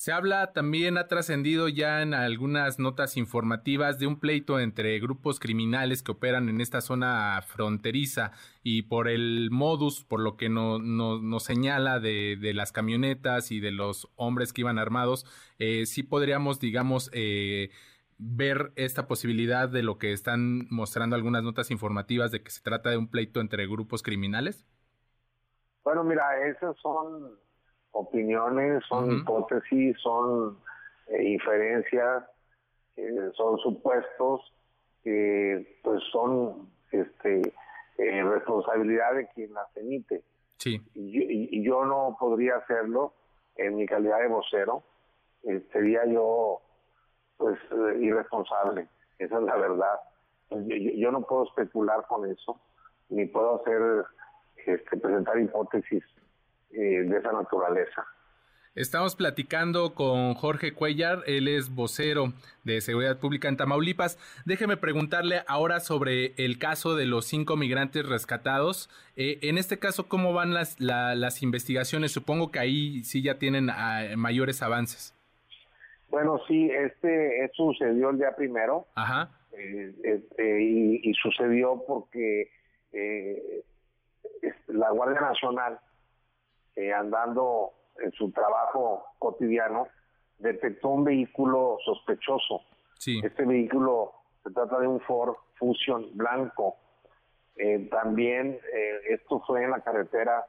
Se 0.00 0.12
habla 0.12 0.54
también, 0.54 0.96
ha 0.96 1.08
trascendido 1.08 1.68
ya 1.68 2.00
en 2.00 2.14
algunas 2.14 2.78
notas 2.78 3.18
informativas 3.18 3.98
de 3.98 4.06
un 4.06 4.18
pleito 4.18 4.58
entre 4.58 4.98
grupos 4.98 5.38
criminales 5.38 6.02
que 6.02 6.12
operan 6.12 6.48
en 6.48 6.62
esta 6.62 6.80
zona 6.80 7.38
fronteriza 7.42 8.32
y 8.62 8.84
por 8.84 9.08
el 9.08 9.50
modus, 9.50 10.02
por 10.02 10.20
lo 10.20 10.38
que 10.38 10.48
nos 10.48 10.80
no, 10.80 11.38
señala 11.38 12.00
de, 12.00 12.38
las 12.54 12.72
camionetas 12.72 13.52
y 13.52 13.60
de 13.60 13.72
los 13.72 14.10
hombres 14.16 14.54
que 14.54 14.62
iban 14.62 14.78
armados, 14.78 15.26
eh, 15.58 15.84
sí 15.84 16.02
podríamos, 16.02 16.60
digamos, 16.60 17.10
eh, 17.12 17.68
ver 18.16 18.72
esta 18.76 19.06
posibilidad 19.06 19.68
de 19.68 19.82
lo 19.82 19.98
que 19.98 20.14
están 20.14 20.66
mostrando 20.70 21.14
algunas 21.14 21.42
notas 21.42 21.70
informativas 21.70 22.30
de 22.30 22.42
que 22.42 22.50
se 22.50 22.62
trata 22.62 22.88
de 22.88 22.96
un 22.96 23.08
pleito 23.08 23.42
entre 23.42 23.66
grupos 23.66 24.02
criminales. 24.02 24.64
Bueno, 25.84 26.04
mira, 26.04 26.24
esas 26.48 26.74
son 26.78 27.38
opiniones, 27.92 28.82
son 28.88 29.10
hipótesis, 29.10 29.96
son 30.00 30.58
eh, 31.08 31.24
inferencias, 31.24 32.24
eh, 32.96 33.30
son 33.34 33.58
supuestos 33.58 34.40
que 35.02 35.80
pues 35.82 36.02
son 36.12 36.68
este 36.90 37.52
eh, 37.98 38.22
responsabilidad 38.22 39.14
de 39.14 39.28
quien 39.28 39.52
las 39.54 39.74
emite. 39.76 40.22
Sí. 40.58 40.80
Y, 40.94 41.62
yo 41.62 41.84
no 41.84 42.16
podría 42.18 42.56
hacerlo 42.56 43.14
en 43.56 43.76
mi 43.76 43.86
calidad 43.86 44.18
de 44.20 44.28
vocero, 44.28 44.82
sería 45.72 46.04
yo 46.06 46.60
pues 47.36 47.58
irresponsable, 47.98 48.88
esa 49.18 49.38
es 49.38 49.42
la 49.42 49.56
verdad. 49.56 50.00
Yo, 50.50 50.76
yo, 50.76 51.12
no 51.12 51.22
puedo 51.22 51.44
especular 51.44 52.06
con 52.06 52.30
eso, 52.30 52.60
ni 53.08 53.26
puedo 53.26 53.60
hacer 53.60 54.04
este, 54.66 54.96
presentar 54.96 55.38
hipótesis 55.38 56.02
eh, 56.72 57.02
de 57.04 57.18
esa 57.18 57.32
naturaleza. 57.32 58.06
Estamos 58.76 59.16
platicando 59.16 59.94
con 59.94 60.34
Jorge 60.34 60.72
Cuellar, 60.72 61.24
él 61.26 61.48
es 61.48 61.74
vocero 61.74 62.32
de 62.62 62.80
Seguridad 62.80 63.18
Pública 63.18 63.48
en 63.48 63.56
Tamaulipas. 63.56 64.16
Déjeme 64.46 64.76
preguntarle 64.76 65.42
ahora 65.48 65.80
sobre 65.80 66.34
el 66.36 66.60
caso 66.60 66.94
de 66.94 67.04
los 67.04 67.24
cinco 67.24 67.56
migrantes 67.56 68.08
rescatados. 68.08 68.88
Eh, 69.16 69.40
en 69.42 69.58
este 69.58 69.80
caso, 69.80 70.08
¿cómo 70.08 70.32
van 70.32 70.54
las, 70.54 70.78
las 70.80 71.42
investigaciones? 71.42 72.12
Supongo 72.12 72.52
que 72.52 72.60
ahí 72.60 73.02
sí 73.02 73.22
ya 73.22 73.40
tienen 73.40 73.70
ah, 73.70 74.04
mayores 74.16 74.62
avances. 74.62 75.16
Bueno, 76.08 76.40
sí, 76.46 76.70
este, 76.70 77.50
sucedió 77.54 78.10
el 78.10 78.18
día 78.18 78.36
primero. 78.36 78.86
Ajá. 78.94 79.30
Eh, 79.52 79.92
este, 80.04 80.62
y, 80.62 81.12
sucedió 81.14 81.82
porque 81.88 82.52
la 84.68 84.90
Guardia 84.90 85.20
Nacional 85.20 85.80
eh, 86.76 86.92
andando 86.92 87.72
en 88.02 88.12
su 88.12 88.30
trabajo 88.30 89.04
cotidiano, 89.18 89.88
detectó 90.38 90.88
un 90.88 91.04
vehículo 91.04 91.78
sospechoso. 91.84 92.62
Este 93.06 93.44
vehículo 93.44 94.12
se 94.42 94.50
trata 94.50 94.78
de 94.78 94.86
un 94.86 95.00
Ford 95.00 95.34
Fusion 95.58 96.10
blanco. 96.14 96.76
Eh, 97.56 97.88
también 97.90 98.58
eh, 98.72 99.00
esto 99.10 99.42
fue 99.46 99.64
en 99.64 99.70
la 99.70 99.80
carretera 99.80 100.46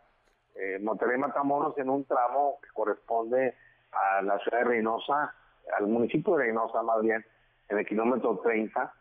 eh, 0.56 0.80
Monterrey-Matamoros 0.82 1.78
en 1.78 1.90
un 1.90 2.06
tramo 2.06 2.60
que 2.62 2.70
corresponde 2.74 3.56
a 3.92 4.22
la 4.22 4.38
ciudad 4.40 4.60
de 4.60 4.64
Reynosa, 4.66 5.34
al 5.78 5.88
municipio 5.88 6.36
de 6.36 6.46
Reynosa 6.46 6.82
más 6.84 7.02
bien, 7.02 7.26
en 7.70 7.78
el 7.78 7.86
kilómetro 7.86 8.40
30. 8.40 8.94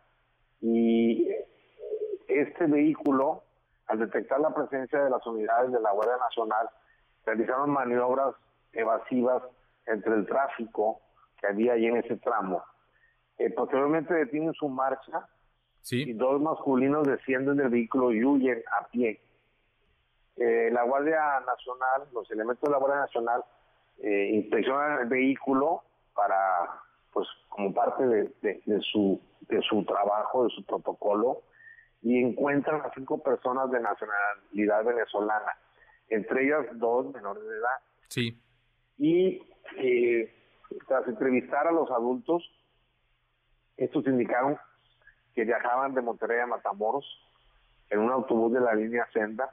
Y 0.62 1.28
este 2.28 2.66
vehículo 2.66 3.42
al 3.86 3.98
detectar 3.98 4.38
la 4.40 4.54
presencia 4.54 5.02
de 5.02 5.10
las 5.10 5.26
unidades 5.26 5.72
de 5.72 5.80
la 5.80 5.90
Guardia 5.90 6.16
Nacional, 6.16 6.68
realizaron 7.30 7.70
maniobras 7.70 8.34
evasivas 8.72 9.42
entre 9.86 10.14
el 10.14 10.26
tráfico 10.26 11.00
que 11.38 11.46
había 11.46 11.74
ahí 11.74 11.86
en 11.86 11.96
ese 11.96 12.16
tramo. 12.16 12.62
Eh, 13.38 13.50
posteriormente 13.50 14.12
detienen 14.12 14.52
su 14.54 14.68
marcha 14.68 15.26
y 15.90 16.12
dos 16.12 16.40
masculinos 16.40 17.06
descienden 17.06 17.56
del 17.56 17.70
vehículo 17.70 18.12
y 18.12 18.24
huyen 18.24 18.62
a 18.78 18.86
pie. 18.88 19.20
Eh, 20.36 20.70
la 20.72 20.82
Guardia 20.82 21.40
Nacional, 21.40 22.08
los 22.12 22.30
elementos 22.30 22.62
de 22.62 22.70
la 22.70 22.78
Guardia 22.78 23.00
Nacional, 23.00 23.44
eh, 24.02 24.30
inspeccionan 24.34 25.00
el 25.02 25.08
vehículo 25.08 25.82
para, 26.14 26.82
pues, 27.12 27.26
como 27.48 27.72
parte 27.72 28.06
de, 28.06 28.80
su, 28.92 29.20
de 29.42 29.60
su 29.62 29.84
trabajo, 29.84 30.44
de 30.44 30.50
su 30.50 30.64
protocolo, 30.64 31.42
y 32.02 32.22
encuentran 32.22 32.80
a 32.82 32.90
cinco 32.94 33.22
personas 33.22 33.70
de 33.70 33.80
nacionalidad 33.80 34.84
venezolana, 34.84 35.56
entre 36.10 36.44
ellas 36.44 36.66
dos 36.74 37.12
menores 37.14 37.42
de 37.42 37.56
edad. 37.56 37.78
Sí. 38.08 38.42
Y 38.98 39.42
eh, 39.76 40.32
tras 40.86 41.06
entrevistar 41.08 41.66
a 41.66 41.72
los 41.72 41.90
adultos, 41.90 42.42
estos 43.76 44.06
indicaron 44.06 44.58
que 45.34 45.44
viajaban 45.44 45.94
de 45.94 46.02
Monterrey 46.02 46.40
a 46.40 46.46
Matamoros 46.46 47.06
en 47.88 48.00
un 48.00 48.10
autobús 48.10 48.52
de 48.52 48.60
la 48.60 48.74
línea 48.74 49.08
Senda 49.12 49.50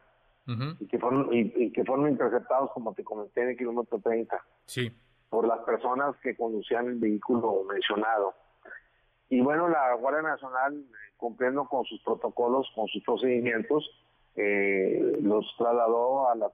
y, 0.79 0.87
que 0.87 0.97
fueron, 0.97 1.27
y, 1.31 1.71
que 1.71 1.83
fueron 1.83 2.09
interceptados, 2.09 2.71
como 2.71 2.93
te 2.93 3.03
comenté, 3.03 3.41
en 3.41 3.49
el 3.49 3.57
kilómetro 3.57 3.99
30 3.99 4.41
sí. 4.65 4.89
por 5.29 5.45
las 5.45 5.59
personas 5.59 6.15
que 6.21 6.37
conducían 6.37 6.87
el 6.87 6.95
vehículo 6.95 7.65
mencionado. 7.69 8.33
Y 9.29 9.41
bueno, 9.41 9.67
la 9.67 9.93
Guardia 9.95 10.21
Nacional, 10.21 10.85
cumpliendo 11.17 11.65
con 11.65 11.83
sus 11.83 12.01
protocolos, 12.01 12.71
con 12.75 12.87
sus 12.87 13.03
procedimientos, 13.03 13.83
eh, 14.37 15.17
los 15.21 15.45
trasladó 15.57 16.29
a 16.29 16.35
la, 16.35 16.51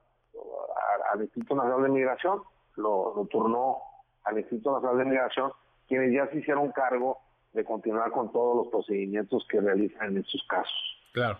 al 1.12 1.22
Instituto 1.22 1.54
Nacional 1.54 1.82
de 1.82 1.88
Migración, 1.90 2.42
lo, 2.76 3.14
lo 3.14 3.26
turnó 3.26 3.78
al 4.24 4.38
Instituto 4.38 4.72
Nacional 4.72 4.98
de 4.98 5.04
Migración, 5.04 5.52
quienes 5.86 6.12
ya 6.12 6.26
se 6.28 6.38
hicieron 6.38 6.72
cargo 6.72 7.18
de 7.52 7.64
continuar 7.64 8.10
con 8.10 8.32
todos 8.32 8.56
los 8.56 8.68
procedimientos 8.68 9.46
que 9.48 9.60
realizan 9.60 10.08
en 10.08 10.18
estos 10.18 10.42
casos. 10.48 10.98
Claro. 11.12 11.38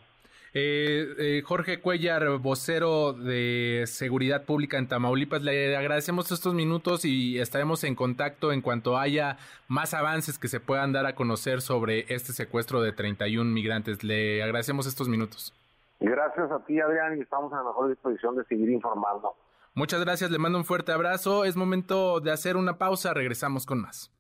Eh, 0.57 1.09
eh, 1.19 1.43
Jorge 1.45 1.81
Cuellar, 1.81 2.39
vocero 2.39 3.13
de 3.13 3.83
Seguridad 3.89 4.45
Pública 4.45 4.79
en 4.79 4.87
Tamaulipas, 4.87 5.43
le 5.43 5.77
agradecemos 5.77 6.31
estos 6.31 6.55
minutos 6.55 7.05
y 7.05 7.41
estaremos 7.41 7.83
en 7.83 7.97
contacto 7.97 8.53
en 8.53 8.61
cuanto 8.61 8.97
haya 8.97 9.37
más 9.67 9.95
avances 9.95 10.39
que 10.39 10.47
se 10.47 10.61
puedan 10.61 10.93
dar 10.93 11.07
a 11.07 11.17
conocer 11.17 11.61
sobre 11.61 12.05
este 12.15 12.33
secuestro 12.33 12.81
de 12.83 12.93
31 12.93 13.51
migrantes. 13.51 14.05
Le 14.05 14.45
agradecemos 14.45 14.87
estos 14.87 15.09
minutos. 15.09 15.53
Gracias 16.01 16.51
a 16.51 16.65
ti, 16.65 16.81
Adrián, 16.81 17.17
y 17.17 17.23
estamos 17.23 17.53
en 17.53 17.59
la 17.59 17.65
mejor 17.65 17.89
disposición 17.89 18.37
de 18.37 18.45
seguir 18.45 18.71
informando. 18.71 19.35
Muchas 19.75 20.01
gracias, 20.01 20.31
le 20.31 20.39
mando 20.39 20.59
un 20.59 20.65
fuerte 20.65 20.93
abrazo. 20.93 21.45
Es 21.45 21.57
momento 21.57 22.21
de 22.21 22.31
hacer 22.31 22.57
una 22.57 22.79
pausa, 22.79 23.13
regresamos 23.15 23.67
con 23.67 23.81
más. 23.81 24.13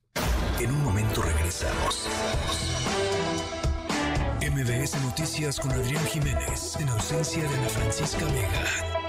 En 0.60 0.70
un 0.70 0.84
momento 0.84 1.22
regresamos. 1.22 2.08
MBS 4.40 5.02
Noticias 5.04 5.58
con 5.60 5.72
Adrián 5.72 6.04
Jiménez, 6.04 6.76
en 6.80 6.88
ausencia 6.88 7.42
de 7.42 7.48
Ana 7.48 7.68
Francisca 7.68 8.24
Vega. 8.26 9.04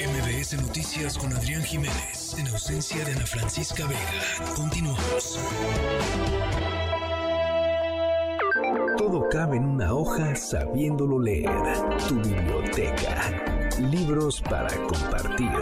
MBS 0.00 0.60
Noticias 0.60 1.18
con 1.18 1.32
Adrián 1.32 1.62
Jiménez, 1.62 2.36
en 2.38 2.48
ausencia 2.48 3.04
de 3.04 3.12
Ana 3.12 3.26
Francisca 3.26 3.86
Vega. 3.86 4.54
Continuamos. 4.56 5.38
Todo 9.14 9.28
cabe 9.28 9.58
en 9.58 9.64
una 9.64 9.94
hoja 9.94 10.34
sabiéndolo 10.34 11.20
leer. 11.20 11.48
Tu 12.08 12.16
biblioteca. 12.16 13.70
Libros 13.78 14.40
para 14.40 14.76
compartir. 14.88 15.52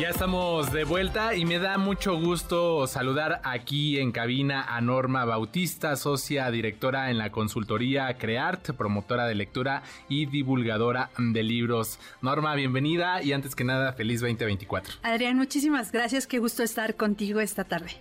Ya 0.00 0.08
estamos 0.08 0.72
de 0.72 0.82
vuelta 0.82 1.36
y 1.36 1.44
me 1.44 1.60
da 1.60 1.78
mucho 1.78 2.18
gusto 2.18 2.88
saludar 2.88 3.40
aquí 3.44 4.00
en 4.00 4.10
cabina 4.10 4.64
a 4.64 4.80
Norma 4.80 5.24
Bautista, 5.24 5.94
socia 5.94 6.50
directora 6.50 7.12
en 7.12 7.18
la 7.18 7.30
consultoría 7.30 8.12
Creart, 8.18 8.72
promotora 8.72 9.28
de 9.28 9.36
lectura 9.36 9.84
y 10.08 10.26
divulgadora 10.26 11.10
de 11.18 11.44
libros. 11.44 12.00
Norma, 12.20 12.52
bienvenida 12.56 13.22
y 13.22 13.32
antes 13.32 13.54
que 13.54 13.62
nada, 13.62 13.92
feliz 13.92 14.22
2024. 14.22 14.94
Adrián, 15.04 15.36
muchísimas 15.36 15.92
gracias, 15.92 16.26
qué 16.26 16.40
gusto 16.40 16.64
estar 16.64 16.96
contigo 16.96 17.38
esta 17.38 17.62
tarde. 17.62 17.92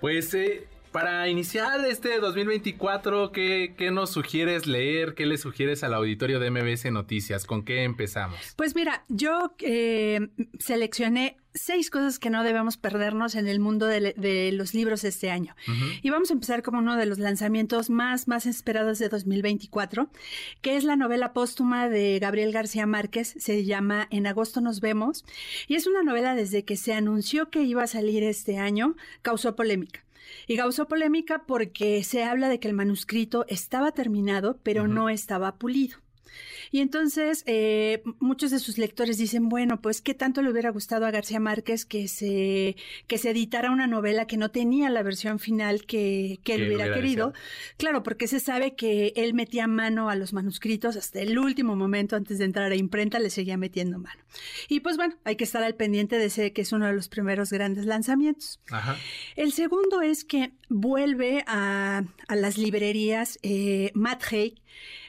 Pues 0.00 0.34
eh, 0.34 0.68
para 0.94 1.28
iniciar 1.28 1.84
este 1.86 2.20
2024, 2.20 3.32
¿qué, 3.32 3.74
¿qué, 3.76 3.90
nos 3.90 4.10
sugieres 4.10 4.68
leer? 4.68 5.16
¿Qué 5.16 5.26
le 5.26 5.38
sugieres 5.38 5.82
al 5.82 5.92
auditorio 5.92 6.38
de 6.38 6.52
MBS 6.52 6.84
Noticias? 6.92 7.46
¿Con 7.46 7.64
qué 7.64 7.82
empezamos? 7.82 8.38
Pues 8.54 8.76
mira, 8.76 9.04
yo 9.08 9.56
eh, 9.58 10.28
seleccioné 10.60 11.36
seis 11.52 11.90
cosas 11.90 12.20
que 12.20 12.30
no 12.30 12.44
debemos 12.44 12.76
perdernos 12.76 13.34
en 13.34 13.48
el 13.48 13.58
mundo 13.58 13.86
de, 13.86 14.52
los 14.52 14.72
libros 14.72 15.02
este 15.02 15.32
año. 15.32 15.56
Y 16.00 16.10
vamos 16.10 16.30
a 16.30 16.34
empezar 16.34 16.62
con 16.62 16.76
uno 16.76 16.96
de 16.96 17.06
los 17.06 17.18
lanzamientos 17.18 17.90
más, 17.90 18.28
más 18.28 18.46
esperados 18.46 19.00
de 19.00 19.08
2024, 19.08 20.08
que 20.62 20.76
es 20.76 20.84
la 20.84 20.94
novela 20.94 21.32
póstuma 21.32 21.88
de 21.88 22.20
Gabriel 22.20 22.52
García 22.52 22.86
Márquez. 22.86 23.34
Se 23.36 23.64
llama 23.64 24.06
En 24.10 24.28
agosto 24.28 24.60
nos 24.60 24.80
vemos. 24.80 25.24
Y 25.66 25.74
es 25.74 25.88
una 25.88 26.04
novela 26.04 26.36
desde 26.36 26.64
que 26.64 26.76
se 26.76 26.92
anunció 26.92 27.50
que 27.50 27.62
iba 27.62 27.82
a 27.82 27.88
salir 27.88 28.22
este 28.22 28.58
año, 28.58 28.94
causó 29.22 29.56
polémica. 29.56 30.03
Y 30.46 30.56
causó 30.56 30.88
polémica 30.88 31.44
porque 31.46 32.02
se 32.04 32.24
habla 32.24 32.48
de 32.48 32.60
que 32.60 32.68
el 32.68 32.74
manuscrito 32.74 33.44
estaba 33.48 33.92
terminado, 33.92 34.58
pero 34.62 34.88
no 34.88 35.08
estaba 35.08 35.56
pulido. 35.56 36.03
Y 36.70 36.80
entonces 36.80 37.44
eh, 37.46 38.02
muchos 38.18 38.50
de 38.50 38.58
sus 38.58 38.78
lectores 38.78 39.18
dicen, 39.18 39.48
bueno, 39.48 39.80
pues 39.80 40.00
qué 40.00 40.14
tanto 40.14 40.42
le 40.42 40.50
hubiera 40.50 40.70
gustado 40.70 41.06
a 41.06 41.10
García 41.10 41.40
Márquez 41.40 41.84
que 41.84 42.08
se, 42.08 42.76
que 43.06 43.18
se 43.18 43.30
editara 43.30 43.70
una 43.70 43.86
novela 43.86 44.26
que 44.26 44.36
no 44.36 44.50
tenía 44.50 44.90
la 44.90 45.02
versión 45.02 45.38
final 45.38 45.84
que, 45.84 46.40
que 46.44 46.54
él 46.54 46.66
hubiera, 46.66 46.92
querido. 46.92 47.32
Claro, 47.76 48.02
porque 48.02 48.26
se 48.26 48.40
sabe 48.40 48.74
que 48.74 49.12
él 49.16 49.34
metía 49.34 49.66
mano 49.66 50.10
a 50.10 50.16
los 50.16 50.32
manuscritos 50.32 50.96
hasta 50.96 51.20
el 51.20 51.38
último 51.38 51.76
momento 51.76 52.16
antes 52.16 52.38
de 52.38 52.44
entrar 52.44 52.72
a 52.72 52.76
imprenta, 52.76 53.18
le 53.18 53.30
seguía 53.30 53.56
metiendo 53.56 53.98
mano. 53.98 54.22
Y 54.68 54.80
pues 54.80 54.96
bueno, 54.96 55.14
hay 55.24 55.36
que 55.36 55.44
estar 55.44 55.62
al 55.62 55.74
pendiente 55.74 56.18
de 56.18 56.26
ese 56.26 56.52
que 56.52 56.62
es 56.62 56.72
uno 56.72 56.86
de 56.86 56.92
los 56.92 57.08
primeros 57.08 57.50
grandes 57.50 57.86
lanzamientos. 57.86 58.60
El 59.36 59.52
segundo 59.52 60.02
es 60.02 60.24
que 60.24 60.52
vuelve 60.68 61.44
a, 61.46 62.04
a 62.28 62.36
las 62.36 62.58
librerías 62.58 63.38
eh, 63.42 63.90
Matt 63.94 64.22
Haig, 64.32 64.54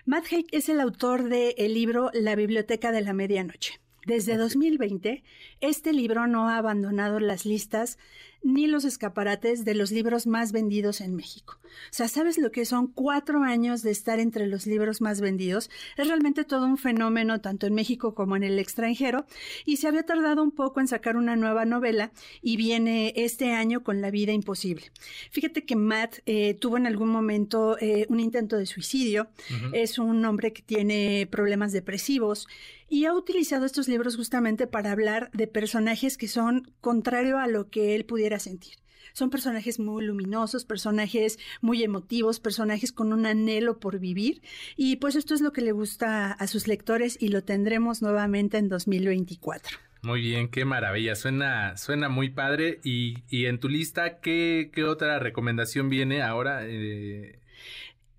Matt 0.08 0.32
Haig 0.32 0.46
es 0.52 0.70
el 0.70 0.80
autor 0.82 1.30
del 1.30 1.74
libro 1.74 2.12
La 2.14 2.36
Biblioteca 2.36 2.92
de 2.92 3.02
la 3.02 3.14
Medianoche. 3.14 3.80
Desde 4.06 4.38
2020, 4.38 5.24
este 5.62 5.94
libro 5.94 6.28
no 6.28 6.48
ha 6.48 6.58
abandonado 6.58 7.20
las 7.20 7.44
listas 7.44 7.98
ni 8.46 8.68
los 8.68 8.86
escaparates 8.86 9.66
de 9.66 9.74
los 9.74 9.92
libros 9.92 10.28
más 10.28 10.52
vendidos 10.52 11.02
en 11.02 11.16
México. 11.16 11.58
O 11.64 11.68
sea, 11.90 12.08
¿sabes 12.08 12.38
lo 12.38 12.52
que 12.52 12.64
son 12.64 12.88
cuatro 12.88 13.42
años 13.42 13.82
de 13.82 13.90
estar 13.90 14.20
entre 14.20 14.46
los 14.46 14.68
libros 14.68 15.02
más 15.02 15.20
vendidos? 15.20 15.72
Es 15.98 16.08
realmente 16.08 16.44
todo 16.44 16.68
un 16.68 16.78
fenómeno 16.78 17.42
tanto 17.42 17.66
en 17.66 17.74
México 17.74 18.14
como 18.14 18.36
en 18.36 18.44
el 18.44 18.60
extranjero 18.60 19.26
y 19.66 19.78
se 19.78 19.88
había 19.88 20.04
tardado 20.04 20.44
un 20.44 20.52
poco 20.52 20.80
en 20.80 20.88
sacar 20.88 21.18
una 21.18 21.36
nueva 21.36 21.66
novela 21.66 22.12
y 22.44 22.56
viene 22.56 23.14
este 23.16 23.52
año 23.52 23.84
con 23.84 24.00
La 24.00 24.12
vida 24.12 24.32
imposible. 24.32 24.92
Fíjate 25.32 25.66
que 25.66 25.76
Matt 25.76 26.18
eh, 26.28 26.54
tuvo 26.54 26.78
en 26.78 26.86
algún 26.86 27.10
momento 27.10 27.80
eh, 27.80 28.06
un 28.10 28.20
intento 28.20 28.58
de 28.58 28.68
suicidio, 28.68 29.28
es 29.74 29.98
un 29.98 30.24
hombre 30.24 30.54
que 30.54 30.62
tiene 30.62 31.28
problemas 31.32 31.72
depresivos 31.72 32.48
y 32.88 33.06
ha 33.06 33.14
utilizado 33.14 33.66
estos 33.66 33.88
libros 33.88 34.16
justamente 34.16 34.68
para 34.68 34.92
hablar 34.92 35.32
de 35.34 35.48
personajes 35.48 36.18
que 36.18 36.28
son 36.28 36.72
contrario 36.82 37.40
a 37.40 37.48
lo 37.48 37.70
que 37.70 37.96
él 37.96 38.06
pudiera 38.06 38.35
sentir. 38.40 38.76
Son 39.14 39.30
personajes 39.30 39.80
muy 39.80 40.04
luminosos, 40.04 40.66
personajes 40.66 41.40
muy 41.62 41.84
emotivos, 41.84 42.40
personajes 42.40 42.92
con 42.92 43.14
un 43.14 43.26
anhelo 43.26 43.80
por 43.80 44.00
vivir 44.00 44.42
y 44.76 44.98
pues 44.98 45.16
esto 45.16 45.34
es 45.34 45.42
lo 45.42 45.54
que 45.54 45.62
le 45.62 45.72
gusta 45.72 46.32
a 46.32 46.48
sus 46.48 46.68
lectores 46.68 47.18
y 47.20 47.30
lo 47.30 47.44
tendremos 47.44 48.02
nuevamente 48.02 48.58
en 48.58 48.68
2024. 48.68 49.78
Muy 50.06 50.22
bien, 50.22 50.50
qué 50.50 50.66
maravilla, 50.66 51.16
suena, 51.16 51.78
suena 51.78 52.10
muy 52.10 52.30
padre. 52.30 52.80
Y, 52.84 53.24
y 53.28 53.48
en 53.48 53.60
tu 53.60 53.70
lista, 53.70 54.20
¿qué, 54.20 54.70
¿qué, 54.72 54.84
otra 54.84 55.18
recomendación 55.18 55.90
viene 55.90 56.22
ahora? 56.22 56.60
Eh... 56.68 57.40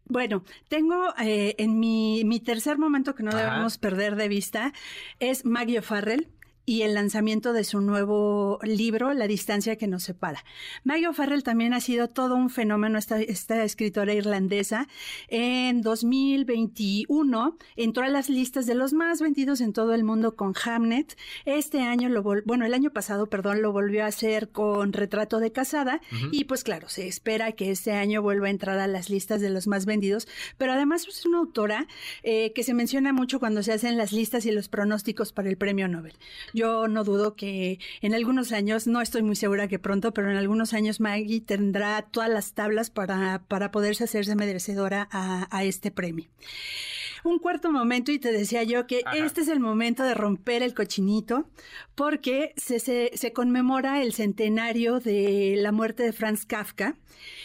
Bueno, 0.06 0.44
tengo 0.68 1.14
eh, 1.20 1.54
en 1.58 1.78
mi, 1.78 2.24
mi, 2.24 2.40
tercer 2.40 2.76
momento 2.78 3.14
que 3.14 3.22
no 3.22 3.30
debemos 3.30 3.78
perder 3.78 4.16
de 4.16 4.28
vista 4.28 4.72
es 5.20 5.44
Maggie 5.44 5.80
Farrell 5.80 6.26
y 6.66 6.82
el 6.82 6.94
lanzamiento 6.94 7.52
de 7.52 7.62
su 7.62 7.80
nuevo 7.80 8.58
libro, 8.64 9.14
La 9.14 9.28
distancia 9.28 9.76
que 9.76 9.86
nos 9.86 10.02
separa. 10.02 10.44
Maggie 10.82 11.06
O'Farrell 11.06 11.44
también 11.44 11.72
ha 11.72 11.80
sido 11.80 12.08
todo 12.08 12.34
un 12.34 12.50
fenómeno, 12.50 12.98
esta, 12.98 13.20
esta 13.20 13.62
escritora 13.62 14.12
irlandesa. 14.12 14.88
En 15.28 15.80
2021 15.80 17.56
entró 17.76 18.04
a 18.04 18.08
las 18.08 18.28
listas 18.28 18.66
de 18.66 18.74
los 18.74 18.92
más 18.92 19.20
vendidos 19.20 19.60
en 19.60 19.72
todo 19.72 19.94
el 19.94 20.02
mundo 20.02 20.34
con 20.34 20.54
Hamnet. 20.64 21.16
Este 21.44 21.82
año, 21.82 22.08
lo 22.08 22.24
bueno, 22.24 22.66
el 22.66 22.74
año 22.74 22.90
pasado, 22.90 23.28
perdón, 23.28 23.62
lo 23.62 23.70
volvió 23.70 24.02
a 24.02 24.08
hacer 24.08 24.50
con 24.50 24.92
Retrato 24.92 25.38
de 25.38 25.52
Casada. 25.52 26.00
Y 26.32 26.44
pues 26.44 26.64
claro, 26.64 26.88
se 26.88 27.06
espera 27.06 27.52
que 27.52 27.70
este 27.70 27.92
año 27.92 28.22
vuelva 28.22 28.48
a 28.48 28.50
entrar 28.50 28.80
a 28.80 28.88
las 28.88 29.08
listas 29.08 29.40
de 29.40 29.50
los 29.50 29.68
más 29.68 29.86
vendidos. 29.86 30.26
Pero 30.58 30.72
además 30.72 31.06
es 31.06 31.24
una 31.26 31.38
autora 31.38 31.86
eh, 32.24 32.52
que 32.54 32.64
se 32.64 32.74
menciona 32.74 33.12
mucho 33.12 33.38
cuando 33.38 33.62
se 33.62 33.72
hacen 33.72 33.96
las 33.96 34.10
listas 34.12 34.46
y 34.46 34.50
los 34.50 34.68
pronósticos 34.68 35.32
para 35.32 35.48
el 35.48 35.56
premio 35.56 35.86
Nobel. 35.86 36.14
Yo 36.56 36.88
no 36.88 37.04
dudo 37.04 37.36
que 37.36 37.80
en 38.00 38.14
algunos 38.14 38.50
años, 38.50 38.86
no 38.86 39.02
estoy 39.02 39.22
muy 39.22 39.36
segura 39.36 39.68
que 39.68 39.78
pronto, 39.78 40.14
pero 40.14 40.30
en 40.30 40.38
algunos 40.38 40.72
años 40.72 41.00
Maggie 41.00 41.42
tendrá 41.42 42.00
todas 42.10 42.30
las 42.30 42.54
tablas 42.54 42.88
para, 42.88 43.42
para 43.46 43.70
poderse 43.70 44.04
hacerse 44.04 44.34
merecedora 44.36 45.06
a, 45.12 45.64
este 45.64 45.90
premio. 45.90 46.30
Un 47.24 47.40
cuarto 47.40 47.70
momento 47.70 48.10
y 48.10 48.18
te 48.18 48.32
decía 48.32 48.62
yo 48.62 48.86
que 48.86 49.02
este 49.14 49.42
es 49.42 49.48
el 49.48 49.60
momento 49.60 50.02
de 50.02 50.14
romper 50.14 50.62
el 50.62 50.72
cochinito 50.72 51.46
porque 51.94 52.54
se, 52.56 52.78
se, 52.80 53.32
conmemora 53.34 54.02
el 54.02 54.14
centenario 54.14 54.98
de 55.00 55.56
la 55.58 55.72
muerte 55.72 56.04
de 56.04 56.14
Franz 56.14 56.46
Kafka 56.46 56.96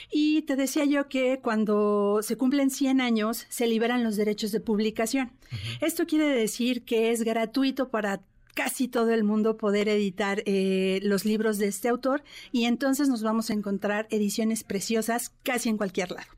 y 0.09 0.43
te 0.43 0.55
decía 0.55 0.85
yo 0.85 1.09
que 1.09 1.39
cuando 1.41 2.19
se 2.21 2.38
cumplen 2.38 2.69
100 2.69 3.01
años 3.01 3.45
se 3.49 3.67
liberan 3.67 4.05
los 4.05 4.15
derechos 4.15 4.53
de 4.53 4.61
publicación. 4.61 5.33
Esto 5.81 6.05
quiere 6.05 6.27
decir 6.27 6.85
que 6.85 7.11
es 7.11 7.23
gratuito 7.23 7.89
para 7.89 8.21
casi 8.53 8.87
todo 8.87 9.11
el 9.11 9.23
mundo 9.23 9.57
poder 9.57 9.89
editar 9.89 10.43
eh, 10.45 10.99
los 11.03 11.25
libros 11.25 11.57
de 11.57 11.67
este 11.67 11.89
autor 11.89 12.23
y 12.51 12.65
entonces 12.65 13.09
nos 13.09 13.23
vamos 13.23 13.49
a 13.49 13.53
encontrar 13.53 14.07
ediciones 14.09 14.63
preciosas 14.63 15.31
casi 15.43 15.69
en 15.69 15.77
cualquier 15.77 16.11
lado. 16.11 16.29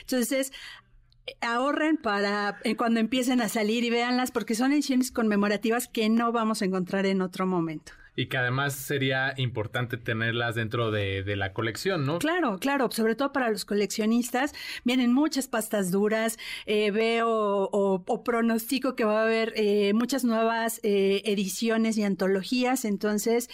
Entonces, 0.00 0.52
ahorren 1.40 1.96
para 1.96 2.58
eh, 2.64 2.76
cuando 2.76 3.00
empiecen 3.00 3.40
a 3.40 3.48
salir 3.48 3.84
y 3.84 3.90
véanlas 3.90 4.30
porque 4.30 4.54
son 4.54 4.72
ediciones 4.72 5.10
conmemorativas 5.10 5.88
que 5.88 6.08
no 6.08 6.32
vamos 6.32 6.62
a 6.62 6.64
encontrar 6.64 7.06
en 7.06 7.22
otro 7.22 7.46
momento. 7.46 7.92
Y 8.16 8.26
que 8.26 8.36
además 8.36 8.74
sería 8.74 9.34
importante 9.36 9.96
tenerlas 9.96 10.54
dentro 10.54 10.90
de, 10.90 11.24
la 11.36 11.52
colección, 11.52 12.06
¿no? 12.06 12.18
Claro, 12.18 12.58
claro, 12.58 12.90
sobre 12.90 13.14
todo 13.14 13.32
para 13.32 13.50
los 13.50 13.64
coleccionistas. 13.64 14.52
Vienen 14.84 15.12
muchas 15.12 15.48
pastas 15.48 15.90
duras, 15.90 16.38
eh, 16.66 16.90
veo 16.90 17.28
o, 17.28 18.24
pronostico 18.24 18.96
que 18.96 19.04
va 19.04 19.20
a 19.20 19.22
haber 19.22 19.52
eh, 19.56 19.92
muchas 19.94 20.24
nuevas 20.24 20.80
ediciones 20.82 21.96
y 21.96 22.02
antologías, 22.02 22.84
entonces 22.84 23.48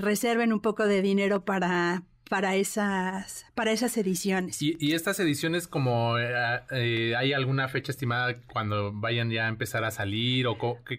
reserven 0.00 0.52
un 0.52 0.60
poco 0.60 0.86
de 0.86 1.02
dinero 1.02 1.44
para, 1.44 2.04
para 2.28 2.56
esas, 2.56 3.46
para 3.54 3.72
esas 3.72 3.96
ediciones. 3.96 4.60
Y, 4.62 4.92
estas 4.92 5.20
ediciones, 5.20 5.68
como 5.68 6.18
eh, 6.18 6.32
eh, 6.70 7.14
hay 7.16 7.32
alguna 7.32 7.68
fecha 7.68 7.92
estimada 7.92 8.36
cuando 8.52 8.92
vayan 8.92 9.30
ya 9.30 9.46
a 9.46 9.48
empezar 9.48 9.84
a 9.84 9.90
salir 9.90 10.46
o 10.46 10.56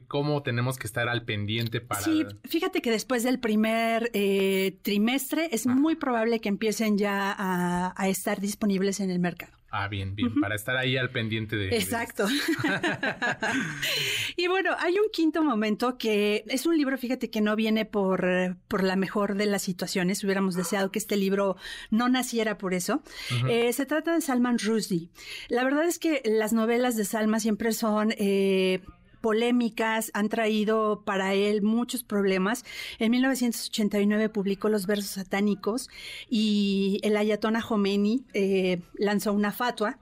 cómo 0.08 0.44
tenemos 0.44 0.78
que 0.78 0.88
estar 0.88 1.10
al 1.10 1.24
pendiente 1.24 1.82
para... 1.82 2.02
Sí, 2.02 2.26
fíjate 2.44 2.82
que 2.82 2.92
después 2.92 3.24
del 3.24 3.40
primer 3.40 4.12
eh, 4.14 4.78
trimestre 4.82 5.50
es 5.52 5.66
muy 5.66 5.96
probable 5.96 6.40
que 6.40 6.50
empiecen 6.50 6.98
ya 6.98 7.36
a 7.38 8.08
estar 8.08 8.40
disponibles 8.40 9.00
en 9.00 9.10
el 9.10 9.20
mercado. 9.20 9.56
Ah, 9.78 9.90
bien, 9.90 10.16
bien, 10.16 10.40
para 10.40 10.56
estar 10.56 10.78
ahí 10.78 10.96
al 10.96 11.10
pendiente 11.10 11.58
de... 11.58 11.76
Exacto. 11.76 12.26
y 14.38 14.48
bueno, 14.48 14.72
hay 14.80 14.94
un 14.94 15.10
quinto 15.12 15.44
momento 15.44 15.98
que 15.98 16.46
es 16.48 16.66
un 16.66 16.78
libro, 16.78 16.98
fíjate 16.98 17.30
que 17.30 17.42
no 17.42 17.58
viene 17.58 17.84
por, 17.84 18.56
por 18.70 18.84
la 18.84 18.96
mejor 18.96 19.36
de 19.36 19.48
las 19.48 19.64
situaciones, 19.64 20.24
hubiéramos 20.24 20.56
deseado 20.56 20.92
que 20.92 21.00
este 21.00 21.18
libro 21.18 21.58
no 21.92 22.08
naciera 22.08 22.58
por 22.58 22.74
eso. 22.74 23.04
Eh, 23.50 23.74
se 23.74 23.86
trata 23.86 24.14
de 24.14 24.22
Salman 24.22 24.60
Rushdie. 24.60 25.10
La 25.50 25.66
verdad 25.66 25.84
es 25.84 26.00
que 26.00 26.22
las 26.24 26.54
novelas 26.54 26.96
de 26.96 27.04
Salma 27.04 27.42
siempre 27.42 27.74
son... 27.74 28.14
Eh, 28.18 28.80
polémicas, 29.26 30.12
han 30.14 30.30
traído 30.30 31.02
para 31.04 31.34
él 31.34 31.64
muchos 31.64 32.04
problemas. 32.04 32.64
En 33.00 33.10
1989 33.10 34.30
publicó 34.30 34.70
Los 34.70 34.86
versos 34.86 35.10
satánicos 35.14 35.90
y 36.30 37.00
el 37.02 37.18
ayatona 37.18 37.60
Khomeini 37.60 38.24
eh, 38.36 38.84
lanzó 38.94 39.34
una 39.34 39.52
fatua 39.52 39.98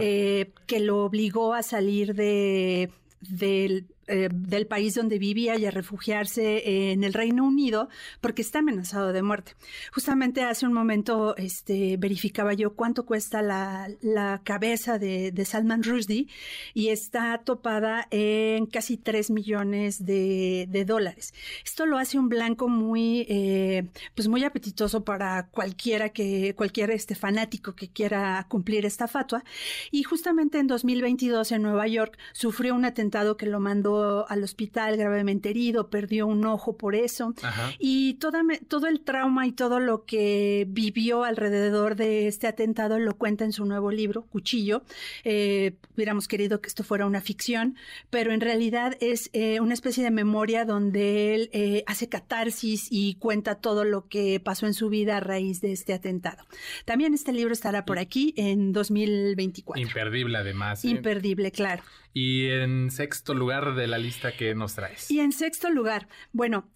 eh, 0.00 0.50
que 0.66 0.80
lo 0.80 1.04
obligó 1.04 1.54
a 1.54 1.62
salir 1.62 2.16
de, 2.16 2.90
del 3.20 3.86
eh, 4.06 4.28
del 4.32 4.66
país 4.66 4.94
donde 4.94 5.18
vivía 5.18 5.56
y 5.56 5.66
a 5.66 5.70
refugiarse 5.70 6.90
en 6.92 7.04
el 7.04 7.12
Reino 7.14 7.44
Unido 7.44 7.88
porque 8.20 8.42
está 8.42 8.58
amenazado 8.60 9.12
de 9.12 9.22
muerte. 9.22 9.52
Justamente 9.92 10.42
hace 10.42 10.66
un 10.66 10.72
momento 10.72 11.36
este, 11.36 11.96
verificaba 11.96 12.52
yo 12.52 12.74
cuánto 12.74 13.06
cuesta 13.06 13.42
la, 13.42 14.40
cabeza 14.44 14.98
de, 14.98 15.44
Salman 15.44 15.82
Rushdie 15.82 16.26
y 16.72 16.88
está 16.88 17.38
topada 17.38 18.08
en 18.10 18.66
casi 18.66 18.96
3 18.96 19.30
millones 19.30 20.04
de, 20.04 20.84
dólares. 20.86 21.32
Esto 21.64 21.86
lo 21.86 21.98
hace 21.98 22.18
un 22.18 22.28
blanco 22.28 22.68
muy, 22.68 23.26
eh, 23.28 23.88
pues 24.14 24.28
muy 24.28 24.44
apetitoso 24.44 25.04
para 25.04 25.48
cualquiera 25.48 26.10
que, 26.10 26.54
cualquier 26.54 26.90
este 26.90 27.14
fanático 27.14 27.74
que 27.74 27.88
quiera 27.88 28.46
cumplir 28.48 28.86
esta 28.86 29.08
fatua. 29.08 29.44
Y 29.90 30.02
justamente 30.02 30.58
en 30.58 30.66
2022 30.66 31.52
en 31.52 31.62
Nueva 31.62 31.86
York 31.86 32.18
sufrió 32.32 32.74
un 32.74 32.84
atentado 32.84 33.36
que 33.36 33.46
lo 33.46 33.60
mandó 33.60 33.93
al 34.28 34.42
hospital 34.42 34.96
gravemente 34.96 35.50
herido, 35.50 35.90
perdió 35.90 36.26
un 36.26 36.44
ojo 36.46 36.76
por 36.76 36.94
eso. 36.94 37.34
Y 37.78 38.14
toda, 38.14 38.42
todo 38.68 38.86
el 38.86 39.00
trauma 39.00 39.46
y 39.46 39.52
todo 39.52 39.80
lo 39.80 40.04
que 40.04 40.66
vivió 40.68 41.24
alrededor 41.24 41.96
de 41.96 42.26
este 42.28 42.46
atentado 42.46 42.98
lo 42.98 43.16
cuenta 43.16 43.44
en 43.44 43.52
su 43.52 43.64
nuevo 43.64 43.90
libro, 43.90 44.22
Cuchillo. 44.26 44.82
Eh, 45.24 45.76
hubiéramos 45.94 46.28
querido 46.28 46.60
que 46.60 46.68
esto 46.68 46.84
fuera 46.84 47.06
una 47.06 47.20
ficción, 47.20 47.76
pero 48.10 48.32
en 48.32 48.40
realidad 48.40 48.96
es 49.00 49.30
eh, 49.32 49.60
una 49.60 49.74
especie 49.74 50.04
de 50.04 50.10
memoria 50.10 50.64
donde 50.64 51.34
él 51.34 51.50
eh, 51.52 51.84
hace 51.86 52.08
catarsis 52.08 52.88
y 52.90 53.14
cuenta 53.16 53.56
todo 53.56 53.84
lo 53.84 54.08
que 54.08 54.40
pasó 54.40 54.66
en 54.66 54.74
su 54.74 54.88
vida 54.88 55.16
a 55.16 55.20
raíz 55.20 55.60
de 55.60 55.72
este 55.72 55.92
atentado. 55.92 56.44
También 56.84 57.14
este 57.14 57.32
libro 57.32 57.52
estará 57.52 57.84
por 57.84 57.98
aquí 57.98 58.34
en 58.36 58.72
2024. 58.72 59.80
Imperdible 59.82 60.38
además. 60.38 60.84
Imperdible, 60.84 61.52
claro. 61.52 61.82
Y 62.14 62.46
en 62.46 62.90
sexto 62.90 63.34
lugar 63.34 63.74
de 63.74 63.86
la 63.86 63.98
lista 63.98 64.36
que 64.36 64.54
nos 64.54 64.74
traes. 64.74 65.10
Y 65.10 65.20
en 65.20 65.32
sexto 65.32 65.68
lugar, 65.68 66.08
bueno, 66.32 66.70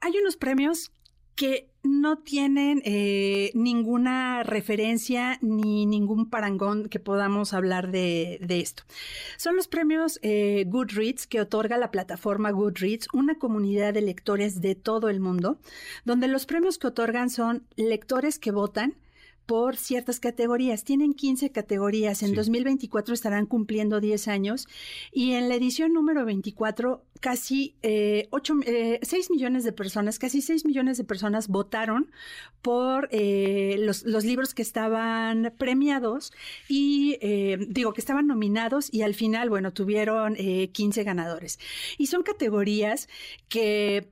hay 0.00 0.16
unos 0.16 0.36
premios 0.36 0.92
que 1.34 1.68
no 1.82 2.18
tienen 2.18 2.82
eh, 2.84 3.52
ninguna 3.54 4.42
referencia 4.42 5.38
ni 5.42 5.86
ningún 5.86 6.30
parangón 6.30 6.88
que 6.88 6.98
podamos 6.98 7.52
hablar 7.52 7.90
de, 7.90 8.38
esto. 8.48 8.84
Son 9.36 9.54
los 9.54 9.68
premios 9.68 10.18
eh, 10.22 10.64
Goodreads 10.66 11.26
que 11.26 11.40
otorga 11.40 11.76
la 11.76 11.90
plataforma 11.90 12.50
Goodreads, 12.50 13.08
una 13.12 13.38
comunidad 13.38 13.92
de 13.92 14.00
lectores 14.00 14.60
de 14.60 14.74
todo 14.74 15.08
el 15.10 15.20
mundo, 15.20 15.58
donde 16.04 16.26
los 16.26 16.46
premios 16.46 16.78
que 16.78 16.88
otorgan 16.88 17.28
son 17.28 17.66
lectores 17.76 18.38
que 18.38 18.50
votan, 18.50 18.94
por 19.46 19.76
ciertas 19.76 20.20
categorías. 20.20 20.84
Tienen 20.84 21.14
15 21.14 21.50
categorías. 21.52 22.22
En 22.22 22.34
2024 22.34 23.14
estarán 23.14 23.46
cumpliendo 23.46 24.00
10 24.00 24.28
años. 24.28 24.66
Y 25.12 25.32
en 25.32 25.48
la 25.48 25.54
edición 25.54 25.92
número 25.92 26.24
24, 26.24 27.04
casi 27.20 27.76
eh, 27.82 28.28
8, 28.30 28.54
6 28.64 28.66
eh, 28.66 29.32
millones 29.32 29.64
de 29.64 29.72
personas, 29.72 30.18
casi 30.18 30.42
6 30.42 30.64
millones 30.64 30.98
de 30.98 31.04
personas 31.04 31.48
votaron 31.48 32.10
por 32.60 33.08
eh, 33.12 33.76
los, 33.78 34.02
los, 34.04 34.24
libros 34.24 34.54
que 34.54 34.62
estaban 34.62 35.54
premiados 35.56 36.32
y 36.68 37.16
eh, 37.20 37.58
digo 37.68 37.92
que 37.92 38.00
estaban 38.00 38.26
nominados 38.26 38.92
y 38.92 39.02
al 39.02 39.14
final, 39.14 39.48
bueno, 39.48 39.72
tuvieron 39.72 40.34
15 40.34 41.04
ganadores. 41.04 41.58
Y 41.98 42.08
son 42.08 42.22
categorías 42.22 43.08
que 43.48 44.08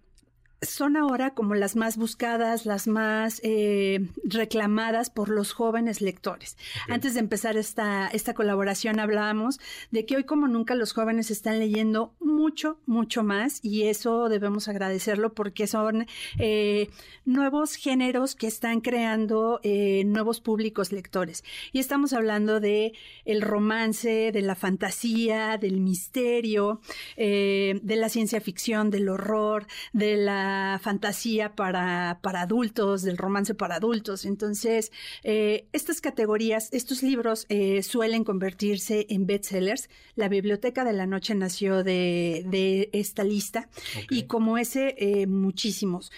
son 0.62 0.96
ahora 0.96 1.34
como 1.34 1.54
las 1.54 1.76
más 1.76 1.96
buscadas, 1.96 2.66
las 2.66 2.86
más 2.86 3.40
eh, 3.44 4.08
reclamadas 4.24 5.10
por 5.10 5.28
los 5.28 5.52
jóvenes 5.52 6.00
lectores. 6.00 6.56
Antes 6.88 7.14
de 7.14 7.20
empezar 7.20 7.56
esta, 7.56 8.08
esta 8.08 8.34
colaboración 8.34 9.00
hablábamos 9.00 9.60
de 9.90 10.06
que 10.06 10.16
hoy 10.16 10.24
como 10.24 10.48
nunca 10.48 10.74
los 10.74 10.92
jóvenes 10.92 11.30
están 11.30 11.58
leyendo 11.58 12.14
mucho, 12.20 12.78
mucho 12.86 13.22
más 13.22 13.60
y 13.62 13.84
eso 13.84 14.28
debemos 14.28 14.68
agradecerlo 14.68 15.34
porque 15.34 15.66
son 15.66 16.06
eh, 16.38 16.88
nuevos 17.24 17.76
géneros 17.76 18.34
que 18.34 18.46
están 18.46 18.80
creando 18.80 19.60
eh, 19.62 20.04
nuevos 20.06 20.40
públicos 20.40 20.92
lectores. 20.92 21.44
Y 21.72 21.78
estamos 21.78 22.12
hablando 22.12 22.60
de 22.60 22.92
el 23.24 23.42
romance, 23.42 24.32
de 24.32 24.42
la 24.42 24.54
fantasía, 24.54 25.58
del 25.58 25.80
misterio, 25.80 26.80
de 27.16 27.96
la 27.96 28.08
ciencia 28.08 28.40
ficción, 28.40 28.90
del 28.90 29.08
horror, 29.08 29.66
de 29.92 30.16
la 30.16 30.53
fantasía 30.82 31.54
para, 31.54 32.18
para 32.22 32.42
adultos, 32.42 33.02
del 33.02 33.16
romance 33.16 33.54
para 33.54 33.76
adultos. 33.76 34.24
Entonces, 34.24 34.92
eh, 35.22 35.66
estas 35.72 36.00
categorías, 36.00 36.68
estos 36.72 37.02
libros 37.02 37.46
eh, 37.48 37.82
suelen 37.82 38.24
convertirse 38.24 39.06
en 39.08 39.26
bestsellers. 39.26 39.88
La 40.14 40.28
Biblioteca 40.28 40.84
de 40.84 40.92
la 40.92 41.06
Noche 41.06 41.34
nació 41.34 41.82
de, 41.84 42.44
de, 42.46 42.90
esta 42.92 43.24
lista 43.24 43.68
y 44.10 44.24
como 44.24 44.58
ese, 44.58 44.94
eh, 44.98 45.26
muchísimos. 45.26 46.10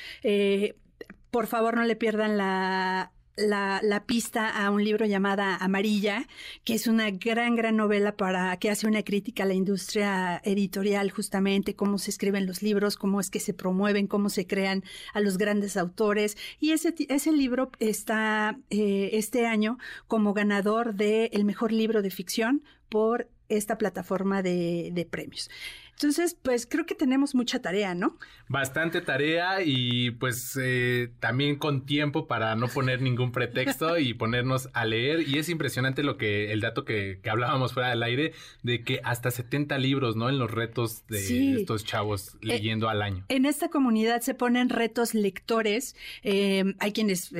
Por 1.30 1.46
favor, 1.46 1.76
no 1.76 1.84
le 1.84 1.96
pierdan 1.96 2.38
la, 2.38 3.12
la, 3.36 4.04
pista 4.06 4.48
a 4.48 4.70
un 4.70 4.84
libro 4.84 5.06
llamada 5.06 5.56
Amarilla, 5.56 6.26
que 6.64 6.74
es 6.74 6.86
una 6.86 7.10
gran, 7.10 7.56
gran 7.56 7.76
novela 7.76 8.16
para 8.16 8.56
que 8.58 8.70
hace 8.70 8.86
una 8.86 9.02
crítica 9.02 9.42
a 9.42 9.46
la 9.46 9.54
industria 9.54 10.40
editorial, 10.44 11.10
justamente 11.10 11.74
cómo 11.74 11.98
se 11.98 12.10
escriben 12.10 12.46
los 12.46 12.62
libros, 12.62 12.96
cómo 12.96 13.20
es 13.20 13.30
que 13.30 13.40
se 13.40 13.54
promueven, 13.54 14.06
cómo 14.06 14.28
se 14.28 14.46
crean 14.46 14.84
a 15.12 15.20
los 15.20 15.38
grandes 15.38 15.76
autores. 15.76 16.36
Y 16.60 16.72
ese, 16.72 16.94
ese 17.08 17.32
libro 17.32 17.70
está 17.78 18.58
eh, 18.70 19.10
este 19.12 19.46
año 19.46 19.78
como 20.06 20.32
ganador 20.32 20.94
del 20.94 21.30
el 21.32 21.44
mejor 21.44 21.72
libro 21.72 22.02
de 22.02 22.10
ficción 22.10 22.62
por 22.88 23.28
esta 23.48 23.78
plataforma 23.78 24.42
de, 24.42 24.90
de 24.92 25.04
premios. 25.04 25.50
Entonces, 25.96 26.36
pues 26.42 26.66
creo 26.66 26.84
que 26.84 26.94
tenemos 26.94 27.34
mucha 27.34 27.62
tarea, 27.62 27.94
¿no? 27.94 28.18
Bastante 28.48 29.00
tarea 29.00 29.62
y 29.64 30.10
pues 30.10 30.58
eh, 30.62 31.10
también 31.20 31.56
con 31.56 31.86
tiempo 31.86 32.26
para 32.26 32.54
no 32.54 32.68
poner 32.68 33.00
ningún 33.00 33.32
pretexto 33.32 33.98
y 33.98 34.12
ponernos 34.12 34.68
a 34.74 34.84
leer. 34.84 35.26
Y 35.26 35.38
es 35.38 35.48
impresionante 35.48 36.02
lo 36.02 36.18
que, 36.18 36.52
el 36.52 36.60
dato 36.60 36.84
que, 36.84 37.18
hablábamos 37.26 37.72
fuera 37.72 37.88
del 37.88 38.02
aire, 38.02 38.34
de 38.62 38.84
que 38.84 39.00
hasta 39.04 39.30
70 39.30 39.78
libros, 39.78 40.16
¿no? 40.16 40.28
En 40.28 40.38
los 40.38 40.50
retos 40.50 41.06
de 41.06 41.54
estos 41.54 41.86
chavos 41.86 42.34
eh, 42.34 42.38
leyendo 42.42 42.90
al 42.90 43.00
año. 43.00 43.24
En 43.30 43.46
esta 43.46 43.70
comunidad 43.70 44.20
se 44.20 44.34
ponen 44.34 44.68
retos 44.68 45.14
lectores. 45.14 45.96
Eh, 46.22 46.74
hay 46.78 46.92
quienes 46.92 47.32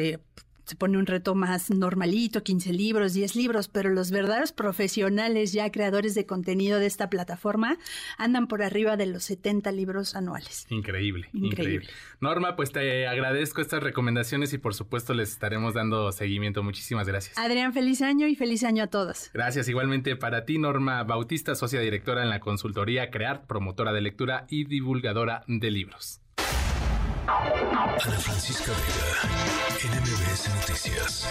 se 0.66 0.74
pone 0.74 0.98
un 0.98 1.06
reto 1.06 1.34
más 1.34 1.70
normalito, 1.70 2.42
15 2.42 2.72
libros, 2.72 3.14
10 3.14 3.36
libros, 3.36 3.68
pero 3.68 3.88
los 3.88 4.10
verdaderos 4.10 4.52
profesionales 4.52 5.52
ya 5.52 5.70
creadores 5.70 6.14
de 6.16 6.26
contenido 6.26 6.80
de 6.80 6.86
esta 6.86 7.08
plataforma 7.08 7.78
andan 8.18 8.48
por 8.48 8.62
arriba 8.62 8.96
de 8.96 9.06
los 9.06 9.22
70 9.24 9.70
libros 9.72 10.16
anuales. 10.16 10.66
Increíble, 10.68 11.28
increíble. 11.32 11.88
Norma, 12.20 12.56
pues 12.56 12.72
te 12.72 13.06
agradezco 13.06 13.60
estas 13.60 13.82
recomendaciones 13.82 14.52
y 14.52 14.58
por 14.58 14.74
supuesto 14.74 15.14
les 15.14 15.30
estaremos 15.30 15.74
dando 15.74 16.10
seguimiento. 16.10 16.64
Muchísimas 16.64 17.06
gracias. 17.06 17.38
Adrián, 17.38 17.72
feliz 17.72 18.02
año 18.02 18.26
y 18.26 18.34
feliz 18.34 18.64
año 18.64 18.82
a 18.82 18.86
todos. 18.88 19.30
Gracias 19.32 19.68
igualmente 19.68 20.16
para 20.16 20.44
ti, 20.44 20.58
Norma 20.58 21.04
Bautista, 21.04 21.54
socia 21.54 21.80
directora 21.80 22.24
en 22.24 22.30
la 22.30 22.40
consultoría 22.40 23.10
Crear, 23.10 23.46
promotora 23.46 23.92
de 23.92 24.00
lectura 24.00 24.46
y 24.48 24.64
divulgadora 24.64 25.44
de 25.46 25.70
libros. 25.70 26.20
Ana 27.28 27.98
Francisca 27.98 28.70
Vega, 28.70 29.96
NMBS 29.96 30.48
Noticias. 30.54 31.28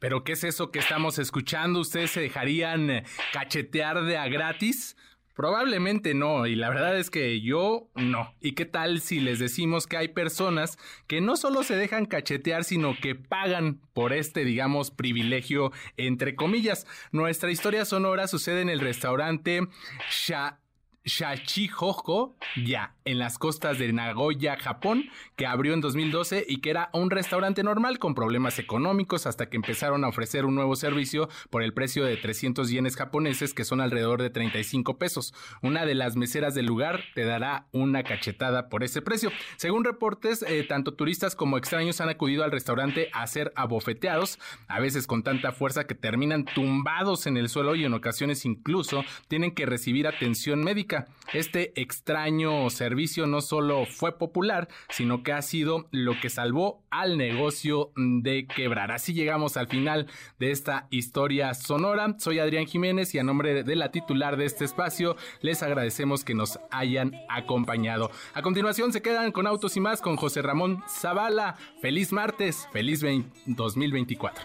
¿Pero 0.00 0.22
qué 0.22 0.32
es 0.32 0.44
eso 0.44 0.70
que 0.70 0.78
estamos 0.78 1.18
escuchando? 1.18 1.80
¿Ustedes 1.80 2.12
se 2.12 2.20
dejarían 2.20 3.04
cachetear 3.32 4.04
de 4.04 4.16
a 4.16 4.28
gratis? 4.28 4.96
Probablemente 5.38 6.14
no, 6.14 6.48
y 6.48 6.56
la 6.56 6.68
verdad 6.68 6.98
es 6.98 7.10
que 7.10 7.40
yo 7.40 7.86
no. 7.94 8.34
¿Y 8.40 8.56
qué 8.56 8.64
tal 8.64 9.00
si 9.00 9.20
les 9.20 9.38
decimos 9.38 9.86
que 9.86 9.96
hay 9.96 10.08
personas 10.08 10.78
que 11.06 11.20
no 11.20 11.36
solo 11.36 11.62
se 11.62 11.76
dejan 11.76 12.06
cachetear, 12.06 12.64
sino 12.64 12.96
que 13.00 13.14
pagan 13.14 13.80
por 13.92 14.12
este, 14.12 14.44
digamos, 14.44 14.90
privilegio, 14.90 15.70
entre 15.96 16.34
comillas? 16.34 16.88
Nuestra 17.12 17.52
historia 17.52 17.84
sonora 17.84 18.26
sucede 18.26 18.62
en 18.62 18.68
el 18.68 18.80
restaurante 18.80 19.68
Sha 20.10 20.58
Shachihojo 21.04 22.36
Ya, 22.66 22.96
en 23.08 23.18
las 23.18 23.38
costas 23.38 23.78
de 23.78 23.90
Nagoya, 23.90 24.58
Japón, 24.58 25.08
que 25.34 25.46
abrió 25.46 25.72
en 25.72 25.80
2012 25.80 26.44
y 26.46 26.60
que 26.60 26.68
era 26.68 26.90
un 26.92 27.10
restaurante 27.10 27.62
normal 27.62 27.98
con 27.98 28.14
problemas 28.14 28.58
económicos 28.58 29.26
hasta 29.26 29.48
que 29.48 29.56
empezaron 29.56 30.04
a 30.04 30.08
ofrecer 30.08 30.44
un 30.44 30.54
nuevo 30.54 30.76
servicio 30.76 31.30
por 31.48 31.62
el 31.62 31.72
precio 31.72 32.04
de 32.04 32.18
300 32.18 32.68
yenes 32.68 32.96
japoneses, 32.96 33.54
que 33.54 33.64
son 33.64 33.80
alrededor 33.80 34.20
de 34.20 34.28
35 34.28 34.98
pesos. 34.98 35.32
Una 35.62 35.86
de 35.86 35.94
las 35.94 36.16
meseras 36.16 36.54
del 36.54 36.66
lugar 36.66 37.00
te 37.14 37.24
dará 37.24 37.66
una 37.72 38.02
cachetada 38.02 38.68
por 38.68 38.84
ese 38.84 39.00
precio. 39.00 39.32
Según 39.56 39.84
reportes, 39.84 40.42
eh, 40.42 40.66
tanto 40.68 40.92
turistas 40.92 41.34
como 41.34 41.56
extraños 41.56 42.02
han 42.02 42.10
acudido 42.10 42.44
al 42.44 42.52
restaurante 42.52 43.08
a 43.14 43.26
ser 43.26 43.54
abofeteados, 43.56 44.38
a 44.66 44.80
veces 44.80 45.06
con 45.06 45.22
tanta 45.22 45.52
fuerza 45.52 45.86
que 45.86 45.94
terminan 45.94 46.44
tumbados 46.44 47.26
en 47.26 47.38
el 47.38 47.48
suelo 47.48 47.74
y 47.74 47.86
en 47.86 47.94
ocasiones 47.94 48.44
incluso 48.44 49.02
tienen 49.28 49.52
que 49.52 49.64
recibir 49.64 50.06
atención 50.06 50.62
médica. 50.62 51.06
Este 51.32 51.72
extraño 51.80 52.68
servicio 52.68 52.97
no 53.26 53.40
solo 53.40 53.86
fue 53.86 54.18
popular, 54.18 54.68
sino 54.90 55.22
que 55.22 55.32
ha 55.32 55.42
sido 55.42 55.86
lo 55.92 56.18
que 56.20 56.30
salvó 56.30 56.82
al 56.90 57.16
negocio 57.16 57.92
de 57.96 58.46
quebrar. 58.46 58.90
Así 58.90 59.14
llegamos 59.14 59.56
al 59.56 59.68
final 59.68 60.08
de 60.38 60.50
esta 60.50 60.88
historia 60.90 61.54
sonora. 61.54 62.16
Soy 62.18 62.40
Adrián 62.40 62.66
Jiménez 62.66 63.14
y 63.14 63.18
a 63.18 63.22
nombre 63.22 63.62
de 63.62 63.76
la 63.76 63.92
titular 63.92 64.36
de 64.36 64.46
este 64.46 64.64
espacio 64.64 65.16
les 65.40 65.62
agradecemos 65.62 66.24
que 66.24 66.34
nos 66.34 66.58
hayan 66.70 67.14
acompañado. 67.28 68.10
A 68.34 68.42
continuación 68.42 68.92
se 68.92 69.02
quedan 69.02 69.32
con 69.32 69.46
Autos 69.46 69.76
y 69.76 69.80
más 69.80 70.00
con 70.00 70.16
José 70.16 70.42
Ramón 70.42 70.82
Zavala. 70.88 71.56
Feliz 71.80 72.12
martes, 72.12 72.68
feliz 72.72 73.04
2024. 73.46 74.44